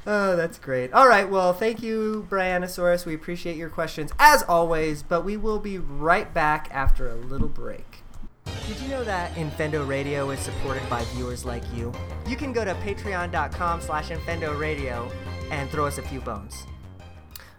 Oh, 0.06 0.34
that's 0.34 0.58
great. 0.58 0.92
All 0.92 1.06
right. 1.06 1.28
Well, 1.28 1.52
thank 1.52 1.82
you, 1.82 2.26
Brianosaurus. 2.28 3.06
We 3.06 3.14
appreciate 3.14 3.56
your 3.56 3.68
questions 3.68 4.10
as 4.18 4.42
always, 4.42 5.02
but 5.02 5.24
we 5.24 5.36
will 5.36 5.60
be 5.60 5.78
right 5.78 6.32
back 6.34 6.68
after 6.72 7.08
a 7.08 7.14
little 7.14 7.48
break. 7.48 7.98
Did 8.66 8.80
you 8.80 8.88
know 8.88 9.04
that 9.04 9.34
Infendo 9.34 9.86
Radio 9.86 10.30
is 10.30 10.40
supported 10.40 10.88
by 10.90 11.04
viewers 11.14 11.44
like 11.44 11.62
you? 11.74 11.92
You 12.26 12.36
can 12.36 12.52
go 12.52 12.64
to 12.64 12.74
patreon.com 12.74 13.80
slash 13.80 14.08
Infendo 14.10 14.58
Radio 14.58 15.10
and 15.50 15.70
throw 15.70 15.86
us 15.86 15.98
a 15.98 16.02
few 16.02 16.20
bones. 16.20 16.66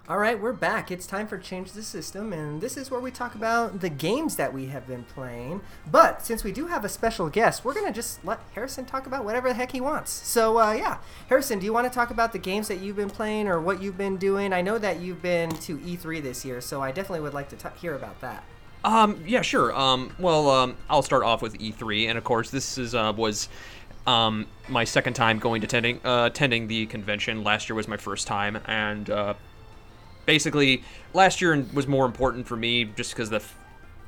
All 0.09 0.17
right, 0.17 0.37
we're 0.37 0.51
back. 0.51 0.91
It's 0.91 1.07
time 1.07 1.27
for 1.27 1.37
Change 1.37 1.71
the 1.71 1.81
System, 1.81 2.33
and 2.33 2.59
this 2.59 2.75
is 2.75 2.91
where 2.91 2.99
we 2.99 3.09
talk 3.09 3.35
about 3.35 3.79
the 3.79 3.87
games 3.87 4.35
that 4.35 4.53
we 4.53 4.65
have 4.65 4.85
been 4.85 5.05
playing. 5.05 5.61
But 5.89 6.25
since 6.25 6.43
we 6.43 6.51
do 6.51 6.67
have 6.67 6.83
a 6.83 6.89
special 6.89 7.29
guest, 7.29 7.63
we're 7.63 7.73
going 7.73 7.85
to 7.85 7.93
just 7.93 8.23
let 8.25 8.41
Harrison 8.53 8.83
talk 8.83 9.07
about 9.07 9.23
whatever 9.23 9.47
the 9.47 9.53
heck 9.53 9.71
he 9.71 9.79
wants. 9.79 10.11
So, 10.11 10.59
uh, 10.59 10.73
yeah. 10.73 10.97
Harrison, 11.29 11.59
do 11.59 11.65
you 11.65 11.71
want 11.71 11.87
to 11.87 11.93
talk 11.95 12.11
about 12.11 12.33
the 12.33 12.37
games 12.37 12.67
that 12.67 12.81
you've 12.81 12.97
been 12.97 13.09
playing 13.09 13.47
or 13.47 13.61
what 13.61 13.81
you've 13.81 13.97
been 13.97 14.17
doing? 14.17 14.51
I 14.51 14.59
know 14.59 14.77
that 14.77 14.99
you've 14.99 15.21
been 15.21 15.51
to 15.51 15.77
E3 15.77 16.21
this 16.21 16.43
year, 16.43 16.59
so 16.59 16.81
I 16.81 16.91
definitely 16.91 17.21
would 17.21 17.33
like 17.33 17.47
to 17.51 17.55
t- 17.55 17.69
hear 17.79 17.95
about 17.95 18.19
that. 18.19 18.43
Um, 18.83 19.23
yeah, 19.25 19.41
sure. 19.41 19.73
Um, 19.73 20.13
well, 20.19 20.49
um, 20.49 20.75
I'll 20.89 21.01
start 21.01 21.23
off 21.23 21.41
with 21.41 21.57
E3, 21.59 22.09
and 22.09 22.17
of 22.17 22.25
course, 22.25 22.49
this 22.49 22.77
is 22.77 22.93
uh, 22.93 23.13
was 23.15 23.47
um, 24.05 24.47
my 24.67 24.83
second 24.83 25.13
time 25.13 25.39
going 25.39 25.61
to 25.61 25.65
attending 25.67 26.01
uh, 26.03 26.25
attending 26.25 26.67
the 26.67 26.87
convention. 26.87 27.45
Last 27.45 27.69
year 27.69 27.77
was 27.77 27.87
my 27.87 27.95
first 27.95 28.27
time, 28.27 28.59
and 28.65 29.09
uh, 29.09 29.35
basically, 30.25 30.83
last 31.13 31.41
year 31.41 31.65
was 31.73 31.87
more 31.87 32.05
important 32.05 32.47
for 32.47 32.55
me 32.55 32.85
just 32.85 33.11
because 33.11 33.29
the 33.29 33.41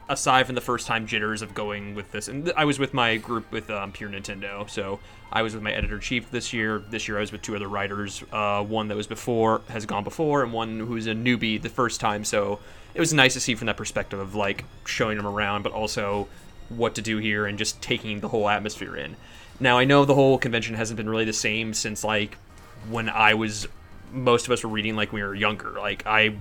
aside 0.08 0.46
from 0.46 0.54
the 0.54 0.62
first 0.62 0.86
time 0.86 1.08
jitters 1.08 1.42
of 1.42 1.54
going 1.54 1.96
with 1.96 2.12
this, 2.12 2.28
and 2.28 2.52
I 2.56 2.66
was 2.66 2.78
with 2.78 2.94
my 2.94 3.18
group 3.18 3.52
with 3.52 3.70
um, 3.70 3.92
Pure 3.92 4.12
Nintendo, 4.12 4.70
so 4.70 5.00
I 5.32 5.42
was 5.42 5.54
with 5.54 5.64
my 5.64 5.72
editor 5.72 6.00
chief 6.00 6.30
this 6.32 6.54
year. 6.54 6.80
This 6.90 7.08
year 7.08 7.18
I 7.18 7.22
was 7.22 7.32
with 7.32 7.42
two 7.42 7.56
other 7.56 7.68
writers. 7.68 8.24
Uh, 8.32 8.64
one 8.64 8.88
that 8.90 8.98
was 8.98 9.08
before 9.08 9.62
has 9.70 9.86
gone 9.86 10.04
before, 10.04 10.44
and 10.44 10.54
one 10.54 10.80
who's 10.80 11.08
a 11.08 11.14
newbie 11.14 11.62
the 11.62 11.70
first 11.70 12.00
time. 12.00 12.24
So 12.24 12.60
it 12.94 13.00
was 13.00 13.14
nice 13.14 13.34
to 13.34 13.40
see 13.40 13.56
from 13.56 13.68
that 13.68 13.78
perspective 13.78 14.20
of 14.20 14.36
like 14.36 14.64
showing 14.86 15.18
them 15.18 15.28
around, 15.28 15.64
but 15.64 15.72
also 15.72 16.28
what 16.70 16.96
to 16.96 17.02
do 17.02 17.18
here 17.18 17.46
and 17.46 17.58
just 17.58 17.82
taking 17.82 18.20
the 18.20 18.30
whole 18.30 18.48
atmosphere 18.50 18.96
in. 18.96 19.16
Now 19.60 19.78
I 19.78 19.86
know 19.86 20.06
the 20.06 20.16
whole 20.16 20.38
convention 20.38 20.76
hasn't 20.76 20.98
been 20.98 21.10
really 21.10 21.26
the 21.26 21.34
same 21.34 21.74
since 21.74 22.04
like 22.04 22.38
when 22.90 23.10
I 23.10 23.34
was 23.34 23.68
most 24.16 24.46
of 24.46 24.52
us 24.52 24.64
were 24.64 24.70
reading 24.70 24.96
like 24.96 25.12
when 25.12 25.22
we 25.22 25.28
were 25.28 25.36
younger. 25.36 25.72
Like 25.72 26.06
I 26.06 26.36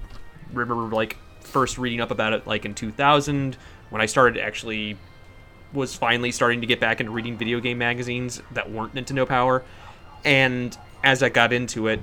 remember 0.52 0.94
like 0.94 1.16
first 1.40 1.78
reading 1.78 2.00
up 2.00 2.10
about 2.10 2.32
it 2.32 2.46
like 2.46 2.64
in 2.64 2.74
2000 2.74 3.56
when 3.90 4.00
I 4.00 4.06
started 4.06 4.40
actually 4.42 4.96
was 5.72 5.94
finally 5.94 6.30
starting 6.30 6.60
to 6.60 6.66
get 6.66 6.80
back 6.80 7.00
into 7.00 7.12
reading 7.12 7.36
video 7.36 7.60
game 7.60 7.78
magazines 7.78 8.40
that 8.52 8.70
weren't 8.70 8.94
Nintendo 8.94 9.26
Power. 9.26 9.64
And 10.24 10.76
as 11.02 11.22
I 11.22 11.28
got 11.28 11.52
into 11.52 11.88
it, 11.88 12.00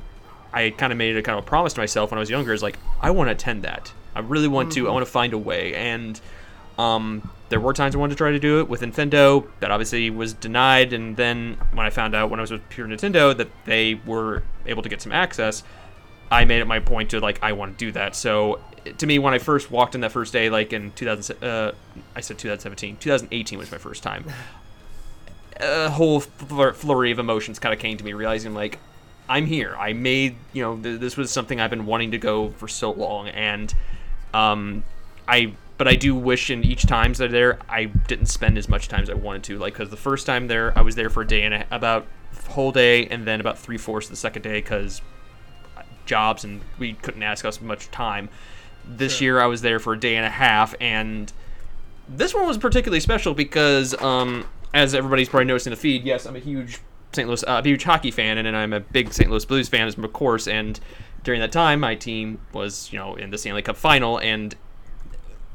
I 0.53 0.69
kind 0.71 0.91
of 0.91 0.97
made 0.97 1.15
a 1.15 1.21
kind 1.21 1.37
of 1.39 1.45
a 1.45 1.47
promise 1.47 1.73
to 1.73 1.79
myself 1.79 2.11
when 2.11 2.17
I 2.17 2.21
was 2.21 2.29
younger 2.29 2.53
is 2.53 2.61
like 2.61 2.77
I 3.01 3.11
want 3.11 3.29
to 3.29 3.31
attend 3.31 3.63
that. 3.63 3.91
I 4.13 4.19
really 4.19 4.49
want 4.49 4.73
to. 4.73 4.89
I 4.89 4.91
want 4.91 5.05
to 5.05 5.11
find 5.11 5.31
a 5.33 5.37
way. 5.37 5.73
And 5.73 6.19
um, 6.77 7.29
there 7.51 7.59
were 7.59 7.73
times 7.73 7.93
I 7.93 7.97
wanted 7.97 8.13
to 8.13 8.17
try 8.17 8.31
to 8.31 8.39
do 8.39 8.61
it 8.61 8.69
with 8.69 8.79
Nintendo. 8.79 9.45
That 9.59 9.71
obviously 9.71 10.09
was 10.09 10.33
denied. 10.33 10.93
And 10.93 11.17
then 11.17 11.57
when 11.73 11.85
I 11.85 11.89
found 11.89 12.15
out 12.15 12.29
when 12.29 12.39
I 12.39 12.43
was 12.43 12.51
with 12.51 12.67
Pure 12.69 12.87
Nintendo 12.87 13.35
that 13.35 13.49
they 13.65 13.95
were 14.05 14.43
able 14.65 14.81
to 14.81 14.87
get 14.87 15.01
some 15.01 15.11
access, 15.11 15.61
I 16.31 16.45
made 16.45 16.61
it 16.61 16.65
my 16.65 16.79
point 16.79 17.09
to 17.09 17.19
like 17.19 17.43
I 17.43 17.51
want 17.51 17.77
to 17.77 17.85
do 17.85 17.91
that. 17.91 18.15
So 18.15 18.61
to 18.97 19.05
me, 19.05 19.19
when 19.19 19.33
I 19.33 19.37
first 19.37 19.69
walked 19.69 19.95
in 19.95 20.01
that 20.01 20.13
first 20.13 20.31
day, 20.31 20.49
like 20.49 20.71
in 20.71 20.93
2000, 20.93 21.43
uh, 21.43 21.73
I 22.15 22.21
said 22.21 22.37
2017, 22.37 22.97
2018 22.97 23.59
was 23.59 23.69
my 23.69 23.77
first 23.77 24.01
time. 24.01 24.25
A 25.59 25.89
whole 25.89 26.21
flur- 26.21 26.73
flurry 26.73 27.11
of 27.11 27.19
emotions 27.19 27.59
kind 27.59 27.73
of 27.73 27.79
came 27.79 27.97
to 27.97 28.03
me, 28.03 28.13
realizing 28.13 28.53
like 28.53 28.79
I'm 29.27 29.45
here. 29.45 29.75
I 29.77 29.91
made 29.91 30.37
you 30.53 30.63
know 30.63 30.77
th- 30.77 31.01
this 31.01 31.17
was 31.17 31.31
something 31.31 31.59
I've 31.59 31.69
been 31.69 31.85
wanting 31.85 32.11
to 32.11 32.17
go 32.17 32.49
for 32.51 32.69
so 32.69 32.91
long, 32.91 33.27
and 33.27 33.71
um, 34.33 34.83
I 35.27 35.53
but 35.81 35.87
I 35.87 35.95
do 35.95 36.13
wish 36.13 36.51
in 36.51 36.63
each 36.63 36.85
times 36.85 37.17
that 37.17 37.25
I'm 37.25 37.31
there 37.31 37.57
I 37.67 37.85
didn't 37.85 38.27
spend 38.27 38.55
as 38.59 38.69
much 38.69 38.87
time 38.87 39.01
as 39.01 39.09
I 39.09 39.15
wanted 39.15 39.41
to. 39.45 39.57
Like 39.57 39.73
because 39.73 39.89
the 39.89 39.97
first 39.97 40.27
time 40.27 40.45
there 40.45 40.77
I 40.77 40.81
was 40.81 40.93
there 40.93 41.09
for 41.09 41.23
a 41.23 41.27
day 41.27 41.41
and 41.41 41.55
a, 41.55 41.65
about 41.71 42.05
whole 42.49 42.71
day, 42.71 43.07
and 43.07 43.25
then 43.25 43.39
about 43.39 43.57
three 43.57 43.79
fourths 43.79 44.07
the 44.07 44.15
second 44.15 44.43
day 44.43 44.61
because 44.61 45.01
jobs 46.05 46.43
and 46.43 46.61
we 46.77 46.93
couldn't 46.93 47.23
ask 47.23 47.45
us 47.45 47.59
much 47.61 47.89
time. 47.89 48.29
This 48.85 49.21
year 49.21 49.41
I 49.41 49.47
was 49.47 49.63
there 49.63 49.79
for 49.79 49.93
a 49.93 49.99
day 49.99 50.17
and 50.17 50.23
a 50.23 50.29
half, 50.29 50.75
and 50.79 51.33
this 52.07 52.31
one 52.31 52.45
was 52.45 52.59
particularly 52.59 52.99
special 52.99 53.33
because, 53.33 53.99
um, 54.03 54.45
as 54.75 54.93
everybody's 54.93 55.29
probably 55.29 55.45
noticed 55.45 55.65
in 55.65 55.71
the 55.71 55.77
feed, 55.77 56.03
yes, 56.03 56.27
I'm 56.27 56.35
a 56.35 56.39
huge 56.39 56.77
St. 57.11 57.27
Louis, 57.27 57.43
uh, 57.47 57.59
a 57.59 57.67
huge 57.67 57.85
hockey 57.85 58.11
fan, 58.11 58.37
and, 58.37 58.47
and 58.47 58.55
I'm 58.55 58.73
a 58.73 58.81
big 58.81 59.11
St. 59.11 59.31
Louis 59.31 59.45
Blues 59.45 59.67
fan, 59.67 59.87
of 59.87 60.13
course. 60.13 60.47
And 60.47 60.79
during 61.23 61.41
that 61.41 61.51
time, 61.51 61.79
my 61.79 61.95
team 61.95 62.39
was, 62.53 62.93
you 62.93 62.99
know, 62.99 63.15
in 63.15 63.31
the 63.31 63.39
Stanley 63.39 63.63
Cup 63.63 63.77
final, 63.77 64.19
and 64.19 64.55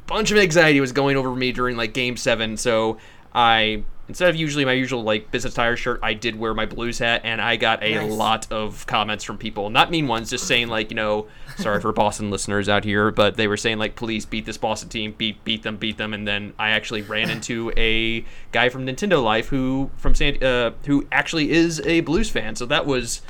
bunch 0.07 0.31
of 0.31 0.37
anxiety 0.37 0.79
was 0.79 0.91
going 0.91 1.17
over 1.17 1.33
me 1.35 1.51
during 1.51 1.77
like 1.77 1.93
Game 1.93 2.17
Seven. 2.17 2.57
So 2.57 2.97
I, 3.33 3.83
instead 4.07 4.29
of 4.29 4.35
usually 4.35 4.63
my 4.65 4.71
usual 4.73 5.03
like 5.03 5.29
business 5.31 5.53
tire 5.53 5.75
shirt, 5.75 5.99
I 6.01 6.13
did 6.13 6.39
wear 6.39 6.53
my 6.53 6.65
Blues 6.65 6.97
hat, 6.99 7.21
and 7.23 7.41
I 7.41 7.57
got 7.57 7.83
a 7.83 7.95
Nice. 7.95 8.11
lot 8.11 8.51
of 8.51 8.87
comments 8.87 9.23
from 9.23 9.37
people, 9.37 9.69
not 9.69 9.91
mean 9.91 10.07
ones, 10.07 10.29
just 10.29 10.47
saying 10.47 10.69
like, 10.69 10.89
you 10.89 10.95
know, 10.95 11.27
sorry 11.57 11.81
for 11.81 11.91
Boston 11.91 12.31
listeners 12.31 12.67
out 12.69 12.83
here, 12.83 13.11
but 13.11 13.35
they 13.35 13.47
were 13.47 13.57
saying 13.57 13.77
like, 13.79 13.95
please 13.95 14.25
beat 14.25 14.45
this 14.45 14.57
Boston 14.57 14.89
team, 14.89 15.13
beat 15.17 15.43
beat 15.43 15.63
them, 15.63 15.75
beat 15.77 15.97
them, 15.97 16.13
and 16.13 16.27
then 16.27 16.53
I 16.57 16.69
actually 16.69 17.01
ran 17.03 17.29
into 17.29 17.71
a 17.77 18.25
guy 18.51 18.69
from 18.69 18.85
Nintendo 18.87 19.21
Life 19.23 19.49
who 19.49 19.91
from 19.97 20.15
San, 20.15 20.41
uh, 20.43 20.71
who 20.85 21.05
actually 21.11 21.51
is 21.51 21.81
a 21.85 21.99
Blues 21.99 22.29
fan, 22.29 22.55
so 22.55 22.65
that 22.67 22.85
was 22.85 23.21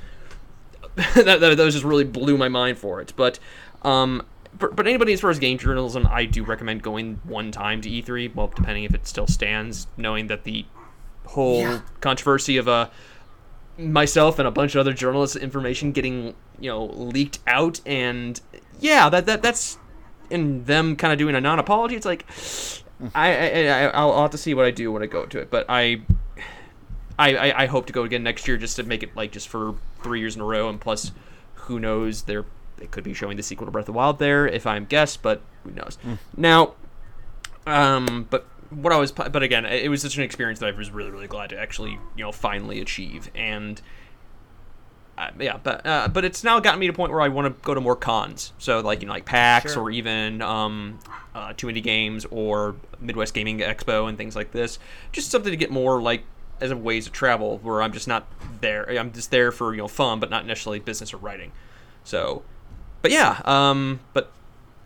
that, 0.95 1.25
that, 1.39 1.39
that 1.39 1.57
was 1.57 1.73
just 1.73 1.85
really 1.85 2.03
blew 2.03 2.37
my 2.37 2.49
mind 2.49 2.77
for 2.77 3.01
it. 3.01 3.13
But 3.15 3.39
um, 3.83 4.23
but, 4.57 4.75
but 4.75 4.87
anybody 4.87 5.13
as 5.13 5.21
far 5.21 5.29
as 5.29 5.39
game 5.39 5.57
journalism, 5.57 6.07
I 6.09 6.25
do 6.25 6.43
recommend 6.43 6.81
going 6.83 7.19
one 7.23 7.51
time 7.51 7.81
to 7.81 7.89
E3. 7.89 8.33
Well, 8.35 8.51
depending 8.55 8.83
if 8.83 8.93
it 8.93 9.07
still 9.07 9.27
stands, 9.27 9.87
knowing 9.97 10.27
that 10.27 10.43
the 10.43 10.65
whole 11.25 11.61
Yeah. 11.61 11.81
controversy 12.01 12.57
of 12.57 12.67
uh, 12.67 12.89
myself 13.77 14.39
and 14.39 14.47
a 14.47 14.51
bunch 14.51 14.75
of 14.75 14.79
other 14.79 14.93
journalists' 14.93 15.35
information 15.35 15.91
getting 15.91 16.33
you 16.59 16.69
know 16.69 16.85
leaked 16.85 17.39
out, 17.47 17.79
and 17.85 18.39
yeah, 18.79 19.09
that 19.09 19.25
that 19.25 19.41
that's 19.41 19.77
and 20.31 20.65
them 20.65 20.95
kind 20.95 21.13
of 21.13 21.19
doing 21.19 21.35
a 21.35 21.41
non-apology. 21.41 21.95
It's 21.95 22.05
like 22.05 22.25
I, 23.15 23.31
I, 23.33 23.65
I 23.67 23.83
I'll, 23.89 24.11
I'll 24.11 24.21
have 24.23 24.31
to 24.31 24.37
see 24.37 24.53
what 24.53 24.65
I 24.65 24.71
do 24.71 24.91
when 24.91 25.03
I 25.03 25.05
go 25.05 25.25
to 25.25 25.39
it, 25.39 25.49
but 25.51 25.65
I. 25.69 26.01
I, 27.19 27.35
I, 27.35 27.63
I 27.63 27.65
hope 27.65 27.87
to 27.87 27.93
go 27.93 28.03
again 28.03 28.21
next 28.21 28.47
year 28.47 28.57
just 28.57 28.75
to 28.75 28.83
make 28.83 29.01
it 29.01 29.15
like 29.15 29.31
just 29.31 29.47
for 29.47 29.73
three 30.03 30.19
years 30.19 30.35
in 30.35 30.41
a 30.43 30.45
row, 30.45 30.69
and 30.69 30.79
plus, 30.79 31.11
who 31.55 31.79
knows? 31.79 32.21
They're 32.21 32.45
they 32.77 32.87
could 32.87 33.03
be 33.03 33.13
showing 33.13 33.37
the 33.37 33.43
sequel 33.43 33.65
to 33.65 33.71
Breath 33.71 33.83
of 33.83 33.87
the 33.87 33.93
Wild 33.93 34.19
there 34.19 34.47
if 34.47 34.65
I'm 34.67 34.85
guessed, 34.85 35.21
but 35.21 35.41
who 35.63 35.71
knows? 35.71 35.97
Now, 36.35 36.73
um, 37.65 38.27
but 38.29 38.45
what 38.69 38.93
I 38.93 38.97
was, 38.97 39.11
but 39.11 39.41
again, 39.43 39.65
it 39.65 39.89
was 39.89 40.01
such 40.01 40.17
an 40.17 40.23
experience 40.23 40.59
that 40.59 40.67
I 40.67 40.71
was 40.77 40.91
really 40.91 41.11
really 41.11 41.27
glad 41.27 41.49
to 41.51 41.59
actually 41.59 41.91
you 42.15 42.23
know 42.23 42.31
finally 42.31 42.79
achieve, 42.79 43.29
and 43.35 43.81
uh, 45.17 45.31
yeah, 45.39 45.57
but 45.61 45.85
uh, 45.85 46.07
but 46.07 46.23
it's 46.25 46.43
now 46.43 46.59
gotten 46.59 46.79
me 46.79 46.87
to 46.87 46.93
a 46.93 46.95
point 46.95 47.11
where 47.11 47.21
I 47.21 47.27
want 47.29 47.47
to 47.47 47.61
go 47.63 47.73
to 47.73 47.81
more 47.81 47.95
cons. 47.95 48.53
So 48.57 48.79
like 48.81 49.01
you 49.01 49.07
know 49.07 49.13
like 49.13 49.25
PAX 49.25 49.73
Sure. 49.73 49.83
or 49.83 49.89
even 49.91 50.41
um, 50.41 50.99
uh, 51.33 51.53
Two 51.57 51.67
Indie 51.67 51.81
Games 51.83 52.25
or 52.29 52.75
Midwest 52.99 53.33
Gaming 53.33 53.59
Expo 53.59 54.07
and 54.07 54.17
things 54.17 54.35
like 54.35 54.51
this. 54.51 54.79
Just 55.11 55.31
something 55.31 55.51
to 55.51 55.57
get 55.57 55.71
more 55.71 56.01
like 56.01 56.23
as 56.59 56.71
a 56.71 56.77
ways 56.77 57.05
to 57.05 57.11
travel 57.11 57.57
where 57.59 57.81
I'm 57.81 57.93
just 57.93 58.07
not 58.07 58.27
there. 58.61 58.89
I'm 58.89 59.11
just 59.11 59.31
there 59.31 59.51
for 59.51 59.73
you 59.73 59.79
know 59.79 59.87
fun, 59.87 60.19
but 60.19 60.29
not 60.29 60.45
necessarily 60.45 60.79
business 60.79 61.13
or 61.13 61.17
writing. 61.17 61.51
So, 62.03 62.43
but 63.01 63.11
yeah, 63.11 63.41
um, 63.45 63.99
but 64.13 64.31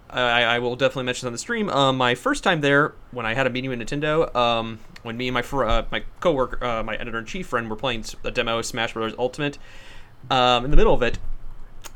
I, 0.09 0.43
I 0.43 0.59
will 0.59 0.75
definitely 0.75 1.05
mention 1.05 1.25
this 1.25 1.27
on 1.27 1.33
the 1.33 1.39
stream. 1.39 1.69
Uh, 1.69 1.93
my 1.93 2.15
first 2.15 2.43
time 2.43 2.61
there, 2.61 2.93
when 3.11 3.25
I 3.25 3.33
had 3.33 3.47
a 3.47 3.49
meeting 3.49 3.69
with 3.69 3.79
Nintendo, 3.79 4.33
um, 4.35 4.79
when 5.03 5.15
me 5.17 5.27
and 5.27 5.33
my 5.33 5.41
fr- 5.41 5.63
uh, 5.63 5.85
my 5.91 6.03
coworker, 6.19 6.63
uh, 6.63 6.83
my 6.83 6.95
editor 6.95 7.19
in 7.19 7.25
chief 7.25 7.47
friend, 7.47 7.69
were 7.69 7.75
playing 7.75 8.05
a 8.23 8.31
demo 8.31 8.59
of 8.59 8.65
Smash 8.65 8.93
Bros. 8.93 9.13
Ultimate. 9.17 9.57
Um, 10.29 10.65
in 10.65 10.71
the 10.71 10.77
middle 10.77 10.93
of 10.93 11.01
it, 11.01 11.17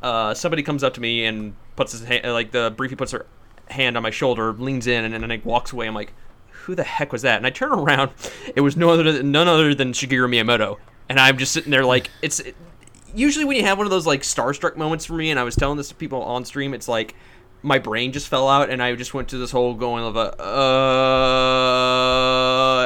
uh, 0.01 0.33
somebody 0.33 0.63
comes 0.63 0.83
up 0.83 0.93
to 0.95 1.01
me 1.01 1.25
and 1.25 1.55
puts 1.75 1.91
his 1.91 2.03
hand, 2.05 2.31
like 2.31 2.51
the 2.51 2.73
briefly 2.75 2.95
puts 2.95 3.11
her 3.11 3.25
hand 3.69 3.97
on 3.97 4.03
my 4.03 4.11
shoulder, 4.11 4.53
leans 4.53 4.87
in, 4.87 5.03
and 5.03 5.13
then 5.13 5.29
like 5.29 5.45
walks 5.45 5.73
away. 5.73 5.87
I'm 5.87 5.93
like, 5.93 6.13
who 6.49 6.73
the 6.73 6.83
heck 6.83 7.11
was 7.11 7.21
that? 7.23 7.37
And 7.37 7.45
I 7.45 7.49
turn 7.49 7.71
around, 7.79 8.11
it 8.55 8.61
was 8.61 8.77
no 8.77 8.89
other 8.89 9.11
than, 9.11 9.31
none 9.31 9.47
other 9.47 9.75
than 9.75 9.91
Shigeru 9.91 10.29
Miyamoto, 10.29 10.77
and 11.09 11.19
I'm 11.19 11.37
just 11.37 11.51
sitting 11.51 11.71
there 11.71 11.85
like 11.85 12.09
it's. 12.21 12.39
It, 12.39 12.55
usually 13.15 13.45
when 13.45 13.57
you 13.57 13.63
have 13.63 13.77
one 13.77 13.87
of 13.87 13.91
those 13.91 14.05
like 14.05 14.21
starstruck 14.21 14.75
moments 14.75 15.05
for 15.05 15.13
me, 15.13 15.31
and 15.31 15.39
I 15.39 15.43
was 15.43 15.55
telling 15.55 15.77
this 15.77 15.89
to 15.89 15.95
people 15.95 16.21
on 16.21 16.45
stream, 16.45 16.73
it's 16.73 16.87
like 16.87 17.15
my 17.63 17.79
brain 17.79 18.11
just 18.11 18.27
fell 18.27 18.47
out, 18.47 18.69
and 18.69 18.83
I 18.83 18.93
just 18.95 19.13
went 19.13 19.29
to 19.29 19.37
this 19.37 19.51
whole 19.51 19.73
going 19.73 20.03
of 20.03 20.15
a 20.15 20.41
uh, 20.41 20.45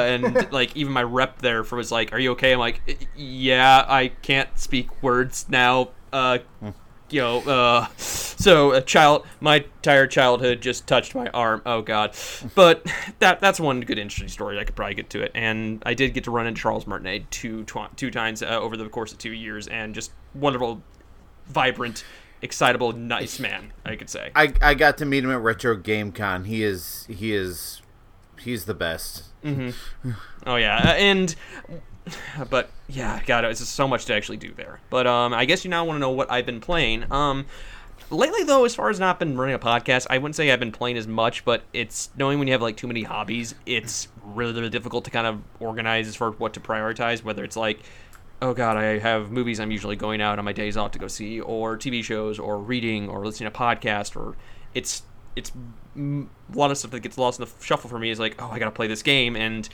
and 0.06 0.50
like 0.52 0.76
even 0.76 0.92
my 0.92 1.02
rep 1.02 1.38
there 1.38 1.64
for 1.64 1.76
was 1.76 1.92
like, 1.92 2.12
"Are 2.12 2.18
you 2.18 2.32
okay?" 2.32 2.52
I'm 2.52 2.58
like, 2.58 3.08
"Yeah, 3.16 3.84
I 3.86 4.08
can't 4.08 4.58
speak 4.58 5.02
words 5.02 5.46
now." 5.48 5.90
Uh, 6.12 6.38
you 7.12 7.20
know, 7.20 7.40
uh, 7.40 7.86
so 7.96 8.72
a 8.72 8.80
child, 8.80 9.26
my 9.40 9.56
entire 9.56 10.06
childhood 10.06 10.60
just 10.60 10.86
touched 10.86 11.14
my 11.14 11.28
arm. 11.28 11.62
Oh 11.66 11.82
God, 11.82 12.16
but 12.54 12.86
that 13.18 13.40
that's 13.40 13.60
one 13.60 13.80
good 13.80 13.98
interesting 13.98 14.28
story. 14.28 14.58
I 14.58 14.64
could 14.64 14.74
probably 14.76 14.94
get 14.94 15.10
to 15.10 15.22
it, 15.22 15.32
and 15.34 15.82
I 15.84 15.94
did 15.94 16.14
get 16.14 16.24
to 16.24 16.30
run 16.30 16.46
into 16.46 16.60
Charles 16.60 16.86
Martinet 16.86 17.30
two 17.30 17.64
tw- 17.64 17.96
two 17.96 18.10
times 18.10 18.42
uh, 18.42 18.46
over 18.46 18.76
the 18.76 18.88
course 18.88 19.12
of 19.12 19.18
two 19.18 19.32
years, 19.32 19.66
and 19.68 19.94
just 19.94 20.12
wonderful, 20.34 20.82
vibrant, 21.46 22.04
excitable, 22.42 22.92
nice 22.92 23.38
man. 23.38 23.72
I 23.84 23.96
could 23.96 24.08
say. 24.08 24.30
I, 24.34 24.52
I 24.62 24.74
got 24.74 24.98
to 24.98 25.04
meet 25.04 25.24
him 25.24 25.30
at 25.30 25.40
Retro 25.40 25.76
Game 25.76 26.12
Con. 26.12 26.44
He 26.44 26.62
is 26.62 27.06
he 27.08 27.34
is 27.34 27.82
he's 28.38 28.64
the 28.64 28.74
best. 28.74 29.24
Oh 30.46 30.56
yeah, 30.56 30.76
uh, 30.76 30.92
and 30.94 31.34
but 32.50 32.70
yeah, 32.88 33.20
God, 33.26 33.44
it's 33.44 33.60
just 33.60 33.74
so 33.74 33.86
much 33.88 34.06
to 34.06 34.14
actually 34.14 34.38
do 34.38 34.52
there. 34.52 34.80
But 34.90 35.06
um, 35.06 35.32
I 35.32 35.44
guess 35.44 35.64
you 35.64 35.70
now 35.70 35.84
want 35.84 35.96
to 35.96 36.00
know 36.00 36.10
what 36.10 36.30
I've 36.30 36.46
been 36.46 36.60
playing. 36.60 37.10
Um, 37.12 37.46
lately 38.10 38.44
though, 38.44 38.64
as 38.64 38.74
far 38.74 38.90
as 38.90 38.98
not 38.98 39.18
been 39.18 39.36
running 39.36 39.54
a 39.54 39.58
podcast, 39.58 40.06
I 40.10 40.18
wouldn't 40.18 40.36
say 40.36 40.50
I've 40.50 40.60
been 40.60 40.72
playing 40.72 40.96
as 40.96 41.06
much, 41.06 41.44
but 41.44 41.62
it's 41.72 42.10
knowing 42.16 42.38
when 42.38 42.48
you 42.48 42.52
have 42.52 42.62
like 42.62 42.76
too 42.76 42.86
many 42.86 43.02
hobbies, 43.02 43.54
it's 43.66 44.08
really 44.24 44.52
really 44.52 44.70
difficult 44.70 45.04
to 45.04 45.10
kind 45.10 45.26
of 45.26 45.40
organize 45.60 46.08
as 46.08 46.16
far 46.16 46.30
as 46.30 46.38
what 46.38 46.54
to 46.54 46.60
prioritize. 46.60 47.22
Whether 47.22 47.44
it's 47.44 47.56
like 47.56 47.80
oh 48.42 48.54
god, 48.54 48.76
I 48.76 48.98
have 48.98 49.30
movies 49.30 49.60
I'm 49.60 49.70
usually 49.70 49.96
going 49.96 50.20
out 50.20 50.38
on 50.38 50.44
my 50.44 50.52
days 50.52 50.76
off 50.76 50.92
to 50.92 50.98
go 50.98 51.08
see, 51.08 51.40
or 51.40 51.76
TV 51.76 52.02
shows, 52.02 52.38
or 52.38 52.58
reading, 52.58 53.08
or 53.08 53.24
listening 53.24 53.50
to 53.50 53.58
podcasts, 53.58 54.16
or 54.16 54.36
it's 54.74 55.02
it's 55.36 55.52
a 55.96 56.26
lot 56.54 56.70
of 56.70 56.78
stuff 56.78 56.90
that 56.90 57.00
gets 57.00 57.18
lost 57.18 57.38
in 57.38 57.46
the 57.46 57.64
shuffle 57.64 57.88
for 57.88 57.98
me 57.98 58.10
is 58.10 58.18
like, 58.18 58.40
oh, 58.40 58.50
I 58.50 58.58
gotta 58.58 58.70
play 58.70 58.86
this 58.86 59.02
game, 59.02 59.36
and 59.36 59.68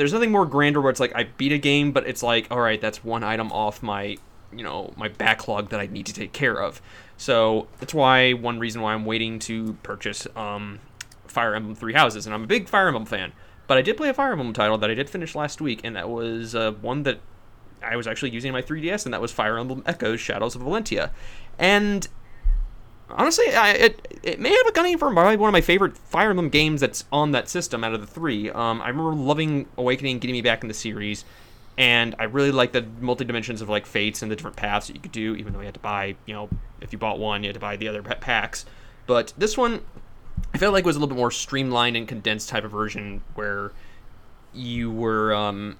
there's 0.00 0.14
nothing 0.14 0.30
more 0.30 0.46
grander 0.46 0.80
where 0.80 0.88
it's 0.88 0.98
like 0.98 1.14
I 1.14 1.24
beat 1.24 1.52
a 1.52 1.58
game, 1.58 1.92
but 1.92 2.06
it's 2.06 2.22
like, 2.22 2.46
all 2.50 2.58
right, 2.58 2.80
that's 2.80 3.04
one 3.04 3.22
item 3.22 3.52
off 3.52 3.82
my 3.82 4.16
you 4.50 4.64
know 4.64 4.94
my 4.96 5.08
backlog 5.08 5.68
that 5.68 5.78
I 5.78 5.88
need 5.88 6.06
to 6.06 6.14
take 6.14 6.32
care 6.32 6.54
of. 6.54 6.80
So 7.18 7.68
that's 7.80 7.92
why 7.92 8.32
one 8.32 8.58
reason 8.58 8.80
why 8.80 8.94
I'm 8.94 9.04
waiting 9.04 9.38
to 9.40 9.74
purchase 9.82 10.26
um, 10.34 10.78
Fire 11.26 11.54
Emblem 11.54 11.74
Three 11.74 11.92
Houses, 11.92 12.24
and 12.24 12.34
I'm 12.34 12.44
a 12.44 12.46
big 12.46 12.66
Fire 12.66 12.88
Emblem 12.88 13.04
fan. 13.04 13.34
But 13.66 13.76
I 13.76 13.82
did 13.82 13.98
play 13.98 14.08
a 14.08 14.14
Fire 14.14 14.32
Emblem 14.32 14.54
title 14.54 14.78
that 14.78 14.90
I 14.90 14.94
did 14.94 15.10
finish 15.10 15.34
last 15.34 15.60
week, 15.60 15.82
and 15.84 15.94
that 15.96 16.08
was 16.08 16.54
uh, 16.54 16.72
one 16.72 17.02
that 17.02 17.20
I 17.82 17.96
was 17.96 18.06
actually 18.06 18.30
using 18.30 18.52
my 18.52 18.62
3DS, 18.62 19.04
and 19.04 19.12
that 19.12 19.20
was 19.20 19.32
Fire 19.32 19.58
Emblem 19.58 19.82
Echoes: 19.84 20.18
Shadows 20.18 20.56
of 20.56 20.62
Valentia. 20.62 21.10
And 21.58 22.08
honestly, 23.16 23.46
I, 23.54 23.72
it 23.72 24.20
it 24.22 24.40
may 24.40 24.50
have 24.50 24.66
a 24.66 24.72
gunning 24.72 24.98
for 24.98 25.12
probably 25.12 25.36
one 25.36 25.48
of 25.48 25.52
my 25.52 25.60
favorite 25.60 25.96
Fire 25.96 26.30
Emblem 26.30 26.48
games 26.48 26.80
that's 26.80 27.04
on 27.12 27.30
that 27.32 27.48
system 27.48 27.84
out 27.84 27.94
of 27.94 28.00
the 28.00 28.06
three. 28.06 28.50
Um, 28.50 28.80
I 28.82 28.88
remember 28.88 29.14
loving 29.14 29.66
Awakening, 29.76 30.18
getting 30.18 30.34
me 30.34 30.42
back 30.42 30.62
in 30.62 30.68
the 30.68 30.74
series, 30.74 31.24
and 31.78 32.14
I 32.18 32.24
really 32.24 32.50
like 32.50 32.72
the 32.72 32.86
multi 33.00 33.24
dimensions 33.24 33.62
of 33.62 33.68
like 33.68 33.86
fates 33.86 34.22
and 34.22 34.30
the 34.30 34.36
different 34.36 34.56
paths 34.56 34.88
that 34.88 34.94
you 34.94 35.00
could 35.00 35.12
do. 35.12 35.34
Even 35.36 35.52
though 35.52 35.60
you 35.60 35.66
had 35.66 35.74
to 35.74 35.80
buy, 35.80 36.16
you 36.26 36.34
know, 36.34 36.48
if 36.80 36.92
you 36.92 36.98
bought 36.98 37.18
one, 37.18 37.42
you 37.42 37.48
had 37.48 37.54
to 37.54 37.60
buy 37.60 37.76
the 37.76 37.88
other 37.88 38.02
packs. 38.02 38.66
But 39.06 39.32
this 39.38 39.56
one, 39.56 39.80
I 40.54 40.58
felt 40.58 40.72
like 40.72 40.84
was 40.84 40.96
a 40.96 40.98
little 40.98 41.14
bit 41.14 41.18
more 41.18 41.30
streamlined 41.30 41.96
and 41.96 42.06
condensed 42.06 42.48
type 42.48 42.64
of 42.64 42.70
version 42.70 43.22
where 43.34 43.72
you 44.52 44.90
were. 44.90 45.34
Um, 45.34 45.78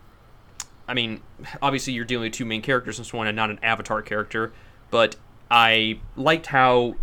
I 0.89 0.95
mean, 0.95 1.21
obviously 1.63 1.93
you're 1.93 2.05
dealing 2.05 2.25
with 2.25 2.33
two 2.33 2.45
main 2.45 2.63
characters 2.63 2.99
in 2.99 3.03
this 3.03 3.13
one 3.13 3.29
and 3.29 3.37
not 3.37 3.49
an 3.49 3.61
avatar 3.63 4.03
character, 4.03 4.53
but 4.91 5.15
I 5.49 6.01
liked 6.17 6.47
how 6.47 6.97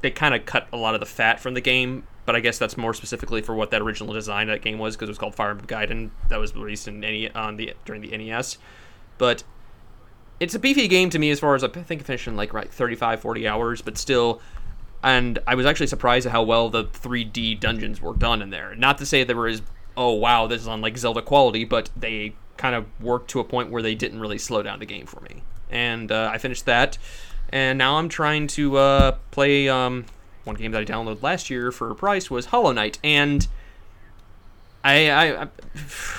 they 0.00 0.10
kind 0.10 0.34
of 0.34 0.46
cut 0.46 0.68
a 0.72 0.76
lot 0.76 0.94
of 0.94 1.00
the 1.00 1.06
fat 1.06 1.40
from 1.40 1.54
the 1.54 1.60
game. 1.60 2.04
But 2.26 2.36
I 2.36 2.40
guess 2.40 2.58
that's 2.58 2.76
more 2.76 2.92
specifically 2.92 3.40
for 3.40 3.54
what 3.54 3.70
that 3.70 3.80
original 3.80 4.12
design 4.12 4.50
of 4.50 4.54
that 4.56 4.62
game 4.62 4.78
was 4.78 4.96
because 4.96 5.08
it 5.08 5.12
was 5.12 5.18
called 5.18 5.34
Fire 5.34 5.50
Emblem 5.50 5.66
Gaiden 5.66 6.10
that 6.28 6.38
was 6.38 6.54
released 6.54 6.86
in 6.86 7.02
any 7.02 7.30
on 7.30 7.56
the 7.56 7.72
during 7.86 8.02
the 8.02 8.16
NES. 8.16 8.58
But 9.16 9.44
it's 10.38 10.54
a 10.54 10.58
beefy 10.58 10.88
game 10.88 11.08
to 11.10 11.18
me 11.18 11.30
as 11.30 11.40
far 11.40 11.54
as 11.54 11.64
I 11.64 11.68
think 11.68 12.02
I 12.02 12.04
finished 12.04 12.28
in 12.28 12.36
like 12.36 12.52
right 12.52 12.70
35 12.70 13.20
40 13.20 13.48
hours, 13.48 13.80
but 13.80 13.96
still 13.96 14.42
and 15.02 15.38
I 15.46 15.54
was 15.54 15.64
actually 15.64 15.86
surprised 15.86 16.26
at 16.26 16.32
how 16.32 16.42
well 16.42 16.70
the 16.70 16.84
3D 16.84 17.60
dungeons 17.60 18.00
were 18.02 18.14
done 18.14 18.42
in 18.42 18.50
there. 18.50 18.74
Not 18.74 18.98
to 18.98 19.06
say 19.06 19.24
they 19.24 19.34
were 19.34 19.48
as 19.48 19.62
oh 19.96 20.12
wow, 20.12 20.46
this 20.46 20.62
is 20.62 20.68
on 20.68 20.80
like 20.80 20.96
Zelda 20.98 21.22
quality, 21.22 21.64
but 21.64 21.90
they 21.96 22.34
kind 22.56 22.74
of 22.74 22.86
worked 23.00 23.30
to 23.30 23.40
a 23.40 23.44
point 23.44 23.70
where 23.70 23.82
they 23.82 23.94
didn't 23.94 24.20
really 24.20 24.38
slow 24.38 24.62
down 24.62 24.78
the 24.78 24.86
game 24.86 25.06
for 25.06 25.20
me. 25.20 25.42
And 25.70 26.10
uh, 26.10 26.30
I 26.32 26.38
finished 26.38 26.66
that, 26.66 26.98
and 27.50 27.78
now 27.78 27.96
I'm 27.96 28.08
trying 28.08 28.46
to 28.48 28.76
uh, 28.76 29.12
play 29.30 29.68
um, 29.68 30.06
one 30.44 30.56
game 30.56 30.72
that 30.72 30.80
I 30.80 30.84
downloaded 30.84 31.22
last 31.22 31.50
year 31.50 31.70
for 31.72 31.90
a 31.90 31.94
price 31.94 32.30
was 32.30 32.46
Hollow 32.46 32.72
Knight, 32.72 32.98
and 33.02 33.46
I, 34.84 35.10
I, 35.10 35.42
I 35.42 35.48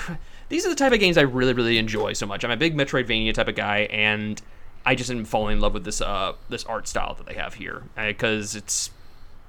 these 0.48 0.66
are 0.66 0.68
the 0.68 0.74
type 0.74 0.92
of 0.92 1.00
games 1.00 1.18
I 1.18 1.22
really 1.22 1.52
really 1.52 1.78
enjoy 1.78 2.12
so 2.12 2.26
much. 2.26 2.44
I'm 2.44 2.50
a 2.50 2.56
big 2.56 2.76
Metroidvania 2.76 3.34
type 3.34 3.48
of 3.48 3.54
guy, 3.54 3.80
and 3.90 4.40
I 4.84 4.94
just 4.94 5.10
am 5.10 5.24
falling 5.24 5.54
in 5.54 5.60
love 5.60 5.74
with 5.74 5.84
this 5.84 6.00
uh 6.00 6.32
this 6.48 6.64
art 6.64 6.88
style 6.88 7.14
that 7.14 7.26
they 7.26 7.34
have 7.34 7.54
here 7.54 7.82
because 7.96 8.54
it's 8.54 8.90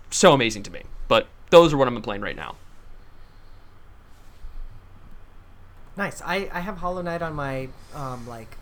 so 0.10 0.34
amazing 0.34 0.64
to 0.64 0.72
me. 0.72 0.84
But 1.08 1.28
those 1.50 1.74
are 1.74 1.78
what 1.78 1.88
I'm 1.88 2.02
playing 2.02 2.22
right 2.22 2.36
now. 2.36 2.56
Nice. 5.98 6.22
I, 6.26 6.50
I 6.54 6.62
have 6.62 6.78
Hollow 6.78 7.02
Knight 7.02 7.22
on 7.22 7.34
my 7.34 7.68
um, 7.94 8.28
like 8.28 8.58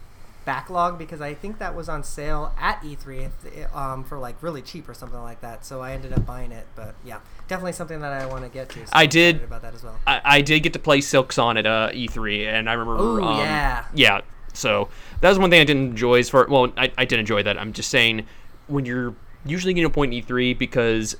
backlog 0.49 0.97
because 0.97 1.21
I 1.21 1.35
think 1.35 1.59
that 1.59 1.75
was 1.75 1.87
on 1.89 2.03
sale 2.03 2.51
at 2.59 2.81
E3 2.81 3.75
um, 3.75 4.03
for 4.03 4.17
like 4.17 4.41
really 4.41 4.63
cheap 4.63 4.89
or 4.89 4.95
something 4.95 5.21
like 5.21 5.41
that. 5.41 5.63
So 5.63 5.81
I 5.81 5.91
ended 5.91 6.11
up 6.11 6.25
buying 6.25 6.51
it. 6.51 6.65
But 6.75 6.95
yeah, 7.05 7.19
definitely 7.47 7.73
something 7.73 8.01
that 8.01 8.11
I 8.11 8.25
want 8.25 8.43
to 8.45 8.49
get 8.49 8.67
to. 8.69 8.79
So 8.79 8.91
I 8.91 9.03
I'm 9.03 9.09
did- 9.09 9.43
about 9.43 9.61
that 9.61 9.75
as 9.75 9.83
well. 9.83 9.99
I, 10.07 10.21
I 10.25 10.41
did 10.41 10.61
get 10.63 10.73
to 10.73 10.79
play 10.79 10.99
Silksong 11.01 11.59
at 11.59 11.67
uh, 11.67 11.91
E3, 11.91 12.47
and 12.47 12.67
I 12.67 12.73
remember. 12.73 12.99
Ooh, 13.03 13.23
um, 13.23 13.37
yeah. 13.37 13.85
Yeah. 13.93 14.21
So 14.53 14.89
that 15.21 15.29
was 15.29 15.37
one 15.37 15.51
thing 15.51 15.61
I 15.61 15.65
didn't 15.65 15.89
enjoy. 15.91 16.17
As 16.17 16.29
far 16.31 16.47
well, 16.49 16.73
I, 16.75 16.91
I 16.97 17.05
did 17.05 17.19
enjoy 17.19 17.43
that. 17.43 17.59
I'm 17.59 17.71
just 17.71 17.89
saying 17.89 18.25
when 18.67 18.85
you're 18.85 19.13
usually 19.45 19.75
getting 19.75 19.85
a 19.85 19.93
point 19.93 20.11
in 20.15 20.23
E3 20.23 20.57
because 20.57 21.15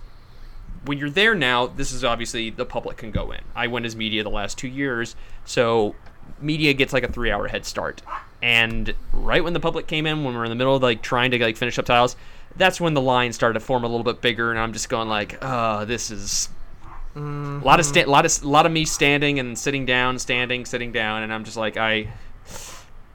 when 0.85 0.97
you're 0.97 1.11
there 1.11 1.35
now, 1.35 1.67
this 1.67 1.91
is 1.91 2.03
obviously 2.03 2.49
the 2.49 2.65
public 2.65 2.97
can 2.97 3.11
go 3.11 3.31
in. 3.31 3.41
I 3.55 3.67
went 3.67 3.85
as 3.85 3.95
media 3.95 4.23
the 4.23 4.31
last 4.31 4.57
two 4.57 4.67
years, 4.67 5.15
so 5.45 5.93
media 6.41 6.73
gets 6.73 6.93
like 6.93 7.03
a 7.03 7.11
three 7.11 7.29
hour 7.29 7.47
head 7.47 7.63
start. 7.63 8.01
And 8.41 8.93
right 9.11 9.43
when 9.43 9.53
the 9.53 9.59
public 9.59 9.87
came 9.87 10.05
in, 10.05 10.23
when 10.23 10.33
we 10.33 10.39
are 10.39 10.45
in 10.45 10.49
the 10.49 10.55
middle 10.55 10.75
of 10.75 10.81
like 10.81 11.01
trying 11.01 11.31
to 11.31 11.39
like 11.39 11.57
finish 11.57 11.77
up 11.77 11.85
tiles, 11.85 12.15
that's 12.55 12.79
when 12.79 12.93
the 12.93 13.01
line 13.01 13.33
started 13.33 13.59
to 13.59 13.65
form 13.65 13.83
a 13.83 13.87
little 13.87 14.03
bit 14.03 14.21
bigger, 14.21 14.49
and 14.49 14.59
I'm 14.59 14.73
just 14.73 14.89
going 14.89 15.09
like, 15.09 15.37
oh, 15.41 15.85
this 15.85 16.09
is 16.09 16.49
a 17.15 17.19
lot 17.19 17.79
of 17.79 17.85
sta- 17.85 18.05
lot 18.05 18.25
of 18.25 18.43
a 18.43 18.47
lot 18.47 18.65
of 18.65 18.71
me 18.71 18.85
standing 18.85 19.39
and 19.39 19.57
sitting 19.57 19.85
down, 19.85 20.19
standing, 20.19 20.65
sitting 20.65 20.91
down, 20.91 21.23
and 21.23 21.33
I'm 21.33 21.43
just 21.43 21.57
like, 21.57 21.75
I, 21.75 22.13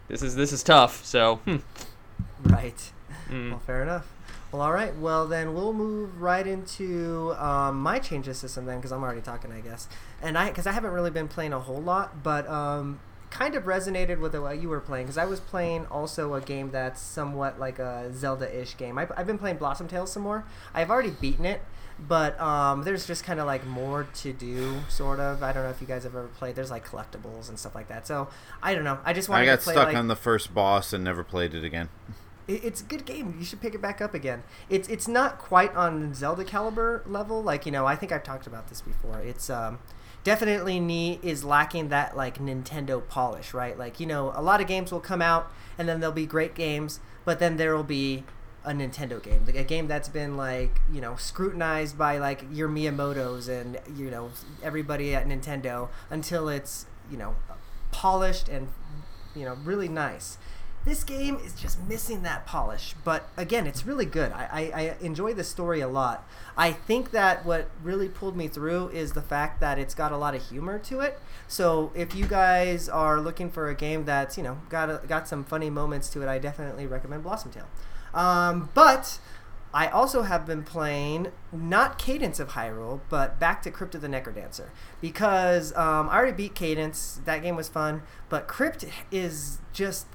this 0.08 0.22
is 0.22 0.34
this 0.34 0.52
is 0.52 0.62
tough. 0.62 1.04
So 1.04 1.36
hmm. 1.36 1.56
Right. 2.42 2.92
Mm. 3.30 3.50
Well, 3.50 3.60
fair 3.60 3.82
enough. 3.82 4.06
Well, 4.52 4.62
all 4.62 4.72
right. 4.72 4.94
Well, 4.94 5.26
then 5.26 5.54
we'll 5.54 5.72
move 5.72 6.20
right 6.20 6.46
into 6.46 7.34
um, 7.38 7.80
my 7.80 7.98
changes 7.98 8.38
system 8.38 8.66
then, 8.66 8.76
because 8.76 8.92
I'm 8.92 9.02
already 9.02 9.22
talking, 9.22 9.50
I 9.50 9.60
guess. 9.60 9.88
And 10.22 10.38
I, 10.38 10.48
because 10.48 10.66
I 10.66 10.72
haven't 10.72 10.92
really 10.92 11.10
been 11.10 11.26
playing 11.26 11.52
a 11.52 11.58
whole 11.58 11.82
lot, 11.82 12.22
but 12.22 12.46
um, 12.48 13.00
kind 13.34 13.56
of 13.56 13.64
resonated 13.64 14.20
with 14.20 14.34
what 14.36 14.62
you 14.62 14.68
were 14.68 14.80
playing, 14.80 15.06
because 15.06 15.18
I 15.18 15.24
was 15.24 15.40
playing 15.40 15.86
also 15.86 16.34
a 16.34 16.40
game 16.40 16.70
that's 16.70 17.00
somewhat 17.00 17.58
like 17.58 17.80
a 17.80 18.12
Zelda-ish 18.14 18.76
game. 18.76 18.96
I've, 18.96 19.10
I've 19.16 19.26
been 19.26 19.38
playing 19.38 19.56
Blossom 19.56 19.88
Tales 19.88 20.12
some 20.12 20.22
more. 20.22 20.44
I've 20.72 20.88
already 20.88 21.10
beaten 21.10 21.44
it, 21.44 21.60
but 21.98 22.40
um, 22.40 22.84
there's 22.84 23.08
just 23.08 23.24
kind 23.24 23.40
of 23.40 23.46
like 23.46 23.66
more 23.66 24.04
to 24.22 24.32
do, 24.32 24.76
sort 24.88 25.18
of. 25.18 25.42
I 25.42 25.52
don't 25.52 25.64
know 25.64 25.70
if 25.70 25.80
you 25.80 25.86
guys 25.86 26.04
have 26.04 26.14
ever 26.14 26.28
played. 26.28 26.54
There's 26.54 26.70
like 26.70 26.86
collectibles 26.86 27.48
and 27.48 27.58
stuff 27.58 27.74
like 27.74 27.88
that. 27.88 28.06
So 28.06 28.28
I 28.62 28.72
don't 28.72 28.84
know. 28.84 29.00
I 29.04 29.12
just 29.12 29.28
wanted 29.28 29.42
I 29.42 29.46
got 29.46 29.58
to 29.58 29.64
play 29.64 29.74
stuck 29.74 29.88
like, 29.88 29.96
on 29.96 30.06
the 30.06 30.16
first 30.16 30.54
boss 30.54 30.92
and 30.92 31.02
never 31.02 31.24
played 31.24 31.54
it 31.54 31.64
again. 31.64 31.88
it's 32.46 32.82
a 32.82 32.84
good 32.84 33.04
game. 33.04 33.34
You 33.38 33.44
should 33.44 33.60
pick 33.60 33.74
it 33.74 33.82
back 33.82 34.00
up 34.00 34.14
again. 34.14 34.44
It's 34.70 34.88
it's 34.88 35.08
not 35.08 35.38
quite 35.38 35.74
on 35.74 36.14
Zelda 36.14 36.44
caliber 36.44 37.02
level. 37.04 37.42
Like 37.42 37.66
you 37.66 37.72
know, 37.72 37.84
I 37.84 37.96
think 37.96 38.12
I've 38.12 38.24
talked 38.24 38.46
about 38.46 38.68
this 38.68 38.80
before. 38.80 39.18
It's 39.18 39.50
um, 39.50 39.80
definitely 40.24 40.80
ne- 40.80 41.20
is 41.22 41.44
lacking 41.44 41.90
that 41.90 42.16
like 42.16 42.38
Nintendo 42.38 43.06
polish, 43.06 43.54
right? 43.54 43.78
Like 43.78 44.00
you 44.00 44.06
know, 44.06 44.32
a 44.34 44.42
lot 44.42 44.60
of 44.60 44.66
games 44.66 44.90
will 44.90 45.00
come 45.00 45.22
out 45.22 45.52
and 45.78 45.88
then 45.88 46.00
there'll 46.00 46.14
be 46.14 46.26
great 46.26 46.54
games, 46.54 47.00
but 47.24 47.38
then 47.38 47.56
there 47.56 47.76
will 47.76 47.84
be 47.84 48.24
a 48.64 48.70
Nintendo 48.72 49.22
game, 49.22 49.44
like 49.44 49.56
a 49.56 49.64
game 49.64 49.86
that's 49.86 50.08
been 50.08 50.36
like 50.36 50.80
you 50.90 51.00
know 51.00 51.16
scrutinized 51.16 51.96
by 51.98 52.18
like 52.18 52.44
your 52.50 52.68
Miyamoto's 52.68 53.46
and 53.46 53.78
you 53.94 54.10
know 54.10 54.30
everybody 54.62 55.14
at 55.14 55.26
Nintendo 55.28 55.88
until 56.10 56.48
it's 56.48 56.86
you 57.10 57.18
know 57.18 57.36
polished 57.92 58.48
and 58.48 58.68
you 59.36 59.44
know 59.44 59.56
really 59.64 59.88
nice. 59.88 60.38
This 60.84 61.02
game 61.02 61.36
is 61.36 61.54
just 61.54 61.82
missing 61.88 62.22
that 62.24 62.44
polish, 62.44 62.94
but 63.04 63.30
again, 63.38 63.66
it's 63.66 63.86
really 63.86 64.04
good. 64.04 64.32
I, 64.32 64.48
I, 64.52 64.80
I 64.80 64.96
enjoy 65.00 65.32
the 65.32 65.42
story 65.42 65.80
a 65.80 65.88
lot. 65.88 66.28
I 66.58 66.72
think 66.72 67.10
that 67.12 67.46
what 67.46 67.70
really 67.82 68.08
pulled 68.10 68.36
me 68.36 68.48
through 68.48 68.88
is 68.90 69.12
the 69.12 69.22
fact 69.22 69.60
that 69.60 69.78
it's 69.78 69.94
got 69.94 70.12
a 70.12 70.18
lot 70.18 70.34
of 70.34 70.46
humor 70.46 70.78
to 70.80 71.00
it. 71.00 71.18
So 71.48 71.90
if 71.94 72.14
you 72.14 72.26
guys 72.26 72.90
are 72.90 73.18
looking 73.18 73.50
for 73.50 73.70
a 73.70 73.74
game 73.74 74.04
that's 74.04 74.36
you 74.36 74.42
know 74.42 74.58
got 74.68 74.90
a, 74.90 75.00
got 75.08 75.26
some 75.26 75.42
funny 75.42 75.70
moments 75.70 76.10
to 76.10 76.22
it, 76.22 76.28
I 76.28 76.38
definitely 76.38 76.86
recommend 76.86 77.22
Blossom 77.22 77.50
Tale. 77.50 77.68
Um, 78.12 78.68
but 78.74 79.18
I 79.72 79.88
also 79.88 80.22
have 80.22 80.46
been 80.46 80.62
playing 80.62 81.32
not 81.50 81.98
Cadence 81.98 82.38
of 82.38 82.50
Hyrule, 82.50 83.00
but 83.08 83.40
back 83.40 83.60
to 83.62 83.70
Crypt 83.72 83.96
of 83.96 84.02
the 84.02 84.08
Necrodancer 84.08 84.68
because 85.00 85.74
um, 85.76 86.08
I 86.10 86.16
already 86.16 86.36
beat 86.36 86.54
Cadence. 86.54 87.20
That 87.24 87.42
game 87.42 87.56
was 87.56 87.68
fun, 87.68 88.02
but 88.28 88.46
Crypt 88.46 88.84
is 89.10 89.58
just 89.72 90.06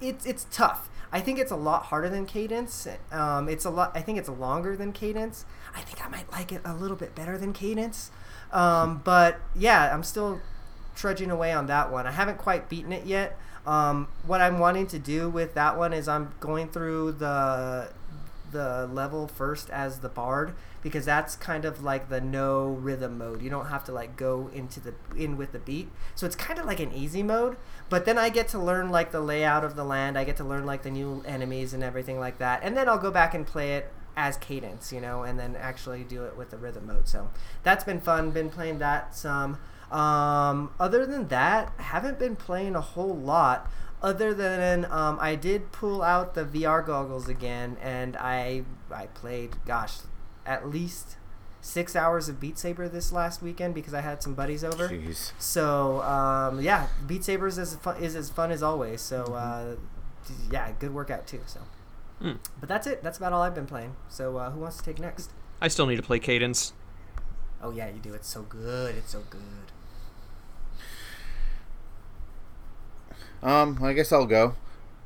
it's 0.00 0.26
it's 0.26 0.46
tough. 0.50 0.88
I 1.12 1.20
think 1.20 1.38
it's 1.38 1.52
a 1.52 1.56
lot 1.56 1.84
harder 1.84 2.08
than 2.08 2.26
Cadence. 2.26 2.88
Um, 3.12 3.48
it's 3.48 3.64
a 3.64 3.70
lot. 3.70 3.92
I 3.94 4.00
think 4.00 4.18
it's 4.18 4.28
longer 4.28 4.76
than 4.76 4.92
Cadence. 4.92 5.44
I 5.74 5.80
think 5.80 6.04
I 6.04 6.08
might 6.08 6.30
like 6.32 6.50
it 6.50 6.60
a 6.64 6.74
little 6.74 6.96
bit 6.96 7.14
better 7.14 7.38
than 7.38 7.52
Cadence. 7.52 8.10
Um, 8.52 9.00
but 9.04 9.40
yeah, 9.54 9.94
I'm 9.94 10.02
still 10.02 10.40
trudging 10.96 11.30
away 11.30 11.52
on 11.52 11.66
that 11.66 11.92
one. 11.92 12.06
I 12.06 12.12
haven't 12.12 12.38
quite 12.38 12.68
beaten 12.68 12.92
it 12.92 13.06
yet. 13.06 13.38
Um, 13.66 14.08
what 14.26 14.40
I'm 14.40 14.58
wanting 14.58 14.86
to 14.88 14.98
do 14.98 15.28
with 15.28 15.54
that 15.54 15.78
one 15.78 15.92
is 15.92 16.08
I'm 16.08 16.32
going 16.40 16.68
through 16.68 17.12
the 17.12 17.88
the 18.52 18.88
level 18.92 19.26
first 19.26 19.68
as 19.70 19.98
the 19.98 20.08
bard 20.08 20.54
because 20.84 21.06
that's 21.06 21.34
kind 21.34 21.64
of 21.64 21.82
like 21.82 22.10
the 22.10 22.20
no 22.20 22.66
rhythm 22.66 23.16
mode. 23.16 23.40
You 23.40 23.48
don't 23.48 23.66
have 23.66 23.84
to 23.84 23.92
like 23.92 24.16
go 24.16 24.50
into 24.52 24.80
the 24.80 24.94
in 25.16 25.38
with 25.38 25.52
the 25.52 25.58
beat. 25.58 25.88
So 26.14 26.26
it's 26.26 26.36
kind 26.36 26.60
of 26.60 26.66
like 26.66 26.78
an 26.78 26.92
easy 26.92 27.22
mode, 27.22 27.56
but 27.88 28.04
then 28.04 28.18
I 28.18 28.28
get 28.28 28.48
to 28.48 28.58
learn 28.58 28.90
like 28.90 29.10
the 29.10 29.22
layout 29.22 29.64
of 29.64 29.76
the 29.76 29.84
land. 29.84 30.18
I 30.18 30.24
get 30.24 30.36
to 30.36 30.44
learn 30.44 30.66
like 30.66 30.82
the 30.82 30.90
new 30.90 31.24
enemies 31.26 31.72
and 31.72 31.82
everything 31.82 32.20
like 32.20 32.36
that. 32.38 32.60
And 32.62 32.76
then 32.76 32.86
I'll 32.86 32.98
go 32.98 33.10
back 33.10 33.34
and 33.34 33.46
play 33.46 33.76
it 33.76 33.90
as 34.14 34.36
cadence, 34.36 34.92
you 34.92 35.00
know, 35.00 35.22
and 35.22 35.38
then 35.38 35.56
actually 35.56 36.04
do 36.04 36.24
it 36.24 36.36
with 36.36 36.50
the 36.50 36.58
rhythm 36.58 36.86
mode. 36.86 37.08
So 37.08 37.30
that's 37.62 37.82
been 37.82 38.00
fun. 38.00 38.30
Been 38.30 38.50
playing 38.50 38.78
that 38.78 39.16
some. 39.16 39.58
Um, 39.90 40.70
other 40.78 41.06
than 41.06 41.28
that, 41.28 41.72
haven't 41.78 42.18
been 42.18 42.36
playing 42.36 42.76
a 42.76 42.82
whole 42.82 43.16
lot. 43.16 43.70
Other 44.02 44.34
than 44.34 44.84
um, 44.90 45.16
I 45.18 45.34
did 45.34 45.72
pull 45.72 46.02
out 46.02 46.34
the 46.34 46.44
VR 46.44 46.84
goggles 46.84 47.26
again, 47.26 47.78
and 47.80 48.18
I 48.18 48.64
I 48.94 49.06
played, 49.06 49.56
gosh, 49.64 50.00
at 50.46 50.68
least 50.68 51.16
six 51.60 51.96
hours 51.96 52.28
of 52.28 52.38
Beat 52.40 52.58
Saber 52.58 52.88
this 52.88 53.10
last 53.12 53.40
weekend 53.42 53.74
because 53.74 53.94
I 53.94 54.00
had 54.02 54.22
some 54.22 54.34
buddies 54.34 54.62
over. 54.64 54.88
Jeez. 54.88 55.32
So 55.38 56.02
um, 56.02 56.60
yeah, 56.60 56.88
Beat 57.06 57.24
Saber 57.24 57.46
is 57.46 57.58
as 57.58 57.74
fun, 57.76 57.96
is 58.02 58.14
as 58.16 58.30
fun 58.30 58.50
as 58.50 58.62
always. 58.62 59.00
So 59.00 59.22
uh, 59.34 59.76
yeah, 60.50 60.72
good 60.78 60.94
workout 60.94 61.26
too. 61.26 61.40
So, 61.46 61.60
Mm. 62.22 62.38
but 62.60 62.68
that's 62.68 62.86
it. 62.86 63.02
That's 63.02 63.18
about 63.18 63.32
all 63.32 63.42
I've 63.42 63.54
been 63.56 63.66
playing. 63.66 63.96
So 64.08 64.36
uh, 64.36 64.50
who 64.50 64.60
wants 64.60 64.76
to 64.78 64.84
take 64.84 64.98
next? 65.00 65.30
I 65.60 65.68
still 65.68 65.86
need 65.86 65.96
to 65.96 66.02
play 66.02 66.18
Cadence. 66.20 66.72
Oh 67.62 67.70
yeah, 67.70 67.88
you 67.88 67.98
do. 67.98 68.14
It's 68.14 68.28
so 68.28 68.42
good. 68.42 68.94
It's 68.94 69.10
so 69.10 69.22
good. 69.30 69.40
Um, 73.42 73.78
I 73.82 73.92
guess 73.92 74.12
I'll 74.12 74.26
go. 74.26 74.54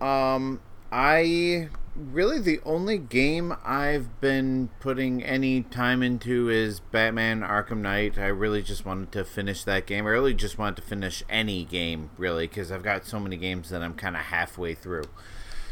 Um, 0.01 0.61
I 0.93 1.69
really 1.99 2.39
the 2.39 2.61
only 2.65 2.99
game 2.99 3.55
I've 3.65 4.21
been 4.21 4.71
putting 4.81 5.23
any 5.23 5.63
time 5.63 6.03
into 6.03 6.49
is 6.49 6.81
Batman 6.81 7.41
Arkham 7.41 7.79
Knight. 7.79 8.19
I 8.19 8.27
really 8.27 8.63
just 8.63 8.85
wanted 8.85 9.13
to 9.13 9.25
finish 9.25 9.65
that 9.65 9.87
game. 9.87 10.07
I 10.07 10.11
really 10.11 10.35
just 10.35 10.59
wanted 10.59 10.77
to 10.77 10.89
finish 10.89 11.25
any 11.29 11.65
game, 11.65 12.11
really, 12.17 12.47
because 12.47 12.71
I've 12.71 12.83
got 12.83 13.05
so 13.05 13.19
many 13.19 13.37
games 13.37 13.71
that 13.71 13.83
I'm 13.83 13.95
kind 13.95 14.17
of 14.17 14.23
halfway 14.23 14.75
through. 14.75 15.05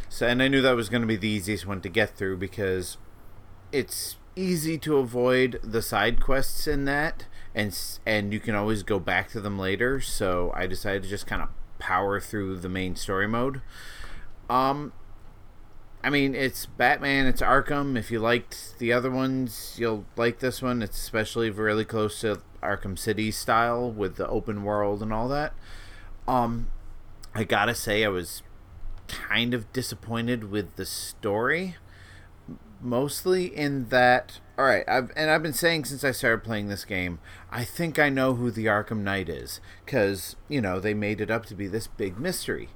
So, 0.08 0.26
and 0.26 0.42
I 0.42 0.48
knew 0.48 0.62
that 0.62 0.76
was 0.76 0.88
going 0.88 1.02
to 1.02 1.08
be 1.08 1.16
the 1.16 1.28
easiest 1.28 1.66
one 1.66 1.80
to 1.82 1.88
get 1.88 2.16
through 2.16 2.38
because 2.38 2.96
it's 3.72 4.16
easy 4.34 4.78
to 4.78 4.96
avoid 4.96 5.60
the 5.62 5.82
side 5.82 6.20
quests 6.20 6.66
in 6.66 6.84
that, 6.86 7.26
and 7.54 7.78
and 8.04 8.32
you 8.32 8.40
can 8.40 8.54
always 8.54 8.82
go 8.82 8.98
back 8.98 9.28
to 9.30 9.40
them 9.40 9.58
later. 9.58 10.00
So 10.00 10.52
I 10.54 10.66
decided 10.66 11.04
to 11.04 11.08
just 11.08 11.26
kind 11.26 11.42
of 11.42 11.48
power 11.78 12.20
through 12.20 12.56
the 12.58 12.68
main 12.68 12.96
story 12.96 13.28
mode. 13.28 13.60
Um, 14.48 14.92
I 16.06 16.08
mean, 16.08 16.36
it's 16.36 16.66
Batman, 16.66 17.26
it's 17.26 17.42
Arkham. 17.42 17.98
If 17.98 18.12
you 18.12 18.20
liked 18.20 18.78
the 18.78 18.92
other 18.92 19.10
ones, 19.10 19.74
you'll 19.76 20.04
like 20.16 20.38
this 20.38 20.62
one. 20.62 20.80
It's 20.80 20.96
especially 20.96 21.50
really 21.50 21.84
close 21.84 22.20
to 22.20 22.42
Arkham 22.62 22.96
City 22.96 23.32
style 23.32 23.90
with 23.90 24.14
the 24.14 24.28
open 24.28 24.62
world 24.62 25.02
and 25.02 25.12
all 25.12 25.26
that. 25.26 25.52
Um, 26.28 26.68
I 27.34 27.42
gotta 27.42 27.74
say, 27.74 28.04
I 28.04 28.08
was 28.08 28.44
kind 29.08 29.52
of 29.52 29.72
disappointed 29.72 30.48
with 30.48 30.76
the 30.76 30.86
story, 30.86 31.74
mostly 32.80 33.46
in 33.46 33.88
that. 33.88 34.38
All 34.56 34.64
right, 34.64 34.84
I've, 34.86 35.10
and 35.16 35.28
I've 35.28 35.42
been 35.42 35.52
saying 35.52 35.86
since 35.86 36.04
I 36.04 36.12
started 36.12 36.44
playing 36.44 36.68
this 36.68 36.84
game, 36.84 37.18
I 37.50 37.64
think 37.64 37.98
I 37.98 38.10
know 38.10 38.34
who 38.34 38.52
the 38.52 38.66
Arkham 38.66 38.98
Knight 38.98 39.28
is, 39.28 39.60
because 39.84 40.36
you 40.48 40.60
know 40.60 40.78
they 40.78 40.94
made 40.94 41.20
it 41.20 41.32
up 41.32 41.46
to 41.46 41.56
be 41.56 41.66
this 41.66 41.88
big 41.88 42.16
mystery. 42.16 42.68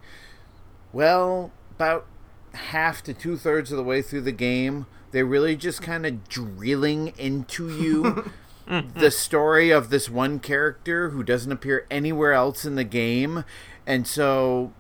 Well, 0.93 1.52
about 1.77 2.09
half 2.52 3.02
to 3.05 3.14
two 3.14 3.36
thirds 3.36 3.70
of 3.70 3.77
the 3.77 3.85
way 3.85 4.02
through 4.02 4.22
the 4.22 4.32
game, 4.32 4.86
they're 5.10 5.24
really 5.24 5.56
just 5.56 5.82
kind 5.82 6.06
of 6.06 6.28
drilling 6.28 7.12
into 7.18 7.68
you 7.68 8.31
the 8.94 9.10
story 9.10 9.70
of 9.70 9.90
this 9.90 10.09
one 10.09 10.39
character 10.39 11.10
who 11.10 11.22
doesn't 11.22 11.52
appear 11.52 11.86
anywhere 11.90 12.32
else 12.32 12.64
in 12.64 12.77
the 12.77 12.85
game. 12.85 13.44
And 13.86 14.06
so, 14.06 14.72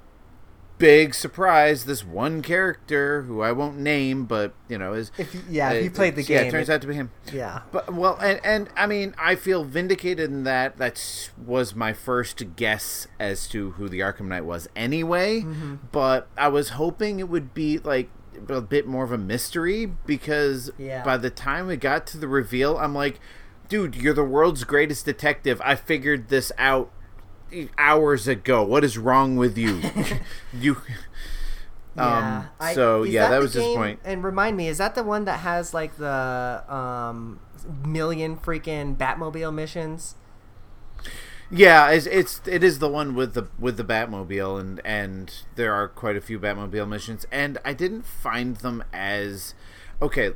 big 0.80 1.14
surprise, 1.14 1.84
this 1.84 2.04
one 2.04 2.42
character 2.42 3.22
who 3.22 3.40
I 3.42 3.52
won't 3.52 3.78
name, 3.78 4.24
but, 4.24 4.52
you 4.68 4.78
know, 4.78 4.94
is. 4.94 5.12
If 5.16 5.36
yeah, 5.48 5.70
if 5.70 5.84
you 5.84 5.90
uh, 5.90 5.92
played 5.94 6.16
the 6.16 6.22
Yeah, 6.22 6.38
game, 6.40 6.48
it 6.48 6.50
turns 6.50 6.68
it- 6.68 6.72
out 6.72 6.80
to 6.80 6.88
be 6.88 6.94
him. 6.94 7.10
Yeah. 7.32 7.60
But 7.70 7.94
well, 7.94 8.16
and 8.20 8.40
and 8.42 8.68
I 8.76 8.86
mean, 8.88 9.14
I 9.16 9.36
feel 9.36 9.62
vindicated 9.62 10.28
in 10.30 10.42
that. 10.44 10.78
That 10.78 11.30
was 11.36 11.76
my 11.76 11.92
first 11.92 12.56
guess 12.56 13.06
as 13.20 13.46
to 13.48 13.72
who 13.72 13.88
the 13.88 14.00
Arkham 14.00 14.26
Knight 14.26 14.44
was, 14.44 14.68
anyway. 14.74 15.42
Mm-hmm. 15.42 15.74
But 15.92 16.28
I 16.36 16.48
was 16.48 16.70
hoping 16.70 17.20
it 17.20 17.28
would 17.28 17.54
be 17.54 17.78
like 17.78 18.10
a 18.48 18.60
bit 18.62 18.86
more 18.86 19.04
of 19.04 19.12
a 19.12 19.18
mystery 19.18 19.84
because 20.06 20.70
Yeah. 20.78 21.04
by 21.04 21.18
the 21.18 21.30
time 21.30 21.66
we 21.66 21.76
got 21.76 22.06
to 22.08 22.18
the 22.18 22.26
reveal, 22.28 22.78
I'm 22.78 22.94
like, 22.94 23.20
dude, 23.68 23.94
you're 23.94 24.14
the 24.14 24.24
world's 24.24 24.64
greatest 24.64 25.04
detective. 25.04 25.60
I 25.64 25.74
figured 25.74 26.28
this 26.30 26.50
out 26.56 26.90
hours 27.78 28.28
ago. 28.28 28.62
What 28.62 28.84
is 28.84 28.98
wrong 28.98 29.36
with 29.36 29.56
you? 29.58 29.80
you. 30.52 30.76
Um, 31.96 32.48
I- 32.60 32.74
so 32.74 33.02
is 33.02 33.10
yeah, 33.10 33.28
that, 33.28 33.36
the 33.36 33.40
was 33.42 33.54
game- 33.54 33.62
disappointing. 33.64 33.98
And 34.04 34.24
remind 34.24 34.56
me, 34.56 34.68
is 34.68 34.78
that 34.78 34.94
the 34.94 35.02
one 35.04 35.24
that 35.24 35.40
has 35.40 35.74
like 35.74 35.96
the 35.96 36.62
um 36.68 37.40
million 37.84 38.36
freaking 38.36 38.96
Batmobile 38.96 39.52
missions? 39.52 40.14
Yeah, 41.52 41.90
it's, 41.90 42.06
it's 42.06 42.40
it 42.46 42.62
is 42.62 42.78
the 42.78 42.88
one 42.88 43.14
with 43.16 43.34
the 43.34 43.48
with 43.58 43.76
the 43.76 43.84
Batmobile, 43.84 44.60
and 44.60 44.80
and 44.84 45.34
there 45.56 45.74
are 45.74 45.88
quite 45.88 46.16
a 46.16 46.20
few 46.20 46.38
Batmobile 46.38 46.88
missions, 46.88 47.26
and 47.32 47.58
I 47.64 47.72
didn't 47.72 48.06
find 48.06 48.56
them 48.58 48.84
as 48.92 49.54
okay. 50.00 50.32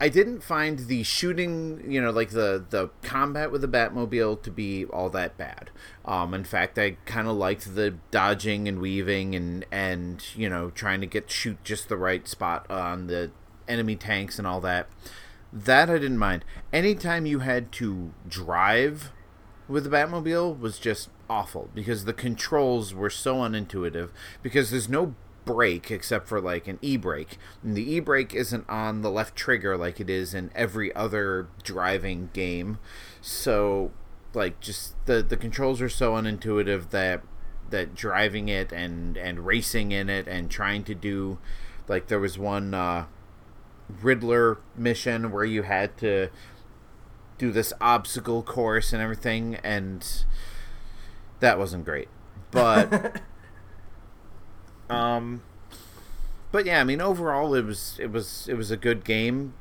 I 0.00 0.08
didn't 0.08 0.40
find 0.42 0.80
the 0.80 1.02
shooting, 1.04 1.90
you 1.90 2.00
know, 2.00 2.10
like 2.10 2.30
the 2.30 2.64
the 2.68 2.90
combat 3.02 3.52
with 3.52 3.60
the 3.60 3.68
Batmobile 3.68 4.42
to 4.42 4.50
be 4.50 4.84
all 4.86 5.08
that 5.10 5.36
bad. 5.36 5.70
Um, 6.04 6.34
in 6.34 6.44
fact, 6.44 6.78
I 6.78 6.96
kind 7.04 7.28
of 7.28 7.36
liked 7.36 7.74
the 7.74 7.92
dodging 8.10 8.66
and 8.66 8.80
weaving 8.80 9.34
and 9.34 9.64
and 9.70 10.24
you 10.34 10.48
know 10.48 10.70
trying 10.70 11.00
to 11.00 11.06
get 11.06 11.30
shoot 11.30 11.58
just 11.62 11.88
the 11.88 11.96
right 11.96 12.26
spot 12.26 12.68
on 12.70 13.06
the 13.06 13.30
enemy 13.68 13.96
tanks 13.96 14.38
and 14.38 14.46
all 14.46 14.60
that. 14.62 14.88
That 15.52 15.88
I 15.88 15.94
didn't 15.94 16.18
mind. 16.18 16.44
Anytime 16.72 17.26
you 17.26 17.38
had 17.38 17.70
to 17.72 18.12
drive 18.28 19.12
with 19.68 19.84
the 19.84 19.90
Batmobile 19.90 20.58
was 20.58 20.78
just 20.78 21.08
awful 21.30 21.70
because 21.74 22.04
the 22.04 22.12
controls 22.12 22.92
were 22.92 23.10
so 23.10 23.36
unintuitive 23.36 24.10
because 24.42 24.70
there's 24.70 24.88
no 24.88 25.14
brake 25.44 25.90
except 25.90 26.28
for 26.28 26.40
like 26.40 26.68
an 26.68 26.78
e-brake. 26.82 27.38
And 27.62 27.76
the 27.76 27.94
e-brake 27.94 28.34
isn't 28.34 28.68
on 28.68 29.02
the 29.02 29.10
left 29.10 29.36
trigger 29.36 29.76
like 29.76 30.00
it 30.00 30.10
is 30.10 30.34
in 30.34 30.50
every 30.54 30.94
other 30.94 31.48
driving 31.62 32.30
game. 32.32 32.78
So 33.20 33.92
like 34.34 34.60
just 34.60 34.94
the 35.06 35.22
the 35.22 35.36
controls 35.36 35.80
are 35.80 35.88
so 35.88 36.12
unintuitive 36.12 36.90
that 36.90 37.22
that 37.70 37.94
driving 37.94 38.48
it 38.48 38.72
and 38.72 39.16
and 39.16 39.46
racing 39.46 39.92
in 39.92 40.08
it 40.08 40.26
and 40.28 40.50
trying 40.50 40.84
to 40.84 40.94
do 40.94 41.38
like 41.88 42.08
there 42.08 42.20
was 42.20 42.38
one 42.38 42.74
uh 42.74 43.06
Riddler 44.02 44.58
mission 44.76 45.30
where 45.30 45.44
you 45.44 45.62
had 45.62 45.96
to 45.98 46.30
do 47.36 47.52
this 47.52 47.72
obstacle 47.80 48.42
course 48.42 48.92
and 48.92 49.02
everything 49.02 49.56
and 49.56 50.24
that 51.40 51.58
wasn't 51.58 51.84
great. 51.84 52.08
But 52.50 53.20
um 54.94 55.42
but 56.52 56.64
yeah 56.66 56.80
i 56.80 56.84
mean 56.84 57.00
overall 57.00 57.54
it 57.54 57.64
was 57.64 57.96
it 58.00 58.10
was 58.10 58.46
it 58.48 58.54
was 58.54 58.70
a 58.70 58.76
good 58.76 59.04
game. 59.04 59.54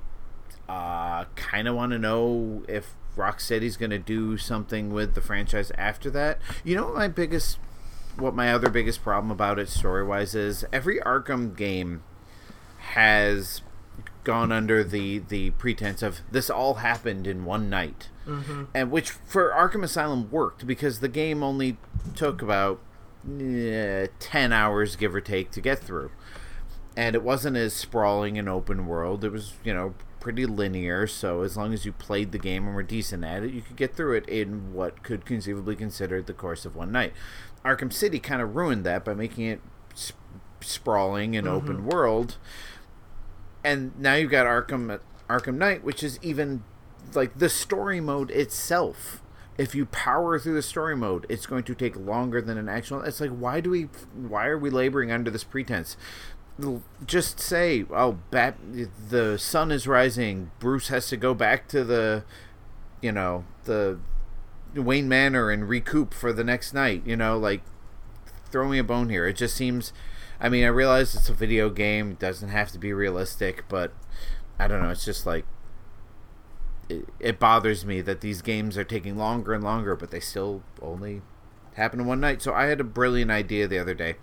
Uh 0.70 1.26
kind 1.36 1.68
of 1.68 1.76
want 1.76 1.92
to 1.92 2.00
know 2.00 2.64
if 2.68 2.96
rocksteady's 3.18 3.78
going 3.78 3.92
to 3.92 4.00
do 4.00 4.38
something 4.38 4.92
with 4.92 5.14
the 5.14 5.22
franchise 5.22 5.72
after 5.78 6.10
that. 6.10 6.40
You 6.64 6.76
know 6.76 6.86
what 6.86 6.96
my 6.96 7.08
biggest 7.08 7.58
what 8.18 8.34
my 8.36 8.52
other 8.54 8.70
biggest 8.70 9.04
problem 9.04 9.32
about 9.32 9.60
it 9.60 9.70
story 9.70 10.04
wise 10.06 10.36
is? 10.36 10.64
Every 10.72 11.00
arkham 11.00 11.56
game 11.56 12.04
has 12.94 13.62
gone 14.24 14.52
under 14.52 14.84
the 14.84 15.20
the 15.20 15.50
pretense 15.52 16.02
of 16.02 16.22
this 16.32 16.50
all 16.50 16.76
happened 16.76 17.28
in 17.28 17.44
one 17.46 17.70
night. 17.70 18.10
And 18.74 18.90
which 18.90 19.12
for 19.12 19.50
arkham 19.52 19.84
asylum 19.84 20.32
worked 20.32 20.66
because 20.66 21.00
the 21.02 21.10
game 21.10 21.44
only 21.44 21.78
took 22.16 22.42
about 22.42 22.80
eh, 23.40 24.08
10 24.20 24.54
hours 24.54 24.96
give 24.96 25.16
or 25.16 25.22
take 25.22 25.52
to 25.52 25.62
get 25.62 25.80
through. 25.80 26.12
And 26.96 27.16
it 27.16 27.24
wasn't 27.24 27.58
as 27.58 27.74
sprawling 27.74 28.38
and 28.38 28.48
open 28.48 28.86
world. 28.86 29.24
It 29.24 29.32
was 29.32 29.54
you 29.64 29.74
know 29.74 29.96
pretty 30.20 30.46
linear. 30.46 31.08
So 31.08 31.42
as 31.42 31.58
long 31.58 31.74
as 31.74 31.86
you 31.86 31.92
played 31.92 32.32
the 32.32 32.38
game 32.38 32.66
and 32.66 32.76
were 32.76 32.84
decent 32.84 33.24
at 33.24 33.44
it 33.44 33.52
you 33.52 33.62
could 33.62 33.76
get 33.76 33.96
through 33.96 34.14
it 34.14 34.30
in 34.30 34.74
what 34.74 35.04
could 35.04 35.26
conceivably 35.26 35.76
considered 35.76 36.28
the 36.28 36.34
course 36.34 36.66
of 36.66 36.76
one 36.76 36.92
night. 36.92 37.14
Arkham 37.66 37.92
city 37.92 38.20
kind 38.20 38.42
of 38.42 38.56
ruined 38.56 38.86
that 38.86 39.04
by 39.04 39.14
making 39.14 39.46
it 39.46 39.62
sp- 39.96 40.20
sprawling 40.62 41.36
and 41.36 41.48
open 41.48 41.86
world. 41.86 42.38
And 43.64 43.98
now 44.00 44.16
you've 44.16 44.32
got 44.32 44.46
Arkham 44.46 45.00
Arkham 45.30 45.56
Knight, 45.56 45.84
which 45.84 46.04
is 46.04 46.20
even 46.22 46.64
like 47.16 47.38
the 47.38 47.50
story 47.50 48.00
mode 48.00 48.32
itself. 48.32 49.23
If 49.58 49.76
you 49.76 49.86
power 49.86 50.40
through 50.40 50.56
the 50.56 50.62
story 50.62 50.96
mode, 50.96 51.26
it's 51.30 51.46
going 51.46 51.64
to 51.64 51.76
take 51.76 51.96
longer 51.96 52.42
than 52.42 52.58
an 52.58 52.68
actual. 52.68 53.02
It's 53.02 53.22
like 53.22 53.32
why 53.32 53.60
do 53.60 53.70
we? 53.70 53.84
Why 54.16 54.48
are 54.48 54.58
we 54.58 54.70
laboring 54.70 55.12
under 55.12 55.30
this 55.30 55.44
pretense? 55.44 55.96
Just 57.06 57.40
say, 57.40 57.86
oh, 57.92 58.20
bat, 58.30 58.58
the 59.10 59.38
sun 59.38 59.72
is 59.72 59.88
rising. 59.88 60.52
Bruce 60.60 60.90
has 60.90 61.08
to 61.10 61.18
go 61.18 61.34
back 61.34 61.68
to 61.70 61.84
the, 61.84 62.24
you 63.02 63.12
know, 63.12 63.46
the 63.64 64.00
Wayne 64.76 65.08
Manor 65.08 65.50
and 65.50 65.68
recoup 65.68 66.14
for 66.14 66.32
the 66.32 66.44
next 66.44 66.74
night. 66.74 67.04
You 67.06 67.16
know, 67.16 67.38
like 67.38 67.62
throw 68.52 68.68
me 68.68 68.78
a 68.78 68.84
bone 68.84 69.10
here. 69.10 69.28
It 69.28 69.36
just 69.36 69.56
seems. 69.56 69.94
I 70.40 70.50
mean, 70.50 70.64
I 70.64 70.68
realize 70.68 71.16
it's 71.16 71.30
a 71.30 71.34
video 71.34 71.70
game; 71.70 72.12
it 72.12 72.20
doesn't 72.20 72.50
have 72.50 72.72
to 72.72 72.80
be 72.80 72.92
realistic, 72.92 73.66
but 73.68 73.94
I 74.60 74.68
don't 74.68 74.82
know. 74.82 74.90
It's 74.90 75.06
just 75.06 75.26
like 75.26 75.46
it, 76.94 77.10
it 77.20 77.40
bothers 77.40 77.86
me 77.86 78.02
that 78.02 78.22
these 78.22 78.42
games 78.42 78.78
are 78.78 78.84
taking 78.84 79.18
longer 79.18 79.54
and 79.54 79.64
longer, 79.64 79.96
but 79.96 80.12
they 80.12 80.20
still 80.20 80.64
only 80.82 81.22
happen 81.76 82.00
in 82.00 82.06
one 82.06 82.20
night. 82.20 82.42
So 82.42 82.54
I 82.54 82.66
had 82.66 82.80
a 82.80 82.86
brilliant 82.86 83.32
idea 83.32 83.68
the 83.68 83.80
other 83.80 83.94
day. 83.94 84.16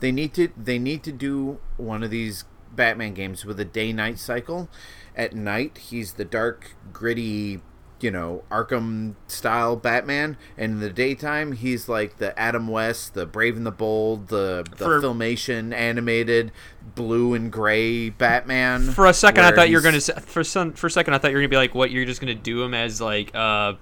They 0.00 0.12
need 0.12 0.34
to 0.34 0.48
they 0.56 0.78
need 0.78 1.02
to 1.04 1.12
do 1.12 1.58
one 1.76 2.02
of 2.02 2.10
these 2.10 2.44
Batman 2.74 3.14
games 3.14 3.44
with 3.44 3.58
a 3.60 3.64
day 3.64 3.92
night 3.92 4.18
cycle. 4.18 4.68
At 5.16 5.34
night, 5.34 5.78
he's 5.78 6.14
the 6.14 6.24
dark, 6.24 6.74
gritty 6.92 7.60
you 8.00 8.10
know, 8.10 8.42
Arkham 8.50 9.14
style 9.28 9.76
Batman, 9.76 10.36
and 10.58 10.72
in 10.72 10.80
the 10.80 10.90
daytime 10.90 11.52
he's 11.52 11.88
like 11.88 12.18
the 12.18 12.38
Adam 12.38 12.68
West, 12.68 13.14
the 13.14 13.26
Brave 13.26 13.56
and 13.56 13.64
the 13.64 13.70
Bold, 13.70 14.28
the 14.28 14.64
the 14.76 14.84
For- 14.84 15.00
filmation 15.00 15.72
animated 15.72 16.52
blue 16.94 17.34
and 17.34 17.50
gray 17.50 18.10
Batman. 18.10 18.90
For 18.90 19.06
a 19.06 19.14
second, 19.14 19.44
I 19.44 19.52
thought 19.52 19.70
you 19.70 19.76
were 19.76 19.82
gonna. 19.82 20.00
For 20.00 20.44
some, 20.44 20.72
for 20.72 20.86
a 20.88 20.90
second, 20.90 21.14
I 21.14 21.18
thought 21.18 21.30
you 21.30 21.36
were 21.36 21.40
gonna 21.42 21.48
be 21.48 21.56
like, 21.56 21.74
"What? 21.74 21.90
You're 21.90 22.04
just 22.04 22.20
gonna 22.20 22.34
do 22.34 22.62
him 22.62 22.74
as 22.74 23.00
like, 23.00 23.34
uh, 23.34 23.74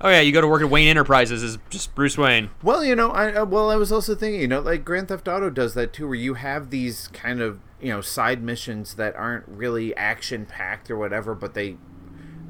oh 0.00 0.08
yeah, 0.08 0.20
you 0.20 0.32
go 0.32 0.40
to 0.40 0.48
work 0.48 0.62
at 0.62 0.70
Wayne 0.70 0.88
Enterprises 0.88 1.42
as 1.42 1.58
just 1.70 1.94
Bruce 1.94 2.16
Wayne." 2.16 2.50
Well, 2.62 2.84
you 2.84 2.94
know, 2.94 3.10
I 3.10 3.32
uh, 3.34 3.44
well, 3.44 3.70
I 3.70 3.76
was 3.76 3.90
also 3.90 4.14
thinking, 4.14 4.40
you 4.40 4.48
know, 4.48 4.60
like 4.60 4.84
Grand 4.84 5.08
Theft 5.08 5.26
Auto 5.28 5.50
does 5.50 5.74
that 5.74 5.92
too, 5.92 6.06
where 6.06 6.14
you 6.14 6.34
have 6.34 6.70
these 6.70 7.08
kind 7.08 7.40
of 7.40 7.58
you 7.80 7.88
know 7.90 8.00
side 8.00 8.42
missions 8.42 8.94
that 8.94 9.16
aren't 9.16 9.46
really 9.48 9.94
action 9.96 10.46
packed 10.46 10.90
or 10.90 10.96
whatever, 10.96 11.34
but 11.34 11.54
they 11.54 11.76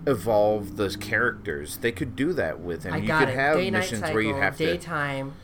evolve 0.06 0.76
those 0.76 0.96
characters. 0.96 1.78
They 1.78 1.92
could 1.92 2.14
do 2.16 2.32
that 2.34 2.60
with 2.60 2.84
him. 2.84 2.94
I 2.94 2.96
you 2.98 3.06
got 3.08 3.20
could 3.20 3.28
it. 3.30 3.34
have 3.36 3.56
Day 3.56 3.70
missions 3.70 4.00
cycle, 4.00 4.14
where 4.14 4.22
you 4.22 4.34
have 4.36 4.56
to. 4.58 4.66
daytime. 4.66 5.34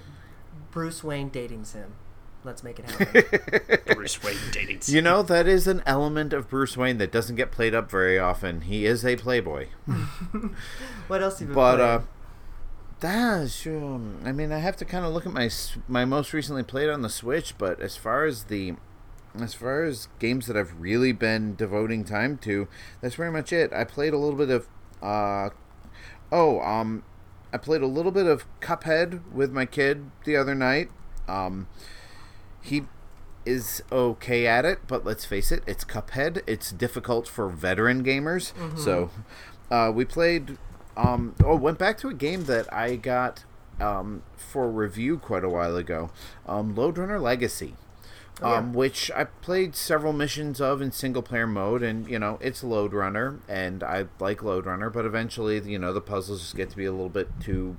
Bruce 0.71 1.03
Wayne 1.03 1.29
dating 1.29 1.65
sim. 1.65 1.95
Let's 2.43 2.63
make 2.63 2.79
it 2.79 2.91
happen. 2.91 3.79
Bruce 3.95 4.23
Wayne 4.23 4.37
dating. 4.51 4.81
You 4.87 5.03
know, 5.03 5.23
that 5.23 5.47
is 5.47 5.67
an 5.67 5.83
element 5.85 6.33
of 6.33 6.49
Bruce 6.49 6.75
Wayne 6.77 6.97
that 6.99 7.13
doesn't 7.13 7.37
get 7.37 7.51
played 7.51 7.75
up 7.75 7.91
very 7.91 8.19
often. 8.19 8.63
He 8.63 8.87
is 8.87 9.05
a 9.05 9.17
playboy. 9.17 9.67
what 11.09 11.23
else 11.23 11.41
have 11.41 11.49
you 11.51 11.55
been 11.55 11.55
But 11.55 11.77
playing? 11.77 11.91
uh 11.91 12.03
that's 13.01 13.67
um, 13.67 14.21
I 14.27 14.33
mean, 14.33 14.53
I 14.53 14.59
have 14.59 14.77
to 14.77 14.85
kind 14.85 15.07
of 15.07 15.13
look 15.15 15.25
at 15.27 15.33
my 15.33 15.49
my 15.89 16.05
most 16.05 16.33
recently 16.35 16.63
played 16.63 16.91
on 16.91 17.01
the 17.03 17.09
Switch, 17.09 17.57
but 17.57 17.81
as 17.81 17.97
far 17.97 18.27
as 18.27 18.45
the 18.45 18.75
as 19.39 19.55
far 19.55 19.85
as 19.85 20.09
games 20.19 20.47
that 20.47 20.57
I've 20.57 20.81
really 20.81 21.13
been 21.13 21.55
devoting 21.55 22.05
time 22.05 22.39
to, 22.39 22.69
that's 23.01 23.17
pretty 23.17 23.33
much 23.33 23.53
it. 23.53 23.73
I 23.73 23.85
played 23.85 24.13
a 24.13 24.19
little 24.19 24.39
bit 24.39 24.51
of 24.51 24.69
uh 25.03 25.51
oh, 26.33 26.61
um 26.61 27.03
I 27.53 27.59
played 27.59 27.83
a 27.83 27.87
little 27.87 28.13
bit 28.13 28.27
of 28.27 28.45
Cuphead 28.61 29.21
with 29.33 29.53
my 29.53 29.67
kid 29.67 30.11
the 30.25 30.37
other 30.37 30.55
night. 30.55 30.91
Um 31.29 31.69
he 32.61 32.85
is 33.47 33.83
okay 33.91 34.47
at 34.47 34.65
it, 34.65 34.81
but 34.87 35.05
let's 35.05 35.25
face 35.25 35.51
it, 35.51 35.63
it's 35.67 35.85
Cuphead. 35.85 36.43
It's 36.47 36.71
difficult 36.73 37.27
for 37.27 37.49
veteran 37.49 38.05
gamers. 38.05 38.53
So, 38.79 39.11
uh, 39.71 39.91
we 39.95 40.05
played. 40.05 40.59
Um, 40.97 41.35
oh, 41.43 41.57
went 41.57 41.79
back 41.79 41.97
to 41.99 42.09
a 42.09 42.15
game 42.15 42.45
that 42.45 42.71
I 42.73 42.97
got 42.97 43.45
um, 43.81 44.23
for 44.37 44.71
review 44.71 45.17
quite 45.19 45.43
a 45.45 45.49
while 45.49 45.75
ago. 45.77 46.11
Um, 46.47 46.75
Lode 46.75 46.99
Runner 46.99 47.19
Legacy. 48.41 48.59
Um, 48.59 48.73
which 48.73 49.11
I 49.15 49.25
played 49.25 49.75
several 49.75 50.13
missions 50.13 50.61
of 50.61 50.81
in 50.81 50.93
single 50.93 51.23
player 51.23 51.47
mode, 51.47 51.83
and 51.83 52.09
you 52.09 52.19
know 52.19 52.39
it's 52.41 52.65
Lode 52.65 52.93
Runner, 52.93 53.41
and 53.49 53.83
I 53.83 54.07
like 54.19 54.43
Lode 54.43 54.67
Runner, 54.67 54.91
but 54.91 55.05
eventually 55.05 55.61
you 55.61 55.79
know 55.79 55.93
the 55.93 56.01
puzzles 56.01 56.41
just 56.41 56.57
get 56.57 56.71
to 56.71 56.77
be 56.77 56.85
a 56.85 56.93
little 56.93 57.09
bit 57.09 57.29
too 57.41 57.77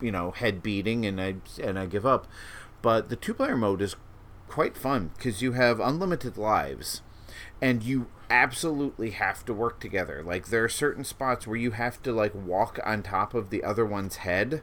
you 0.00 0.10
know 0.10 0.30
head 0.30 0.62
beating 0.62 1.04
and 1.04 1.20
I 1.20 1.36
and 1.62 1.78
I 1.78 1.86
give 1.86 2.06
up. 2.06 2.26
But 2.82 3.08
the 3.08 3.16
two 3.16 3.34
player 3.34 3.56
mode 3.56 3.82
is 3.82 3.96
quite 4.48 4.76
fun 4.76 5.10
because 5.16 5.42
you 5.42 5.52
have 5.52 5.80
unlimited 5.80 6.36
lives 6.36 7.02
and 7.60 7.82
you 7.82 8.08
absolutely 8.28 9.10
have 9.10 9.44
to 9.44 9.54
work 9.54 9.80
together. 9.80 10.22
Like 10.24 10.48
there 10.48 10.64
are 10.64 10.68
certain 10.68 11.04
spots 11.04 11.46
where 11.46 11.56
you 11.56 11.72
have 11.72 12.02
to 12.02 12.12
like 12.12 12.34
walk 12.34 12.78
on 12.84 13.02
top 13.02 13.34
of 13.34 13.50
the 13.50 13.62
other 13.62 13.84
one's 13.84 14.16
head 14.16 14.62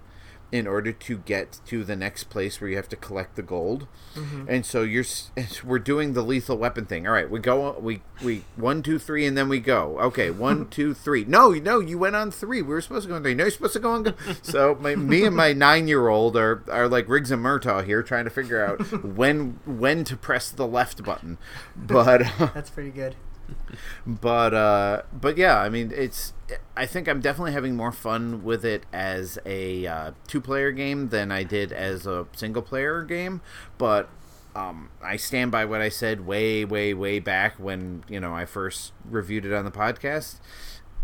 in 0.51 0.65
order 0.65 0.93
to 0.93 1.17
get 1.17 1.59
to 1.65 1.83
the 1.83 1.95
next 1.95 2.25
place 2.25 2.61
where 2.61 2.69
you 2.69 2.77
have 2.77 2.87
to 2.89 2.95
collect 2.95 3.35
the 3.35 3.41
gold. 3.41 3.87
Mm-hmm. 4.15 4.45
And 4.47 4.65
so 4.65 4.81
you're 4.81 5.05
we're 5.63 5.79
doing 5.79 6.13
the 6.13 6.21
lethal 6.21 6.57
weapon 6.57 6.85
thing. 6.85 7.05
All 7.05 7.13
right, 7.13 7.29
we 7.29 7.39
go 7.39 7.77
we 7.79 8.01
we 8.23 8.43
one 8.55 8.81
two 8.81 8.97
three 8.99 9.25
and 9.25 9.37
then 9.37 9.49
we 9.49 9.59
go. 9.59 9.99
Okay, 9.99 10.29
one 10.47 10.69
two 10.69 10.93
three. 10.93 11.25
No, 11.25 11.51
no, 11.51 11.79
you 11.79 11.97
went 11.97 12.15
on 12.15 12.31
three. 12.31 12.61
We 12.61 12.69
were 12.69 12.81
supposed 12.81 13.03
to 13.03 13.09
go 13.09 13.15
on 13.15 13.23
three. 13.23 13.35
No, 13.35 13.43
you're 13.43 13.51
supposed 13.51 13.73
to 13.73 13.79
go 13.79 13.91
on. 13.91 14.03
Go. 14.03 14.13
So 14.41 14.77
my 14.79 14.95
me 14.95 15.25
and 15.25 15.35
my 15.35 15.51
nine 15.53 15.87
year 15.87 16.07
old 16.07 16.37
are 16.37 16.63
are 16.69 16.87
like 16.87 17.09
Riggs 17.09 17.31
and 17.31 17.43
Murtaugh 17.43 17.85
here 17.85 18.01
trying 18.01 18.23
to 18.23 18.29
figure 18.29 18.63
out 18.63 18.79
when 19.03 19.59
when 19.65 20.03
to 20.05 20.15
press 20.15 20.49
the 20.51 20.67
left 20.67 21.03
button. 21.03 21.37
But 21.75 22.23
That's 22.53 22.69
pretty 22.69 22.91
good. 22.91 23.15
but 24.07 24.53
uh 24.53 25.01
but 25.13 25.37
yeah 25.37 25.59
i 25.59 25.69
mean 25.69 25.91
it's 25.95 26.33
i 26.75 26.85
think 26.85 27.07
i'm 27.07 27.21
definitely 27.21 27.51
having 27.51 27.75
more 27.75 27.91
fun 27.91 28.43
with 28.43 28.65
it 28.65 28.85
as 28.91 29.37
a 29.45 29.85
uh, 29.85 30.11
two 30.27 30.41
player 30.41 30.71
game 30.71 31.09
than 31.09 31.31
i 31.31 31.43
did 31.43 31.71
as 31.71 32.05
a 32.05 32.25
single 32.35 32.61
player 32.61 33.03
game 33.03 33.41
but 33.77 34.09
um, 34.57 34.89
I 35.03 35.17
stand 35.17 35.51
by 35.51 35.65
what 35.65 35.81
I 35.81 35.89
said 35.89 36.25
way, 36.25 36.65
way, 36.65 36.93
way 36.93 37.19
back 37.19 37.59
when 37.59 38.03
you 38.09 38.19
know 38.19 38.33
I 38.33 38.45
first 38.45 38.91
reviewed 39.05 39.45
it 39.45 39.53
on 39.53 39.65
the 39.65 39.71
podcast. 39.71 40.39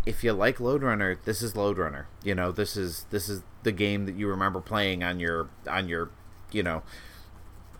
If 0.04 0.24
you 0.24 0.32
like 0.32 0.58
Lode 0.58 0.82
Runner, 0.82 1.18
this 1.24 1.40
is 1.40 1.54
Lode 1.54 1.78
Runner. 1.78 2.08
You 2.24 2.34
know, 2.34 2.50
this 2.50 2.76
is 2.76 3.06
this 3.10 3.28
is 3.28 3.42
the 3.62 3.72
game 3.72 4.06
that 4.06 4.16
you 4.16 4.28
remember 4.28 4.60
playing 4.60 5.04
on 5.04 5.20
your 5.20 5.48
on 5.68 5.88
your 5.88 6.10
you 6.50 6.62
know 6.64 6.82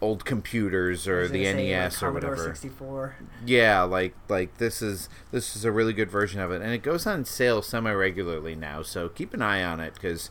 old 0.05 0.25
computers 0.25 1.09
or 1.09 1.27
the 1.27 1.45
say, 1.45 1.55
like, 1.55 1.65
NES 1.65 2.03
or 2.03 2.13
whatever. 2.13 2.37
64. 2.37 3.17
Yeah, 3.47 3.83
like 3.83 4.15
like 4.29 4.59
this 4.59 4.83
is 4.83 5.09
this 5.33 5.57
is 5.57 5.65
a 5.65 5.73
really 5.73 5.93
good 5.93 6.11
version 6.11 6.41
of 6.41 6.51
it, 6.51 6.61
and 6.63 6.73
it 6.73 6.83
goes 6.83 7.07
on 7.07 7.25
sale 7.25 7.63
semi 7.63 7.93
regularly 7.93 8.55
now. 8.55 8.83
So 8.83 9.09
keep 9.09 9.33
an 9.35 9.43
eye 9.43 9.65
on 9.65 9.81
it 9.81 9.95
because 9.95 10.31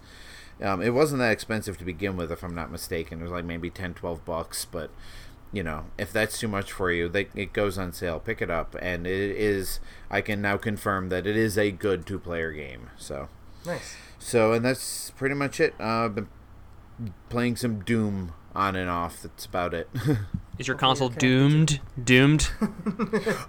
um, 0.61 0.81
it 0.81 0.91
wasn't 0.91 1.19
that 1.19 1.31
expensive 1.31 1.77
to 1.79 1.83
begin 1.85 2.15
with, 2.15 2.31
if 2.31 2.43
I'm 2.43 2.55
not 2.55 2.71
mistaken. 2.71 3.19
It 3.19 3.23
was 3.23 3.31
like 3.31 3.45
maybe 3.45 3.69
10, 3.69 3.95
12 3.95 4.23
bucks, 4.23 4.65
but 4.65 4.91
you 5.51 5.63
know 5.63 5.85
if 5.97 6.13
that's 6.13 6.39
too 6.39 6.47
much 6.47 6.71
for 6.71 6.91
you, 6.91 7.09
they, 7.09 7.27
it 7.35 7.51
goes 7.53 7.77
on 7.77 7.93
sale. 7.93 8.19
Pick 8.19 8.41
it 8.41 8.49
up, 8.51 8.75
and 8.79 9.07
it 9.07 9.35
is. 9.35 9.79
I 10.09 10.21
can 10.21 10.41
now 10.41 10.57
confirm 10.57 11.09
that 11.09 11.25
it 11.25 11.35
is 11.35 11.57
a 11.57 11.71
good 11.71 12.05
two 12.05 12.19
player 12.19 12.51
game. 12.51 12.89
So 12.97 13.27
Nice. 13.65 13.95
so 14.19 14.53
and 14.53 14.63
that's 14.63 15.09
pretty 15.11 15.35
much 15.35 15.59
it. 15.59 15.73
Uh, 15.79 16.05
I've 16.05 16.15
been 16.15 16.27
playing 17.29 17.55
some 17.55 17.79
Doom 17.83 18.33
on 18.55 18.75
and 18.75 18.89
off. 18.89 19.21
That's 19.21 19.45
about 19.45 19.73
it. 19.73 19.89
Is 20.59 20.67
your 20.67 20.77
console 20.77 21.09
you're 21.09 21.17
doomed? 21.17 21.80
Doomed? 22.01 22.49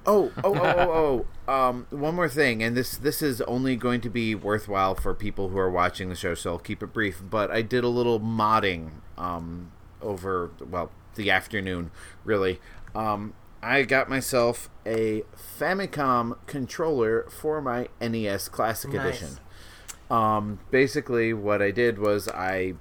Oh, 0.06 0.30
oh, 0.42 0.54
oh, 0.54 0.54
oh, 0.54 1.26
oh. 1.46 1.52
Um, 1.52 1.86
one 1.90 2.14
more 2.14 2.28
thing, 2.28 2.62
and 2.62 2.76
this 2.76 2.96
this 2.96 3.22
is 3.22 3.40
only 3.42 3.76
going 3.76 4.00
to 4.02 4.10
be 4.10 4.34
worthwhile 4.34 4.94
for 4.94 5.14
people 5.14 5.48
who 5.48 5.58
are 5.58 5.70
watching 5.70 6.08
the 6.08 6.14
show, 6.14 6.34
so 6.34 6.52
I'll 6.52 6.58
keep 6.58 6.82
it 6.82 6.92
brief. 6.92 7.22
But 7.28 7.50
I 7.50 7.62
did 7.62 7.84
a 7.84 7.88
little 7.88 8.20
modding 8.20 8.90
um, 9.18 9.72
over 10.00 10.50
well 10.60 10.90
the 11.14 11.30
afternoon, 11.30 11.90
really. 12.24 12.60
Um, 12.94 13.34
I 13.62 13.82
got 13.82 14.08
myself 14.08 14.68
a 14.86 15.22
Famicom 15.58 16.36
controller 16.46 17.26
for 17.30 17.60
my 17.62 17.88
NES 18.00 18.48
Classic 18.48 18.92
Nice. 18.92 19.06
Edition. 19.06 19.38
Um, 20.10 20.60
basically, 20.70 21.32
what 21.32 21.62
I 21.62 21.70
did 21.70 21.98
was 21.98 22.28
I 22.28 22.74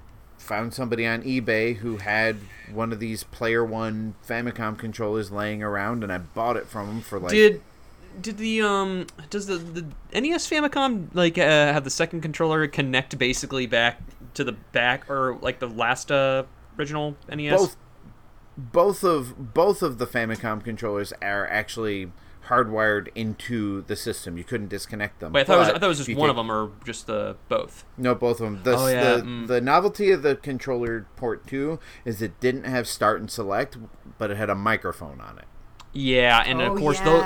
found 0.44 0.74
somebody 0.74 1.06
on 1.06 1.22
eBay 1.22 1.76
who 1.76 1.96
had 1.96 2.36
one 2.72 2.92
of 2.92 3.00
these 3.00 3.24
Player 3.24 3.64
One 3.64 4.14
Famicom 4.26 4.78
controllers 4.78 5.30
laying 5.30 5.62
around, 5.62 6.02
and 6.02 6.12
I 6.12 6.18
bought 6.18 6.56
it 6.56 6.66
from 6.66 6.88
him 6.88 7.00
for 7.00 7.18
like. 7.18 7.32
Did 7.32 7.62
did 8.20 8.36
the 8.36 8.62
um 8.62 9.06
does 9.30 9.46
the 9.46 9.56
the 9.56 10.20
NES 10.20 10.48
Famicom 10.48 11.08
like 11.14 11.38
uh, 11.38 11.72
have 11.72 11.84
the 11.84 11.90
second 11.90 12.20
controller 12.20 12.66
connect 12.68 13.18
basically 13.18 13.66
back 13.66 14.00
to 14.34 14.44
the 14.44 14.52
back 14.52 15.10
or 15.10 15.38
like 15.40 15.58
the 15.58 15.68
last 15.68 16.12
uh 16.12 16.44
original 16.78 17.16
NES? 17.28 17.52
both 17.58 17.76
both 18.56 19.02
of 19.02 19.54
both 19.54 19.82
of 19.82 19.98
the 19.98 20.06
Famicom 20.06 20.62
controllers 20.62 21.12
are 21.22 21.48
actually 21.48 22.12
hardwired 22.48 23.08
into 23.14 23.82
the 23.82 23.96
system. 23.96 24.36
You 24.38 24.44
couldn't 24.44 24.68
disconnect 24.68 25.20
them. 25.20 25.32
Wait, 25.32 25.42
I 25.42 25.44
thought 25.44 25.56
it 25.56 25.58
was, 25.58 25.68
I 25.68 25.72
But 25.72 25.80
thought 25.80 25.86
it 25.86 25.88
was 25.88 25.98
just 26.06 26.08
one 26.18 26.28
take- 26.28 26.30
of 26.30 26.36
them 26.36 26.50
or 26.50 26.70
just 26.84 27.06
the 27.06 27.36
both. 27.48 27.84
No, 27.96 28.14
both 28.14 28.40
of 28.40 28.44
them. 28.46 28.60
The, 28.62 28.76
Oh, 28.76 28.86
yeah, 28.86 29.16
the, 29.16 29.22
mm. 29.22 29.46
the 29.46 29.60
novelty 29.60 30.10
of 30.10 30.22
the 30.22 30.36
controller 30.36 31.06
port 31.16 31.46
2 31.46 31.78
is 32.04 32.20
it 32.22 32.38
didn't 32.40 32.64
have 32.64 32.86
start 32.88 33.20
and 33.20 33.30
select, 33.30 33.76
but 34.18 34.30
it 34.30 34.36
had 34.36 34.50
a 34.50 34.54
microphone 34.54 35.20
on 35.20 35.38
it. 35.38 35.44
Yeah, 35.92 36.42
and 36.44 36.60
oh, 36.60 36.72
of 36.72 36.78
course 36.78 36.98
those 37.00 37.22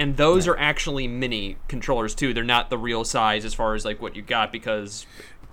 and 0.00 0.16
those 0.16 0.46
are 0.46 0.56
actually 0.58 1.08
mini 1.08 1.56
controllers 1.68 2.14
too. 2.14 2.32
They're 2.34 2.44
not 2.44 2.70
the 2.70 2.78
real 2.78 3.04
size 3.04 3.44
as 3.44 3.54
far 3.54 3.74
as 3.74 3.84
like 3.84 4.00
what 4.02 4.14
you 4.16 4.22
got 4.22 4.50
because 4.52 5.06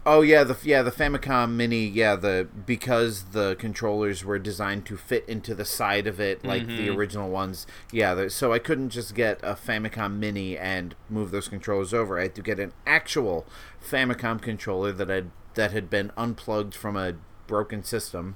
Oh 0.08 0.22
yeah, 0.22 0.44
the 0.44 0.56
yeah 0.64 0.84
the 0.84 0.92
Famicom 0.92 1.54
Mini, 1.54 1.88
yeah 1.88 2.16
the 2.16 2.48
because 2.66 3.32
the 3.32 3.56
controllers 3.58 4.24
were 4.24 4.38
designed 4.38 4.86
to 4.86 4.98
fit 4.98 5.28
into 5.28 5.56
the 5.56 5.66
side 5.66 6.06
of 6.06 6.20
it 6.20 6.46
like 6.46 6.68
the 6.68 6.90
mm-hmm. 6.90 6.96
original 6.96 7.30
ones. 7.32 7.66
Yeah, 7.92 8.14
the, 8.14 8.30
so 8.30 8.54
I 8.54 8.60
couldn't 8.60 8.90
just 8.90 9.16
get 9.16 9.40
a 9.42 9.56
Famicom 9.56 10.18
Mini 10.18 10.60
and 10.60 10.94
move 11.10 11.32
those 11.32 11.48
controllers 11.48 11.92
over. 11.92 12.20
I 12.20 12.24
had 12.24 12.36
to 12.36 12.44
get 12.44 12.60
an 12.60 12.74
actual 12.86 13.48
Famicom 13.84 14.42
controller 14.44 14.92
that 14.92 15.10
had 15.10 15.32
that 15.56 15.72
had 15.72 15.90
been 15.90 16.12
unplugged 16.16 16.76
from 16.76 16.96
a 16.96 17.16
broken 17.48 17.84
system 17.84 18.36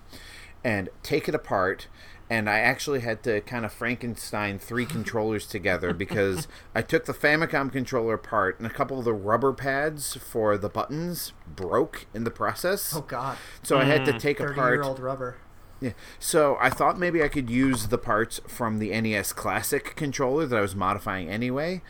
and 0.64 0.90
take 1.04 1.30
it 1.30 1.36
apart 1.36 1.88
and 2.30 2.50
I 2.50 2.60
actually 2.60 3.00
had 3.00 3.24
to 3.24 3.42
kind 3.42 3.66
of 3.66 3.74
Frankenstein 3.74 4.60
three 4.60 4.86
controllers 4.86 5.48
together 5.48 5.94
because 5.94 6.48
I 6.76 6.82
took 6.82 7.06
the 7.06 7.14
Famicom 7.14 7.72
controller 7.72 8.14
apart 8.16 8.60
and 8.60 8.68
a 8.68 8.70
couple 8.70 9.00
of 9.00 9.06
the 9.06 9.14
rubber 9.14 9.52
pads 9.52 10.16
for 10.16 10.58
the 10.58 10.70
buttons 10.70 11.34
broke 11.48 12.06
in 12.14 12.24
the 12.24 12.32
process. 12.32 12.94
Oh 12.96 13.02
god. 13.02 13.38
So 13.64 13.78
I 13.78 13.86
had 13.86 14.06
to 14.06 14.14
mm. 14.14 14.20
take 14.20 14.38
30 14.38 14.52
apart 14.54 14.74
year 14.74 14.84
old 14.84 15.00
rubber. 15.00 15.38
yeah. 15.82 15.94
So 16.20 16.58
I 16.60 16.70
thought 16.70 17.00
maybe 17.00 17.24
I 17.24 17.28
could 17.28 17.50
use 17.50 17.88
the 17.88 17.98
parts 17.98 18.40
from 18.48 18.78
the 18.78 18.90
NES 19.02 19.34
Classic 19.34 19.96
controller 19.96 20.46
that 20.46 20.56
I 20.56 20.62
was 20.62 20.76
modifying 20.76 21.30
anyway, 21.30 21.82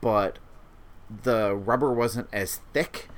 but 0.00 0.38
the 1.22 1.54
rubber 1.54 1.92
wasn't 1.92 2.28
as 2.32 2.60
thick 2.72 3.08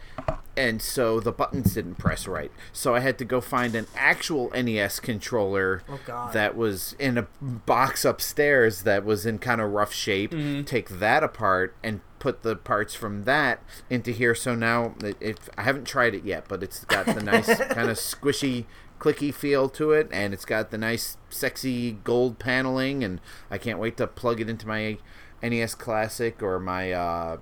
and 0.57 0.81
so 0.81 1.21
the 1.21 1.33
buttons 1.33 1.75
didn't 1.75 1.97
press 1.97 2.27
right. 2.27 2.51
So 2.73 2.95
I 2.95 3.01
had 3.01 3.19
to 3.19 3.25
go 3.25 3.41
find 3.41 3.75
an 3.75 3.87
actual 3.95 4.51
NES 4.51 5.01
controller 5.01 5.83
Oh, 5.89 6.31
that 6.33 6.57
was 6.57 6.95
in 6.99 7.19
a 7.19 7.27
box 7.41 8.05
upstairs 8.05 8.83
that 8.83 9.05
was 9.05 9.27
in 9.27 9.39
kind 9.39 9.61
of 9.61 9.71
rough 9.71 9.93
shape. 9.93 10.35
Take 10.65 10.89
that 10.89 11.23
apart 11.23 11.75
and 11.83 12.01
put 12.19 12.43
the 12.43 12.57
parts 12.57 12.95
from 12.95 13.25
that 13.25 13.63
into 13.91 14.11
here. 14.11 14.35
So 14.35 14.55
now 14.55 14.95
it, 15.21 15.39
I 15.59 15.63
haven't 15.63 15.85
tried 15.87 16.15
it 16.15 16.25
yet, 16.25 16.45
but 16.49 16.63
it's 16.63 16.85
got 16.87 17.07
the 17.07 17.23
nice 17.23 17.47
kind 17.71 17.91
of 17.91 17.97
squishy, 17.99 18.65
clicky 18.99 19.33
feel 19.33 19.69
to 19.71 19.93
it, 19.93 20.09
and 20.11 20.33
it's 20.33 20.45
got 20.47 20.71
the 20.71 20.79
nice, 20.79 21.19
sexy 21.29 21.93
gold 21.93 22.39
paneling. 22.39 23.05
And 23.05 23.21
I 23.51 23.59
can't 23.59 23.79
wait 23.79 23.97
to 23.99 24.07
plug 24.07 24.41
it 24.41 24.49
into 24.49 24.67
my 24.67 24.99
NES 25.43 25.75
Classic 25.75 26.43
or 26.43 26.59
my 26.59 26.93
uh, 26.93 27.37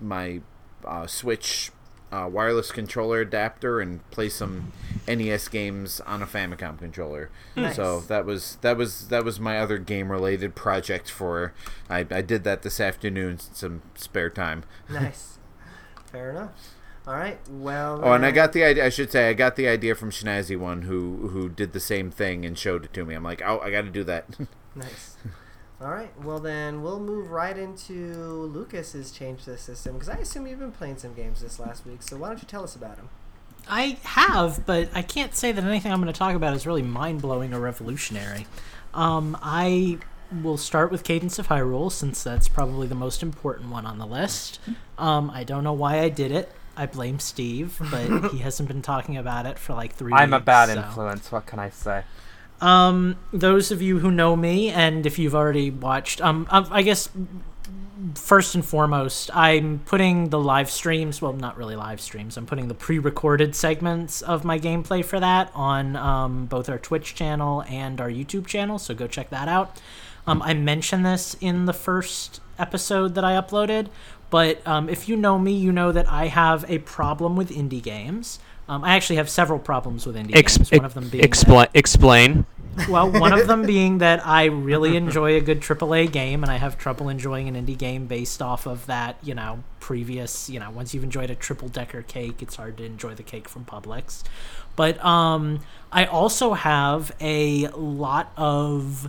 my 0.00 0.40
uh, 0.84 1.06
Switch 1.06 1.70
uh, 2.14 2.28
wireless 2.28 2.70
controller 2.70 3.20
adapter 3.20 3.80
and 3.80 4.08
play 4.12 4.28
some 4.28 4.72
NES 5.08 5.48
games 5.48 6.00
on 6.02 6.22
a 6.22 6.26
Famicom 6.26 6.78
controller. 6.78 7.28
Nice. 7.56 7.74
So 7.74 8.00
that 8.02 8.24
was 8.24 8.56
that 8.60 8.76
was 8.76 9.08
that 9.08 9.24
was 9.24 9.40
my 9.40 9.58
other 9.58 9.78
game 9.78 10.12
related 10.12 10.54
project 10.54 11.10
for. 11.10 11.52
I, 11.90 12.06
I 12.10 12.22
did 12.22 12.44
that 12.44 12.62
this 12.62 12.78
afternoon, 12.78 13.38
some 13.40 13.82
spare 13.94 14.30
time. 14.30 14.64
Nice. 14.88 15.38
Fair 16.06 16.30
enough. 16.30 16.50
All 17.06 17.14
right. 17.14 17.40
Well. 17.50 18.00
Oh, 18.04 18.12
and 18.12 18.24
I 18.24 18.30
got 18.30 18.52
the 18.52 18.62
idea. 18.62 18.86
I 18.86 18.88
should 18.90 19.10
say 19.10 19.28
I 19.28 19.32
got 19.32 19.56
the 19.56 19.66
idea 19.66 19.96
from 19.96 20.10
Schnazzy 20.10 20.56
one, 20.56 20.82
who 20.82 21.28
who 21.28 21.48
did 21.48 21.72
the 21.72 21.80
same 21.80 22.10
thing 22.12 22.44
and 22.46 22.56
showed 22.56 22.84
it 22.84 22.92
to 22.92 23.04
me. 23.04 23.14
I'm 23.14 23.24
like, 23.24 23.42
oh, 23.44 23.58
I 23.58 23.70
got 23.70 23.82
to 23.82 23.90
do 23.90 24.04
that. 24.04 24.26
Nice. 24.76 25.16
All 25.80 25.90
right. 25.90 26.12
Well, 26.22 26.38
then 26.38 26.82
we'll 26.82 27.00
move 27.00 27.30
right 27.30 27.56
into 27.56 27.92
Lucas's 27.94 29.10
change 29.10 29.44
the 29.44 29.58
system 29.58 29.94
because 29.94 30.08
I 30.08 30.16
assume 30.16 30.46
you've 30.46 30.60
been 30.60 30.72
playing 30.72 30.98
some 30.98 31.14
games 31.14 31.40
this 31.40 31.58
last 31.58 31.84
week. 31.84 32.02
So 32.02 32.16
why 32.16 32.28
don't 32.28 32.40
you 32.40 32.48
tell 32.48 32.64
us 32.64 32.76
about 32.76 32.96
them? 32.96 33.08
I 33.68 33.98
have, 34.02 34.66
but 34.66 34.90
I 34.94 35.02
can't 35.02 35.34
say 35.34 35.50
that 35.50 35.64
anything 35.64 35.90
I'm 35.90 36.00
going 36.00 36.12
to 36.12 36.18
talk 36.18 36.34
about 36.34 36.54
is 36.54 36.66
really 36.66 36.82
mind 36.82 37.22
blowing 37.22 37.54
or 37.54 37.60
revolutionary. 37.60 38.46
Um, 38.92 39.36
I 39.42 39.98
will 40.42 40.56
start 40.56 40.90
with 40.90 41.02
Cadence 41.02 41.38
of 41.38 41.48
Hyrule 41.48 41.90
since 41.90 42.22
that's 42.22 42.48
probably 42.48 42.86
the 42.86 42.94
most 42.94 43.22
important 43.22 43.70
one 43.70 43.86
on 43.86 43.98
the 43.98 44.06
list. 44.06 44.60
Um, 44.98 45.30
I 45.30 45.44
don't 45.44 45.64
know 45.64 45.72
why 45.72 46.00
I 46.00 46.08
did 46.08 46.30
it. 46.30 46.52
I 46.76 46.86
blame 46.86 47.18
Steve, 47.20 47.78
but 47.90 48.30
he 48.32 48.38
hasn't 48.42 48.68
been 48.68 48.82
talking 48.82 49.16
about 49.16 49.46
it 49.46 49.58
for 49.58 49.74
like 49.74 49.94
three. 49.94 50.12
I'm 50.12 50.32
a 50.32 50.40
bad 50.40 50.68
so. 50.68 50.76
influence. 50.76 51.30
What 51.30 51.46
can 51.46 51.58
I 51.58 51.70
say? 51.70 52.04
Um, 52.60 53.16
those 53.32 53.70
of 53.70 53.82
you 53.82 53.98
who 53.98 54.10
know 54.10 54.36
me, 54.36 54.70
and 54.70 55.04
if 55.04 55.18
you've 55.18 55.34
already 55.34 55.70
watched, 55.70 56.20
um, 56.20 56.46
um, 56.50 56.66
I 56.70 56.82
guess 56.82 57.08
first 58.14 58.54
and 58.54 58.64
foremost, 58.64 59.34
I'm 59.34 59.80
putting 59.86 60.30
the 60.30 60.38
live 60.38 60.70
streams. 60.70 61.20
Well, 61.20 61.32
not 61.32 61.56
really 61.56 61.76
live 61.76 62.00
streams. 62.00 62.36
I'm 62.36 62.46
putting 62.46 62.68
the 62.68 62.74
pre-recorded 62.74 63.54
segments 63.54 64.22
of 64.22 64.44
my 64.44 64.58
gameplay 64.58 65.04
for 65.04 65.20
that 65.20 65.50
on 65.54 65.96
um, 65.96 66.46
both 66.46 66.68
our 66.68 66.78
Twitch 66.78 67.14
channel 67.14 67.64
and 67.68 68.00
our 68.00 68.10
YouTube 68.10 68.46
channel. 68.46 68.78
So 68.78 68.94
go 68.94 69.06
check 69.06 69.30
that 69.30 69.48
out. 69.48 69.80
Um, 70.26 70.42
I 70.42 70.54
mentioned 70.54 71.04
this 71.04 71.36
in 71.40 71.66
the 71.66 71.72
first 71.72 72.40
episode 72.58 73.14
that 73.14 73.24
I 73.24 73.32
uploaded, 73.32 73.88
but 74.30 74.66
um, 74.66 74.88
if 74.88 75.08
you 75.08 75.16
know 75.16 75.38
me, 75.38 75.52
you 75.52 75.70
know 75.70 75.92
that 75.92 76.10
I 76.10 76.28
have 76.28 76.68
a 76.68 76.78
problem 76.78 77.36
with 77.36 77.50
indie 77.50 77.82
games. 77.82 78.38
Um, 78.68 78.84
I 78.84 78.94
actually 78.96 79.16
have 79.16 79.28
several 79.28 79.58
problems 79.58 80.06
with 80.06 80.16
indie 80.16 80.32
games. 80.32 80.70
One 80.70 80.84
of 80.84 80.94
them 80.94 81.08
being 81.08 81.20
that- 81.20 81.26
explain. 81.26 81.66
Explain. 81.74 82.46
well, 82.88 83.08
one 83.08 83.32
of 83.32 83.46
them 83.46 83.64
being 83.66 83.98
that 83.98 84.26
I 84.26 84.46
really 84.46 84.96
enjoy 85.04 85.36
a 85.36 85.40
good 85.40 85.60
AAA 85.60 86.10
game, 86.10 86.42
and 86.42 86.50
I 86.50 86.56
have 86.56 86.76
trouble 86.76 87.08
enjoying 87.08 87.48
an 87.48 87.54
indie 87.54 87.78
game 87.78 88.06
based 88.06 88.42
off 88.42 88.66
of 88.66 88.86
that, 88.86 89.16
you 89.22 89.34
know, 89.34 89.62
previous, 89.80 90.50
you 90.50 90.58
know, 90.58 90.70
once 90.70 90.92
you've 90.92 91.04
enjoyed 91.04 91.30
a 91.30 91.34
triple 91.34 91.68
decker 91.68 92.02
cake, 92.02 92.42
it's 92.42 92.56
hard 92.56 92.78
to 92.78 92.84
enjoy 92.84 93.14
the 93.14 93.22
cake 93.22 93.48
from 93.48 93.64
Publix. 93.64 94.22
But 94.76 95.02
um, 95.04 95.60
I 95.92 96.06
also 96.06 96.54
have 96.54 97.14
a 97.20 97.68
lot 97.68 98.32
of 98.36 99.08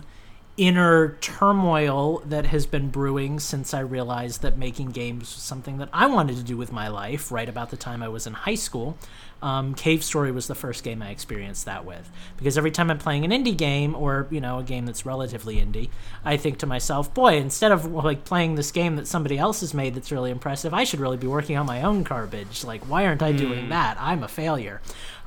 inner 0.56 1.16
turmoil 1.20 2.22
that 2.24 2.46
has 2.46 2.66
been 2.66 2.88
brewing 2.88 3.38
since 3.38 3.74
I 3.74 3.80
realized 3.80 4.42
that 4.42 4.56
making 4.56 4.90
games 4.90 5.34
was 5.34 5.42
something 5.42 5.78
that 5.78 5.88
I 5.92 6.06
wanted 6.06 6.36
to 6.36 6.42
do 6.42 6.56
with 6.56 6.72
my 6.72 6.88
life 6.88 7.30
right 7.30 7.48
about 7.48 7.70
the 7.70 7.76
time 7.76 8.02
I 8.02 8.08
was 8.08 8.26
in 8.26 8.32
high 8.32 8.54
school. 8.54 8.96
Um, 9.42 9.74
Cave 9.74 10.02
Story 10.02 10.32
was 10.32 10.46
the 10.46 10.54
first 10.54 10.82
game 10.82 11.02
I 11.02 11.10
experienced 11.10 11.66
that 11.66 11.84
with. 11.84 12.10
Because 12.36 12.56
every 12.56 12.70
time 12.70 12.90
I'm 12.90 12.98
playing 12.98 13.24
an 13.24 13.30
indie 13.30 13.56
game 13.56 13.94
or, 13.94 14.26
you 14.30 14.40
know, 14.40 14.58
a 14.58 14.62
game 14.62 14.86
that's 14.86 15.04
relatively 15.04 15.56
indie, 15.56 15.90
I 16.24 16.36
think 16.36 16.58
to 16.58 16.66
myself, 16.66 17.12
boy, 17.12 17.36
instead 17.36 17.72
of 17.72 17.86
like 17.86 18.24
playing 18.24 18.54
this 18.54 18.72
game 18.72 18.96
that 18.96 19.06
somebody 19.06 19.38
else 19.38 19.60
has 19.60 19.74
made 19.74 19.94
that's 19.94 20.10
really 20.10 20.30
impressive, 20.30 20.72
I 20.72 20.84
should 20.84 21.00
really 21.00 21.18
be 21.18 21.26
working 21.26 21.56
on 21.56 21.66
my 21.66 21.82
own 21.82 22.02
garbage. 22.02 22.64
Like, 22.64 22.88
why 22.88 23.06
aren't 23.06 23.22
I 23.22 23.32
doing 23.32 23.68
that? 23.68 23.96
I'm 24.00 24.22
a 24.22 24.28
failure. 24.28 24.80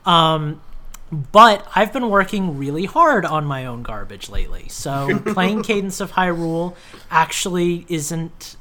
Um, 0.05 0.61
but 1.11 1.67
I've 1.75 1.91
been 1.91 2.09
working 2.09 2.57
really 2.57 2.85
hard 2.85 3.25
on 3.25 3.45
my 3.45 3.65
own 3.65 3.83
garbage 3.83 4.29
lately. 4.29 4.67
So 4.69 5.19
playing 5.33 5.63
Cadence 5.63 5.99
of 5.99 6.11
Hyrule 6.11 6.75
actually 7.09 7.85
isn't 7.89 8.57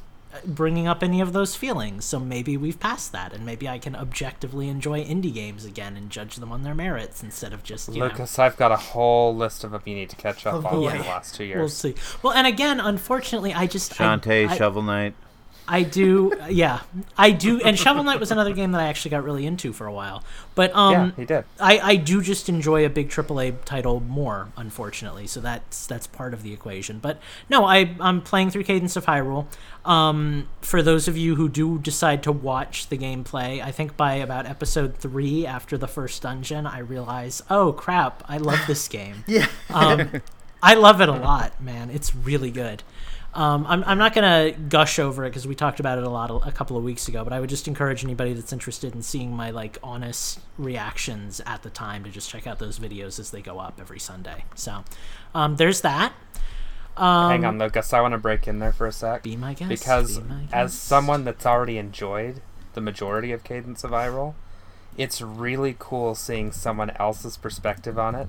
bringing 0.47 0.86
up 0.86 1.02
any 1.02 1.20
of 1.20 1.32
those 1.32 1.55
feelings. 1.55 2.05
So 2.05 2.19
maybe 2.19 2.56
we've 2.56 2.78
passed 2.78 3.12
that, 3.12 3.32
and 3.32 3.44
maybe 3.44 3.69
I 3.69 3.78
can 3.78 3.94
objectively 3.94 4.69
enjoy 4.69 5.05
indie 5.05 5.32
games 5.32 5.65
again 5.65 5.97
and 5.97 6.10
judge 6.10 6.36
them 6.36 6.52
on 6.52 6.62
their 6.62 6.74
merits 6.74 7.23
instead 7.23 7.52
of 7.52 7.62
just 7.62 7.89
you 7.89 8.01
know. 8.01 8.27
I've 8.39 8.56
got 8.56 8.73
a 8.73 8.77
whole 8.77 9.35
list 9.35 9.65
of 9.65 9.73
them 9.73 9.82
you 9.85 9.94
need 9.94 10.10
to 10.10 10.16
catch 10.16 10.47
up 10.47 10.55
oh, 10.55 10.56
on 10.59 10.62
boy. 10.62 10.90
for 10.90 10.98
the 10.98 11.05
last 11.05 11.35
two 11.35 11.44
years. 11.44 11.59
We'll 11.59 11.69
see. 11.69 11.94
Well, 12.23 12.32
and 12.32 12.47
again, 12.47 12.81
unfortunately, 12.81 13.55
I 13.55 13.66
just 13.66 13.93
I- 13.93 14.05
I, 14.47 14.56
Shovel 14.56 14.82
Knight. 14.82 15.15
I 15.70 15.82
do, 15.82 16.32
yeah, 16.49 16.81
I 17.16 17.31
do. 17.31 17.61
And 17.61 17.78
Shovel 17.78 18.03
Knight 18.03 18.19
was 18.19 18.31
another 18.31 18.55
game 18.55 18.73
that 18.73 18.81
I 18.81 18.86
actually 18.89 19.11
got 19.11 19.23
really 19.23 19.45
into 19.45 19.74
for 19.74 19.86
a 19.86 19.93
while. 19.93 20.24
But 20.55 20.74
um, 20.74 20.93
yeah, 20.93 21.11
he 21.15 21.24
did. 21.27 21.45
I, 21.61 21.78
I 21.78 21.97
do 21.97 22.23
just 22.23 22.49
enjoy 22.49 22.86
a 22.86 22.89
big 22.89 23.11
AAA 23.11 23.65
title 23.65 24.01
more, 24.01 24.49
unfortunately. 24.57 25.27
So 25.27 25.40
that's 25.40 25.86
that's 25.86 26.07
part 26.07 26.32
of 26.32 26.43
the 26.43 26.53
equation. 26.55 26.99
But 26.99 27.20
no, 27.51 27.65
I 27.66 27.95
I'm 28.01 28.23
playing 28.23 28.51
through 28.51 28.65
Cadence 28.65 28.97
of 28.97 29.05
Hyrule. 29.05 29.47
Um, 29.85 30.49
for 30.62 30.82
those 30.82 31.07
of 31.07 31.16
you 31.16 31.36
who 31.36 31.49
do 31.49 31.78
decide 31.78 32.23
to 32.24 32.32
watch 32.32 32.89
the 32.89 32.97
gameplay, 32.99 33.62
I 33.62 33.70
think 33.70 33.97
by 33.97 34.15
about 34.15 34.47
episode 34.47 34.97
three, 34.97 35.47
after 35.47 35.77
the 35.78 35.89
first 35.89 36.23
dungeon, 36.23 36.66
I 36.66 36.78
realize, 36.78 37.43
oh 37.51 37.73
crap, 37.73 38.23
I 38.27 38.39
love 38.39 38.61
this 38.66 38.89
game. 38.89 39.24
Yeah. 39.28 39.49
Um, 39.70 40.23
I 40.62 40.74
love 40.74 41.01
it 41.01 41.09
a 41.09 41.12
lot, 41.12 41.62
man. 41.62 41.90
It's 41.90 42.15
really 42.15 42.51
good. 42.51 42.82
Um, 43.34 43.66
I'm, 43.68 43.84
I'm 43.84 43.98
not 43.98 44.14
gonna 44.14 44.52
gush 44.52 44.98
over 44.98 45.24
it 45.24 45.30
because 45.30 45.46
we 45.46 45.55
talked 45.55 45.80
about 45.80 45.98
it 45.98 46.05
a 46.05 46.09
lot 46.09 46.30
a, 46.30 46.34
a 46.48 46.52
couple 46.52 46.76
of 46.76 46.82
weeks 46.82 47.09
ago, 47.09 47.24
but 47.24 47.32
I 47.32 47.40
would 47.40 47.50
just 47.50 47.68
encourage 47.68 48.02
anybody 48.02 48.32
that's 48.32 48.52
interested 48.52 48.94
in 48.94 49.02
seeing 49.02 49.32
my 49.36 49.50
like 49.50 49.78
honest 49.82 50.40
reactions 50.56 51.40
at 51.44 51.62
the 51.62 51.70
time 51.70 52.05
to 52.05 52.10
just 52.10 52.30
check 52.30 52.46
out 52.46 52.59
those 52.59 52.78
videos 52.78 53.20
as 53.20 53.30
they 53.30 53.42
go 53.42 53.59
up 53.59 53.78
every 53.80 54.00
Sunday. 54.00 54.44
So 54.55 54.82
um, 55.34 55.56
there's 55.56 55.82
that. 55.82 56.14
Um, 56.96 57.30
Hang 57.30 57.44
on, 57.44 57.59
Lucas. 57.59 57.92
I 57.92 58.00
want 58.00 58.12
to 58.12 58.18
break 58.18 58.48
in 58.48 58.59
there 58.59 58.72
for 58.72 58.86
a 58.86 58.92
sec. 58.92 59.22
Be 59.22 59.36
my 59.36 59.55
guest. 59.55 59.68
because 59.68 60.18
be 60.18 60.24
my 60.24 60.42
as 60.52 60.72
someone 60.74 61.24
that's 61.24 61.46
already 61.46 61.78
enjoyed 61.78 62.40
the 62.74 62.80
majority 62.80 63.30
of 63.30 63.44
Cadence 63.44 63.84
of 63.84 63.92
Hyrule, 63.92 64.34
it's 64.96 65.20
really 65.20 65.76
cool 65.78 66.14
seeing 66.14 66.50
someone 66.50 66.90
else's 66.96 67.36
perspective 67.36 67.98
on 67.98 68.14
it 68.14 68.26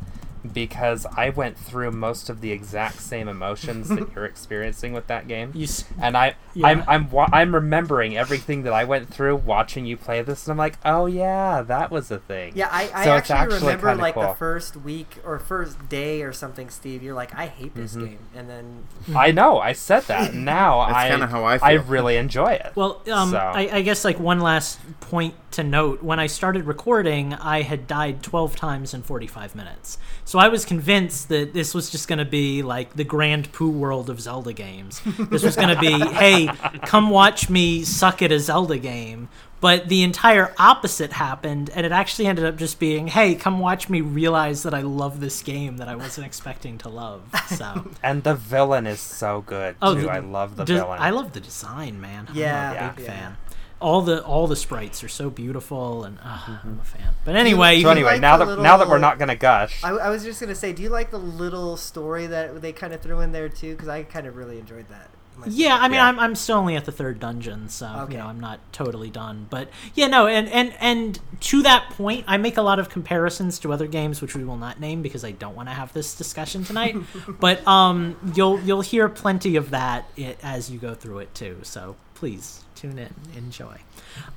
because 0.53 1.05
I 1.17 1.29
went 1.29 1.57
through 1.57 1.91
most 1.91 2.29
of 2.29 2.41
the 2.41 2.51
exact 2.51 2.99
same 3.01 3.27
emotions 3.27 3.89
that 3.89 4.11
you're 4.15 4.25
experiencing 4.25 4.93
with 4.93 5.07
that 5.07 5.27
game. 5.27 5.51
you 5.53 5.63
s- 5.65 5.83
and 6.01 6.15
I, 6.17 6.35
Yeah. 6.53 6.67
I'm, 6.67 6.83
I'm, 6.87 7.11
wa- 7.11 7.29
I'm 7.31 7.53
remembering 7.53 8.17
everything 8.17 8.63
that 8.63 8.73
I 8.73 8.83
went 8.85 9.13
through 9.13 9.35
watching 9.37 9.85
you 9.85 9.97
play 9.97 10.21
this, 10.21 10.45
and 10.47 10.51
I'm 10.53 10.57
like, 10.57 10.77
oh 10.85 11.05
yeah, 11.07 11.61
that 11.63 11.91
was 11.91 12.09
a 12.11 12.19
thing. 12.19 12.53
Yeah, 12.55 12.69
I, 12.71 12.89
I 12.93 13.03
So 13.05 13.11
actually, 13.11 13.35
actually 13.35 13.59
remember 13.59 13.87
kinda 13.89 14.01
like 14.01 14.15
the 14.15 14.33
first 14.35 14.77
week 14.77 15.17
or 15.25 15.39
first 15.39 15.89
day 15.89 16.21
or 16.23 16.31
something, 16.33 16.69
Steve. 16.69 17.03
You're 17.03 17.15
like, 17.15 17.35
I 17.35 17.47
hate 17.47 17.75
this 17.75 17.95
Mm-hmm. 17.95 18.05
game, 18.05 18.19
and 18.35 18.49
then 18.49 18.83
I 19.15 19.31
know, 19.31 19.59
I 19.59 19.73
said 19.73 20.03
that. 20.03 20.33
Now 20.49 20.79
I, 20.79 21.09
kinda 21.09 21.27
how 21.27 21.43
I 21.43 21.57
I 21.61 21.71
really 21.73 22.15
enjoy 22.17 22.53
it. 22.53 22.71
Well, 22.75 23.01
um, 23.11 23.31
So- 23.31 23.37
I, 23.37 23.69
I 23.77 23.81
guess 23.81 24.05
like 24.05 24.19
one 24.19 24.39
last 24.39 24.79
point 25.01 25.35
to 25.51 25.63
note: 25.63 26.01
when 26.03 26.19
I 26.19 26.27
started 26.27 26.65
recording, 26.65 27.33
I 27.33 27.63
had 27.63 27.87
died 27.87 28.21
twelve 28.23 28.55
times 28.55 28.93
in 28.93 29.01
forty-five 29.03 29.55
minutes. 29.55 29.97
So 30.29 30.37
I 30.37 30.49
was 30.49 30.63
convinced 30.63 31.29
that 31.29 31.53
this 31.53 31.73
was 31.73 31.89
just 31.89 32.07
going 32.07 32.19
to 32.19 32.23
be 32.23 32.61
like 32.61 32.93
the 32.95 33.03
grand 33.03 33.51
poo 33.51 33.71
world 33.71 34.11
of 34.11 34.21
Zelda 34.21 34.53
games. 34.53 35.01
This 35.17 35.41
was 35.41 35.55
going 35.55 35.75
to 35.75 35.79
be, 35.81 35.99
hey, 36.13 36.45
come 36.85 37.09
watch 37.09 37.49
me 37.49 37.83
suck 37.83 38.21
at 38.21 38.31
a 38.31 38.39
Zelda 38.39 38.77
game. 38.77 39.29
But 39.59 39.89
the 39.89 40.03
entire 40.03 40.53
opposite 40.59 41.13
happened, 41.13 41.71
and 41.73 41.83
it 41.83 41.91
actually 41.91 42.27
ended 42.27 42.45
up 42.45 42.57
just 42.57 42.79
being, 42.79 43.07
hey, 43.07 43.33
come 43.33 43.57
watch 43.57 43.89
me 43.89 44.01
realize 44.01 44.61
that 44.61 44.73
I 44.75 44.81
love 44.81 45.19
this 45.19 45.41
game 45.41 45.77
that 45.77 45.87
I 45.87 45.95
wasn't 45.95 46.27
expecting 46.27 46.77
to 46.77 46.89
love. 46.89 47.23
So. 47.47 47.89
And 48.03 48.23
the 48.23 48.35
villain 48.35 48.85
is 48.85 48.99
so 48.99 49.41
good 49.41 49.77
Oh, 49.81 49.95
too. 49.95 50.01
the- 50.01 50.11
I 50.11 50.19
love 50.19 50.57
the 50.57 50.63
Des- 50.63 50.75
villain. 50.75 50.99
I 51.01 51.09
love 51.09 51.33
the 51.33 51.39
design, 51.39 51.99
man. 51.99 52.27
Yeah, 52.35 52.69
I'm 52.69 52.89
a 52.91 52.93
big 52.93 53.05
yeah. 53.05 53.11
fan. 53.11 53.37
All 53.81 54.01
the 54.01 54.23
all 54.23 54.47
the 54.47 54.55
sprites 54.55 55.03
are 55.03 55.07
so 55.07 55.29
beautiful, 55.29 56.03
and 56.03 56.17
uh, 56.21 56.59
I'm 56.63 56.79
a 56.81 56.85
fan. 56.85 57.13
But 57.23 57.35
anyway, 57.37 57.77
you 57.77 57.83
so 57.83 57.89
anyway, 57.89 58.13
like 58.13 58.21
now 58.21 58.37
the 58.37 58.45
that 58.45 58.59
now 58.61 58.77
that 58.77 58.89
we're 58.89 58.97
not 58.97 59.19
gonna 59.19 59.35
gush, 59.35 59.83
I, 59.83 59.89
I 59.91 60.09
was 60.09 60.23
just 60.23 60.41
gonna 60.41 60.55
say, 60.55 60.73
do 60.73 60.83
you 60.83 60.89
like 60.89 61.11
the 61.11 61.19
little 61.19 61.77
story 61.77 62.27
that 62.27 62.61
they 62.61 62.73
kind 62.73 62.93
of 62.93 63.01
threw 63.01 63.21
in 63.21 63.31
there 63.31 63.47
too? 63.47 63.71
Because 63.75 63.87
I 63.87 64.03
kind 64.03 64.27
of 64.27 64.35
really 64.35 64.59
enjoyed 64.59 64.87
that. 64.89 65.09
Yeah, 65.47 65.77
I 65.79 65.87
mean, 65.87 65.93
Yeah. 65.93 66.07
I'm, 66.07 66.19
I'm 66.19 66.35
still 66.35 66.57
only 66.57 66.75
at 66.75 66.85
the 66.85 66.91
third 66.91 67.19
dungeon, 67.19 67.69
so 67.69 67.87
Okay. 67.99 68.13
you 68.13 68.19
know 68.19 68.25
I'm 68.25 68.39
not 68.39 68.59
totally 68.73 69.09
done. 69.09 69.47
But 69.49 69.69
yeah, 69.95 70.07
no, 70.07 70.27
and, 70.27 70.49
and 70.49 70.73
and 70.79 71.19
to 71.41 71.61
that 71.63 71.89
point, 71.91 72.25
I 72.27 72.37
make 72.37 72.57
a 72.57 72.61
lot 72.61 72.79
of 72.79 72.89
comparisons 72.89 73.59
to 73.59 73.71
other 73.71 73.87
games, 73.87 74.21
which 74.21 74.35
we 74.35 74.43
will 74.43 74.57
not 74.57 74.79
name 74.79 75.01
because 75.01 75.23
I 75.23 75.31
don't 75.31 75.55
want 75.55 75.69
to 75.69 75.73
have 75.75 75.93
this 75.93 76.15
discussion 76.15 76.63
tonight. 76.63 76.97
but 77.39 77.65
um, 77.67 78.17
you'll 78.35 78.59
you'll 78.61 78.81
hear 78.81 79.07
plenty 79.07 79.55
of 79.55 79.69
that 79.69 80.09
i 80.17 80.35
as 80.43 80.69
you 80.69 80.79
go 80.79 80.93
through 80.93 81.19
it 81.19 81.33
too. 81.33 81.59
So 81.63 81.95
please 82.15 82.63
tune 82.79 82.97
in, 82.97 83.13
enjoy. 83.35 83.79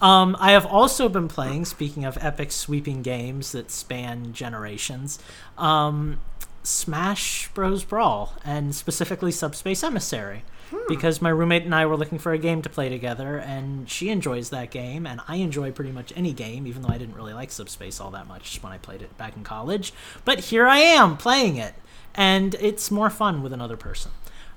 Um, 0.01 0.37
I 0.41 0.53
have 0.53 0.67
also 0.67 1.09
been 1.09 1.29
playing. 1.29 1.65
Speaking 1.65 2.05
of 2.05 2.19
epic 2.21 2.51
sweeping 2.51 3.03
games 3.03 3.53
that 3.53 3.71
span 3.71 4.33
generations, 4.33 5.19
um, 5.57 6.21
Smash 6.63 7.49
Bros. 7.55 7.85
Brawl, 7.85 8.35
and 8.45 8.75
specifically 8.75 9.33
Subspace 9.33 9.83
Emissary, 9.83 10.45
because 10.89 11.21
my 11.21 11.29
roommate 11.29 11.65
and 11.65 11.75
I 11.75 11.87
were 11.87 11.97
looking 11.97 12.19
for 12.19 12.33
a 12.33 12.39
game 12.39 12.63
to 12.63 12.69
play 12.69 12.89
together, 12.89 13.39
and 13.39 13.89
she 13.91 14.09
enjoys 14.09 14.51
that 14.51 14.71
game, 14.71 15.07
and 15.07 15.21
I 15.29 15.37
enjoy 15.37 15.71
pretty 15.71 15.93
much 15.93 16.13
any 16.17 16.33
game, 16.33 16.67
even 16.67 16.83
though 16.83 16.89
I 16.89 16.99
didn't 16.99 17.17
really 17.17 17.35
like 17.35 17.51
Subspace 17.51 18.01
all 18.01 18.11
that 18.13 18.27
much 18.27 18.63
when 18.63 18.73
I 18.73 18.79
played 18.79 19.03
it 19.03 19.17
back 19.19 19.37
in 19.37 19.45
college. 19.45 19.93
But 20.25 20.41
here 20.41 20.67
I 20.67 20.79
am 20.79 21.17
playing 21.17 21.57
it, 21.57 21.75
and 22.15 22.55
it's 22.55 22.91
more 22.91 23.11
fun 23.11 23.43
with 23.43 23.53
another 23.53 23.77
person. 23.77 24.13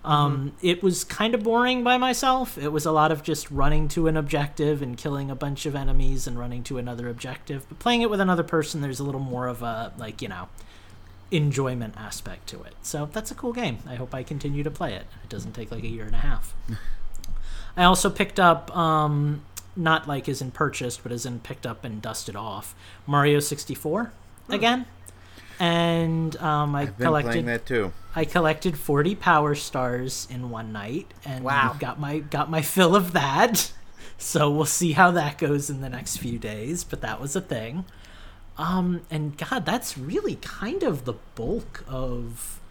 Um, 0.05 0.53
It 0.61 0.83
was 0.83 1.03
kind 1.03 1.33
of 1.33 1.43
boring 1.43 1.83
by 1.83 1.97
myself. 1.97 2.57
It 2.57 2.71
was 2.71 2.85
a 2.85 2.91
lot 2.91 3.11
of 3.11 3.23
just 3.23 3.49
running 3.49 3.87
to 3.89 4.07
an 4.07 4.15
objective 4.15 4.81
and 4.81 4.97
killing 4.97 5.31
a 5.31 5.35
bunch 5.35 5.65
of 5.65 5.75
enemies 5.75 6.27
and 6.27 6.37
running 6.37 6.63
to 6.63 6.77
another 6.77 7.09
objective. 7.09 7.65
But 7.67 7.79
playing 7.79 8.01
it 8.01 8.09
with 8.09 8.19
another 8.21 8.43
person, 8.43 8.81
there's 8.81 8.99
a 8.99 9.03
little 9.03 9.19
more 9.21 9.47
of 9.47 9.61
a, 9.63 9.91
like, 9.97 10.21
you 10.21 10.27
know, 10.27 10.47
enjoyment 11.31 11.95
aspect 11.97 12.47
to 12.49 12.61
it. 12.63 12.75
So 12.81 13.09
that's 13.11 13.31
a 13.31 13.35
cool 13.35 13.51
game. 13.53 13.79
I 13.87 13.95
hope 13.95 14.13
I 14.13 14.23
continue 14.23 14.63
to 14.63 14.71
play 14.71 14.93
it. 14.93 15.07
It 15.23 15.29
doesn't 15.29 15.53
take 15.53 15.71
like 15.71 15.83
a 15.83 15.87
year 15.89 16.05
and 16.05 16.15
a 16.15 16.19
half. 16.19 16.53
I 17.77 17.83
also 17.83 18.09
picked 18.09 18.39
up, 18.39 18.75
um, 18.75 19.41
not 19.75 20.07
like 20.07 20.29
as 20.29 20.41
in 20.41 20.51
purchased, 20.51 21.03
but 21.03 21.11
as 21.11 21.25
in 21.25 21.39
picked 21.39 21.65
up 21.65 21.83
and 21.83 22.01
dusted 22.01 22.35
off, 22.35 22.73
Mario 23.05 23.39
64 23.39 24.13
again. 24.49 24.85
And 25.59 26.35
um, 26.37 26.75
I 26.75 26.81
I've 26.83 26.97
been 26.97 27.07
collected 27.07 27.29
playing 27.31 27.45
that 27.47 27.65
too. 27.65 27.91
I 28.15 28.23
collected 28.25 28.77
40 28.77 29.15
power 29.15 29.55
stars 29.55 30.27
in 30.31 30.49
one 30.49 30.71
night 30.71 31.13
and 31.25 31.43
Wow. 31.43 31.75
got 31.79 31.99
my 31.99 32.19
got 32.19 32.49
my 32.49 32.61
fill 32.61 32.95
of 32.95 33.13
that. 33.13 33.71
So 34.17 34.49
we'll 34.49 34.65
see 34.65 34.93
how 34.93 35.11
that 35.11 35.37
goes 35.37 35.69
in 35.69 35.81
the 35.81 35.89
next 35.89 36.17
few 36.17 36.39
days, 36.39 36.85
but 36.85 37.01
that 37.01 37.19
was 37.19 37.35
a 37.35 37.41
thing. 37.41 37.83
Um 38.57 39.01
and 39.11 39.37
god, 39.37 39.65
that's 39.65 39.97
really 39.97 40.35
kind 40.37 40.83
of 40.83 41.03
the 41.03 41.15
bulk 41.35 41.83
of 41.87 42.61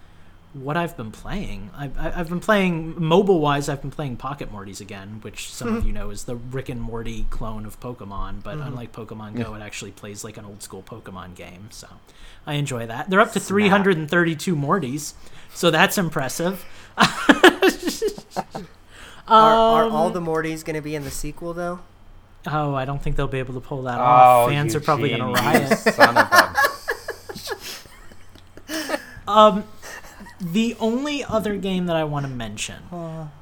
what 0.55 0.77
I've 0.77 0.97
been 0.97 1.11
playing. 1.11 1.71
I've, 1.77 1.99
I- 1.99 2.13
I've 2.17 2.29
been 2.29 2.41
playing 2.41 2.95
mobile 3.03 3.41
wise. 3.41 3.69
I've 3.69 3.83
been 3.83 3.91
playing 3.91 4.17
Pocket 4.17 4.51
Mortys 4.53 4.81
again, 4.81 5.19
which 5.23 5.53
some 5.53 5.77
of 5.77 5.85
you 5.85 5.93
know 5.93 6.11
is 6.11 6.25
the 6.25 6.37
Rick 6.37 6.69
and 6.71 6.81
Morty 6.81 7.27
clone 7.31 7.67
of 7.67 7.79
Pokemon. 7.81 8.43
But 8.43 8.59
unlike 8.59 8.93
Pokemon 8.93 9.37
Go, 9.37 9.55
it 9.55 9.61
actually 9.61 9.91
plays 9.91 10.25
like 10.25 10.37
an 10.37 10.45
old 10.45 10.63
school 10.63 10.83
Pokemon 10.83 11.35
game. 11.35 11.69
So 11.71 11.89
I 12.47 12.55
enjoy 12.55 12.87
that. 12.87 13.11
They're 13.11 13.21
up 13.21 13.33
to 13.33 13.41
332 13.41 14.57
Mortys, 14.57 15.15
so 15.53 15.71
that's 15.71 15.99
impressive. 15.99 16.65
Are, 19.27 19.55
are 19.55 19.85
Um, 19.87 19.93
all 19.95 20.11
the 20.11 20.21
Mortys 20.21 20.63
going 20.65 20.77
to 20.77 20.83
be 20.83 20.95
in 20.95 21.03
the 21.05 21.11
sequel 21.11 21.55
though? 21.55 21.81
Oh, 22.47 22.75
I 22.75 22.85
don't 22.85 23.03
think 23.03 23.17
they'll 23.17 23.27
be 23.27 23.39
able 23.39 23.55
to 23.55 23.61
pull 23.61 23.83
that 23.85 23.99
Oh, 23.99 24.03
off. 24.03 24.51
Fans 24.51 24.75
are 24.75 24.81
probably 24.81 25.09
going 25.09 25.23
to 25.23 25.41
riot. 25.41 25.79
Son 25.79 26.17
of 26.19 26.29
a... 26.31 26.55
Um, 29.27 29.65
the 30.53 30.77
only 30.79 31.25
other 31.25 31.57
game 31.57 31.87
that 31.87 31.97
I 31.97 32.05
want 32.05 32.27
to 32.27 32.31
mention. 32.31 32.77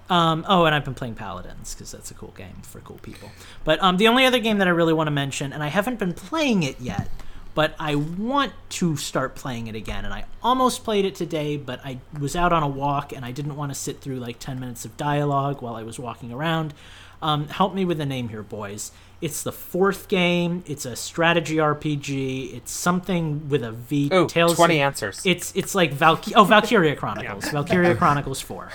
Um, 0.09 0.45
oh, 0.49 0.65
and 0.67 0.75
I've 0.75 0.85
been 0.85 0.95
playing 0.95 1.17
Paladins 1.17 1.75
because 1.75 1.91
that's 1.91 2.11
a 2.11 2.15
cool 2.15 2.33
game 2.37 2.63
for 2.63 2.81
cool 2.81 2.99
people. 3.03 3.31
But 3.65 3.83
um, 3.83 3.97
the 3.97 4.09
only 4.09 4.25
other 4.25 4.39
game 4.39 4.59
that 4.59 4.69
I 4.69 4.71
really 4.71 4.93
want 4.93 5.09
to 5.09 5.13
mention, 5.13 5.53
and 5.53 5.63
I 5.63 5.69
haven't 5.69 5.99
been 5.99 6.13
playing 6.13 6.63
it 6.63 6.81
yet, 6.81 7.09
but 7.55 7.75
I 7.79 7.97
want 7.97 8.53
to 8.71 8.97
start 8.97 9.35
playing 9.35 9.67
it 9.67 9.75
again. 9.75 10.05
And 10.05 10.15
I 10.15 10.25
almost 10.43 10.85
played 10.85 11.05
it 11.05 11.15
today, 11.15 11.57
but 11.57 11.81
I 11.85 11.99
was 12.19 12.37
out 12.37 12.53
on 12.53 12.63
a 12.63 12.69
walk 12.69 13.13
and 13.13 13.25
I 13.25 13.33
didn't 13.33 13.57
want 13.57 13.73
to 13.73 13.75
sit 13.75 14.01
through 14.01 14.21
like 14.21 14.39
10 14.39 14.61
minutes 14.61 14.85
of 14.85 14.97
dialogue 14.97 15.61
while 15.61 15.75
I 15.75 15.83
was 15.83 15.99
walking 15.99 16.33
around. 16.33 16.73
Um, 17.21 17.49
help 17.49 17.75
me 17.75 17.85
with 17.85 17.99
the 17.99 18.07
name 18.07 18.29
here, 18.29 18.43
boys. 18.43 18.91
It's 19.23 19.43
the 19.45 19.53
fourth 19.53 20.09
game. 20.09 20.63
It's 20.67 20.85
a 20.85 20.95
strategy 20.97 21.57
RPG. 21.57 22.53
It's 22.55 22.73
something 22.73 23.49
with 23.49 23.63
a 23.63 23.73
V. 23.73 24.11
Ooh, 24.13 24.27
Tales 24.29 24.57
20 24.57 24.81
of- 24.81 24.87
answers. 24.87 25.23
It's 25.25 25.53
it's 25.57 25.75
like 25.75 25.95
Valky- 25.95 26.33
oh 26.37 26.45
Valkyria 26.45 26.95
Chronicles, 27.03 27.49
Valkyria 27.51 27.95
Chronicles 27.95 28.41
Four. 28.41 28.71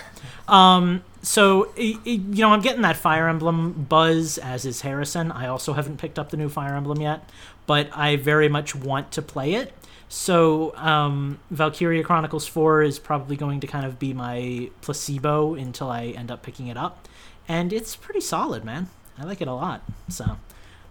Um, 0.48 1.04
so 1.22 1.66
i- 1.78 1.98
i- 2.06 2.08
you 2.08 2.40
know 2.42 2.50
I'm 2.52 2.62
getting 2.62 2.82
that 2.82 2.96
Fire 2.96 3.28
Emblem 3.28 3.72
buzz 3.88 4.38
as 4.38 4.64
is 4.64 4.80
Harrison. 4.80 5.30
I 5.30 5.46
also 5.48 5.74
haven't 5.74 5.98
picked 5.98 6.18
up 6.18 6.30
the 6.30 6.36
new 6.38 6.48
Fire 6.48 6.74
Emblem 6.74 7.00
yet, 7.00 7.28
but 7.66 7.90
I 7.94 8.16
very 8.16 8.48
much 8.48 8.74
want 8.74 9.12
to 9.12 9.22
play 9.22 9.54
it. 9.54 9.74
So 10.08 10.74
um, 10.76 11.38
Valkyria 11.50 12.02
Chronicles 12.02 12.46
Four 12.46 12.82
is 12.82 12.98
probably 12.98 13.36
going 13.36 13.60
to 13.60 13.66
kind 13.66 13.84
of 13.84 13.98
be 13.98 14.14
my 14.14 14.70
placebo 14.80 15.54
until 15.54 15.90
I 15.90 16.06
end 16.06 16.30
up 16.30 16.42
picking 16.42 16.68
it 16.68 16.78
up, 16.78 17.06
and 17.46 17.70
it's 17.70 17.94
pretty 17.94 18.22
solid, 18.22 18.64
man. 18.64 18.88
I 19.18 19.24
like 19.24 19.40
it 19.40 19.48
a 19.48 19.54
lot. 19.54 19.82
So. 20.08 20.36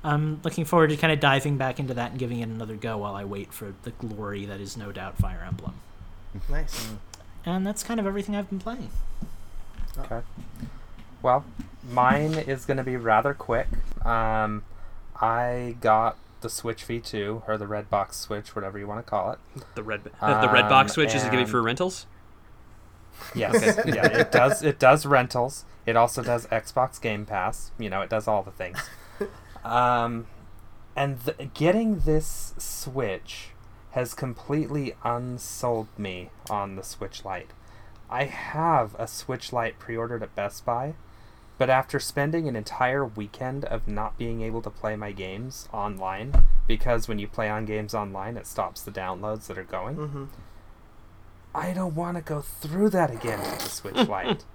I'm 0.03 0.39
looking 0.43 0.63
forward 0.63 0.91
to 0.91 0.95
kind 0.95 1.11
of 1.11 1.19
diving 1.19 1.57
back 1.57 1.79
into 1.79 1.93
that 1.95 2.11
and 2.11 2.19
giving 2.19 2.39
it 2.39 2.47
another 2.47 2.75
go 2.75 2.99
while 2.99 3.15
I 3.15 3.25
wait 3.25 3.51
for 3.51 3.73
the 3.83 3.89
glory 3.91 4.45
that 4.45 4.61
is 4.61 4.77
no 4.77 4.91
doubt 4.91 5.17
Fire 5.17 5.43
Emblem. 5.45 5.73
Nice. 6.49 6.91
And 7.45 7.65
that's 7.67 7.83
kind 7.83 7.99
of 7.99 8.05
everything 8.05 8.35
I've 8.35 8.47
been 8.47 8.59
playing. 8.59 8.89
Okay. 9.97 10.21
Well, 11.21 11.43
mine 11.91 12.35
is 12.35 12.63
going 12.63 12.77
to 12.77 12.83
be 12.83 12.95
rather 12.95 13.33
quick. 13.33 13.67
Um, 14.05 14.63
I 15.19 15.75
got 15.81 16.15
the 16.41 16.49
Switch 16.49 16.87
V2 16.87 17.41
or 17.47 17.57
the 17.57 17.67
Red 17.67 17.89
Box 17.89 18.17
Switch, 18.17 18.55
whatever 18.55 18.77
you 18.77 18.87
want 18.87 19.03
to 19.05 19.09
call 19.09 19.31
it. 19.31 19.39
The 19.75 19.83
red 19.83 20.01
uh, 20.21 20.41
the 20.45 20.53
red 20.53 20.69
box 20.69 20.91
Um, 20.91 20.93
switch 20.93 21.15
is 21.15 21.23
it 21.23 21.31
giving 21.31 21.39
and- 21.39 21.49
for 21.49 21.61
rentals? 21.61 22.05
Yes, 23.33 23.79
yeah, 23.85 24.05
it 24.05 24.31
does. 24.31 24.61
It 24.61 24.77
does 24.79 25.05
rentals. 25.07 25.65
It 25.87 25.95
also 25.95 26.21
does 26.21 26.45
Xbox 26.47 27.01
Game 27.01 27.25
Pass. 27.25 27.71
You 27.79 27.89
know, 27.89 28.01
it 28.01 28.09
does 28.09 28.27
all 28.27 28.43
the 28.43 28.51
things. 28.51 28.77
Um, 29.63 30.27
and 30.95 31.17
th- 31.25 31.49
getting 31.53 31.99
this 31.99 32.53
Switch 32.57 33.49
has 33.91 34.13
completely 34.13 34.93
unsold 35.03 35.87
me 35.97 36.29
on 36.49 36.75
the 36.75 36.83
Switch 36.83 37.25
Lite. 37.25 37.51
I 38.09 38.25
have 38.25 38.95
a 38.97 39.07
Switch 39.07 39.51
Lite 39.51 39.77
pre-ordered 39.77 40.23
at 40.23 40.35
Best 40.35 40.63
Buy, 40.63 40.93
but 41.57 41.69
after 41.69 41.99
spending 41.99 42.47
an 42.47 42.55
entire 42.55 43.03
weekend 43.03 43.65
of 43.65 43.87
not 43.87 44.17
being 44.17 44.41
able 44.41 44.61
to 44.61 44.69
play 44.69 44.95
my 44.95 45.11
games 45.11 45.67
online 45.73 46.45
because 46.67 47.07
when 47.09 47.19
you 47.19 47.27
play 47.27 47.49
on 47.49 47.65
games 47.65 47.93
online, 47.93 48.37
it 48.37 48.47
stops 48.47 48.81
the 48.81 48.91
downloads 48.91 49.47
that 49.47 49.57
are 49.57 49.63
going. 49.63 49.97
Mm-hmm. 49.97 50.25
I 51.53 51.73
don't 51.73 51.95
want 51.95 52.15
to 52.17 52.23
go 52.23 52.41
through 52.41 52.91
that 52.91 53.11
again 53.11 53.39
with 53.39 53.59
the 53.59 53.69
Switch 53.69 53.95
Lite. 54.07 54.45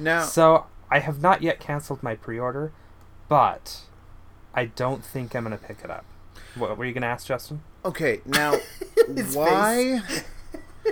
Now, 0.00 0.22
So 0.22 0.66
I 0.90 1.00
have 1.00 1.20
not 1.20 1.42
yet 1.42 1.60
canceled 1.60 2.02
my 2.02 2.14
pre-order, 2.14 2.72
but 3.28 3.80
I 4.54 4.64
don't 4.66 5.04
think 5.04 5.36
I'm 5.36 5.44
gonna 5.44 5.58
pick 5.58 5.78
it 5.84 5.90
up. 5.90 6.04
What 6.56 6.76
were 6.76 6.84
you 6.84 6.92
gonna 6.92 7.06
ask, 7.06 7.26
Justin? 7.26 7.62
okay, 7.84 8.20
now 8.26 8.54
why 9.32 10.02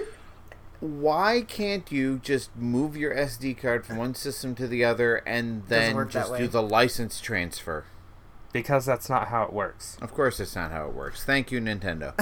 why 0.80 1.42
can't 1.42 1.90
you 1.90 2.18
just 2.22 2.54
move 2.56 2.96
your 2.96 3.14
SD 3.14 3.58
card 3.58 3.84
from 3.84 3.96
one 3.96 4.14
system 4.14 4.54
to 4.54 4.66
the 4.66 4.84
other 4.84 5.16
and 5.16 5.66
then 5.68 6.08
just 6.08 6.36
do 6.36 6.46
the 6.46 6.62
license 6.62 7.20
transfer? 7.20 7.84
Because 8.52 8.86
that's 8.86 9.10
not 9.10 9.28
how 9.28 9.42
it 9.42 9.52
works. 9.52 9.98
Of 10.00 10.14
course, 10.14 10.40
it's 10.40 10.56
not 10.56 10.70
how 10.70 10.86
it 10.86 10.94
works. 10.94 11.22
Thank 11.22 11.52
you, 11.52 11.60
Nintendo. 11.60 12.14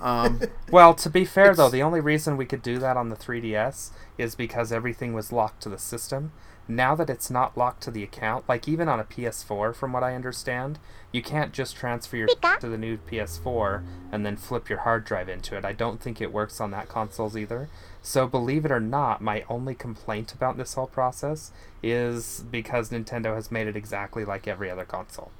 um, 0.00 0.40
Well, 0.70 0.94
to 0.94 1.10
be 1.10 1.24
fair 1.24 1.54
though, 1.54 1.68
the 1.68 1.82
only 1.82 2.00
reason 2.00 2.36
we 2.36 2.46
could 2.46 2.62
do 2.62 2.78
that 2.78 2.96
on 2.96 3.10
the 3.10 3.16
3DS 3.16 3.90
is 4.16 4.34
because 4.34 4.72
everything 4.72 5.12
was 5.12 5.32
locked 5.32 5.62
to 5.62 5.68
the 5.68 5.78
system. 5.78 6.32
Now 6.68 6.96
that 6.96 7.10
it's 7.10 7.30
not 7.30 7.56
locked 7.56 7.82
to 7.84 7.92
the 7.92 8.02
account, 8.02 8.48
like 8.48 8.66
even 8.66 8.88
on 8.88 8.98
a 8.98 9.04
PS4, 9.04 9.74
from 9.74 9.92
what 9.92 10.02
I 10.02 10.16
understand, 10.16 10.80
you 11.12 11.22
can't 11.22 11.52
just 11.52 11.76
transfer 11.76 12.16
your 12.16 12.26
to 12.26 12.68
the 12.68 12.76
new 12.76 12.96
PS4 12.96 13.84
and 14.10 14.26
then 14.26 14.36
flip 14.36 14.68
your 14.68 14.80
hard 14.80 15.04
drive 15.04 15.28
into 15.28 15.56
it. 15.56 15.64
I 15.64 15.72
don't 15.72 16.00
think 16.00 16.20
it 16.20 16.32
works 16.32 16.60
on 16.60 16.72
that 16.72 16.88
consoles 16.88 17.36
either. 17.36 17.68
So 18.02 18.26
believe 18.26 18.64
it 18.64 18.72
or 18.72 18.80
not, 18.80 19.20
my 19.20 19.44
only 19.48 19.74
complaint 19.74 20.32
about 20.32 20.56
this 20.56 20.74
whole 20.74 20.88
process 20.88 21.52
is 21.82 22.44
because 22.50 22.90
Nintendo 22.90 23.34
has 23.36 23.52
made 23.52 23.68
it 23.68 23.76
exactly 23.76 24.24
like 24.24 24.48
every 24.48 24.68
other 24.68 24.84
console. 24.84 25.30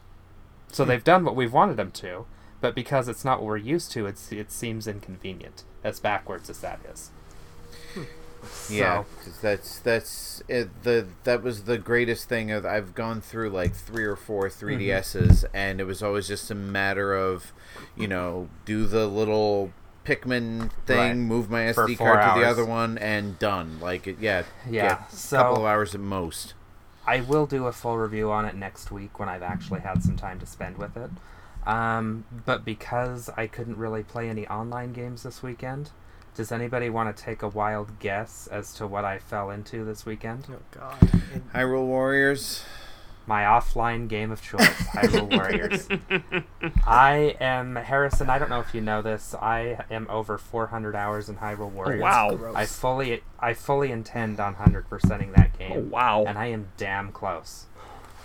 So 0.72 0.84
they've 0.84 1.02
done 1.04 1.24
what 1.24 1.36
we've 1.36 1.52
wanted 1.52 1.76
them 1.76 1.90
to, 1.92 2.26
but 2.60 2.74
because 2.74 3.08
it's 3.08 3.24
not 3.24 3.38
what 3.40 3.46
we're 3.46 3.56
used 3.56 3.92
to, 3.92 4.06
it's 4.06 4.30
it 4.32 4.50
seems 4.52 4.86
inconvenient. 4.86 5.64
As 5.84 6.00
backwards 6.00 6.50
as 6.50 6.60
that 6.60 6.80
is. 6.92 7.10
Hmm. 7.94 8.02
Yeah, 8.70 9.02
So- 9.02 9.06
'cause 9.24 9.38
that's 9.40 9.78
that's 9.80 10.42
it, 10.48 10.82
the 10.82 11.06
that 11.24 11.42
was 11.42 11.64
the 11.64 11.78
greatest 11.78 12.28
thing. 12.28 12.50
Of, 12.50 12.66
I've 12.66 12.94
gone 12.94 13.20
through 13.20 13.50
like 13.50 13.74
three 13.74 14.04
or 14.04 14.16
four 14.16 14.48
3DSs, 14.48 15.44
mm-hmm. 15.44 15.56
and 15.56 15.80
it 15.80 15.84
was 15.84 16.02
always 16.02 16.28
just 16.28 16.50
a 16.50 16.54
matter 16.54 17.14
of, 17.14 17.52
you 17.96 18.08
know, 18.08 18.48
do 18.64 18.86
the 18.86 19.06
little 19.06 19.72
Pikmin 20.04 20.70
thing, 20.86 20.96
Right. 20.98 21.16
move 21.16 21.50
my 21.50 21.62
SD 21.62 21.96
card 21.98 22.34
to 22.34 22.40
the 22.40 22.46
other 22.46 22.64
one, 22.64 22.96
and 22.98 23.38
done. 23.40 23.78
Like, 23.80 24.06
it, 24.06 24.18
yeah, 24.20 24.44
Yeah, 24.70 24.88
get 24.88 25.32
a 25.32 25.36
couple 25.36 25.56
of 25.56 25.64
hours 25.64 25.94
at 25.96 26.00
most. 26.00 26.54
I 27.06 27.20
will 27.20 27.46
do 27.46 27.66
a 27.66 27.72
full 27.72 27.96
review 27.98 28.30
on 28.32 28.44
it 28.44 28.54
next 28.56 28.90
week 28.90 29.18
when 29.18 29.28
I've 29.28 29.42
actually 29.42 29.80
had 29.80 30.02
some 30.02 30.16
time 30.16 30.40
to 30.40 30.46
spend 30.46 30.76
with 30.78 30.96
it. 30.96 31.10
Um, 31.66 32.24
but 32.44 32.64
because 32.64 33.28
I 33.36 33.46
couldn't 33.46 33.76
really 33.76 34.02
play 34.02 34.28
any 34.28 34.46
online 34.48 34.92
games 34.92 35.22
this 35.22 35.42
weekend, 35.42 35.90
does 36.34 36.52
anybody 36.52 36.90
want 36.90 37.16
to 37.16 37.22
take 37.22 37.42
a 37.42 37.48
wild 37.48 37.98
guess 37.98 38.46
as 38.48 38.74
to 38.74 38.86
what 38.86 39.04
I 39.04 39.18
fell 39.18 39.50
into 39.50 39.84
this 39.84 40.04
weekend? 40.06 40.46
Oh 40.50 40.56
God. 40.70 40.96
It- 41.34 41.52
Hyrule 41.52 41.86
Warriors. 41.86 42.64
My 43.26 43.42
offline 43.42 44.06
game 44.08 44.30
of 44.30 44.40
choice, 44.40 44.60
Hyrule 44.68 45.30
Warriors. 45.36 45.88
I 46.86 47.36
am 47.40 47.74
Harrison. 47.76 48.30
I 48.30 48.38
don't 48.38 48.48
know 48.50 48.60
if 48.60 48.72
you 48.74 48.80
know 48.80 49.02
this. 49.02 49.34
I 49.34 49.84
am 49.90 50.06
over 50.08 50.38
400 50.38 50.94
hours 50.94 51.28
in 51.28 51.36
Hyrule 51.36 51.70
Warriors. 51.72 52.02
wow. 52.02 52.34
gross. 52.36 52.54
I 52.54 52.66
fully, 52.66 53.22
I 53.40 53.54
fully 53.54 53.90
intend 53.90 54.38
on 54.38 54.54
100%ing 54.54 55.32
that 55.32 55.58
game. 55.58 55.72
Oh, 55.74 55.80
wow. 55.80 56.24
And 56.24 56.38
I 56.38 56.46
am 56.46 56.68
damn 56.76 57.10
close. 57.10 57.66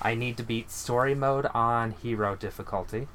I 0.01 0.13
need 0.15 0.37
to 0.37 0.43
beat 0.43 0.69
story 0.71 1.15
mode 1.15 1.47
on 1.47 1.91
hero 1.91 2.35
difficulty. 2.35 3.07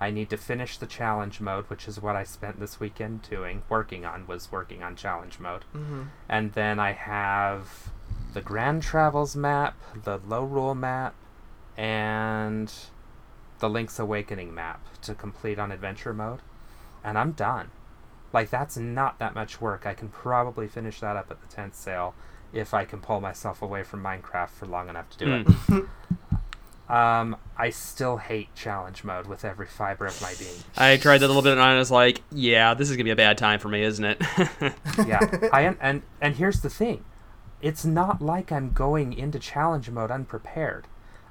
I 0.00 0.10
need 0.10 0.30
to 0.30 0.36
finish 0.36 0.76
the 0.78 0.86
challenge 0.86 1.40
mode, 1.40 1.64
which 1.66 1.88
is 1.88 2.00
what 2.00 2.14
I 2.16 2.22
spent 2.24 2.60
this 2.60 2.78
weekend 2.78 3.22
doing, 3.28 3.62
working 3.68 4.04
on, 4.04 4.26
was 4.28 4.50
working 4.52 4.82
on 4.82 4.94
challenge 4.94 5.40
mode. 5.40 5.64
Mhm. 5.74 6.06
And 6.28 6.52
then 6.52 6.78
I 6.78 6.92
have 6.92 7.90
the 8.32 8.40
Grand 8.40 8.82
Travels 8.82 9.34
map, 9.34 9.74
the 10.04 10.18
Lorule 10.20 10.76
map, 10.76 11.14
and 11.78 12.70
the 13.60 13.70
Link's 13.70 13.98
Awakening 13.98 14.54
map 14.54 14.84
to 15.02 15.14
complete 15.14 15.58
on 15.58 15.72
adventure 15.72 16.12
mode. 16.12 16.40
And 17.04 17.16
I'm 17.16 17.32
done. 17.32 17.70
Like, 18.32 18.50
that's 18.50 18.76
not 18.76 19.18
that 19.20 19.34
much 19.34 19.60
work. 19.60 19.86
I 19.86 19.94
can 19.94 20.08
probably 20.08 20.66
finish 20.68 21.00
that 21.00 21.16
up 21.16 21.30
at 21.30 21.40
the 21.40 21.56
10th 21.56 21.74
sale 21.74 22.14
if 22.52 22.74
I 22.74 22.84
can 22.84 23.00
pull 23.00 23.20
myself 23.20 23.62
away 23.62 23.84
from 23.84 24.02
Minecraft 24.02 24.50
for 24.50 24.66
long 24.66 24.88
enough 24.88 25.08
to 25.10 25.18
do 25.18 25.32
it. 25.70 25.84
Um, 26.88 27.36
I 27.58 27.68
still 27.68 28.16
hate 28.16 28.54
challenge 28.54 29.04
mode 29.04 29.26
with 29.26 29.44
every 29.44 29.66
fiber 29.66 30.06
of 30.06 30.22
my 30.22 30.32
being. 30.38 30.54
I 30.76 30.96
tried 30.96 31.18
that 31.18 31.26
a 31.26 31.28
little 31.28 31.42
bit 31.42 31.52
and 31.52 31.60
I 31.60 31.76
was 31.76 31.90
like, 31.90 32.22
yeah, 32.32 32.72
this 32.72 32.88
is 32.88 32.96
gonna 32.96 33.04
be 33.04 33.10
a 33.10 33.16
bad 33.16 33.36
time 33.36 33.60
for 33.60 33.68
me, 33.68 33.82
isn't 33.82 34.02
it? 34.02 34.18
yeah, 35.06 35.20
I 35.52 35.62
am, 35.62 35.76
and 35.82 36.00
and 36.20 36.36
here's 36.36 36.62
the 36.62 36.70
thing, 36.70 37.04
it's 37.60 37.84
not 37.84 38.22
like 38.22 38.50
I'm 38.50 38.72
going 38.72 39.12
into 39.12 39.38
challenge 39.38 39.90
mode 39.90 40.10
unprepared. 40.10 40.86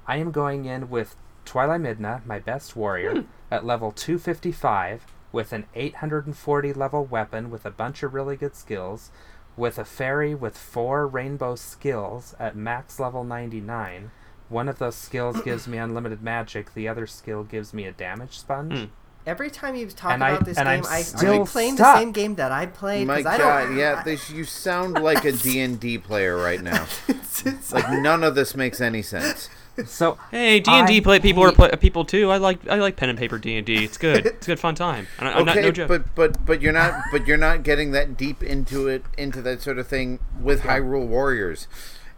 I 0.08 0.16
am 0.16 0.30
going 0.32 0.64
in 0.64 0.90
with 0.90 1.14
Twilight 1.44 1.82
Midna, 1.82 2.24
my 2.26 2.38
best 2.38 2.74
warrior, 2.74 3.12
hmm. 3.12 3.20
at 3.50 3.64
level 3.64 3.92
255 3.92 5.06
with 5.30 5.52
an 5.52 5.66
840 5.74 6.72
level 6.72 7.04
weapon 7.04 7.50
with 7.50 7.66
a 7.66 7.70
bunch 7.70 8.02
of 8.02 8.14
really 8.14 8.36
good 8.36 8.56
skills, 8.56 9.10
with 9.56 9.78
a 9.78 9.84
fairy 9.84 10.34
with 10.34 10.56
four 10.56 11.06
rainbow 11.06 11.54
skills 11.54 12.34
at 12.40 12.56
max 12.56 12.98
level 12.98 13.22
99. 13.24 14.10
One 14.48 14.68
of 14.68 14.78
those 14.78 14.94
skills 14.96 15.40
gives 15.44 15.68
me 15.68 15.76
unlimited 15.78 16.22
magic. 16.22 16.72
The 16.74 16.88
other 16.88 17.06
skill 17.06 17.44
gives 17.44 17.74
me 17.74 17.84
a 17.84 17.92
damage 17.92 18.38
sponge. 18.38 18.72
Hmm. 18.78 18.84
Every 19.26 19.50
time 19.50 19.74
you 19.76 19.86
talk 19.90 20.12
And 20.12 20.24
I- 20.24 20.30
about 20.30 20.46
this 20.46 20.56
and 20.56 20.66
I'm 20.66 20.80
game, 20.80 20.90
I, 20.90 21.00
are 21.00 21.02
still 21.02 21.34
you 21.34 21.44
playing 21.44 21.74
stuck. 21.76 21.96
the 21.96 22.00
same 22.00 22.12
game 22.12 22.34
that 22.36 22.50
I 22.50 22.64
played? 22.64 23.06
My 23.06 23.16
'Cause 23.16 23.26
I 23.26 23.36
God, 23.36 23.64
don't, 23.66 23.76
yeah, 23.76 23.96
I- 23.98 24.02
this, 24.04 24.30
you 24.30 24.44
sound 24.44 24.94
like 24.94 25.26
a 25.26 25.32
D 25.32 25.60
and 25.60 25.78
D 25.78 25.98
player 25.98 26.38
right 26.38 26.62
now. 26.62 26.86
it's, 27.08 27.44
it's, 27.44 27.72
Like 27.72 27.90
none 28.00 28.24
of 28.24 28.34
this 28.34 28.54
makes 28.56 28.80
any 28.80 29.02
sense. 29.02 29.50
So 29.86 30.18
hey, 30.30 30.60
D 30.60 30.70
and 30.70 30.86
D 30.86 31.00
play 31.00 31.20
people 31.20 31.42
are 31.44 31.52
play, 31.52 31.70
people 31.80 32.04
too. 32.04 32.30
I 32.30 32.36
like 32.38 32.66
I 32.68 32.76
like 32.76 32.96
pen 32.96 33.08
and 33.08 33.18
paper 33.18 33.38
D 33.38 33.56
and 33.56 33.66
D. 33.66 33.84
It's 33.84 33.96
good. 33.98 34.26
It's 34.26 34.46
a 34.46 34.50
good 34.50 34.60
fun 34.60 34.74
time. 34.74 35.06
I- 35.18 35.32
I'm 35.32 35.44
not 35.44 35.56
okay, 35.56 35.66
no 35.66 35.70
joke. 35.70 35.88
but 35.88 36.14
but 36.14 36.44
but 36.44 36.60
you're 36.62 36.72
not 36.72 37.00
but 37.12 37.26
you're 37.26 37.36
not 37.36 37.62
getting 37.62 37.92
that 37.92 38.16
deep 38.16 38.42
into 38.42 38.88
it 38.88 39.04
into 39.16 39.40
that 39.42 39.62
sort 39.62 39.78
of 39.78 39.86
thing 39.86 40.18
with 40.40 40.62
Hyrule 40.62 41.06
Warriors, 41.06 41.68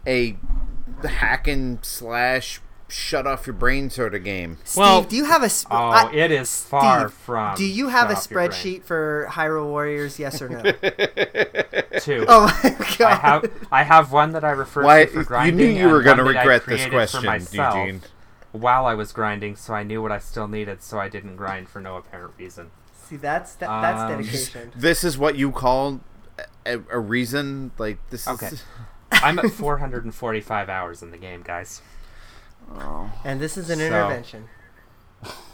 a 0.07 0.37
hack 1.03 1.47
and 1.47 1.83
slash 1.85 2.61
shut 2.91 3.25
off 3.25 3.47
your 3.47 3.53
brain 3.53 3.89
sort 3.89 4.13
of 4.13 4.23
game. 4.23 4.57
Steve, 4.63 4.77
well- 4.79 5.01
do 5.03 5.15
you 5.15 5.25
have 5.25 5.41
a? 5.43 5.49
Sp- 5.49 5.71
Oh, 5.71 5.75
I- 5.89 6.11
it 6.13 6.31
is 6.31 6.63
far 6.63 7.07
Steve, 7.07 7.13
from. 7.17 7.55
Do 7.55 7.65
you 7.65 7.89
have 7.89 8.09
a 8.09 8.15
shut 8.15 8.19
off 8.19 8.29
spreadsheet 8.29 8.83
for 8.83 9.27
Hyrule 9.31 9.67
Warriors? 9.67 10.19
Yes 10.19 10.41
or 10.41 10.49
no? 10.49 10.61
Two. 11.99 12.25
oh 12.27 12.59
my 12.63 12.85
God! 12.97 13.01
I 13.01 13.15
have 13.15 13.51
I 13.71 13.83
have 13.83 14.11
one 14.11 14.31
that 14.33 14.43
I 14.43 14.51
refer 14.51 14.83
Why 14.83 15.05
to 15.05 15.11
for 15.11 15.23
grinding. 15.23 15.59
you 15.59 15.67
knew 15.73 15.79
you 15.79 15.87
were 15.89 16.01
gonna 16.01 16.23
one 16.23 16.33
that 16.33 16.39
I 16.39 16.43
regret 16.43 16.65
this 16.65 16.85
question, 16.87 17.21
for 17.21 17.55
Eugene. 17.55 18.01
While 18.51 18.85
I 18.85 18.95
was 18.95 19.11
grinding, 19.13 19.55
so 19.55 19.73
I 19.73 19.83
knew 19.83 20.01
what 20.01 20.11
I 20.11 20.17
still 20.19 20.47
needed, 20.47 20.81
so 20.83 20.99
I 20.99 21.07
didn't 21.07 21.37
grind 21.37 21.69
for 21.69 21.79
no 21.79 21.95
apparent 21.95 22.33
reason. 22.37 22.71
See, 23.07 23.15
that's 23.17 23.55
that, 23.55 23.67
that's 23.81 24.01
Um, 24.01 24.09
dedication. 24.09 24.71
This 24.75 25.03
is 25.03 25.17
what 25.17 25.35
you 25.35 25.51
call 25.51 26.01
a, 26.65 26.79
a 26.91 26.99
reason 26.99 27.71
like 27.77 27.97
this 28.09 28.27
Okay. 28.27 28.47
is 28.47 28.63
I'm 29.11 29.39
at 29.39 29.51
445 29.51 30.69
hours 30.69 31.01
in 31.01 31.11
the 31.11 31.17
game, 31.17 31.41
guys. 31.43 31.81
And 33.23 33.39
this 33.39 33.57
is 33.57 33.69
an 33.69 33.79
So- 33.79 33.85
intervention. 33.85 34.49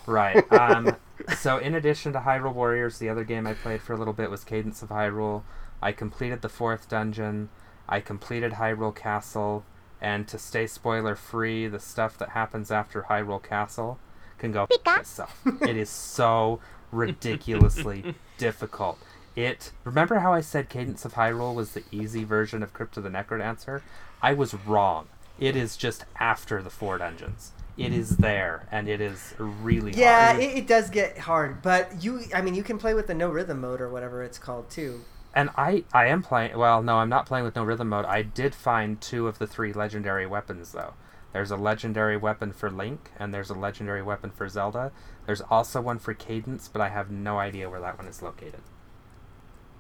Right. 0.05 0.45
Um, 0.51 0.95
so, 1.37 1.57
in 1.57 1.73
addition 1.75 2.13
to 2.13 2.19
Hyrule 2.19 2.53
Warriors, 2.53 2.99
the 2.99 3.09
other 3.09 3.23
game 3.23 3.45
I 3.47 3.53
played 3.53 3.81
for 3.81 3.93
a 3.93 3.97
little 3.97 4.13
bit 4.13 4.29
was 4.31 4.43
Cadence 4.43 4.81
of 4.81 4.89
Hyrule. 4.89 5.43
I 5.81 5.91
completed 5.91 6.41
the 6.41 6.47
fourth 6.49 6.87
dungeon. 6.87 7.49
I 7.89 7.99
completed 7.99 8.53
Hyrule 8.53 8.95
Castle. 8.95 9.65
And 9.99 10.27
to 10.27 10.37
stay 10.37 10.67
spoiler 10.67 11.15
free, 11.15 11.67
the 11.67 11.79
stuff 11.79 12.17
that 12.19 12.29
happens 12.29 12.71
after 12.71 13.03
Hyrule 13.09 13.41
Castle 13.43 13.97
can 14.37 14.51
go 14.51 14.67
f 14.85 14.99
itself. 14.99 15.41
It 15.61 15.75
is 15.75 15.89
so 15.89 16.59
ridiculously 16.91 18.13
difficult. 18.37 18.99
It 19.35 19.71
remember 19.83 20.19
how 20.19 20.33
I 20.33 20.41
said 20.41 20.69
Cadence 20.69 21.03
of 21.03 21.13
Hyrule 21.15 21.53
was 21.55 21.71
the 21.73 21.83
easy 21.91 22.23
version 22.23 22.61
of 22.63 22.73
Crypt 22.73 22.95
of 22.97 23.03
the 23.03 23.09
Necrodancer? 23.09 23.81
I 24.21 24.33
was 24.33 24.53
wrong. 24.53 25.07
It 25.39 25.55
is 25.55 25.77
just 25.77 26.05
after 26.19 26.61
the 26.61 26.69
four 26.69 26.97
dungeons. 26.97 27.51
It 27.77 27.93
is 27.93 28.17
there, 28.17 28.67
and 28.71 28.87
it 28.89 28.99
is 29.01 29.35
really 29.37 29.91
Yeah, 29.91 30.33
hard. 30.33 30.41
it, 30.41 30.57
it 30.57 30.67
does 30.67 30.89
get 30.89 31.17
hard, 31.19 31.61
but 31.61 32.03
you, 32.03 32.21
I 32.33 32.41
mean, 32.41 32.55
you 32.55 32.63
can 32.63 32.79
play 32.79 32.95
with 32.95 33.05
the 33.07 33.13
no 33.13 33.29
rhythm 33.29 33.61
mode 33.61 33.81
or 33.81 33.89
whatever 33.89 34.23
it's 34.23 34.39
called 34.39 34.69
too. 34.71 35.05
And 35.35 35.51
I, 35.55 35.83
I 35.93 36.07
am 36.07 36.23
playing. 36.23 36.57
Well, 36.57 36.81
no, 36.81 36.97
I'm 36.97 37.09
not 37.09 37.27
playing 37.27 37.45
with 37.45 37.55
no 37.55 37.63
rhythm 37.63 37.89
mode. 37.89 38.05
I 38.05 38.23
did 38.23 38.55
find 38.55 38.99
two 38.99 39.27
of 39.27 39.37
the 39.37 39.45
three 39.45 39.71
legendary 39.73 40.25
weapons, 40.25 40.71
though. 40.71 40.95
There's 41.33 41.51
a 41.51 41.57
legendary 41.57 42.17
weapon 42.17 42.51
for 42.51 42.71
Link, 42.71 43.11
and 43.19 43.31
there's 43.33 43.51
a 43.51 43.53
legendary 43.53 44.01
weapon 44.01 44.31
for 44.31 44.49
Zelda. 44.49 44.91
There's 45.27 45.41
also 45.41 45.81
one 45.81 45.99
for 45.99 46.15
Cadence, 46.15 46.67
but 46.67 46.81
I 46.81 46.89
have 46.89 47.11
no 47.11 47.37
idea 47.37 47.69
where 47.69 47.81
that 47.81 47.97
one 47.99 48.07
is 48.07 48.23
located, 48.23 48.61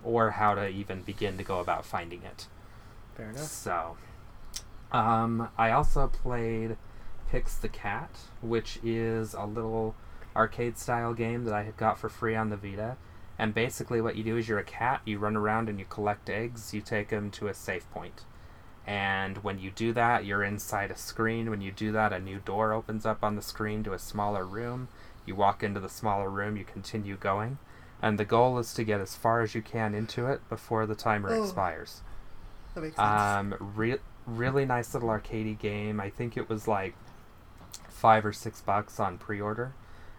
or 0.03 0.31
how 0.31 0.53
to 0.53 0.67
even 0.67 1.01
begin 1.01 1.37
to 1.37 1.43
go 1.43 1.59
about 1.59 1.85
finding 1.85 2.21
it. 2.23 2.45
Fair 3.15 3.29
enough. 3.31 3.41
So, 3.41 3.97
um, 4.91 5.49
I 5.57 5.71
also 5.71 6.07
played 6.07 6.77
Pix 7.29 7.55
the 7.55 7.69
Cat, 7.69 8.09
which 8.41 8.79
is 8.83 9.33
a 9.33 9.45
little 9.45 9.95
arcade 10.35 10.77
style 10.77 11.13
game 11.13 11.43
that 11.45 11.53
I 11.53 11.63
had 11.63 11.77
got 11.77 11.97
for 11.97 12.09
free 12.09 12.35
on 12.35 12.49
the 12.49 12.57
Vita. 12.57 12.97
And 13.39 13.53
basically, 13.53 14.01
what 14.01 14.15
you 14.15 14.23
do 14.23 14.37
is 14.37 14.47
you're 14.47 14.57
a 14.57 14.63
cat, 14.63 15.01
you 15.05 15.19
run 15.19 15.35
around 15.35 15.69
and 15.69 15.77
you 15.79 15.85
collect 15.85 16.29
eggs, 16.29 16.73
you 16.73 16.81
take 16.81 17.09
them 17.09 17.29
to 17.31 17.47
a 17.47 17.53
safe 17.53 17.89
point. 17.91 18.21
And 18.85 19.39
when 19.39 19.59
you 19.59 19.69
do 19.69 19.93
that, 19.93 20.25
you're 20.25 20.43
inside 20.43 20.89
a 20.91 20.95
screen. 20.97 21.49
When 21.49 21.61
you 21.61 21.71
do 21.71 21.91
that, 21.91 22.13
a 22.13 22.19
new 22.19 22.39
door 22.39 22.71
opens 22.73 23.05
up 23.05 23.23
on 23.23 23.35
the 23.35 23.41
screen 23.41 23.83
to 23.83 23.93
a 23.93 23.99
smaller 23.99 24.45
room. 24.45 24.87
You 25.25 25.35
walk 25.35 25.61
into 25.61 25.79
the 25.81 25.89
smaller 25.89 26.29
room, 26.29 26.55
you 26.57 26.63
continue 26.63 27.17
going. 27.17 27.59
And 28.01 28.17
the 28.17 28.25
goal 28.25 28.57
is 28.59 28.73
to 28.75 28.83
get 28.83 29.01
as 29.01 29.15
far 29.15 29.41
as 29.41 29.53
you 29.53 29.61
can 29.61 29.93
into 29.93 30.25
it 30.27 30.47
before 30.49 30.85
the 30.85 30.95
timer 30.95 31.29
Oh. 31.31 31.43
expires. 31.43 32.01
That 32.73 32.81
makes 32.81 32.95
sense. 32.95 33.07
Um, 33.09 33.55
re- 33.59 33.97
really 34.27 34.65
nice 34.65 34.93
little 34.93 35.09
arcadey 35.09 35.57
game. 35.57 35.99
I 35.99 36.11
think 36.11 36.37
it 36.37 36.49
was 36.49 36.67
like 36.67 36.93
five 37.89 38.25
or 38.25 38.33
six 38.33 38.61
bucks 38.61 38.99
on 38.99 39.17
pre-order, 39.17 39.73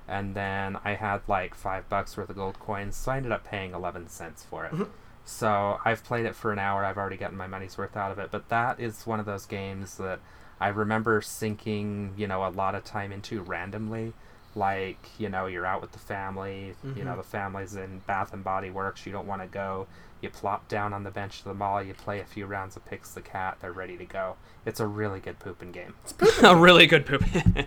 and 0.09 0.35
then 0.35 0.79
I 0.85 0.95
had 0.95 1.21
like 1.29 1.55
five 1.55 1.89
bucks 1.89 2.17
worth 2.17 2.31
of 2.31 2.37
gold 2.37 2.59
coins, 2.59 2.97
so 2.97 3.13
I 3.13 3.19
ended 3.19 3.31
up 3.33 3.45
paying 3.45 3.75
eleven 3.75 4.09
cents 4.09 4.43
for 4.43 4.65
it. 4.65 4.73
Mm-hmm. 4.73 4.91
So 5.25 5.79
I've 5.85 6.03
played 6.03 6.25
it 6.25 6.35
for 6.35 6.53
an 6.53 6.59
hour. 6.59 6.85
I've 6.85 6.97
already 6.97 7.19
gotten 7.19 7.37
my 7.37 7.47
money's 7.47 7.77
worth 7.77 7.97
out 7.97 8.11
of 8.11 8.19
it. 8.19 8.31
But 8.31 8.49
that 8.49 8.81
is 8.81 9.07
one 9.07 9.21
of 9.21 9.27
those 9.27 9.45
games 9.45 9.99
that 9.99 10.21
I 10.59 10.69
remember 10.69 11.21
sinking, 11.21 12.15
you 12.17 12.27
know, 12.27 12.47
a 12.47 12.49
lot 12.49 12.75
of 12.75 12.83
time 12.83 13.13
into 13.13 13.43
randomly. 13.43 14.15
Like, 14.55 15.11
you 15.19 15.29
know, 15.29 15.47
you're 15.47 15.67
out 15.67 15.83
with 15.83 15.93
the 15.93 15.99
family, 15.99 16.75
you 16.83 17.05
know, 17.05 17.11
mm-hmm. 17.11 17.19
the 17.19 17.23
family's 17.23 17.77
in 17.77 18.01
Bath 18.07 18.33
and 18.33 18.43
Body 18.43 18.71
Works, 18.71 19.05
you 19.05 19.13
don't 19.13 19.27
want 19.27 19.43
to 19.43 19.47
go. 19.47 19.87
You 20.21 20.31
plop 20.31 20.69
down 20.69 20.93
on 20.93 21.05
the 21.05 21.11
bench 21.11 21.39
of 21.39 21.45
the 21.45 21.55
mall, 21.55 21.83
you 21.83 21.95
play 21.95 22.21
a 22.21 22.25
few 22.25 22.47
rounds 22.47 22.77
of 22.77 22.85
Pix 22.85 23.13
the 23.13 23.21
Cat, 23.21 23.59
they're 23.61 23.73
ready 23.73 23.97
to 23.97 24.05
go. 24.05 24.37
It's 24.67 24.81
a 24.81 24.87
really 24.87 25.21
good 25.21 25.39
pooping 25.39 25.73
game. 25.73 25.95
a 26.43 26.57
really 26.57 26.87
good 26.87 27.07
poop. 27.07 27.25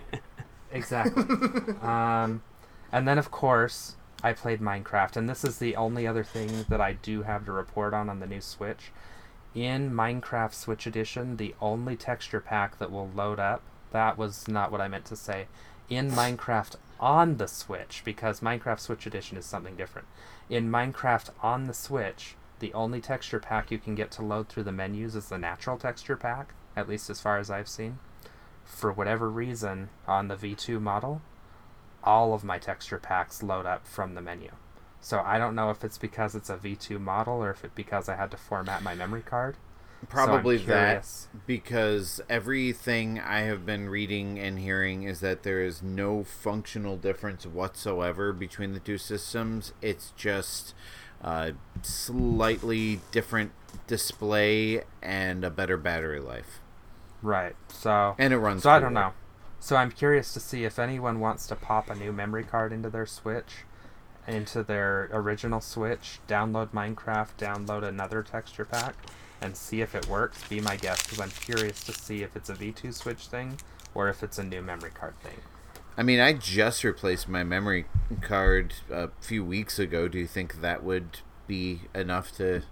Exactly. 0.74 1.22
um, 1.82 2.42
and 2.90 3.06
then, 3.06 3.18
of 3.18 3.30
course, 3.30 3.96
I 4.22 4.32
played 4.32 4.60
Minecraft, 4.60 5.16
and 5.16 5.28
this 5.28 5.44
is 5.44 5.58
the 5.58 5.76
only 5.76 6.06
other 6.06 6.24
thing 6.24 6.64
that 6.68 6.80
I 6.80 6.94
do 6.94 7.22
have 7.22 7.44
to 7.46 7.52
report 7.52 7.92
on 7.92 8.08
on 8.08 8.20
the 8.20 8.26
new 8.26 8.40
Switch. 8.40 8.90
In 9.54 9.92
Minecraft 9.92 10.54
Switch 10.54 10.86
Edition, 10.86 11.36
the 11.36 11.54
only 11.60 11.96
texture 11.96 12.40
pack 12.40 12.78
that 12.78 12.90
will 12.90 13.10
load 13.14 13.38
up, 13.38 13.62
that 13.90 14.16
was 14.16 14.48
not 14.48 14.72
what 14.72 14.80
I 14.80 14.88
meant 14.88 15.04
to 15.06 15.16
say. 15.16 15.46
In 15.90 16.10
Minecraft 16.10 16.76
on 17.00 17.36
the 17.36 17.48
Switch, 17.48 18.02
because 18.04 18.40
Minecraft 18.40 18.80
Switch 18.80 19.06
Edition 19.06 19.36
is 19.36 19.44
something 19.44 19.76
different. 19.76 20.08
In 20.48 20.70
Minecraft 20.70 21.30
on 21.42 21.64
the 21.64 21.74
Switch, 21.74 22.36
the 22.62 22.72
only 22.74 23.00
texture 23.00 23.40
pack 23.40 23.72
you 23.72 23.78
can 23.78 23.96
get 23.96 24.12
to 24.12 24.22
load 24.22 24.48
through 24.48 24.62
the 24.62 24.70
menus 24.70 25.16
is 25.16 25.28
the 25.28 25.36
natural 25.36 25.76
texture 25.76 26.16
pack, 26.16 26.54
at 26.76 26.88
least 26.88 27.10
as 27.10 27.20
far 27.20 27.38
as 27.38 27.50
I've 27.50 27.68
seen. 27.68 27.98
For 28.64 28.92
whatever 28.92 29.28
reason, 29.28 29.90
on 30.06 30.28
the 30.28 30.36
V2 30.36 30.80
model, 30.80 31.22
all 32.04 32.32
of 32.32 32.44
my 32.44 32.58
texture 32.58 32.98
packs 32.98 33.42
load 33.42 33.66
up 33.66 33.84
from 33.84 34.14
the 34.14 34.22
menu. 34.22 34.52
So 35.00 35.20
I 35.26 35.38
don't 35.38 35.56
know 35.56 35.70
if 35.70 35.82
it's 35.82 35.98
because 35.98 36.36
it's 36.36 36.48
a 36.48 36.56
V2 36.56 37.00
model 37.00 37.42
or 37.42 37.50
if 37.50 37.64
it's 37.64 37.74
because 37.74 38.08
I 38.08 38.14
had 38.14 38.30
to 38.30 38.36
format 38.36 38.84
my 38.84 38.94
memory 38.94 39.22
card. 39.22 39.56
Probably 40.08 40.58
so 40.58 40.66
that 40.66 41.08
because 41.46 42.20
everything 42.28 43.18
I 43.18 43.40
have 43.40 43.66
been 43.66 43.88
reading 43.88 44.38
and 44.38 44.58
hearing 44.60 45.02
is 45.02 45.18
that 45.18 45.42
there 45.42 45.64
is 45.64 45.82
no 45.82 46.22
functional 46.22 46.96
difference 46.96 47.44
whatsoever 47.44 48.32
between 48.32 48.72
the 48.72 48.80
two 48.80 48.98
systems. 48.98 49.72
It's 49.82 50.12
just 50.16 50.74
uh, 51.22 51.52
slightly 51.82 53.00
different 53.10 53.52
display 53.86 54.82
and 55.02 55.44
a 55.44 55.50
better 55.50 55.76
battery 55.76 56.20
life. 56.20 56.60
Right. 57.22 57.54
So 57.68 58.16
And 58.18 58.32
it 58.32 58.38
runs 58.38 58.64
So 58.64 58.70
I 58.70 58.80
don't 58.80 58.94
know. 58.94 59.12
So 59.60 59.76
I'm 59.76 59.92
curious 59.92 60.32
to 60.34 60.40
see 60.40 60.64
if 60.64 60.78
anyone 60.78 61.20
wants 61.20 61.46
to 61.46 61.54
pop 61.54 61.88
a 61.88 61.94
new 61.94 62.12
memory 62.12 62.42
card 62.42 62.72
into 62.72 62.90
their 62.90 63.06
Switch, 63.06 63.64
into 64.26 64.64
their 64.64 65.08
original 65.12 65.60
Switch, 65.60 66.18
download 66.26 66.70
Minecraft, 66.70 67.36
download 67.38 67.84
another 67.84 68.24
texture 68.24 68.64
pack, 68.64 68.96
and 69.40 69.56
see 69.56 69.80
if 69.80 69.94
it 69.94 70.08
works. 70.08 70.46
Be 70.48 70.60
my 70.60 70.76
guest 70.76 71.04
because 71.04 71.20
I'm 71.20 71.30
curious 71.30 71.84
to 71.84 71.92
see 71.92 72.22
if 72.22 72.34
it's 72.34 72.50
a 72.50 72.54
V2 72.54 72.92
Switch 72.92 73.28
thing 73.28 73.56
or 73.94 74.08
if 74.08 74.24
it's 74.24 74.38
a 74.38 74.44
new 74.44 74.62
memory 74.62 74.90
card 74.90 75.14
thing. 75.20 75.38
I 75.96 76.02
mean, 76.02 76.20
I 76.20 76.32
just 76.32 76.84
replaced 76.84 77.28
my 77.28 77.44
memory 77.44 77.86
card 78.22 78.74
a 78.90 79.10
few 79.20 79.44
weeks 79.44 79.78
ago. 79.78 80.08
Do 80.08 80.18
you 80.18 80.26
think 80.26 80.60
that 80.60 80.82
would 80.82 81.20
be 81.46 81.82
enough 81.94 82.34
to? 82.36 82.62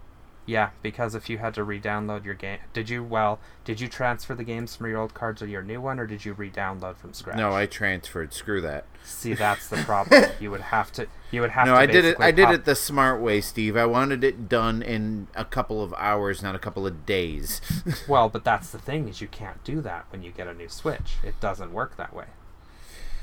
Yeah, 0.46 0.70
because 0.82 1.14
if 1.14 1.28
you 1.28 1.38
had 1.38 1.54
to 1.54 1.62
re-download 1.62 2.24
your 2.24 2.34
game, 2.34 2.58
did 2.72 2.88
you? 2.88 3.04
Well, 3.04 3.38
did 3.64 3.78
you 3.78 3.88
transfer 3.88 4.34
the 4.34 4.42
games 4.42 4.74
from 4.74 4.88
your 4.88 4.98
old 4.98 5.12
card 5.12 5.36
to 5.36 5.46
your 5.46 5.62
new 5.62 5.80
one, 5.80 6.00
or 6.00 6.06
did 6.06 6.24
you 6.24 6.32
re-download 6.32 6.96
from 6.96 7.12
scratch? 7.12 7.36
No, 7.36 7.52
I 7.52 7.66
transferred. 7.66 8.32
Screw 8.32 8.60
that. 8.62 8.86
see. 9.04 9.34
That's 9.34 9.68
the 9.68 9.76
problem. 9.76 10.24
you 10.40 10.50
would 10.50 10.62
have 10.62 10.90
to. 10.92 11.06
You 11.30 11.42
would 11.42 11.50
have 11.50 11.66
No. 11.66 11.74
I 11.74 11.84
did 11.86 12.06
it. 12.06 12.16
I 12.18 12.30
did 12.30 12.46
pop- 12.46 12.54
it 12.54 12.64
the 12.64 12.74
smart 12.74 13.20
way, 13.20 13.42
Steve. 13.42 13.76
I 13.76 13.84
wanted 13.84 14.24
it 14.24 14.48
done 14.48 14.82
in 14.82 15.28
a 15.36 15.44
couple 15.44 15.84
of 15.84 15.94
hours, 15.98 16.42
not 16.42 16.54
a 16.54 16.58
couple 16.58 16.86
of 16.86 17.04
days. 17.06 17.60
Well, 18.08 18.28
but 18.28 18.44
that's 18.44 18.70
the 18.70 18.78
thing 18.78 19.08
is 19.08 19.20
you 19.20 19.28
can't 19.28 19.62
do 19.62 19.80
that 19.82 20.06
when 20.10 20.22
you 20.22 20.32
get 20.32 20.48
a 20.48 20.54
new 20.54 20.68
Switch. 20.68 21.16
It 21.22 21.38
doesn't 21.38 21.72
work 21.72 21.96
that 21.96 22.14
way 22.14 22.26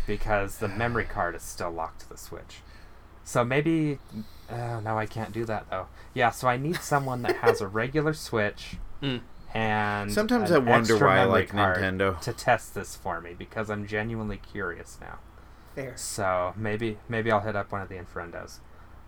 because 0.07 0.57
the 0.57 0.67
memory 0.67 1.03
card 1.05 1.35
is 1.35 1.43
still 1.43 1.69
locked 1.69 2.01
to 2.01 2.09
the 2.09 2.17
Switch. 2.17 2.61
So 3.23 3.43
maybe, 3.43 3.99
oh, 4.49 4.79
no, 4.79 4.97
I 4.97 5.05
can't 5.05 5.33
do 5.33 5.43
that 5.45 5.69
though. 5.69 5.87
Yeah, 6.13 6.31
so 6.31 6.47
I 6.47 6.57
need 6.57 6.77
someone 6.81 7.21
that 7.23 7.35
has 7.37 7.61
a 7.61 7.67
regular 7.67 8.13
Switch 8.13 8.77
Mm. 9.03 9.21
and 9.53 10.11
Sometimes 10.11 10.49
an 10.49 10.55
I 10.67 10.71
wonder 10.71 10.93
extra 10.93 11.07
why 11.07 11.19
I 11.19 11.25
like 11.25 11.49
Nintendo. 11.51 12.19
to 12.21 12.33
test 12.33 12.73
this 12.73 12.95
for 12.95 13.21
me 13.21 13.35
because 13.37 13.69
I'm 13.69 13.85
genuinely 13.85 14.37
curious 14.37 14.97
now. 14.99 15.19
Fair. 15.75 15.95
So 15.97 16.53
maybe 16.57 16.97
maybe 17.07 17.31
I'll 17.31 17.41
hit 17.41 17.55
up 17.55 17.71
one 17.71 17.81
of 17.83 17.89
the 17.89 17.95
Infrendos. 17.95 18.59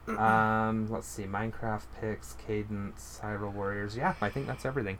Um, 0.08 0.88
let's 0.92 1.08
see, 1.08 1.24
Minecraft 1.24 1.86
Pix, 2.00 2.36
Cadence, 2.46 3.20
Hyrule 3.24 3.52
Warriors. 3.54 3.96
Yeah, 3.98 4.14
I 4.22 4.30
think 4.30 4.46
that's 4.48 4.66
everything. 4.66 4.98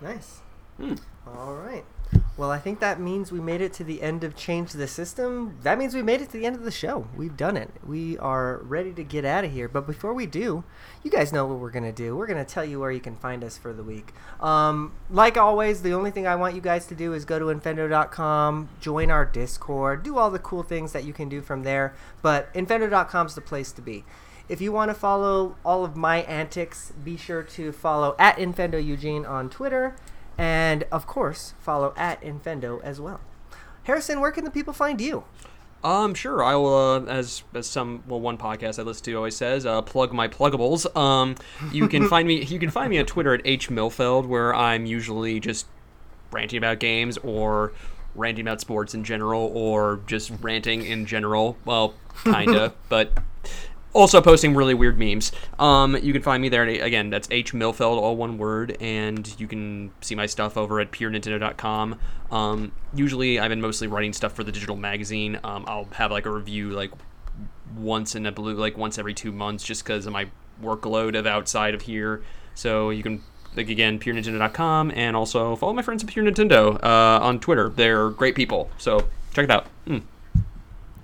Nice. 0.00 0.40
Hmm. 0.76 0.94
All 1.26 1.54
right. 1.54 1.84
Well, 2.36 2.50
I 2.50 2.58
think 2.58 2.80
that 2.80 3.00
means 3.00 3.30
we 3.30 3.40
made 3.40 3.60
it 3.60 3.72
to 3.74 3.84
the 3.84 4.02
end 4.02 4.24
of 4.24 4.36
Change 4.36 4.72
the 4.72 4.88
System. 4.88 5.56
That 5.62 5.78
means 5.78 5.94
we 5.94 6.02
made 6.02 6.20
it 6.20 6.30
to 6.30 6.38
the 6.38 6.46
end 6.46 6.56
of 6.56 6.64
the 6.64 6.70
show. 6.70 7.06
We've 7.16 7.36
done 7.36 7.56
it. 7.56 7.70
We 7.86 8.18
are 8.18 8.58
ready 8.58 8.92
to 8.94 9.04
get 9.04 9.24
out 9.24 9.44
of 9.44 9.52
here. 9.52 9.68
But 9.68 9.86
before 9.86 10.12
we 10.12 10.26
do, 10.26 10.64
you 11.04 11.10
guys 11.10 11.32
know 11.32 11.46
what 11.46 11.58
we're 11.58 11.70
going 11.70 11.84
to 11.84 11.92
do. 11.92 12.16
We're 12.16 12.26
going 12.26 12.44
to 12.44 12.50
tell 12.50 12.64
you 12.64 12.80
where 12.80 12.90
you 12.90 13.00
can 13.00 13.16
find 13.16 13.44
us 13.44 13.56
for 13.56 13.72
the 13.72 13.84
week. 13.84 14.12
Um, 14.40 14.92
like 15.10 15.36
always, 15.36 15.82
the 15.82 15.92
only 15.92 16.10
thing 16.10 16.26
I 16.26 16.34
want 16.34 16.56
you 16.56 16.60
guys 16.60 16.86
to 16.86 16.94
do 16.96 17.12
is 17.14 17.24
go 17.24 17.38
to 17.38 17.46
infendo.com, 17.46 18.68
join 18.80 19.10
our 19.10 19.24
Discord, 19.24 20.02
do 20.02 20.18
all 20.18 20.30
the 20.30 20.40
cool 20.40 20.64
things 20.64 20.92
that 20.92 21.04
you 21.04 21.12
can 21.12 21.28
do 21.28 21.40
from 21.40 21.62
there. 21.62 21.94
But 22.20 22.52
infendo.com 22.52 23.28
is 23.28 23.36
the 23.36 23.40
place 23.40 23.70
to 23.72 23.82
be. 23.82 24.04
If 24.48 24.60
you 24.60 24.72
want 24.72 24.90
to 24.90 24.94
follow 24.94 25.56
all 25.64 25.84
of 25.84 25.96
my 25.96 26.18
antics, 26.22 26.92
be 27.02 27.16
sure 27.16 27.42
to 27.42 27.72
follow 27.72 28.14
at 28.18 28.36
Infendo 28.36 28.84
Eugene 28.84 29.24
on 29.24 29.48
Twitter, 29.48 29.96
and 30.38 30.84
of 30.90 31.06
course, 31.06 31.54
follow 31.60 31.92
at 31.96 32.20
Infendo 32.22 32.82
as 32.82 33.00
well. 33.00 33.20
Harrison, 33.84 34.20
where 34.20 34.32
can 34.32 34.44
the 34.44 34.50
people 34.50 34.72
find 34.72 35.00
you? 35.00 35.24
Um, 35.84 36.14
sure. 36.14 36.42
I 36.42 36.54
will, 36.54 36.74
uh, 36.74 37.00
as 37.04 37.42
as 37.52 37.66
some 37.66 38.02
well, 38.08 38.18
one 38.18 38.38
podcast 38.38 38.78
I 38.78 38.82
listen 38.82 39.04
to 39.04 39.16
always 39.16 39.36
says, 39.36 39.66
uh, 39.66 39.82
plug 39.82 40.14
my 40.14 40.26
pluggables. 40.26 40.94
Um, 40.96 41.36
you 41.72 41.88
can 41.88 42.08
find 42.08 42.26
me. 42.26 42.42
You 42.42 42.58
can 42.58 42.70
find 42.70 42.88
me 42.88 42.98
on 42.98 43.04
Twitter 43.04 43.34
at 43.34 43.42
h 43.44 43.68
milfeld, 43.68 44.26
where 44.26 44.54
I'm 44.54 44.86
usually 44.86 45.40
just 45.40 45.66
ranting 46.32 46.56
about 46.56 46.78
games 46.80 47.18
or 47.18 47.72
ranting 48.14 48.46
about 48.46 48.62
sports 48.62 48.94
in 48.94 49.04
general, 49.04 49.50
or 49.54 50.00
just 50.06 50.32
ranting 50.40 50.86
in 50.86 51.04
general. 51.04 51.58
Well, 51.66 51.92
kinda, 52.24 52.72
but 52.88 53.12
also 53.94 54.20
posting 54.20 54.54
really 54.54 54.74
weird 54.74 54.98
memes. 54.98 55.32
Um, 55.58 55.96
you 55.96 56.12
can 56.12 56.20
find 56.20 56.42
me 56.42 56.50
there. 56.50 56.64
Again, 56.64 57.08
that's 57.08 57.28
H 57.30 57.52
Milfeld, 57.54 57.96
all 57.96 58.16
one 58.16 58.36
word, 58.36 58.76
and 58.80 59.34
you 59.40 59.46
can 59.46 59.92
see 60.02 60.14
my 60.14 60.26
stuff 60.26 60.58
over 60.58 60.80
at 60.80 60.90
purenintendo.com. 60.90 61.98
Um, 62.30 62.72
usually, 62.92 63.38
I've 63.38 63.48
been 63.48 63.60
mostly 63.60 63.86
writing 63.86 64.12
stuff 64.12 64.34
for 64.34 64.44
the 64.44 64.52
digital 64.52 64.76
magazine. 64.76 65.38
Um, 65.44 65.64
I'll 65.66 65.88
have 65.92 66.10
like 66.10 66.26
a 66.26 66.30
review 66.30 66.70
like 66.70 66.90
once 67.76 68.14
in 68.14 68.26
a 68.26 68.32
blue, 68.32 68.54
like 68.54 68.76
once 68.76 68.98
every 68.98 69.14
two 69.14 69.32
months, 69.32 69.64
just 69.64 69.84
because 69.84 70.06
of 70.06 70.12
my 70.12 70.28
workload 70.62 71.16
of 71.16 71.26
outside 71.26 71.74
of 71.74 71.82
here. 71.82 72.22
So 72.54 72.90
you 72.90 73.02
can. 73.02 73.22
Like 73.56 73.68
again, 73.68 74.00
purenintendo.com, 74.00 74.90
and 74.96 75.14
also 75.14 75.54
follow 75.54 75.72
my 75.72 75.82
friends 75.82 76.02
at 76.02 76.10
Pure 76.10 76.24
Nintendo 76.24 76.74
uh, 76.82 77.20
on 77.22 77.38
Twitter. 77.38 77.68
They're 77.68 78.10
great 78.10 78.34
people, 78.34 78.68
so 78.78 79.06
check 79.32 79.44
it 79.44 79.50
out. 79.52 79.68
Mm. 79.86 80.02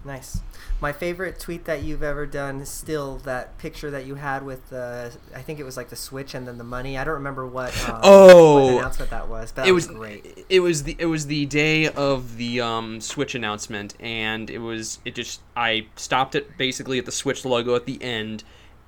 Nice. 0.04 0.40
My 0.80 0.92
favorite 0.92 1.38
tweet 1.38 1.66
that 1.66 1.82
you've 1.82 2.02
ever 2.02 2.24
done 2.24 2.60
is 2.62 2.70
still 2.70 3.16
that 3.24 3.58
picture 3.58 3.90
that 3.90 4.06
you 4.06 4.14
had 4.14 4.42
with 4.44 4.70
the, 4.70 5.12
I 5.36 5.42
think 5.42 5.60
it 5.60 5.64
was 5.64 5.76
like 5.76 5.90
the 5.90 5.96
Switch 5.96 6.34
and 6.34 6.48
then 6.48 6.56
the 6.56 6.64
money. 6.64 6.96
I 6.96 7.04
don't 7.04 7.14
remember 7.14 7.46
what, 7.46 7.76
uh, 7.86 8.00
Oh. 8.02 8.64
what 8.64 8.74
announcement 8.80 9.10
that 9.10 9.28
was, 9.28 9.52
but 9.52 9.62
that 9.64 9.68
it 9.68 9.72
was, 9.72 9.88
was 9.88 9.96
great. 9.98 10.46
It 10.48 10.60
was 10.60 10.84
the 10.84 10.96
it 10.98 11.04
was 11.04 11.26
the 11.26 11.44
day 11.46 11.88
of 11.88 12.38
the 12.38 12.62
um, 12.62 12.98
Switch 13.02 13.34
announcement, 13.34 13.94
and 14.00 14.48
it 14.48 14.58
was 14.58 15.00
it 15.04 15.14
just 15.14 15.42
I 15.54 15.86
stopped 15.96 16.34
it 16.34 16.56
basically 16.56 16.98
at 16.98 17.04
the 17.04 17.12
Switch 17.12 17.44
logo 17.44 17.74
at 17.74 17.84
the 17.84 18.02
end, 18.02 18.42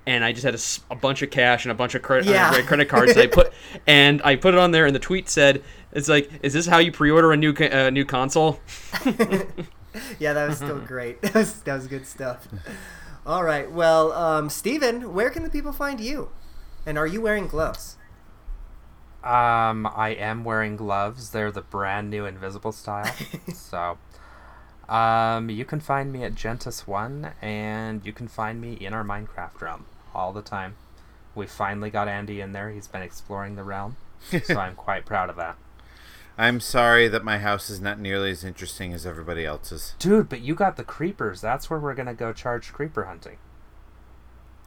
and 0.07 0.25
I 0.25 0.33
just 0.33 0.45
had 0.45 0.59
a 0.91 0.97
bunch 0.99 1.21
of 1.21 1.31
cash 1.31 1.67
and 1.67 1.73
a 1.73 1.75
bunch 1.75 1.95
of 1.95 2.01
credit 2.01 2.25
Yeah. 2.27 2.53
uh, 2.53 2.63
credit 2.67 2.89
cards. 2.89 3.15
I 3.19 3.27
put 3.27 3.53
and 3.87 4.23
I 4.25 4.37
put 4.37 4.55
it 4.55 4.61
on 4.61 4.71
there, 4.71 4.87
and 4.87 4.95
the 4.95 4.99
tweet 5.01 5.29
said, 5.29 5.63
"It's 5.93 6.09
like, 6.09 6.31
is 6.43 6.55
this 6.55 6.67
how 6.67 6.79
you 6.79 6.91
pre-order 6.91 7.33
a 7.33 7.37
new 7.37 7.53
uh, 7.53 7.91
new 7.91 8.07
console?" 8.07 8.61
Yeah, 10.19 10.33
that 10.33 10.49
was 10.49 10.57
still 10.57 10.79
great. 10.87 11.21
That 11.23 11.35
was, 11.35 11.63
that 11.63 11.75
was 11.75 11.87
good 11.87 12.07
stuff. 12.07 12.49
All 13.27 13.45
right. 13.45 13.71
Well, 13.71 14.13
um, 14.13 14.51
Steven, 14.51 15.15
where 15.15 15.31
can 15.31 15.43
the 15.43 15.51
people 15.51 15.73
find 15.73 16.01
you? 16.01 16.31
And 16.85 16.99
are 16.99 17.07
you 17.07 17.21
wearing 17.21 17.47
gloves? 17.47 17.97
Um, 19.23 19.87
I 19.87 20.17
am 20.19 20.43
wearing 20.43 20.77
gloves. 20.77 21.31
They're 21.31 21.53
the 21.53 21.63
brand 21.63 22.11
new 22.11 22.27
invisible 22.27 22.73
style. 22.73 23.15
so, 23.55 23.99
um, 24.89 25.49
you 25.49 25.65
can 25.65 25.79
find 25.79 26.13
me 26.13 26.25
at 26.25 26.35
Gentis1, 26.35 27.33
and 27.41 28.05
you 28.05 28.13
can 28.13 28.27
find 28.27 28.61
me 28.61 28.73
in 28.73 28.93
our 28.93 29.05
Minecraft 29.05 29.61
realm 29.61 29.87
all 30.13 30.33
the 30.33 30.43
time. 30.43 30.75
We 31.37 31.47
finally 31.47 31.89
got 31.89 32.09
Andy 32.09 32.41
in 32.41 32.53
there. 32.53 32.71
He's 32.71 32.89
been 32.89 33.03
exploring 33.03 33.55
the 33.55 33.63
realm, 33.63 33.97
so 34.43 34.59
I'm 34.59 34.75
quite 34.75 35.07
proud 35.07 35.31
of 35.31 35.37
that. 35.37 35.57
I'm 36.39 36.61
sorry 36.61 37.09
that 37.09 37.25
my 37.25 37.39
house 37.39 37.69
is 37.71 37.81
not 37.81 37.99
nearly 38.01 38.31
as 38.31 38.43
interesting 38.45 38.93
as 38.93 39.05
everybody 39.07 39.45
else's. 39.45 39.95
Dude, 39.99 40.29
but 40.29 40.41
you 40.41 40.55
got 40.55 40.77
the 40.77 40.85
creepers. 40.85 41.41
That's 41.41 41.69
where 41.69 41.79
we're 41.79 41.95
gonna 41.95 42.15
go 42.15 42.33
charge 42.33 42.73
creeper 42.73 43.05
hunting. 43.05 43.39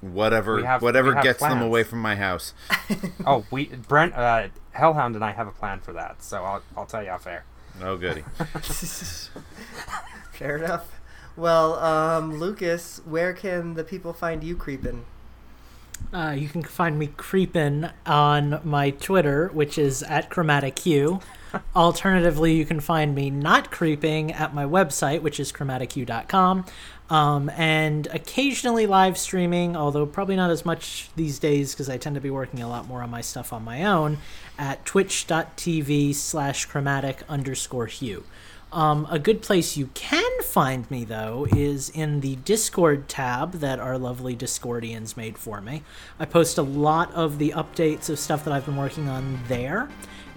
Whatever, 0.02 0.64
have- 0.64 0.82
whatever 0.82 1.10
we 1.10 1.16
have 1.16 1.24
gets 1.24 1.40
them 1.40 1.62
away 1.62 1.84
from 1.84 2.02
my 2.02 2.16
house. 2.16 2.54
Oh, 3.26 3.46
we 3.50 3.66
Brent, 3.66 4.14
uh, 4.14 4.50
Hellhound, 4.72 5.16
and 5.16 5.24
I 5.26 5.32
have 5.32 5.48
a 5.48 5.52
plan 5.52 5.80
for 5.80 5.94
that. 5.94 6.22
So 6.22 6.44
I'll 6.44 6.62
I'll 6.78 6.86
tell 6.86 7.02
you 7.04 7.10
off 7.10 7.26
air. 7.26 7.44
Oh 7.82 7.98
goody. 7.98 8.24
Fair 10.32 10.58
enough. 10.58 11.00
Well, 11.36 11.76
um, 11.80 12.38
Lucas, 12.40 13.02
where 13.06 13.34
can 13.34 13.74
the 13.74 13.84
people 13.84 14.14
find 14.14 14.44
you 14.44 14.56
creeping? 14.56 15.06
Uh, 16.14 16.36
you 16.38 16.48
can 16.50 16.62
find 16.64 17.00
me 17.00 17.08
creeping 17.08 17.90
on 18.06 18.60
my 18.64 18.92
Twitter, 18.92 19.48
which 19.54 19.78
is 19.78 20.04
at 20.04 20.30
Chromatic 20.30 20.78
Hue. 20.80 21.20
Alternatively, 21.76 22.53
you 22.53 22.65
can 22.65 22.80
find 22.80 23.14
me 23.14 23.30
not 23.30 23.72
creeping 23.72 24.32
at 24.32 24.53
my 24.53 24.65
website, 24.65 25.22
which 25.22 25.40
is 25.40 25.52
chromatichue.com. 25.52 26.65
Um, 27.10 27.49
and 27.52 28.07
occasionally 28.07 28.88
live 28.88 29.18
streaming, 29.18 29.76
although 29.76 30.07
probably 30.07 30.36
not 30.36 30.49
as 30.49 30.65
much 30.65 31.10
these 31.15 31.38
days 31.38 31.73
because 31.73 31.88
I 31.88 31.98
tend 31.98 32.15
to 32.15 32.22
be 32.22 32.32
working 32.32 32.61
a 32.61 32.68
lot 32.68 32.88
more 32.88 33.03
on 33.03 33.11
my 33.11 33.22
stuff 33.22 33.53
on 33.53 33.64
my 33.64 33.84
own, 33.84 34.18
at 34.57 34.86
twitch.tv 34.86 36.15
slash 36.15 36.65
chromatic 36.65 37.23
underscore 37.30 37.86
hue. 37.86 38.23
Um, 38.72 39.07
a 39.10 39.19
good 39.19 39.41
place 39.41 39.77
you 39.77 39.88
can 39.94 40.41
find 40.41 40.90
me, 40.91 41.06
though, 41.06 41.48
is 41.56 41.90
in 41.90 42.22
the 42.22 42.36
Discord 42.38 43.07
tab 43.07 43.53
that 43.53 43.80
our 43.80 43.98
lovely 43.98 44.36
Discordians 44.36 45.15
made 45.15 45.38
for 45.38 45.61
me. 45.61 45.84
I 46.19 46.26
post 46.26 46.57
a 46.57 46.64
lot 46.64 47.14
of 47.14 47.38
the 47.38 47.52
updates 47.52 48.10
of 48.10 48.19
stuff 48.19 48.44
that 48.44 48.53
I've 48.53 48.65
been 48.65 48.76
working 48.76 49.07
on 49.07 49.40
there. 49.48 49.88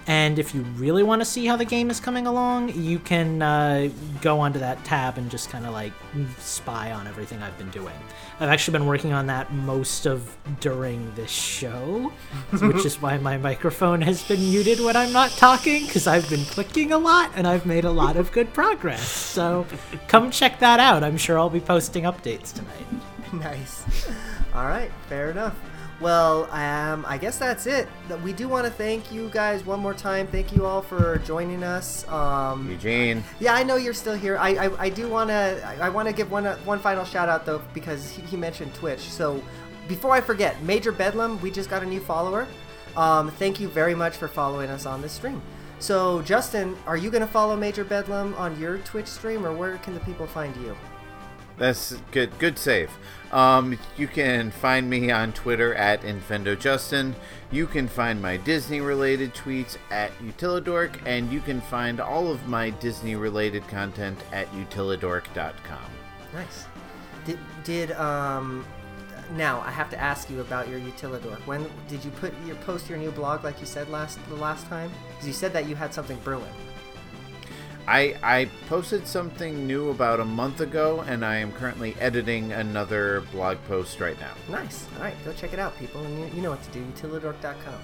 And 0.08 0.38
if 0.38 0.54
you 0.54 0.62
really 0.78 1.02
want 1.02 1.20
to 1.20 1.26
see 1.26 1.44
how 1.44 1.56
the 1.56 1.66
game 1.66 1.90
is 1.90 2.00
coming 2.00 2.26
along, 2.26 2.70
you 2.70 2.98
can 2.98 3.42
uh, 3.42 3.90
go 4.22 4.40
onto 4.40 4.58
that 4.58 4.82
tab 4.82 5.18
and 5.18 5.30
just 5.30 5.50
kind 5.50 5.66
of 5.66 5.74
like 5.74 5.92
spy 6.38 6.92
on 6.92 7.06
everything 7.06 7.42
I've 7.42 7.56
been 7.58 7.68
doing. 7.68 7.94
I've 8.40 8.48
actually 8.48 8.78
been 8.78 8.86
working 8.86 9.12
on 9.12 9.26
that 9.26 9.52
most 9.52 10.06
of 10.06 10.34
during 10.60 11.14
this 11.14 11.30
show, 11.30 12.10
which 12.62 12.86
is 12.86 13.02
why 13.02 13.18
my 13.18 13.36
microphone 13.36 14.00
has 14.00 14.22
been 14.22 14.40
muted 14.40 14.80
when 14.80 14.96
I'm 14.96 15.12
not 15.12 15.30
talking 15.32 15.84
because 15.84 16.06
I've 16.06 16.28
been 16.30 16.46
clicking 16.46 16.90
a 16.90 16.98
lot 16.98 17.30
and 17.36 17.46
I've 17.46 17.66
made 17.66 17.84
a 17.84 17.90
lot 17.90 18.16
of 18.16 18.32
good 18.32 18.54
progress. 18.54 19.06
So 19.06 19.66
come 20.08 20.30
check 20.30 20.58
that 20.60 20.80
out. 20.80 21.04
I'm 21.04 21.18
sure 21.18 21.38
I'll 21.38 21.50
be 21.50 21.60
posting 21.60 22.04
updates 22.04 22.54
tonight. 22.54 22.86
nice. 23.44 23.84
All 24.54 24.64
right, 24.64 24.90
fair 25.10 25.30
enough. 25.30 25.54
Well, 26.00 26.44
um, 26.52 27.04
I 27.08 27.18
guess 27.18 27.38
that's 27.38 27.66
it. 27.66 27.88
We 28.22 28.32
do 28.32 28.48
want 28.48 28.66
to 28.66 28.70
thank 28.70 29.10
you 29.10 29.30
guys 29.30 29.66
one 29.66 29.80
more 29.80 29.94
time. 29.94 30.28
Thank 30.28 30.54
you 30.54 30.64
all 30.64 30.80
for 30.80 31.18
joining 31.24 31.64
us. 31.64 32.06
Um, 32.08 32.70
Eugene. 32.70 33.24
yeah, 33.40 33.54
I 33.54 33.64
know 33.64 33.74
you're 33.76 33.92
still 33.94 34.14
here. 34.14 34.38
I 34.38 34.50
I, 34.50 34.82
I 34.84 34.88
do 34.90 35.08
want 35.08 35.30
to 35.30 35.76
I, 35.80 35.88
want 35.88 36.06
to 36.06 36.14
give 36.14 36.30
one 36.30 36.46
uh, 36.46 36.56
one 36.58 36.78
final 36.78 37.04
shout 37.04 37.28
out 37.28 37.44
though 37.44 37.60
because 37.74 38.10
he, 38.10 38.22
he 38.22 38.36
mentioned 38.36 38.74
Twitch. 38.74 39.00
So 39.00 39.42
before 39.88 40.12
I 40.12 40.20
forget, 40.20 40.62
Major 40.62 40.92
Bedlam, 40.92 41.40
we 41.40 41.50
just 41.50 41.68
got 41.68 41.82
a 41.82 41.86
new 41.86 42.00
follower. 42.00 42.46
Um, 42.96 43.30
thank 43.32 43.58
you 43.58 43.68
very 43.68 43.94
much 43.94 44.16
for 44.16 44.28
following 44.28 44.70
us 44.70 44.86
on 44.86 45.02
this 45.02 45.12
stream. 45.12 45.42
So 45.80 46.22
Justin, 46.22 46.76
are 46.86 46.96
you 46.96 47.10
gonna 47.10 47.26
follow 47.26 47.56
Major 47.56 47.82
Bedlam 47.82 48.34
on 48.34 48.58
your 48.60 48.78
Twitch 48.78 49.08
stream, 49.08 49.44
or 49.44 49.52
where 49.52 49.78
can 49.78 49.94
the 49.94 50.00
people 50.00 50.28
find 50.28 50.54
you? 50.58 50.76
That's 51.58 51.94
good. 52.12 52.36
Good 52.38 52.58
save. 52.58 52.90
Um, 53.32 53.78
you 53.96 54.06
can 54.06 54.50
find 54.50 54.88
me 54.88 55.10
on 55.10 55.32
Twitter 55.32 55.74
at 55.74 56.02
InfendoJustin. 56.02 57.14
You 57.50 57.66
can 57.66 57.88
find 57.88 58.22
my 58.22 58.38
Disney-related 58.38 59.34
tweets 59.34 59.76
at 59.90 60.16
Utilidork, 60.18 61.00
and 61.04 61.30
you 61.30 61.40
can 61.40 61.60
find 61.60 62.00
all 62.00 62.30
of 62.30 62.46
my 62.46 62.70
Disney-related 62.70 63.66
content 63.68 64.18
at 64.32 64.50
utilidork.com. 64.52 65.90
Nice. 66.32 66.66
Did 67.24 67.38
did 67.64 67.92
um 67.92 68.64
now 69.32 69.60
I 69.60 69.70
have 69.70 69.90
to 69.90 70.00
ask 70.00 70.30
you 70.30 70.40
about 70.40 70.68
your 70.68 70.80
Utilidor. 70.80 71.38
When 71.46 71.68
did 71.88 72.04
you 72.04 72.10
put 72.12 72.32
your 72.46 72.56
post 72.56 72.88
your 72.88 72.98
new 72.98 73.10
blog 73.10 73.44
like 73.44 73.60
you 73.60 73.66
said 73.66 73.88
last 73.90 74.18
the 74.28 74.36
last 74.36 74.66
time? 74.68 74.90
Because 75.10 75.26
you 75.26 75.34
said 75.34 75.52
that 75.52 75.68
you 75.68 75.76
had 75.76 75.92
something 75.92 76.18
brewing. 76.18 76.52
I 77.88 78.16
I 78.22 78.50
posted 78.68 79.06
something 79.06 79.66
new 79.66 79.88
about 79.88 80.20
a 80.20 80.24
month 80.24 80.60
ago, 80.60 81.02
and 81.08 81.24
I 81.24 81.36
am 81.36 81.52
currently 81.52 81.96
editing 81.98 82.52
another 82.52 83.22
blog 83.32 83.56
post 83.66 83.98
right 83.98 84.18
now. 84.20 84.34
Nice. 84.50 84.86
All 84.96 85.02
right, 85.02 85.14
go 85.24 85.32
check 85.32 85.54
it 85.54 85.58
out, 85.58 85.76
people, 85.78 86.02
and 86.04 86.18
you, 86.18 86.26
you 86.36 86.42
know 86.42 86.50
what 86.50 86.62
to 86.64 86.70
do. 86.70 86.84
Utilidork.com. 86.84 87.80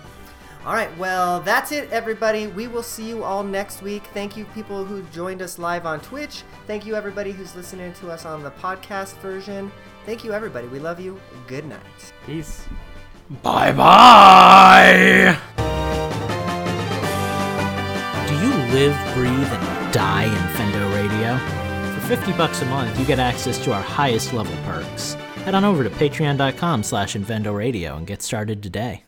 All 0.67 0.75
right, 0.75 0.95
well, 0.97 1.41
that's 1.41 1.73
it, 1.73 1.91
everybody. 1.91 2.47
We 2.47 2.69
will 2.69 2.83
see 2.83 3.07
you 3.09 3.23
all 3.23 3.43
next 3.43 3.83
week. 3.83 4.03
Thank 4.15 4.37
you, 4.37 4.45
people 4.47 4.85
who 4.85 5.03
joined 5.05 5.43
us 5.43 5.59
live 5.59 5.85
on 5.87 6.01
Twitch. 6.01 6.43
Thank 6.67 6.87
you, 6.87 6.95
everybody 6.95 7.33
who's 7.33 7.55
listening 7.55 7.93
to 7.95 8.11
us 8.11 8.27
on 8.27 8.43
the 8.43 8.51
podcast 8.51 9.17
version. 9.19 9.73
Thank 10.07 10.23
you, 10.23 10.33
everybody. 10.33 10.67
We 10.69 10.81
love 10.81 11.01
you. 11.01 11.19
Good 11.47 11.67
night. 11.67 12.13
Peace. 12.27 12.67
Bye 13.43 13.73
bye! 13.73 15.39
Do 18.29 18.35
you 18.35 18.64
live, 18.75 19.15
breathe, 19.15 19.33
and 19.33 19.93
die 19.93 20.25
in 20.25 20.33
Fendo 20.57 20.93
Radio? 20.95 21.39
For 21.95 22.09
50 22.09 22.33
bucks 22.33 22.61
a 22.61 22.67
month, 22.67 22.99
you 22.99 23.07
get 23.07 23.21
access 23.21 23.63
to 23.65 23.73
our 23.73 23.83
highest 23.83 24.33
level 24.33 24.57
perks. 24.65 25.15
Head 25.45 25.55
on 25.55 25.65
over 25.65 25.85
to 25.85 25.91
patreon.com 25.91 26.83
slash 26.83 27.15
Radio 27.57 27.97
and 27.97 28.05
get 28.07 28.21
started 28.21 28.63
today. 28.65 29.04